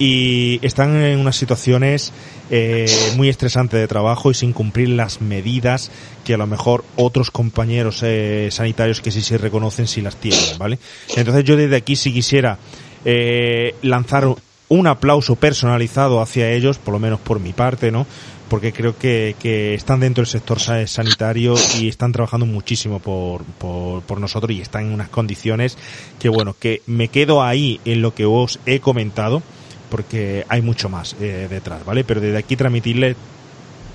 [0.01, 2.13] Y están en unas situaciones
[2.51, 5.93] eh, muy estresantes de trabajo y sin cumplir las medidas
[6.27, 10.59] que a lo mejor otros compañeros eh, sanitarios que sí se reconocen si las tienen,
[10.59, 10.79] ¿vale?
[11.15, 12.59] Entonces yo desde aquí si quisiera
[13.05, 14.27] eh, lanzar
[14.69, 18.05] un aplauso personalizado hacia ellos, por lo menos por mi parte, ¿no?
[18.49, 23.45] Porque creo que, que están dentro del sector sa- sanitario y están trabajando muchísimo por,
[23.45, 25.79] por, por nosotros y están en unas condiciones
[26.19, 29.43] que, bueno, que me quedo ahí en lo que os he comentado,
[29.91, 32.03] porque hay mucho más eh, detrás, ¿vale?
[32.03, 33.15] Pero desde aquí transmitirle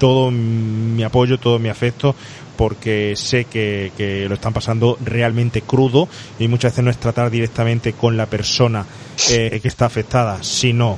[0.01, 2.15] todo mi apoyo, todo mi afecto,
[2.57, 6.07] porque sé que, que lo están pasando realmente crudo
[6.39, 8.83] y muchas veces no es tratar directamente con la persona
[9.29, 10.97] eh, que está afectada, sino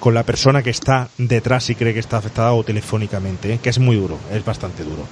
[0.00, 3.58] con la persona que está detrás y cree que está afectada o telefónicamente, ¿eh?
[3.62, 5.04] que es muy duro, es bastante duro.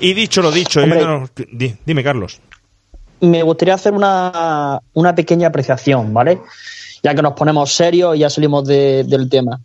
[0.00, 1.00] Y dicho lo dicho, Hombre.
[1.00, 2.38] yo no- di- dime Carlos.
[3.22, 6.38] me gustaría hacer una, una pequeña apreciación, ¿vale?
[7.02, 9.58] Ya que nos ponemos serios y ya salimos de- del tema.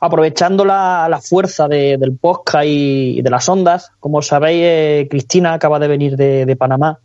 [0.00, 5.78] Aprovechando la, fuerza de- del podcast y, de las ondas, como sabéis, eh, Cristina acaba
[5.78, 6.98] de venir de, de Panamá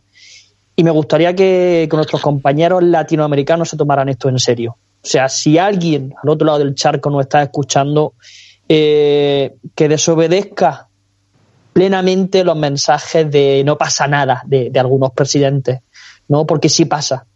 [0.76, 4.76] y me gustaría que, que nuestros compañeros latinoamericanos se tomaran esto en serio.
[5.02, 8.14] O sea, si alguien al otro lado del charco nos está escuchando,
[8.68, 10.88] eh, que desobedezca
[11.72, 15.80] plenamente los mensajes de no pasa nada de, de algunos presidentes,
[16.28, 16.46] ¿no?
[16.46, 17.26] Porque sí pasa.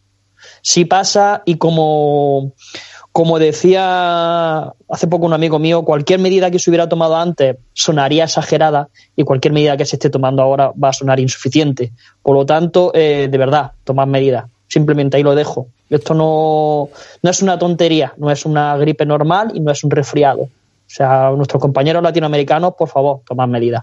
[0.63, 2.53] Sí pasa y como,
[3.17, 8.25] como decía hace poco un amigo mío, cualquier medida que se hubiera tomado antes sonaría
[8.25, 11.93] exagerada y cualquier medida que se esté tomando ahora va a sonar insuficiente.
[12.23, 14.45] Por lo tanto, eh, de verdad, tomad medidas.
[14.69, 15.69] Simplemente ahí lo dejo.
[15.89, 16.91] Esto no,
[17.23, 20.43] no es una tontería, no es una gripe normal y no es un resfriado.
[20.43, 20.51] O
[20.87, 23.83] sea, nuestros compañeros latinoamericanos, por favor, tomad medidas.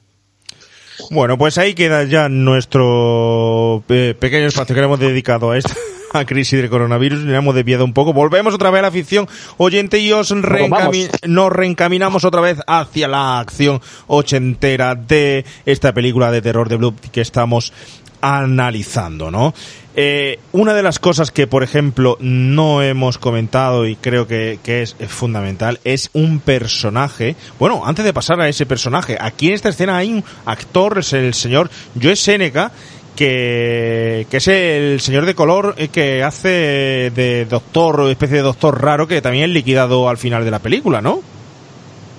[1.10, 5.74] Bueno, pues ahí queda ya nuestro eh, pequeño espacio que le hemos dedicado a esta
[6.14, 7.20] a crisis del coronavirus.
[7.24, 8.14] Le hemos desviado un poco.
[8.14, 9.28] Volvemos otra vez a la ficción
[9.58, 16.32] oyente y os reencami- nos reencaminamos otra vez hacia la acción ochentera de esta película
[16.32, 17.74] de terror de Blue que estamos
[18.22, 19.54] analizando, ¿no?
[19.96, 24.82] Eh, una de las cosas que, por ejemplo, no hemos comentado y creo que, que
[24.82, 27.36] es fundamental es un personaje.
[27.60, 31.14] Bueno, antes de pasar a ese personaje, aquí en esta escena hay un actor, es
[31.14, 31.70] el señor
[32.02, 32.72] Joe Seneca,
[33.16, 38.82] que, que es el señor de color eh, que hace de doctor, especie de doctor
[38.82, 41.22] raro que también es liquidado al final de la película, ¿no?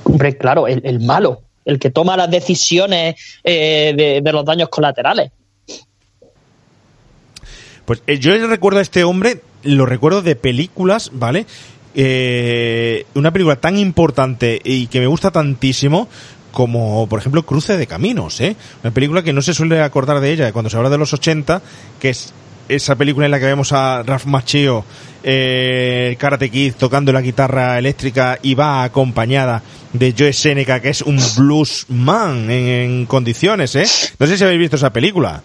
[0.05, 4.69] Hombre, claro, el, el malo, el que toma las decisiones eh, de, de los daños
[4.69, 5.31] colaterales.
[7.85, 11.47] Pues eh, yo recuerdo a este hombre, lo recuerdo de películas, ¿vale?
[11.97, 16.09] Eh, una película tan importante y que me gusta tantísimo
[16.55, 18.57] como, por ejemplo, Cruce de Caminos, ¿eh?
[18.83, 21.61] Una película que no se suele acordar de ella cuando se habla de los 80,
[22.01, 22.33] que es
[22.69, 24.85] esa película en la que vemos a Ralph Macchio,
[25.23, 31.03] eh, Karate Kid, tocando la guitarra eléctrica y va acompañada de Joe Seneca, que es
[31.03, 33.85] un bluesman en, en condiciones, ¿eh?
[34.19, 35.43] No sé si habéis visto esa película.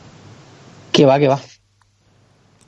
[0.91, 1.41] Que va, que va.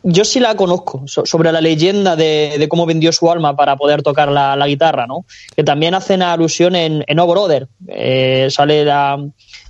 [0.03, 3.75] Yo sí la conozco, so- sobre la leyenda de, de cómo vendió su alma para
[3.75, 5.25] poder tocar la, la guitarra, ¿no?
[5.55, 7.67] Que también hacen alusión en, en Oh Brother.
[7.87, 9.23] Eh, sale la,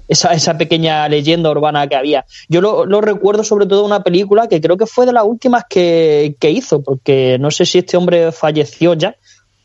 [0.07, 2.25] esa, esa pequeña leyenda urbana que había.
[2.47, 5.65] Yo lo, lo recuerdo sobre todo una película que creo que fue de las últimas
[5.69, 9.15] que, que hizo, porque no sé si este hombre falleció ya,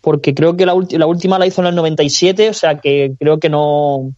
[0.01, 3.13] porque creo que la, ulti- la última la hizo en el 97, o sea que
[3.21, 4.11] creo que no,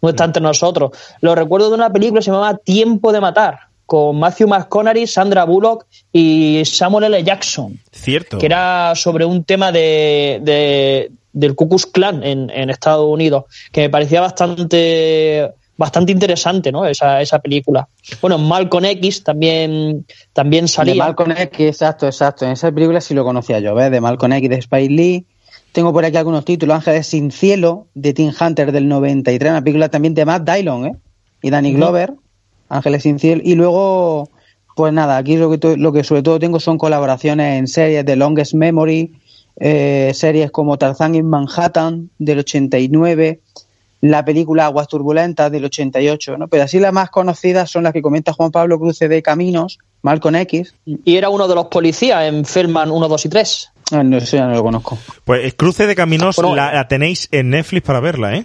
[0.00, 0.92] no está entre nosotros.
[1.20, 5.44] Lo recuerdo de una película que se llamaba Tiempo de Matar, con Matthew McConaughey, Sandra
[5.44, 7.24] Bullock y Samuel L.
[7.24, 8.36] Jackson, Cierto.
[8.36, 13.44] que era sobre un tema de, de- del Ku Klux Klan en, en Estados Unidos,
[13.72, 16.84] que me parecía bastante bastante interesante, ¿no?
[16.84, 17.88] Esa, esa película.
[18.20, 20.94] Bueno, Malcolm X también, también salía.
[20.94, 22.44] De Malcolm X, exacto, exacto.
[22.44, 23.90] En esa película sí lo conocía yo, ¿ves?
[23.90, 25.24] De Malcolm X, de Spike Lee.
[25.72, 26.74] Tengo por aquí algunos títulos.
[26.76, 30.92] Ángeles sin cielo, de Tim Hunter del 93, una película también de Matt Dillon, ¿eh?
[31.42, 31.72] Y Danny.
[31.74, 32.12] Glover,
[32.68, 33.42] Ángeles sin cielo.
[33.44, 34.28] Y luego,
[34.76, 38.16] pues nada, aquí lo que, lo que sobre todo tengo son colaboraciones en series de
[38.16, 39.12] Longest Memory,
[39.60, 43.40] eh, series como Tarzán in Manhattan del 89,
[44.00, 46.48] la película Aguas Turbulentas del 88, ¿no?
[46.48, 50.36] Pero así las más conocidas son las que comenta Juan Pablo Cruce de Caminos, Malcolm
[50.36, 50.74] X.
[50.86, 53.72] Y era uno de los policías en Feldman 1, 2 y 3.
[53.90, 54.98] Ah, No, eso ya no lo conozco.
[55.24, 58.44] Pues eh, Cruce de Caminos Bueno, la, la tenéis en Netflix para verla, ¿eh?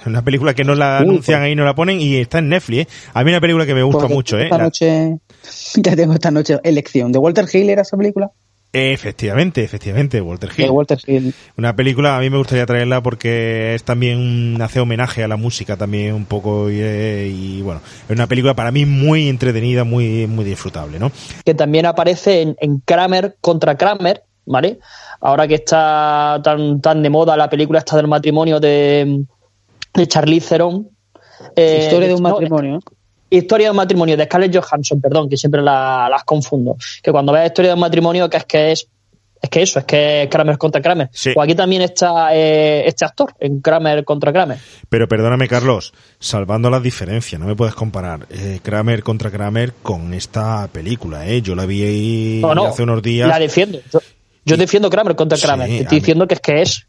[0.00, 1.46] Es Una película que no la Uy, anuncian pues.
[1.48, 2.88] ahí, no la ponen y está en Netflix, ¿eh?
[3.14, 4.44] A mí una película que me gusta Porque mucho, ¿eh?
[4.44, 5.18] Esta La- noche,
[5.76, 7.12] ya tengo esta noche elección.
[7.12, 8.30] ¿De Walter Hill era esa película?
[8.74, 10.64] Efectivamente, efectivamente, Walter Hill.
[10.64, 11.34] De Walter Hill.
[11.58, 15.76] Una película, a mí me gustaría traerla porque es también, hace homenaje a la música
[15.76, 20.26] también un poco y, eh, y, bueno, es una película para mí muy entretenida, muy,
[20.26, 21.12] muy disfrutable, ¿no?
[21.44, 24.78] Que también aparece en, en Kramer contra Kramer, ¿vale?
[25.20, 29.22] Ahora que está tan, tan de moda la película esta del matrimonio de,
[29.94, 30.88] de Charlize Theron.
[31.56, 32.80] Eh, Historia de un matrimonio.
[33.30, 36.76] Historia de un matrimonio de Scarlett Johansson, perdón, que siempre la, las confundo.
[37.02, 38.88] Que cuando ves Historia de un matrimonio, que es que es
[39.44, 41.10] es que eso, es que es Kramer contra Kramer.
[41.12, 41.32] Sí.
[41.34, 44.56] O aquí también está eh, este actor, en Kramer contra Kramer.
[44.88, 50.14] Pero perdóname, Carlos, salvando las diferencias, no me puedes comparar eh, Kramer contra Kramer con
[50.14, 51.42] esta película, ¿eh?
[51.42, 53.28] Yo la vi ahí No, no, hace unos días.
[53.28, 53.80] La defiendo.
[53.92, 53.98] Yo,
[54.44, 55.66] yo defiendo Kramer contra Sí, Kramer.
[55.66, 56.86] Te estoy mí- diciendo que es que es.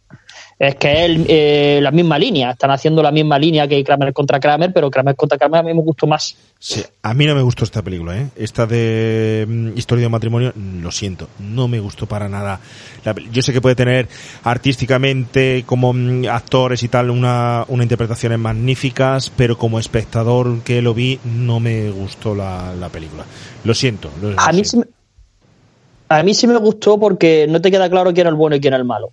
[0.60, 2.52] Es que es eh, la misma línea.
[2.52, 5.74] Están haciendo la misma línea que Kramer contra Kramer, pero Kramer contra Kramer a mí
[5.74, 6.36] me gustó más.
[6.60, 8.28] Sí, a mí no me gustó esta película, ¿eh?
[8.38, 12.60] Esta de mm, Historia de un matrimonio, lo siento, no me gustó para nada.
[13.04, 14.08] La yo sé que puede tener
[14.44, 20.94] artísticamente, como mm, actores y tal, una, una interpretaciones magníficas, pero como espectador que lo
[20.94, 23.26] vi, no me gustó la, la película.
[23.66, 24.10] Lo siento.
[24.22, 24.90] lo- A lo mí, sí, siento.
[24.90, 28.56] me- a mí sí me gustó porque no te queda claro quién es el bueno
[28.56, 29.10] y quién es el malo.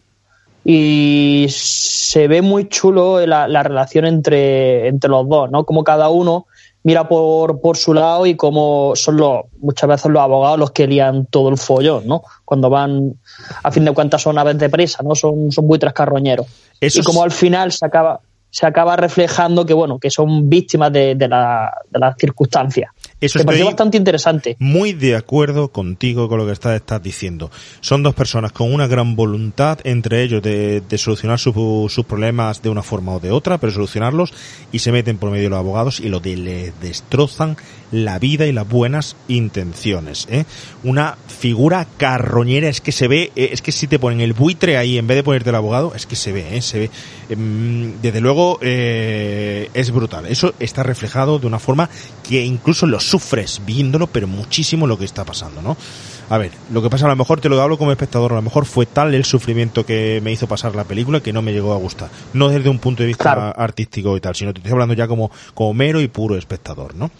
[0.65, 5.65] Y se ve muy chulo la, la relación entre, entre los dos, ¿no?
[5.65, 6.47] Como cada uno
[6.83, 10.87] mira por, por su lado y como son los, muchas veces los abogados los que
[10.87, 12.23] lían todo el follón, ¿no?
[12.45, 13.15] Cuando van,
[13.63, 15.15] a fin de cuentas son aves de presa, ¿no?
[15.15, 16.47] Son, son buitres carroñeros.
[16.81, 20.93] Eso y como al final se acaba, se acaba reflejando que, bueno, que son víctimas
[20.93, 22.91] de, de, la- de las circunstancias.
[23.20, 24.57] Eso me pareció bastante interesante.
[24.58, 27.50] Muy de acuerdo contigo con lo que estás, estás diciendo.
[27.81, 32.62] Son dos personas con una gran voluntad entre ellos de, de solucionar su- sus problemas
[32.62, 34.32] de una forma o de otra, pero solucionarlos
[34.73, 37.57] y se meten por medio de los abogados y lo de les destrozan
[37.92, 40.26] la vida y las buenas intenciones.
[40.31, 40.44] ¿eh?
[40.84, 44.76] Una figura carroñera es que se ve, eh, es que si te ponen el buitre
[44.76, 46.62] ahí en vez de ponerte el abogado, es que se ve, ¿eh?
[46.62, 46.90] se ve.
[47.28, 50.26] Em, desde luego eh, es brutal.
[50.26, 51.90] Eso está reflejado de una forma
[52.28, 55.77] que incluso lo sufres viéndolo, pero muchísimo lo que está pasando, ¿no?
[56.29, 58.43] A ver, lo que pasa a lo mejor te lo hablo como espectador, a lo
[58.43, 61.73] mejor fue tal el sufrimiento que me hizo pasar la película que no me llegó
[61.75, 62.09] a gustar.
[62.35, 63.53] No desde un punto de vista Claro.
[63.61, 67.11] artístico y tal, sino te estoy hablando ya como, como mero y puro espectador, ¿no?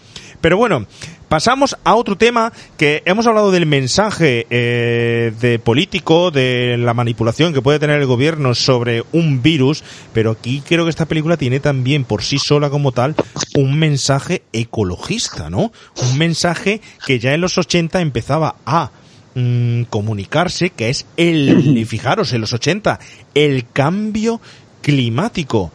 [0.41, 0.87] Pero bueno,
[1.29, 7.53] pasamos a otro tema que hemos hablado del mensaje eh, de político, de la manipulación
[7.53, 11.59] que puede tener el gobierno sobre un virus, pero aquí creo que esta película tiene
[11.59, 13.15] también por sí sola como tal
[13.55, 15.71] un mensaje ecologista, ¿no?
[16.01, 18.89] Un mensaje que ya en los 80 empezaba a
[19.35, 22.99] mm, comunicarse, que es el, y fijaros, en los 80,
[23.35, 24.41] el cambio
[24.81, 25.71] climático.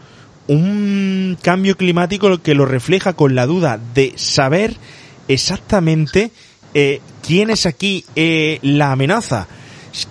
[0.48, 4.76] Un cambio climático que lo refleja con la duda de saber
[5.28, 6.30] exactamente
[6.74, 9.48] eh, quién es aquí eh, la amenaza,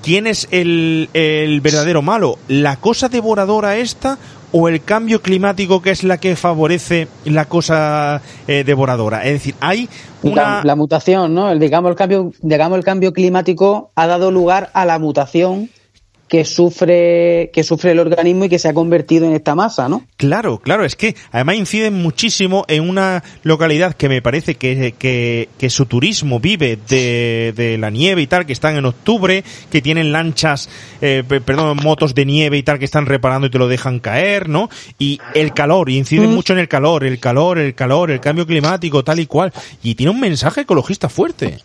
[0.01, 4.17] quién es el, el verdadero malo, la cosa devoradora esta
[4.57, 9.25] o el cambio climático que es la que favorece la cosa eh, devoradora.
[9.25, 9.89] Es decir, hay
[10.23, 10.63] una...
[10.63, 11.51] La, mutación, ¿no?
[11.51, 15.69] El, digamos, el cambio, digamos, el cambio climático ha dado lugar a la mutación
[16.35, 20.03] que sufre, que sufre el organismo y que se ha convertido en esta masa, ¿no?
[20.17, 25.47] Claro, claro, es que además inciden muchísimo en una localidad que me parece que, que,
[25.57, 29.81] que su turismo vive de, de la nieve y tal, que están en octubre, que
[29.81, 30.67] tienen lanchas,
[31.01, 33.99] eh, pe- perdón, motos de nieve y tal, que están reparando y te lo dejan
[33.99, 34.69] caer, ¿no?
[34.99, 38.45] Y el calor, y inciden mucho en el calor, el calor, el calor, el cambio
[38.45, 39.53] climático, tal y cual.
[39.83, 41.59] Y tiene un mensaje ecologista fuerte.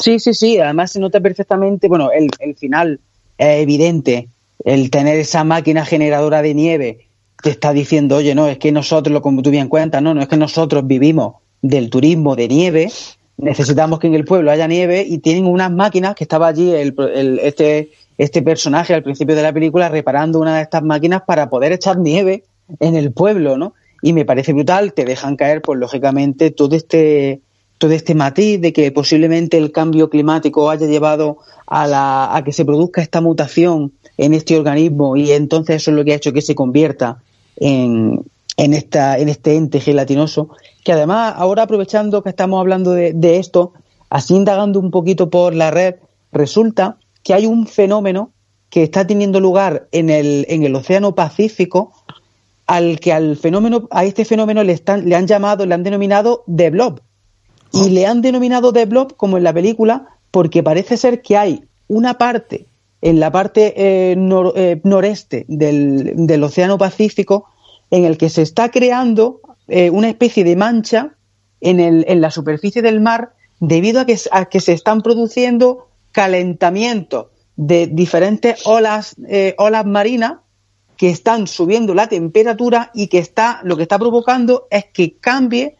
[0.00, 0.58] Sí, sí, sí.
[0.58, 3.00] Además se nota perfectamente, bueno, el, el final
[3.38, 4.28] es evidente.
[4.64, 7.08] El tener esa máquina generadora de nieve
[7.42, 10.22] te está diciendo, oye, no, es que nosotros, lo como tú bien cuentas, no, no
[10.22, 12.90] es que nosotros vivimos del turismo de nieve,
[13.36, 16.94] necesitamos que en el pueblo haya nieve y tienen unas máquinas que estaba allí el,
[17.14, 21.48] el- este, este personaje al principio de la película reparando una de estas máquinas para
[21.50, 22.44] poder echar nieve
[22.80, 23.74] en el pueblo, ¿no?
[24.02, 27.40] Y me parece brutal, te dejan caer, pues lógicamente, todo este,
[27.78, 32.52] todo este matiz de que posiblemente el cambio climático haya llevado a, la, a que
[32.52, 36.32] se produzca esta mutación en este organismo y entonces eso es lo que ha hecho
[36.32, 37.18] que se convierta
[37.56, 38.22] en,
[38.56, 40.50] en, esta, en este ente gelatinoso,
[40.84, 43.72] que además ahora aprovechando que estamos hablando de, de esto,
[44.08, 45.96] así indagando un poquito por la red,
[46.32, 48.30] resulta que hay un fenómeno
[48.70, 51.92] que está teniendo lugar en el, en el Océano Pacífico,
[52.66, 56.44] al que al fenómeno, a este fenómeno le están, le han llamado, le han denominado
[56.54, 57.00] The Blob.
[57.84, 61.64] Y le han denominado The Blob, como en la película, porque parece ser que hay
[61.88, 62.66] una parte,
[63.02, 64.16] en la parte eh,
[64.56, 67.46] eh, noreste del, del Océano Pacífico,
[67.90, 71.14] en el que se está creando eh, una especie de mancha
[71.60, 75.88] en, el, en la superficie del mar debido a que, a que se están produciendo
[76.12, 80.34] calentamientos de diferentes olas, eh, olas marinas
[80.96, 85.76] que están subiendo la temperatura y que está, lo que está provocando es que cambie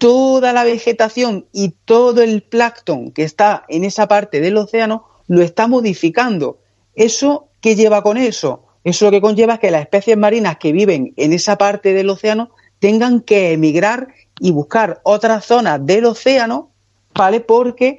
[0.00, 5.42] toda la vegetación y todo el plancton que está en esa parte del océano lo
[5.42, 6.58] está modificando.
[6.94, 8.64] ¿Eso qué lleva con eso?
[8.82, 12.08] Eso lo que conlleva es que las especies marinas que viven en esa parte del
[12.08, 14.08] océano tengan que emigrar
[14.40, 16.70] y buscar otras zonas del océano,
[17.14, 17.40] ¿vale?
[17.40, 17.98] Porque,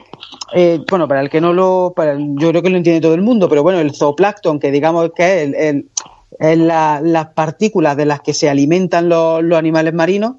[0.53, 3.21] eh, bueno, para el que no lo, para yo creo que lo entiende todo el
[3.21, 5.83] mundo, pero bueno, el zooplancton, que digamos que es,
[6.39, 10.37] el, las partículas de las que se alimentan los animales marinos,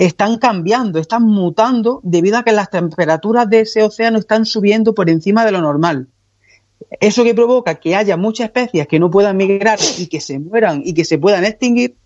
[0.00, 5.10] están cambiando, están mutando debido a que las temperaturas de ese océano están subiendo por
[5.10, 6.08] encima de lo normal.
[7.00, 10.80] Eso que provoca que haya muchas especies que no puedan migrar y que se mueran
[10.82, 11.96] y que se puedan extinguir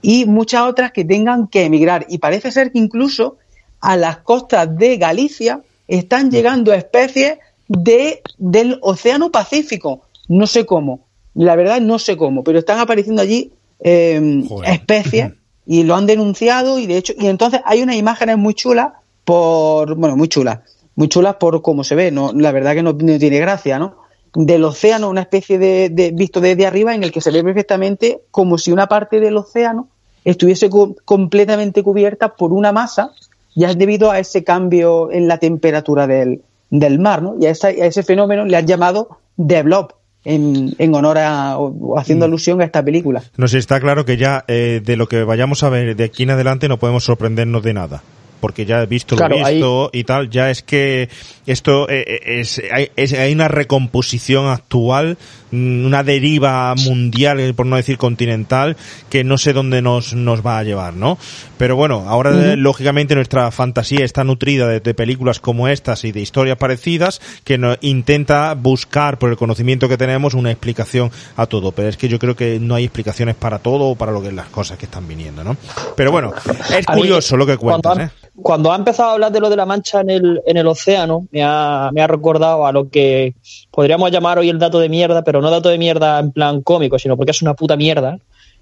[0.00, 2.06] y muchas otras que tengan que emigrar.
[2.08, 3.36] Y parece ser que incluso
[3.80, 7.36] a las costas de Galicia están llegando especies
[7.68, 10.04] de, del Océano Pacífico.
[10.26, 15.32] No sé cómo, la verdad no sé cómo, pero están apareciendo allí eh, especies
[15.66, 18.92] y lo han denunciado y de hecho, y entonces hay unas imágenes muy chulas
[19.24, 20.60] por, bueno, muy chulas,
[20.96, 23.96] muy chulas por cómo se ve, no, la verdad que no, tiene gracia, ¿no?
[24.34, 28.22] Del océano, una especie de, de, visto desde arriba en el que se ve perfectamente
[28.30, 29.88] como si una parte del océano
[30.24, 30.70] estuviese
[31.04, 33.12] completamente cubierta por una masa,
[33.54, 37.36] ya es debido a ese cambio en la temperatura del, del mar, ¿no?
[37.38, 39.92] Y a, esa, a, ese fenómeno le han llamado Blob,
[40.24, 42.28] en, en, honor a, o haciendo mm.
[42.28, 43.22] alusión a esta película.
[43.36, 46.22] No sé, está claro que ya eh, de lo que vayamos a ver de aquí
[46.24, 48.02] en adelante no podemos sorprendernos de nada
[48.42, 51.08] porque ya he visto lo visto y tal, ya es que
[51.46, 55.16] esto eh, eh, es, hay, es, hay una recomposición actual,
[55.52, 58.76] una deriva mundial, por no decir continental,
[59.10, 61.18] que no sé dónde nos, nos va a llevar, ¿no?
[61.58, 62.56] Pero bueno, ahora uh -huh.
[62.56, 67.58] lógicamente nuestra fantasía está nutrida de, de, películas como estas y de historias parecidas que
[67.58, 72.08] no, intenta buscar por el conocimiento que tenemos una explicación a todo, pero es que
[72.08, 74.86] yo creo que no hay explicaciones para todo o para lo que las cosas que
[74.86, 75.56] están viniendo, ¿no?
[75.96, 76.32] Pero bueno,
[76.76, 78.10] es curioso lo que cuentas, ¿eh?
[78.34, 81.26] cuando ha empezado a hablar de lo de la mancha en el, en el océano,
[81.30, 83.34] me ha, me ha recordado a lo que
[83.70, 86.98] podríamos llamar hoy el dato de mierda, pero no dato de mierda en plan cómico,
[86.98, 88.18] sino porque es una puta mierda.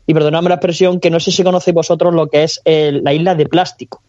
[0.06, 3.12] Y perdonadme la expresión, que no sé si conocéis vosotros lo que es el, la
[3.12, 4.02] isla de plástico.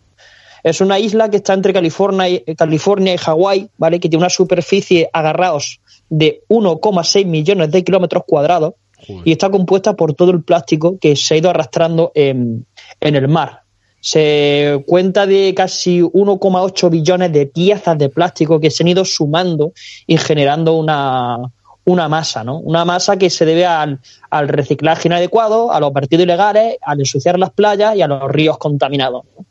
[0.64, 4.00] Es una isla que está entre California y, California y Hawái, ¿vale?
[4.00, 8.74] Que tiene una superficie agarrados de 1,6 millones de kilómetros cuadrados
[9.08, 9.24] Joder.
[9.26, 12.66] y está compuesta por todo el plástico que se ha ido arrastrando en,
[13.00, 13.62] en el mar.
[14.00, 19.74] Se cuenta de casi 1,8 billones de piezas de plástico que se han ido sumando
[20.08, 21.38] y generando una,
[21.86, 22.60] una masa, ¿no?
[22.60, 27.40] Una masa que se debe al, al, reciclaje inadecuado, a los vertidos ilegales, al ensuciar
[27.40, 29.24] las playas y a los ríos contaminados.
[29.38, 29.46] ¿no?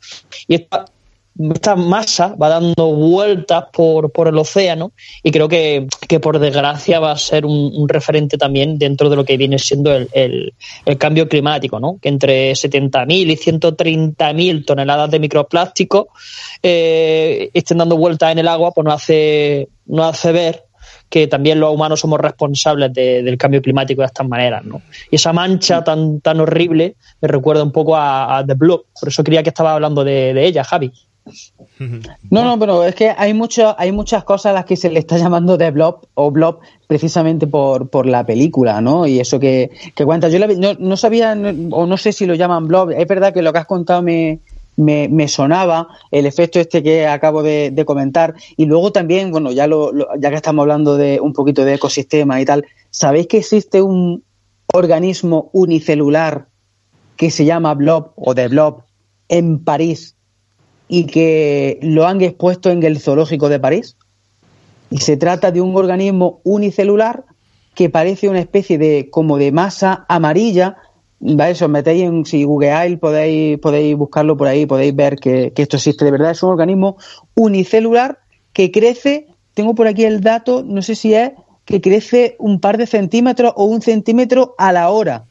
[0.47, 0.85] Y esta,
[1.77, 4.91] masa va dando vueltas por, por el océano
[5.23, 9.23] y creo que, que, por desgracia va a ser un, referente también dentro de lo
[9.23, 10.09] que viene siendo el,
[10.85, 11.97] el, cambio climático, ¿no?
[12.01, 16.09] Que entre 70.000 y 130.000 toneladas de microplástico
[16.61, 20.65] eh, estén dando vueltas en el agua, pues nos hace, nos hace ver
[21.11, 24.81] que también los humanos somos responsables de, del cambio climático de estas maneras, ¿no?
[25.11, 29.09] Y esa mancha tan, tan horrible me recuerda un poco a, a The Blob, por
[29.09, 30.91] eso quería que estaba hablando de, de ella, Javi.
[32.29, 34.99] No, no, pero es que hay mucho, hay muchas cosas a las que se le
[34.99, 39.07] está llamando de blob o blob precisamente por, por la película, ¿no?
[39.07, 40.29] Y eso que, que cuenta.
[40.29, 41.33] Yo la, no, no, sabía,
[41.71, 42.91] o no sé si lo llaman blob.
[42.91, 44.39] Es verdad que lo que has contado me,
[44.77, 48.35] me, sonaba, el efecto este que acabo de, de comentar.
[48.57, 51.75] Y luego también, bueno, ya, lo, lo, ya que estamos hablando de un poquito de
[51.75, 54.23] ecosistema y tal, ¿sabéis que existe un
[54.73, 56.47] organismo unicelular
[57.17, 58.83] que se llama blob o de blob
[59.29, 60.15] en París?
[60.93, 63.95] y que lo han expuesto en el zoológico de París.
[64.89, 67.23] Y se trata de un organismo unicelular
[67.75, 70.75] que parece una especie de como de masa amarilla.
[71.21, 75.77] Os metéis en, si googleáis, podéis, podéis buscarlo por ahí, podéis ver que, que esto
[75.77, 76.31] existe de verdad.
[76.31, 76.97] Es un organismo
[77.35, 78.19] unicelular
[78.53, 81.31] que crece, tengo por aquí el dato, no sé si es
[81.65, 85.25] que crece un par de centímetros o un centímetro a la hora.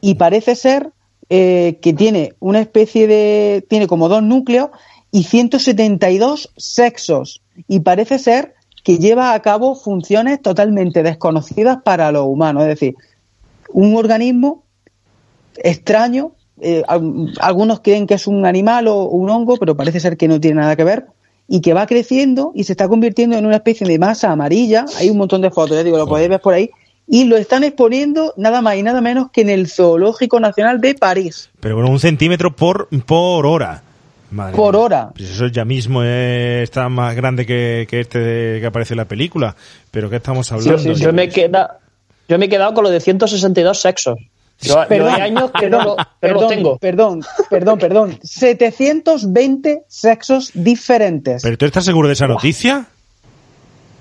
[0.00, 0.90] Y parece ser
[1.30, 3.64] eh, que tiene una especie de.
[3.68, 4.70] tiene como dos núcleos
[5.10, 7.42] y 172 sexos.
[7.68, 8.54] Y parece ser
[8.84, 12.64] que lleva a cabo funciones totalmente desconocidas para los humanos.
[12.64, 12.96] Es decir,
[13.70, 14.64] un organismo
[15.56, 16.32] extraño.
[16.60, 16.82] Eh,
[17.40, 20.60] algunos creen que es un animal o un hongo, pero parece ser que no tiene
[20.60, 21.06] nada que ver.
[21.48, 24.86] Y que va creciendo y se está convirtiendo en una especie de masa amarilla.
[24.98, 26.70] Hay un montón de fotos, ya digo, lo podéis ver por ahí
[27.06, 30.94] y lo están exponiendo nada más y nada menos que en el Zoológico Nacional de
[30.94, 31.50] París.
[31.60, 33.82] Pero bueno, un centímetro por, por hora.
[34.30, 34.82] Madre por mía.
[34.82, 35.10] hora.
[35.14, 39.04] Pues eso ya mismo eh, está más grande que, que este que aparece en la
[39.04, 39.54] película.
[39.90, 40.82] ¿Pero qué estamos hablando?
[40.82, 41.80] Yo, yo me queda,
[42.28, 44.16] yo me he quedado con lo de 162 sexos.
[44.62, 46.78] Yo, yo Perdón, hay años que no, lo, perdón, lo tengo.
[46.78, 48.18] Perdón, perdón, perdón.
[48.22, 51.42] 720 sexos diferentes.
[51.42, 52.86] ¿Pero tú estás seguro de esa noticia?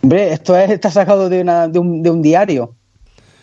[0.04, 2.76] Hombre, esto es, está sacado de, una, de, un, de un diario.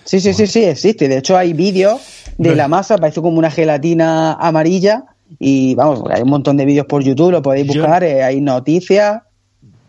[0.04, 1.08] Sí, sí, sí, sí, existe.
[1.08, 2.00] De hecho, hay vídeos
[2.38, 2.54] de No.
[2.56, 5.04] la masa, parece como una gelatina amarilla.
[5.38, 8.40] Y vamos, hay un montón de vídeos por YouTube, lo podéis Yo- buscar, eh, hay
[8.40, 9.22] noticias.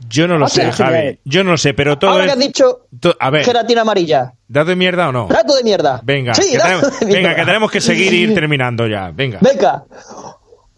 [0.09, 0.97] Yo no lo Ah, sé, Javi.
[0.97, 1.19] eh.
[1.23, 4.33] Yo no lo sé, pero todo Ahora que has dicho to- A ver, gelatina amarilla,
[4.49, 5.27] ¿dato de mierda o no?
[5.29, 6.01] rato de mierda.
[6.03, 9.11] Venga, Sí, que dato tenemos, venga, que tenemos que seguir e ir terminando ya.
[9.13, 9.39] Venga.
[9.41, 9.85] Venga,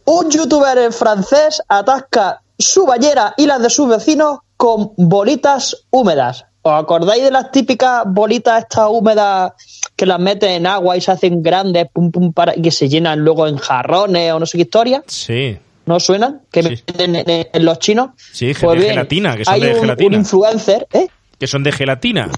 [0.06, 6.46] un youtuber en francés atasca su bañera y las de sus vecinos con bolitas húmedas.
[6.64, 9.54] ¿Os acordáis de las típicas bolitas estas húmedas
[9.96, 12.88] que las meten en agua y se hacen grandes, pum pum, para, y que se
[12.88, 15.04] llenan luego en jarrones o no sé qué historia?
[15.08, 15.58] Sí.
[15.88, 16.42] ¿No suenan?
[16.52, 16.70] Que Sí.
[16.70, 17.16] meten
[17.52, 18.12] en, los chinos.
[18.32, 20.08] Sí, Pues bien, gelatina, que son hay de un, gelatina.
[20.10, 21.08] un influencer, ¿eh?
[21.40, 22.30] Que son de gelatina.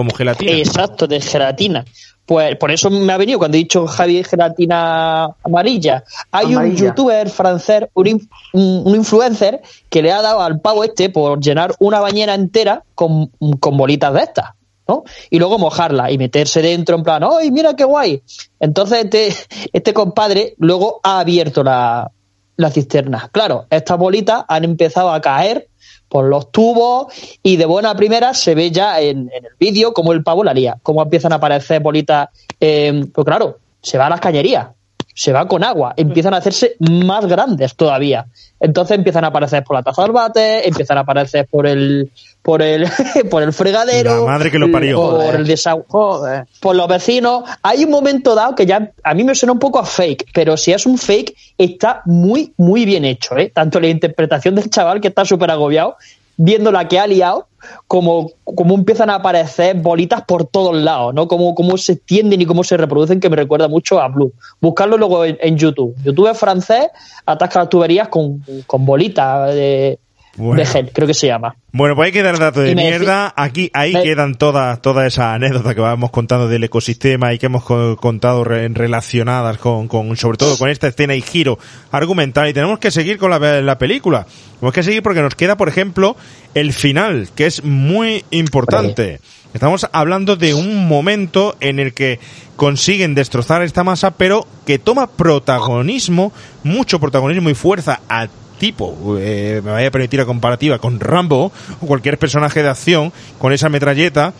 [0.00, 0.52] Como gelatina.
[0.52, 1.84] Exacto, de gelatina.
[2.26, 6.04] Pues por eso me ha venido cuando he dicho Javi gelatina amarilla.
[6.30, 11.40] Hay un youtuber francés, un- un influencer, que le ha dado al pavo este por
[11.40, 13.26] llenar una bañera entera con,
[13.58, 14.50] con bolitas de estas.
[14.86, 15.04] ¿no?
[15.30, 18.22] Y luego mojarla y meterse dentro en plan, ¡ay, mira qué guay!
[18.58, 19.34] Entonces este,
[19.72, 22.10] este compadre luego ha abierto la,
[22.56, 23.28] la cisterna.
[23.32, 25.68] Claro, estas bolitas han empezado a caer
[26.10, 27.06] por los tubos
[27.42, 30.52] y de buena primera se ve ya en, en el vídeo cómo el pavo la
[30.52, 32.28] lía, cómo empiezan a aparecer bolitas.
[32.58, 34.68] eh, pues claro, se va a las cañerías,
[35.14, 38.26] se va con agua, empiezan a hacerse más grandes todavía.
[38.58, 42.10] Entonces empiezan a aparecer por la taza del bate, empiezan a aparecer por el
[42.42, 42.86] por el
[43.30, 45.00] por el fregadero, La madre que lo parió.
[45.00, 46.46] por el desagüe, Joder.
[46.60, 47.44] por los vecinos.
[47.62, 50.56] Hay un momento dado que ya a mí me suena un poco a fake, pero
[50.56, 53.36] si es un fake, está muy, muy bien hecho.
[53.36, 53.50] ¿eh?
[53.54, 55.96] Tanto la interpretación del chaval, que está súper agobiado,
[56.36, 57.46] viendo la que ha liado,
[57.86, 61.28] como, como empiezan a aparecer bolitas por todos lados, ¿no?
[61.28, 64.32] Como, cómo se extienden y cómo se reproducen, que me recuerda mucho a Blue.
[64.62, 65.94] Buscarlo luego en, en YouTube.
[66.02, 66.86] YouTube es francés,
[67.26, 69.98] atasca las tuberías con, con bolitas de,
[70.36, 70.60] Bueno.
[70.60, 71.54] de gel, creo que se llama.
[71.72, 73.32] Bueno, pues hay que dar dato de mierda.
[73.36, 77.46] Aquí, ahí me- quedan todas toda esa anécdota que vamos contando del ecosistema y que
[77.46, 81.58] hemos co- contado re- relacionadas con, con, sobre todo con esta escena y giro
[81.90, 82.48] argumental.
[82.48, 84.26] Y tenemos que seguir con la, la película.
[84.54, 86.16] Tenemos que seguir porque nos queda, por ejemplo,
[86.54, 89.20] el final, que es muy importante.
[89.52, 92.20] Estamos hablando de un momento en el que
[92.54, 98.28] consiguen destrozar esta masa, pero que toma protagonismo, mucho protagonismo y fuerza a
[98.60, 103.10] tipo, eh, me vaya a permitir la comparativa con Rambo o cualquier personaje de acción
[103.38, 104.34] con esa metralleta,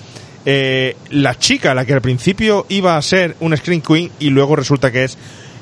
[0.44, 4.57] eh, la chica, la que al principio iba a ser un Screen Queen y luego
[4.57, 5.16] resulta que es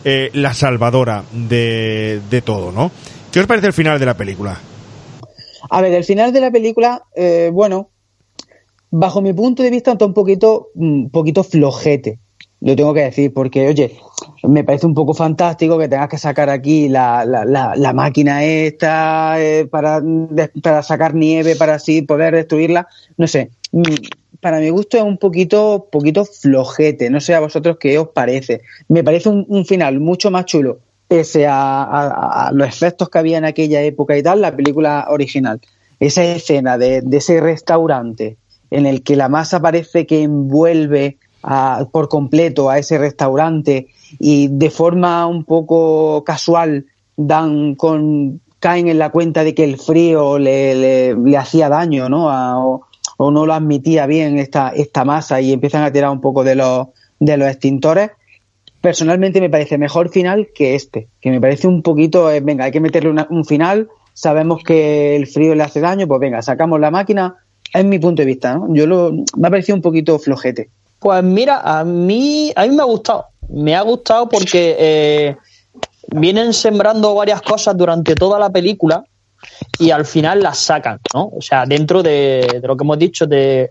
[0.04, 2.90] eh, la salvadora de, de todo, ¿no?
[3.30, 4.60] ¿Qué os parece el final de la película?
[5.70, 7.02] A ver, el final de la película,
[7.52, 7.90] bueno,
[8.90, 12.20] bajo mi punto de vista está un poquito, un poquito flojete.
[12.60, 13.96] Lo tengo que decir, porque, oye,
[14.42, 17.44] me parece un poco fantástico que tengas que sacar aquí la, la,
[17.76, 20.02] la, máquina esta eh, para,
[20.60, 22.88] para sacar nieve, para así poder destruirla.
[23.16, 23.82] No sé, mm,
[24.40, 27.10] para mi gusto es un poquito, poquito flojete.
[27.10, 28.62] No sé a vosotros qué os parece.
[28.88, 33.82] Me parece un, final mucho más chulo, pese a los efectos que había en aquella
[33.82, 35.60] época y tal, la película original.
[36.00, 38.36] Esa escena de, de ese restaurante
[38.70, 41.18] en el que la masa parece que envuelve
[41.50, 43.86] a- por completo a ese restaurante
[44.18, 46.84] y de forma un poco casual
[47.16, 52.28] dan con caen en la cuenta de que el frío le, le- hacía daño ¿no?
[52.30, 52.82] A- o,
[53.16, 56.54] o no lo admitía bien esta, esta masa y empiezan a tirar un poco de
[56.54, 58.10] los, de los extintores
[58.80, 62.70] personalmente me parece mejor final que este, que me parece un poquito, eh, venga, hay
[62.70, 66.78] que meterle una- un final, sabemos que el frío le hace daño, pues venga, sacamos
[66.78, 67.36] la máquina,
[67.74, 68.72] es mi punto de vista, ¿no?
[68.74, 70.70] Yo lo, me ha parecido un poquito flojete.
[70.98, 73.26] Pues mira, a mí, a mí me ha gustado.
[73.48, 75.36] Me ha gustado porque eh,
[76.08, 79.04] vienen sembrando varias cosas durante toda la película
[79.78, 81.30] y al final las sacan, ¿no?
[81.36, 83.70] O sea, dentro de, de lo que hemos dicho de,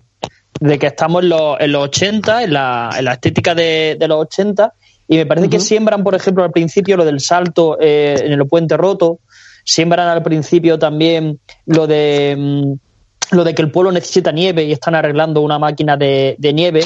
[0.59, 4.07] de que estamos en los, en los 80, en la, en la estética de, de
[4.07, 4.73] los 80,
[5.09, 8.47] y me parece que siembran, por ejemplo, al principio lo del salto eh, en el
[8.47, 9.19] puente roto,
[9.63, 12.35] siembran al principio también lo de...
[12.37, 16.53] mm, lo de que el pueblo necesita nieve y están arreglando una máquina de, de
[16.53, 16.79] nieve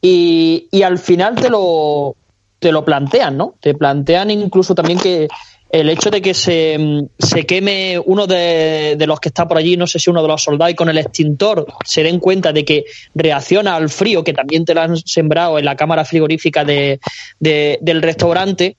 [0.00, 2.16] y, y al final te lo
[2.58, 3.54] te lo plantean, ¿no?
[3.58, 5.28] Te plantean incluso también que
[5.70, 9.76] el hecho de que se, se queme uno de, de los que está por allí,
[9.78, 12.64] no sé si uno de los soldados, y con el extintor se den cuenta de
[12.66, 17.00] que reacciona al frío, que también te lo han sembrado en la cámara frigorífica de,
[17.38, 18.76] de- del restaurante,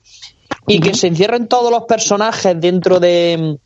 [0.68, 3.56] y que se encierren todos los personajes dentro de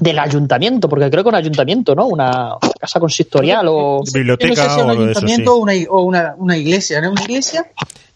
[0.00, 2.06] del ayuntamiento, porque creo que un ayuntamiento, ¿no?
[2.06, 5.58] Una casa consistorial o biblioteca no sé si o un algo de eso, ayuntamiento sí.
[5.58, 7.10] o, una, o una, una iglesia, ¿no?
[7.10, 7.66] Una iglesia.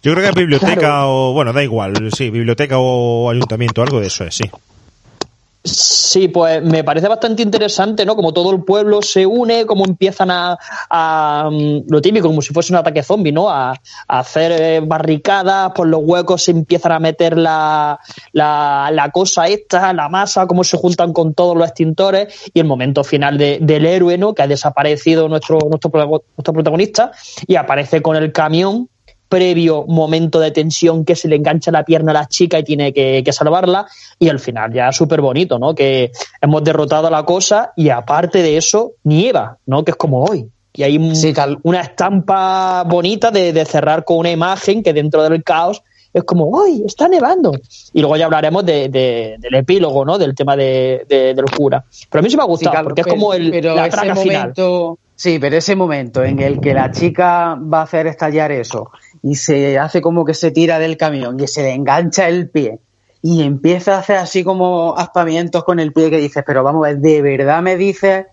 [0.02, 1.30] Yo creo que es biblioteca Claro.
[1.30, 4.44] o, bueno, da igual, sí, biblioteca o ayuntamiento, algo de eso es, sí.
[5.68, 8.14] Sí, pues me parece bastante interesante, ¿no?
[8.14, 10.56] Como todo el pueblo se une, como empiezan a,
[10.88, 13.50] a, mm, lo típico, como si fuese un ataque zombie, ¿no?
[13.50, 13.74] A,
[14.06, 17.98] hacer eh, barricadas, por los huecos se empiezan a meter la,
[18.32, 22.66] la, la cosa esta, la masa, cómo se juntan con todos los extintores y el
[22.66, 24.34] momento final de- del héroe, ¿no?
[24.34, 27.10] Que ha desaparecido nuestro, nuestro, nuestro protagonista
[27.46, 28.88] y aparece con el camión
[29.28, 32.92] previo momento de tensión que se le engancha la pierna a la chica y tiene
[32.92, 33.86] que, que salvarla
[34.18, 35.74] y al final ya súper bonito, ¿no?
[35.74, 39.84] Que hemos derrotado a la cosa y aparte de eso nieva, ¿no?
[39.84, 40.46] Que es como hoy.
[40.74, 41.14] Y hay un-
[41.62, 45.82] una estampa bonita de, de cerrar con una imagen que dentro del caos
[46.12, 46.82] es como, ¡hoy!
[46.86, 47.52] Está nevando.
[47.92, 50.16] Y luego ya hablaremos de- de- del epílogo, ¿no?
[50.18, 51.84] Del tema de, de- del cura.
[52.10, 54.14] Pero a mí sí me ha gustado, Sí, porque es como el, pero la ese
[54.14, 54.52] final.
[55.16, 58.90] Sí, pero ese momento en el que la chica va a hacer estallar eso
[59.22, 62.80] y se hace como que se tira del camión y se le engancha el pie
[63.22, 66.90] y empieza a hacer así como aspavientos con el pie que dices, pero vamos a
[66.90, 68.26] ver, ¿de verdad me dices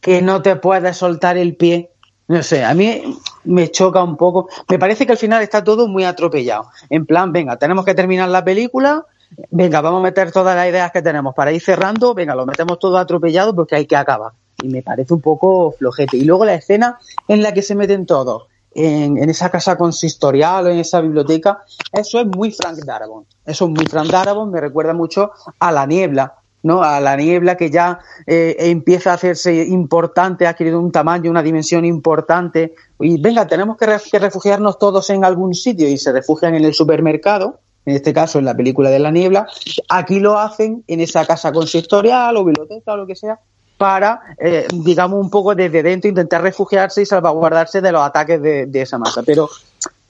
[0.00, 1.90] que no te puedes soltar el pie?
[2.26, 3.02] No sé, a mí
[3.44, 4.48] me choca un poco.
[4.68, 6.70] Me parece que al final está todo muy atropellado.
[6.88, 9.04] En plan, venga, tenemos que terminar la película,
[9.50, 12.78] venga, vamos a meter todas las ideas que tenemos para ir cerrando, venga, lo metemos
[12.78, 14.32] todo atropellado porque hay que acabar.
[14.62, 16.16] Y me parece un poco flojete.
[16.16, 16.98] Y luego la escena
[17.28, 21.62] en la que se meten todos, en, en esa casa consistorial o en esa biblioteca,
[21.92, 23.26] eso es muy Frank Darabont.
[23.44, 26.34] Eso es muy Frank Darabont, me recuerda mucho a la niebla.
[26.62, 26.82] ¿no?
[26.82, 31.42] A la niebla que ya eh, empieza a hacerse importante, ha adquirido un tamaño, una
[31.42, 32.74] dimensión importante.
[32.98, 36.74] Y venga, tenemos que, que refugiarnos todos en algún sitio y se refugian en el
[36.74, 39.46] supermercado, en este caso en la película de la niebla.
[39.88, 43.40] Aquí lo hacen en esa casa consistorial o biblioteca o lo que sea
[43.80, 48.66] para, eh, digamos, un poco desde dentro intentar refugiarse y salvaguardarse de los ataques de,
[48.66, 49.22] de esa masa.
[49.22, 49.48] Pero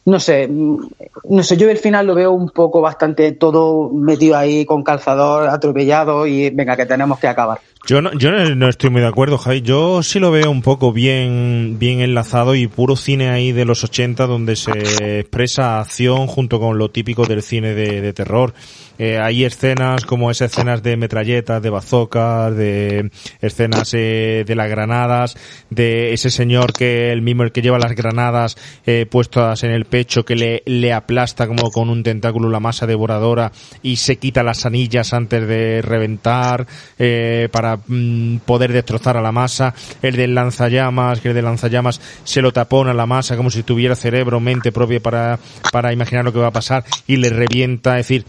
[0.06, 0.88] no sé, mm,
[1.28, 5.48] no sé, yo al final lo veo un poco bastante todo metido ahí con calzador,
[5.48, 7.60] atropellado y venga, que tenemos que acabar.
[7.86, 9.62] Yo no, yo no estoy muy de acuerdo, Javi.
[9.62, 13.82] Yo sí lo veo un poco bien, bien enlazado y puro cine ahí de los
[13.82, 18.52] 80 donde se expresa acción junto con lo típico del cine de, terror.
[18.98, 23.10] Eh, hay escenas como esas escenas de metralletas, de bazocas, de
[23.40, 25.36] escenas eh, de las granadas,
[25.70, 29.86] de ese señor que el mismo el que lleva las granadas eh, puestas en el
[29.86, 33.52] pecho que le, le aplasta como con un tentáculo la masa devoradora
[33.82, 36.66] y se quita las anillas antes de reventar
[36.98, 39.74] eh, mm, poder destrozar a la masa.
[40.02, 43.62] El del lanzallamas, que el del lanzallamas se lo tapona a la masa como si
[43.62, 45.38] tuviera cerebro, mente propia para,
[45.72, 47.98] para imaginar lo que va a pasar y le revienta.
[47.98, 48.24] Es decir,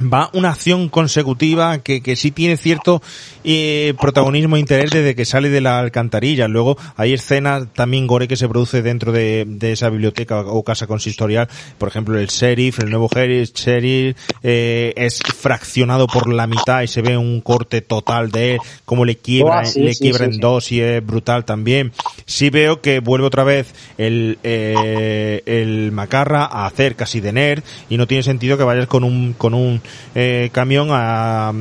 [0.00, 3.02] va una acción consecutiva que, que sí tiene cierto
[3.44, 6.48] eh, protagonismo e interés desde que sale de la alcantarilla.
[6.48, 10.86] Luego hay escenas también gore que se produce dentro de, de esa biblioteca o casa
[10.86, 11.48] consistorial.
[11.78, 17.02] Por ejemplo, el sheriff, el nuevo sheriff, eh, es fraccionado por la mitad y se
[17.02, 20.32] ve un corte total de él, como le quiebra, Oh, sí, le sí, quiebra sí,
[20.34, 21.92] en dos y es brutal también.
[22.26, 27.62] Sí veo que vuelve otra vez el, eh, el macarra a hacer casi de nerd
[27.88, 29.80] y no tiene sentido que vayas con un, con un
[30.14, 31.52] eh, camión a,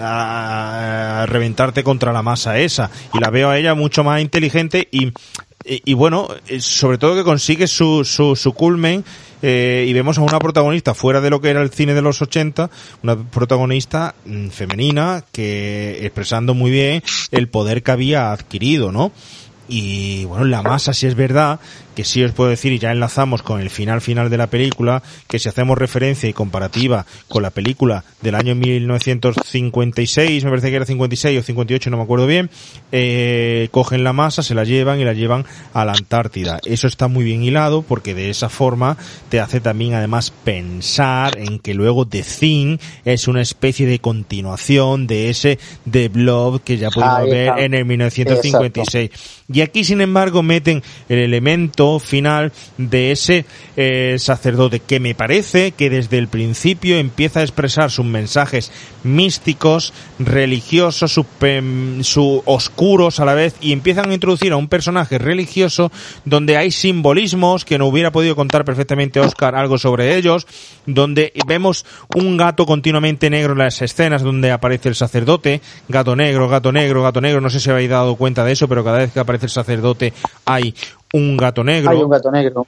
[0.00, 2.90] a, reventarte contra la masa esa.
[3.12, 5.12] Y la veo a ella mucho más inteligente y,
[5.64, 9.02] y, bueno, eh, sobre todo que consigue su, su, culmen
[9.40, 12.20] eh, y vemos a una protagonista fuera de lo que era el cine de los
[12.20, 12.70] 80,
[13.02, 19.12] una protagonista mm, femenina que expresando muy bien el poder que había adquirido, ¿no?
[19.66, 21.58] Y bueno, la masa sí es verdad
[21.94, 25.02] que sí os puedo decir, y ya enlazamos con el final final de la película,
[25.28, 30.76] que si hacemos referencia y comparativa con la película del año 1956, me parece que
[30.76, 32.50] era 56 o 58, no me acuerdo bien,
[32.92, 36.60] eh, cogen la masa, se la llevan y la llevan a la Antártida.
[36.64, 38.96] Eso está muy bien hilado porque de esa forma
[39.28, 45.06] te hace también además pensar en que luego The Thing es una especie de continuación
[45.06, 45.58] de ese
[45.90, 49.10] The Blob que ya pudimos ver en el 1956.
[49.52, 53.46] Y aquí, sin embargo, meten el elemento final de ese
[53.76, 58.72] eh, sacerdote que me parece que desde el principio empieza a expresar sus mensajes
[59.02, 61.26] místicos, religiosos, su,
[62.02, 65.90] su oscuros a la vez y empiezan a introducir a un personaje religioso
[66.24, 70.46] donde hay simbolismos que no hubiera podido contar perfectamente Oscar algo sobre ellos,
[70.86, 76.48] donde vemos un gato continuamente negro en las escenas donde aparece el sacerdote, gato negro,
[76.48, 79.12] gato negro, gato negro, no sé si habéis dado cuenta de eso, pero cada vez
[79.12, 80.12] que aparece el sacerdote
[80.44, 80.74] hay
[81.14, 81.90] un gato negro.
[81.92, 82.66] Hay un gato negro.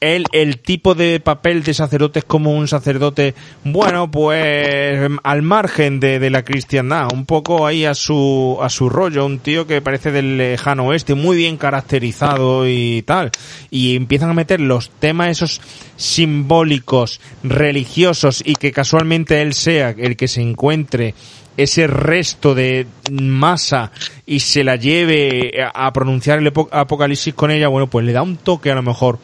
[0.00, 6.00] él, el tipo de papel de sacerdote es como un sacerdote, bueno, pues al margen
[6.00, 9.80] de, de la cristiandad, un poco ahí a su, a su rollo, un tío que
[9.80, 13.30] parece del lejano oeste, muy bien caracterizado y tal.
[13.70, 15.60] Y empiezan a meter los temas esos
[15.96, 21.14] simbólicos, religiosos y que casualmente él sea el que se encuentre
[21.56, 23.92] ese resto de masa
[24.26, 28.36] y se la lleve a pronunciar el apocalipsis con ella, bueno, pues le da un
[28.36, 29.18] toque a lo mejor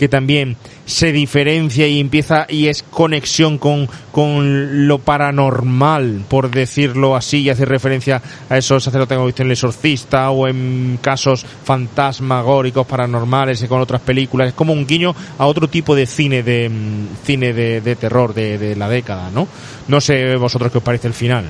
[0.00, 0.56] que también
[0.86, 7.50] se diferencia y empieza y es conexión con, con lo paranormal, por decirlo así, y
[7.50, 13.62] hace referencia a esos sacerdotes que visto en El Exorcista o en casos fantasmagóricos, paranormales
[13.64, 14.48] con otras películas.
[14.48, 18.32] Es como un guiño a otro tipo de cine de mm, cine de, de terror
[18.32, 19.46] de, de la década, ¿no?
[19.86, 21.44] No sé vosotros qué os parece el final.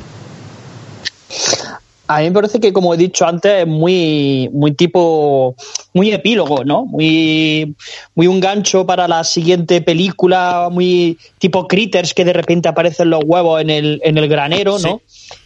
[2.10, 5.54] A mí me parece que, como he dicho antes, es muy, muy tipo,
[5.94, 6.84] muy epílogo, ¿no?
[6.84, 7.76] Muy,
[8.16, 13.22] muy un gancho para la siguiente película, muy tipo Critters que de repente aparecen los
[13.24, 15.00] huevos en el, en el granero, ¿no?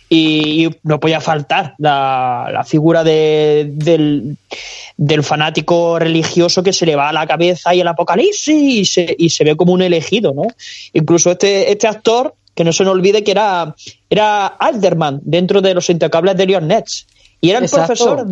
[0.08, 4.38] Y, no podía faltar la, la figura de, del,
[4.96, 9.14] del, fanático religioso que se le va a la cabeza y el apocalipsis y se,
[9.18, 10.46] y se ve como un elegido, ¿no?
[10.94, 13.74] Incluso este, este actor que no se nos olvide que era,
[14.08, 17.06] era Alderman dentro de los intocables de Leon Nets.
[17.40, 18.26] Y era el profesor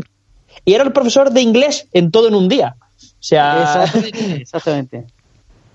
[0.64, 2.76] y era el profesor de inglés en todo en un día.
[2.78, 3.84] O sea,
[4.36, 5.06] exactamente.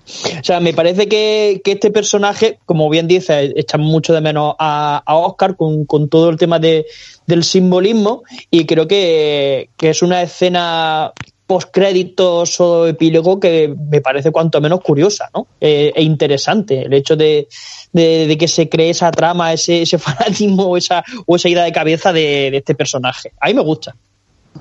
[0.08, 5.02] O sea, me parece que, este personaje, como bien dice, echamos mucho de menos a,
[5.06, 6.86] Oscar con, todo el tema de,
[7.26, 11.12] del simbolismo y creo que, que es una escena
[11.48, 15.46] postcréditos o epílogo que me parece cuanto menos curiosa ¿no?
[15.58, 16.82] Eh, e interesante.
[16.82, 17.48] El hecho de,
[17.90, 22.12] de, que se cree esa trama, ese, ese fanatismo esa, o esa idea de cabeza
[22.12, 23.32] de, este personaje.
[23.40, 23.96] A mí me gusta.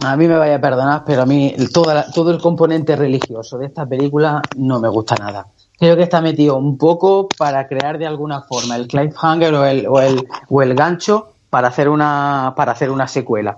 [0.02, 3.66] A mí me vaya a perdonar, pero a mí toda todo el componente religioso de
[3.66, 5.46] esta película no me gusta nada.
[5.78, 9.88] Creo que está metido un poco para crear de alguna forma el cliffhanger o el,
[9.88, 13.58] o el, o el gancho para hacer una, para hacer una secuela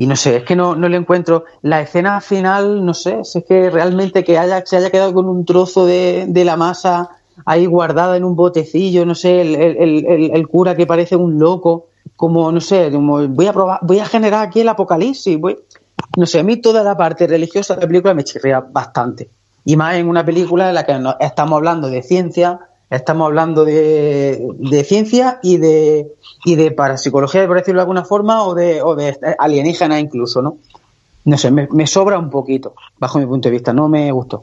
[0.00, 3.44] y no sé, es que no, no le encuentro la escena final, no sé, es
[3.46, 7.10] que realmente que haya, se haya quedado con un trozo de, de la masa
[7.44, 11.88] ahí guardada en un botecillo, no sé, el, el, el, cura que parece un loco,
[12.16, 15.38] como, no sé, como voy a probar, voy a generar aquí el apocalipsis,
[16.16, 19.28] no sé, a mí toda la parte religiosa de la película me chirría bastante.
[19.66, 22.58] Y más en una película en la que estamos hablando de ciencia,
[22.90, 26.12] estamos hablando de, de ciencia y de,
[26.44, 30.58] y de parapsicología, por decirlo de alguna forma, o de, o de alienígena incluso, ¿no?
[31.24, 34.42] No sé, me, me sobra un poquito, bajo mi punto de vista, no me gustó.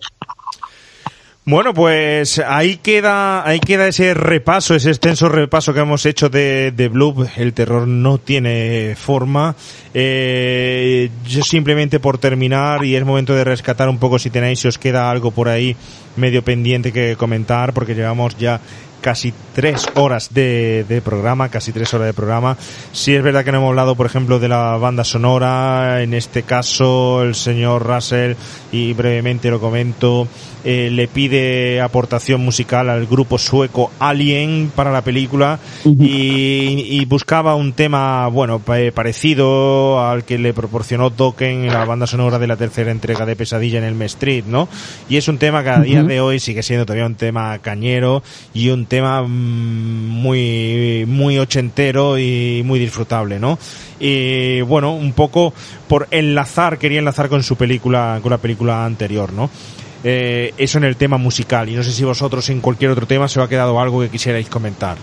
[1.50, 6.74] Bueno, pues ahí queda, ahí queda ese repaso, ese extenso repaso que hemos hecho de,
[6.74, 7.26] de Bloop.
[7.38, 9.56] El terror no tiene forma.
[9.94, 14.68] Eh, yo simplemente por terminar, y es momento de rescatar un poco si tenéis, si
[14.68, 15.74] os queda algo por ahí
[16.18, 18.60] medio pendiente que comentar, porque llevamos ya
[19.08, 22.58] casi tres horas de, de, programa, casi tres horas de programa.
[22.92, 26.44] Sí es verdad que no hemos hablado, por ejemplo, de la banda sonora, en este
[26.44, 28.34] caso el señor Russell,
[28.74, 30.28] y brevemente lo comento,
[30.66, 37.56] eh, le pide aportación musical al grupo sueco Alien para la película y, y, buscaba
[37.56, 38.60] un tema, bueno,
[38.94, 43.38] parecido al que le proporcionó Dokken en la banda sonora de la tercera entrega de
[43.38, 44.68] Pesadilla en el Street, ¿no?
[45.08, 48.22] Y es un tema que a día de hoy sigue siendo todavía un tema cañero
[48.54, 53.58] y un tema mm, muy, muy ochentero y muy disfrutable, ¿no?
[54.00, 55.54] Y bueno, un poco
[55.88, 59.50] por enlazar, quería enlazar con su película, con la película anterior, ¿no?
[60.04, 61.70] Eh, eso en el tema musical.
[61.70, 64.10] Y no sé si vosotros en cualquier otro tema se os ha quedado algo que
[64.10, 64.98] quisierais comentar.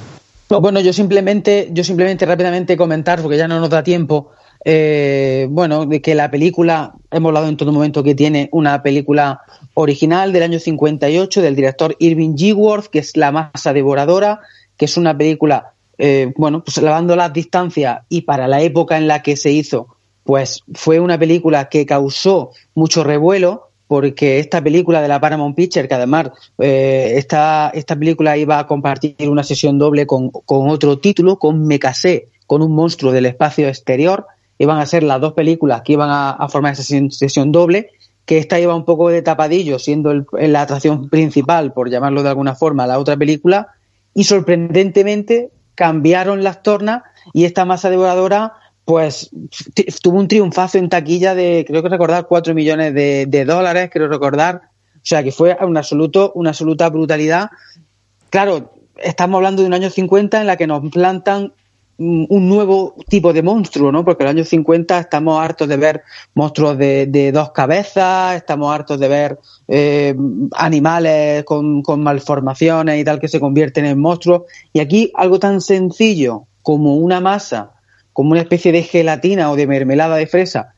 [0.48, 4.30] bueno, yo simplemente, yo simplemente rápidamente comentar, porque ya no nos da tiempo,
[4.64, 9.42] eh, bueno, de que la película, hemos hablado en todo momento que tiene una película
[9.74, 12.88] original del año 58 del director Irving G.
[12.88, 14.40] que es La masa devoradora,
[14.76, 19.06] que es una película, eh, bueno, pues lavando las distancias y para la época en
[19.06, 19.88] la que se hizo,
[20.24, 25.86] pues fue una película que causó mucho revuelo, porque esta película de la Paramount Picture,
[25.86, 30.98] que además eh, esta, esta película iba a compartir una sesión doble con, con otro
[30.98, 34.26] título, con Me casé con un monstruo del espacio exterior,
[34.58, 37.90] iban a ser las dos películas que iban a, formar esa sesión, doble,
[38.24, 42.54] que esta iba un poco de tapadillo, siendo la atracción principal, por llamarlo de alguna
[42.54, 43.68] forma, la otra película,
[44.14, 47.02] y sorprendentemente cambiaron las tornas
[47.32, 49.30] y esta masa devoradora pues
[50.02, 54.62] tuvo un triunfazo en taquilla de, creo que recordar, 4 millones de, dólares, creo recordar.
[54.96, 57.50] O sea, que fue un absoluto, una absoluta brutalidad.
[58.30, 61.54] Claro, estamos hablando de un año 50 en la que nos plantan
[61.98, 64.04] un nuevo tipo de monstruo, ¿no?
[64.04, 66.02] Porque en los años 50 estamos hartos de ver
[66.34, 70.14] monstruos de, dos cabezas, estamos hartos de ver eh,
[70.56, 74.42] animales con, con malformaciones y tal que se convierten en monstruos.
[74.72, 77.72] Y aquí algo tan sencillo como una masa,
[78.12, 80.74] como una especie de gelatina o de mermelada de fresa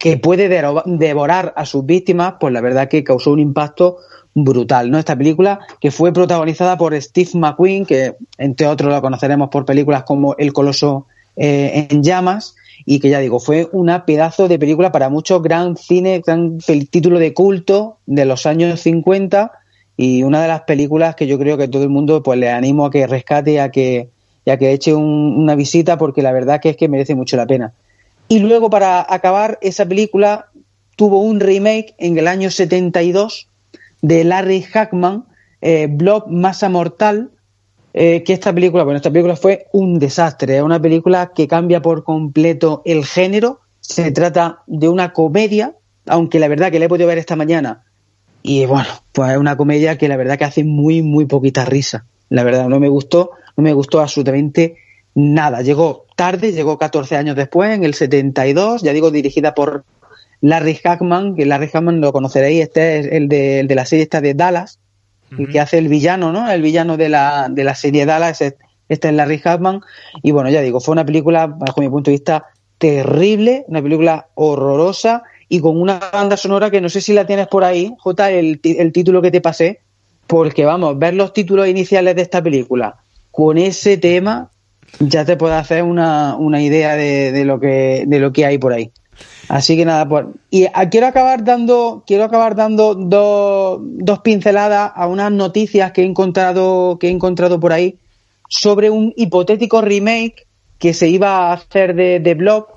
[0.00, 3.98] que puede devorar a sus víctimas, pues la verdad que causó un impacto
[4.34, 4.98] brutal, ¿no?
[4.98, 10.04] Esta película que fue protagonizada por Steve McQueen, que entre otros lo conoceremos por películas
[10.04, 12.54] como El Coloso eh, en llamas,
[12.86, 16.58] y que ya digo, fue una pedazo de película para muchos, gran cine, gran
[16.90, 19.52] título de culto de los años 50
[19.96, 22.86] y una de las películas que yo creo que todo el mundo pues le animo
[22.86, 24.08] a que rescate a que,
[24.46, 27.46] a que eche un- una visita porque la verdad que es que merece mucho la
[27.46, 27.74] pena.
[28.28, 30.46] Y luego para acabar, esa película
[30.96, 33.46] tuvo un remake en el año 72
[34.02, 35.24] de Larry Hackman,
[35.60, 37.30] eh, Blob Masa Mortal,
[37.92, 41.82] eh, que esta película, bueno, esta película fue un desastre, es una película que cambia
[41.82, 45.74] por completo el género, se trata de una comedia,
[46.06, 47.84] aunque la verdad que la he podido ver esta mañana,
[48.42, 52.06] y bueno, pues es una comedia que la verdad que hace muy, muy poquita risa,
[52.28, 54.76] la verdad, no me gustó, no me gustó absolutamente
[55.14, 59.84] nada, llegó tarde, llegó 14 años después, en el 72, ya digo, dirigida por
[60.40, 64.04] Larry Hackman, que Larry Hackman lo conoceréis, este es el de, el de la serie
[64.04, 64.78] esta de Dallas,
[65.38, 66.50] el que hace el villano, ¿no?
[66.50, 68.54] El villano de la, de la serie Dallas, es-
[68.88, 69.80] este es Larry Hackman.
[70.22, 72.44] Y bueno, ya digo, fue una película, bajo mi punto de vista,
[72.78, 77.46] terrible, una película horrorosa y con una banda sonora que no sé si la tienes
[77.46, 79.80] por ahí, J, el, el título que te pasé,
[80.26, 82.96] porque vamos, ver los títulos iniciales de esta película
[83.30, 84.50] con ese tema
[84.98, 88.58] ya te puede hacer una, una idea de, de lo que, de lo que hay
[88.58, 88.90] por ahí.
[89.50, 90.26] Así que nada, pues.
[90.48, 96.02] Y ah, quiero acabar dando, quiero acabar dando dos, dos pinceladas a unas noticias que
[96.02, 97.98] he encontrado, que he encontrado por ahí
[98.48, 100.46] sobre un hipotético remake
[100.78, 102.68] que se iba a hacer de, de Blob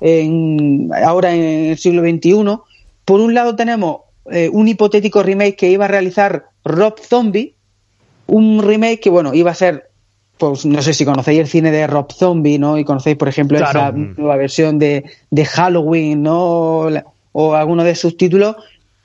[0.00, 2.60] en, ahora en el siglo XXI.
[3.04, 7.56] Por un lado tenemos eh, un hipotético remake que iba a realizar Rob Zombie,
[8.28, 9.89] un remake que bueno iba a ser
[10.40, 12.78] pues no sé si conocéis el cine de Rob Zombie, ¿no?
[12.78, 13.80] Y conocéis, por ejemplo, Claro.
[13.80, 16.88] esa nueva versión de, de Halloween, ¿no?
[16.90, 18.56] La- O alguno de sus títulos,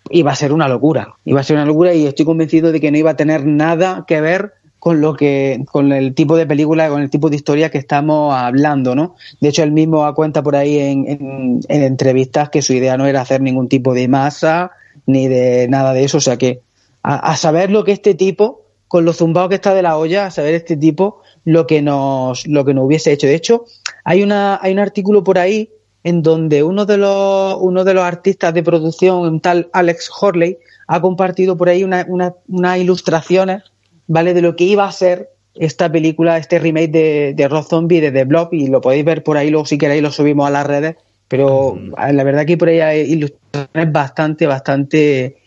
[0.09, 1.13] iba a ser una locura.
[1.25, 4.05] Iba a ser una locura y estoy convencido de que no iba a tener nada
[4.07, 7.69] que ver con lo que, con el tipo de película, con el tipo de historia
[7.69, 9.15] que estamos hablando, ¿no?
[9.41, 13.05] De hecho, él mismo cuenta por ahí en, en- en entrevistas que su idea no
[13.07, 14.71] era hacer ningún tipo de masa
[15.05, 16.17] ni de nada de eso.
[16.17, 16.61] O sea que
[17.03, 20.27] a, a saber lo que este tipo, con lo zumbado que está de la olla,
[20.27, 23.27] a saber este tipo lo que nos, lo que nos hubiese hecho.
[23.27, 23.65] De hecho,
[24.03, 25.69] hay una, hay un artículo por ahí
[26.03, 30.57] en donde uno de los, uno de los artistas de producción, un tal Alex Horley,
[30.87, 33.63] ha compartido por ahí una- una- unas ilustraciones,
[34.07, 34.33] ¿vale?
[34.33, 38.11] De lo que iba a ser esta película, este remake de, de Rob Zombie, de
[38.11, 40.67] The Blob, y lo podéis ver por ahí, luego si queréis lo subimos a las
[40.67, 40.95] redes,
[41.27, 45.37] pero la verdad que por ahí hay ilustraciones bastante, bastante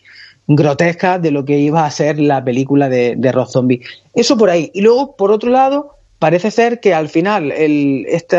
[0.49, 3.81] grotescas de lo que iba a ser la película de, Rob Zombie.
[4.15, 4.71] Eso por ahí.
[4.73, 8.37] Y luego, por otro lado, parece ser que al final el, este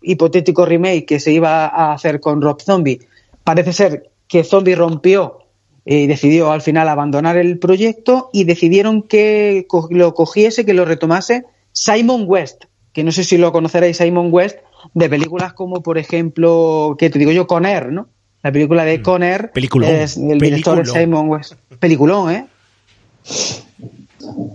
[0.00, 3.00] hipotético remake que se iba a hacer con Rob Zombie,
[3.42, 5.40] parece ser que Zombie rompió
[5.84, 11.46] y decidió al final abandonar el proyecto y decidieron que lo cogiese, que lo retomase
[11.72, 14.58] Simon West, que no sé si lo conoceréis, Simon West,
[14.94, 18.08] de películas como, por ejemplo, que te digo yo, Con Air, ¿no?
[18.48, 19.90] La película de Con Air Peliculón.
[19.90, 20.90] es el director es.
[20.90, 21.52] Simon West.
[21.78, 22.46] Peliculón, ¿eh?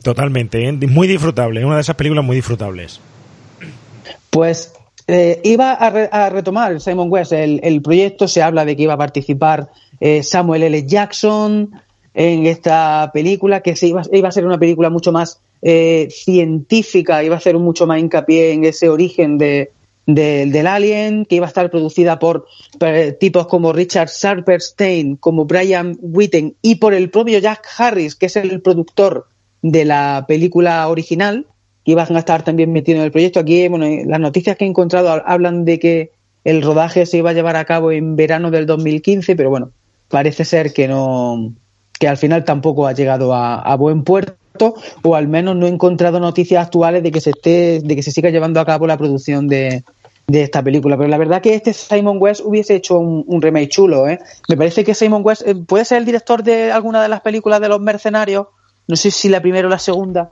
[0.02, 0.72] Totalmente, ¿eh?
[0.72, 3.00] muy disfrutable, una de esas películas muy disfrutables.
[4.32, 4.74] Pues
[5.08, 8.82] eh, iba a, re- a retomar Simon West el, el proyecto, se habla de que
[8.84, 10.86] iba a participar eh, Samuel L.
[10.88, 11.72] Jackson
[12.16, 17.24] en esta película, que se iba, iba a ser una película mucho más eh, científica,
[17.24, 19.72] iba a hacer mucho más hincapié en ese origen de,
[20.06, 22.46] de- del alien, que iba a estar producida por
[22.82, 28.26] eh, tipos como Richard Sharperstein, como Brian Witten y por el propio Jack Harris, que
[28.28, 29.28] es el productor
[29.62, 31.48] de la película original,
[31.86, 33.40] que iban a estar también metidos en el proyecto.
[33.40, 36.12] Aquí, bueno, eh, las noticias que he encontrado ha- hablan de que
[36.44, 39.72] el rodaje se iba a llevar a cabo en verano del 2015, pero bueno,
[40.10, 41.54] parece ser que no,
[41.98, 44.36] que al final tampoco ha llegado a buen puerto,
[45.02, 48.12] o al menos no he encontrado noticias actuales de que se esté, de que se
[48.12, 49.84] siga llevando a cabo la producción de,
[50.28, 50.98] de esta película.
[50.98, 54.20] Pero la verdad que este Simon West hubiese hecho un, un remake chulo, ¿eh?
[54.48, 57.62] Me parece que Simon West eh, puede ser el director de alguna de las películas
[57.62, 58.48] de los mercenarios.
[58.88, 60.32] No sé si la primera o la segunda.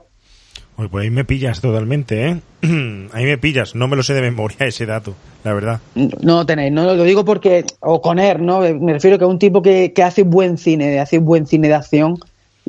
[0.76, 2.40] Pues por ahí me pillas totalmente, ¿eh?
[3.14, 5.80] ahí me pillas, no me lo sé de memoria ese dato, la verdad.
[5.96, 8.62] No tenéis, no lo digo porque, o con él, ¿no?
[8.62, 11.76] Me refiero que es un tipo que, que hace buen cine, hace buen cine de
[11.76, 12.18] acción.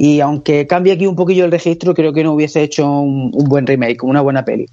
[0.05, 3.45] Y aunque cambie aquí un poquillo el registro, creo que no hubiese hecho un, un
[3.49, 4.67] buen remake, una buena peli.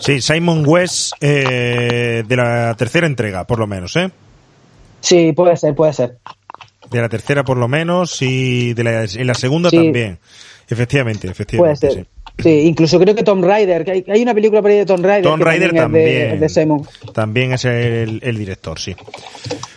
[0.00, 4.10] Sí, Simon West eh, de la tercera entrega, por lo menos, ¿eh?
[5.02, 6.16] Sí, puede ser, puede ser.
[6.90, 9.76] De la tercera por lo menos y de la, en la segunda Sí.
[9.76, 10.18] también.
[10.70, 11.90] Efectivamente, Puede efectivamente.
[11.90, 12.04] ser.
[12.04, 12.08] sí.
[12.38, 15.00] Sí, incluso creo que Tom Raider, que hay, hay una película por ahí de Tom
[15.00, 15.06] que
[15.44, 16.30] Raider es de- también.
[16.32, 16.86] es de Simon.
[17.14, 18.96] También es el, el director, sí.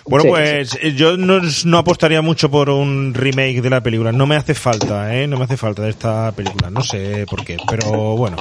[0.07, 4.11] Bueno, Sí, pues yo no, no apostaría mucho por un remake de la película.
[4.11, 5.27] No me hace falta, ¿eh?
[5.27, 6.69] No me hace falta de esta película.
[6.69, 8.37] No sé por qué, pero bueno.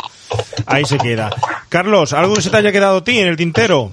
[0.66, 1.30] Ahí se queda.
[1.68, 3.92] Carlos, ¿algo que se te haya quedado a ti en el tintero?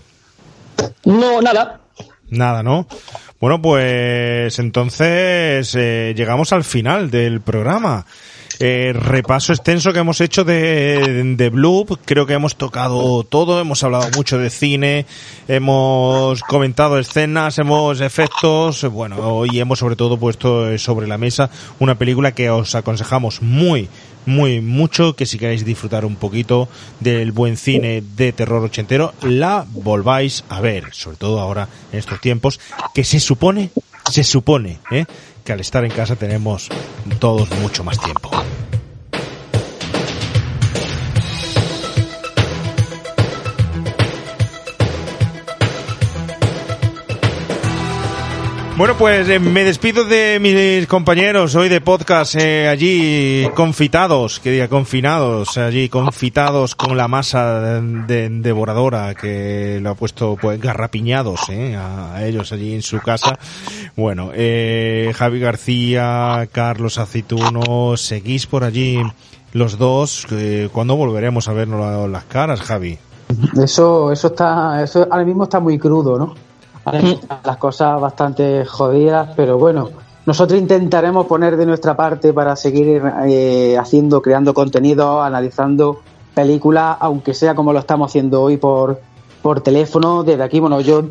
[1.05, 1.79] No, nada.
[2.29, 2.87] Nada, ¿no?
[3.39, 8.05] Bueno, pues entonces eh, llegamos al final del programa.
[8.63, 11.97] Eh, repaso extenso que hemos hecho de, de Bloop.
[12.05, 15.07] Creo que hemos tocado todo, hemos hablado mucho de cine,
[15.47, 21.49] hemos comentado escenas, hemos efectos, bueno, y hemos sobre todo puesto eh, sobre la mesa
[21.79, 23.89] una película que os aconsejamos muy,
[24.27, 29.65] muy mucho que si queréis disfrutar un poquito del buen cine de terror ochentero, la
[29.71, 32.59] volváis a ver, sobre todo ahora en estos tiempos,
[32.93, 33.71] que se supone,
[34.11, 35.05] se supone, ¿eh?
[35.43, 36.69] Que al estar en casa tenemos
[37.19, 38.29] todos mucho más tiempo.
[48.81, 54.49] Bueno, pues eh, me despido de mis compañeros hoy de podcast eh, allí confitados, que
[54.49, 61.41] diga confinados, allí confitados con la masa de- devoradora que lo ha puesto pues garrapiñados
[61.49, 63.37] eh, a, ellos allí en su casa.
[63.95, 68.99] Bueno, eh, Javi García, Carlos Aceituno, seguís por allí
[69.53, 70.25] los dos.
[70.31, 72.97] Eh, ¿Cuándo volveremos a vernos la- las caras, Javi?
[73.63, 76.33] Eso, eso está, eso ahora mismo está muy crudo, ¿no?
[76.85, 79.89] Las cosas bastante jodidas, pero bueno,
[80.25, 86.01] nosotros intentaremos poner de nuestra parte para seguir eh, haciendo, creando contenido, analizando
[86.33, 88.99] películas, aunque sea como lo estamos haciendo hoy por,
[89.41, 90.23] por teléfono.
[90.23, 91.05] Desde aquí, bueno, yo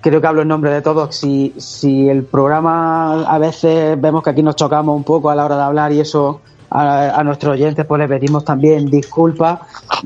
[0.00, 1.16] creo que hablo en nombre de todos.
[1.16, 5.44] Si, si el programa a veces vemos que aquí nos chocamos un poco a la
[5.44, 6.40] hora de hablar y eso
[6.70, 9.60] a, a nuestros oyentes, pues les pedimos también disculpas.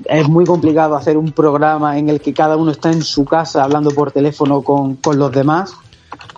[0.06, 3.64] Es muy complicado hacer un programa en el que cada uno está en su casa
[3.64, 5.74] hablando por teléfono con, con los demás.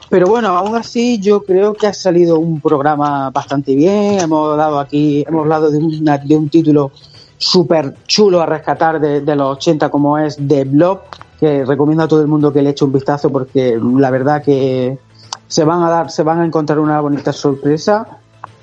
[0.09, 4.21] Pero bueno, aún así yo creo que ha salido un programa bastante bien.
[4.21, 6.93] Hemos dado aquí, hemos hablado de, una- de un título
[7.39, 11.01] súper chulo a rescatar de, de los 80 como es The Blob,
[11.39, 14.99] que recomiendo a todo el mundo que le eche un vistazo porque la verdad que
[15.49, 18.07] se van a dar, se van a encontrar una bonita sorpresa.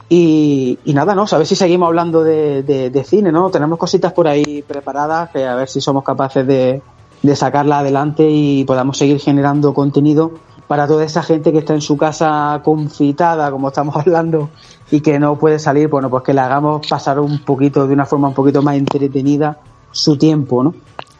[0.09, 1.25] Y, y nada, ¿no?
[1.31, 3.49] A ver si seguimos hablando de, de- de cine, ¿no?
[3.49, 6.81] Tenemos cositas por ahí preparadas que a ver si somos capaces de,
[7.21, 10.31] de sacarla adelante y podamos seguir generando contenido
[10.67, 14.49] para toda esa gente que está en su casa confitada, como estamos hablando,
[14.91, 18.05] y que no puede salir, bueno, pues que le hagamos pasar un poquito, de una
[18.05, 19.57] forma un poquito más entretenida,
[19.91, 20.73] su tiempo, ¿no?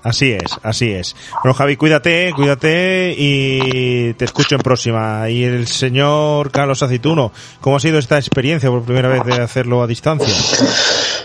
[0.04, 1.16] Así es, así es.
[1.44, 5.30] Bueno, Javi, cuídate, cuídate y te escucho en próxima.
[5.30, 9.82] Y el señor Carlos Aceituno, ¿cómo ha sido esta experiencia por primera vez de hacerlo
[9.82, 10.34] a distancia?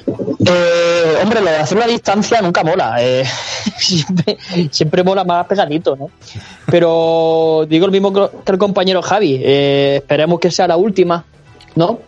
[0.06, 2.96] Eh, hombre, lo de hacer una distancia nunca mola.
[3.00, 3.24] eh,
[4.70, 6.10] siempre, mola más pesadito, ¿no?
[6.66, 9.40] Pero digo lo mismo que el compañero Javi.
[9.42, 11.24] eh, esperemos que sea la última,
[11.74, 11.98] ¿no?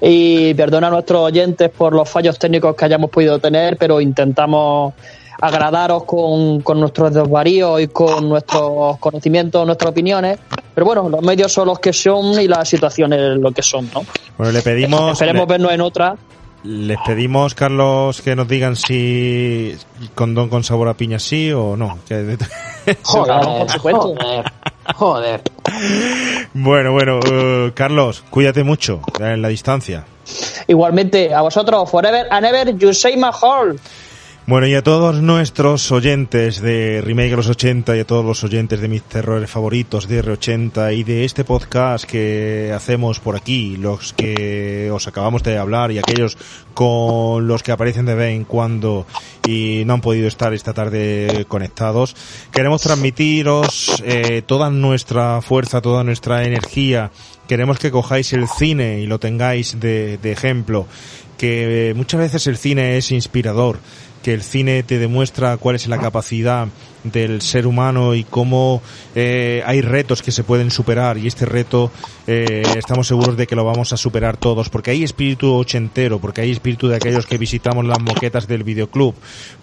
[0.00, 4.94] Y perdona a nuestros oyentes por los fallos técnicos que hayamos podido tener, pero intentamos
[5.42, 10.38] agradaros con, con nuestros desvaríos y con nuestros conocimientos, nuestras opiniones.
[10.74, 14.02] Pero bueno, los medios son los que son y las situaciones lo que son, ¿no?
[14.38, 16.16] Bueno, le pedimos, Esperemos le- vernos en otra.
[16.64, 19.76] les pedimos, Carlos, que nos digan si
[20.14, 21.98] condón con sabor a piña sí o no.
[22.08, 24.14] Por supuesto.
[24.96, 25.42] Joder.
[26.54, 30.04] bueno, bueno, eh, Carlos, cuídate mucho en la distancia.
[30.66, 33.76] Igualmente, a vosotros, forever and ever, you say my heart.
[34.44, 38.42] Bueno, y a todos nuestros oyentes de Remake de los 80 y a todos los
[38.42, 43.76] oyentes de mis terrores favoritos de R80 y de este podcast que hacemos por aquí,
[43.76, 46.36] los que os acabamos de hablar y aquellos
[46.74, 49.06] con los que aparecen de vez en cuando
[49.46, 52.16] y no han podido estar esta tarde conectados,
[52.50, 57.12] queremos transmitiros eh, toda nuestra fuerza, toda nuestra energía.
[57.46, 60.88] Queremos que cojáis el cine y lo tengáis de, de ejemplo,
[61.38, 63.78] que muchas veces el cine es inspirador,
[64.22, 66.68] que el cine te demuestra cuál es la capacidad
[67.04, 68.80] del ser humano y cómo
[69.14, 71.90] eh, hay retos que se pueden superar y este reto
[72.26, 76.42] eh, estamos seguros de que lo vamos a superar todos porque hay espíritu ochentero, porque
[76.42, 79.14] hay espíritu de aquellos que visitamos las moquetas del videoclub,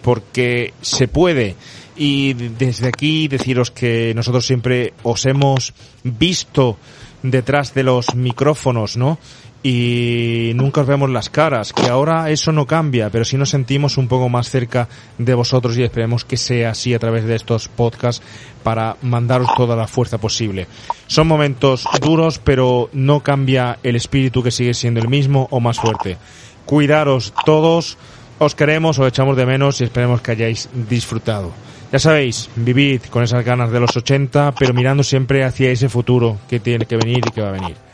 [0.02, 1.56] porque se puede
[1.96, 5.72] y desde aquí deciros que nosotros siempre os hemos
[6.02, 6.76] visto
[7.22, 9.18] detrás de los micrófonos, ¿no?
[9.62, 13.98] Y nunca os vemos las caras, que ahora eso no cambia, pero sí nos sentimos
[13.98, 17.68] un poco más cerca de vosotros y esperemos que sea así a través de estos
[17.68, 18.24] podcasts
[18.62, 20.66] para mandaros toda la fuerza posible.
[21.06, 25.78] Son momentos duros, pero no cambia el espíritu que sigue siendo el mismo o más
[25.78, 26.16] fuerte.
[26.64, 27.98] Cuidaros todos,
[28.38, 31.52] os queremos, os echamos de menos y esperemos que hayáis disfrutado.
[31.92, 36.38] Ya sabéis, vivid con esas ganas de los 80, pero mirando siempre hacia ese futuro
[36.48, 37.89] que tiene que venir y que va a venir.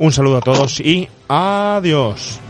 [0.00, 2.40] Un saludo a todos y adiós.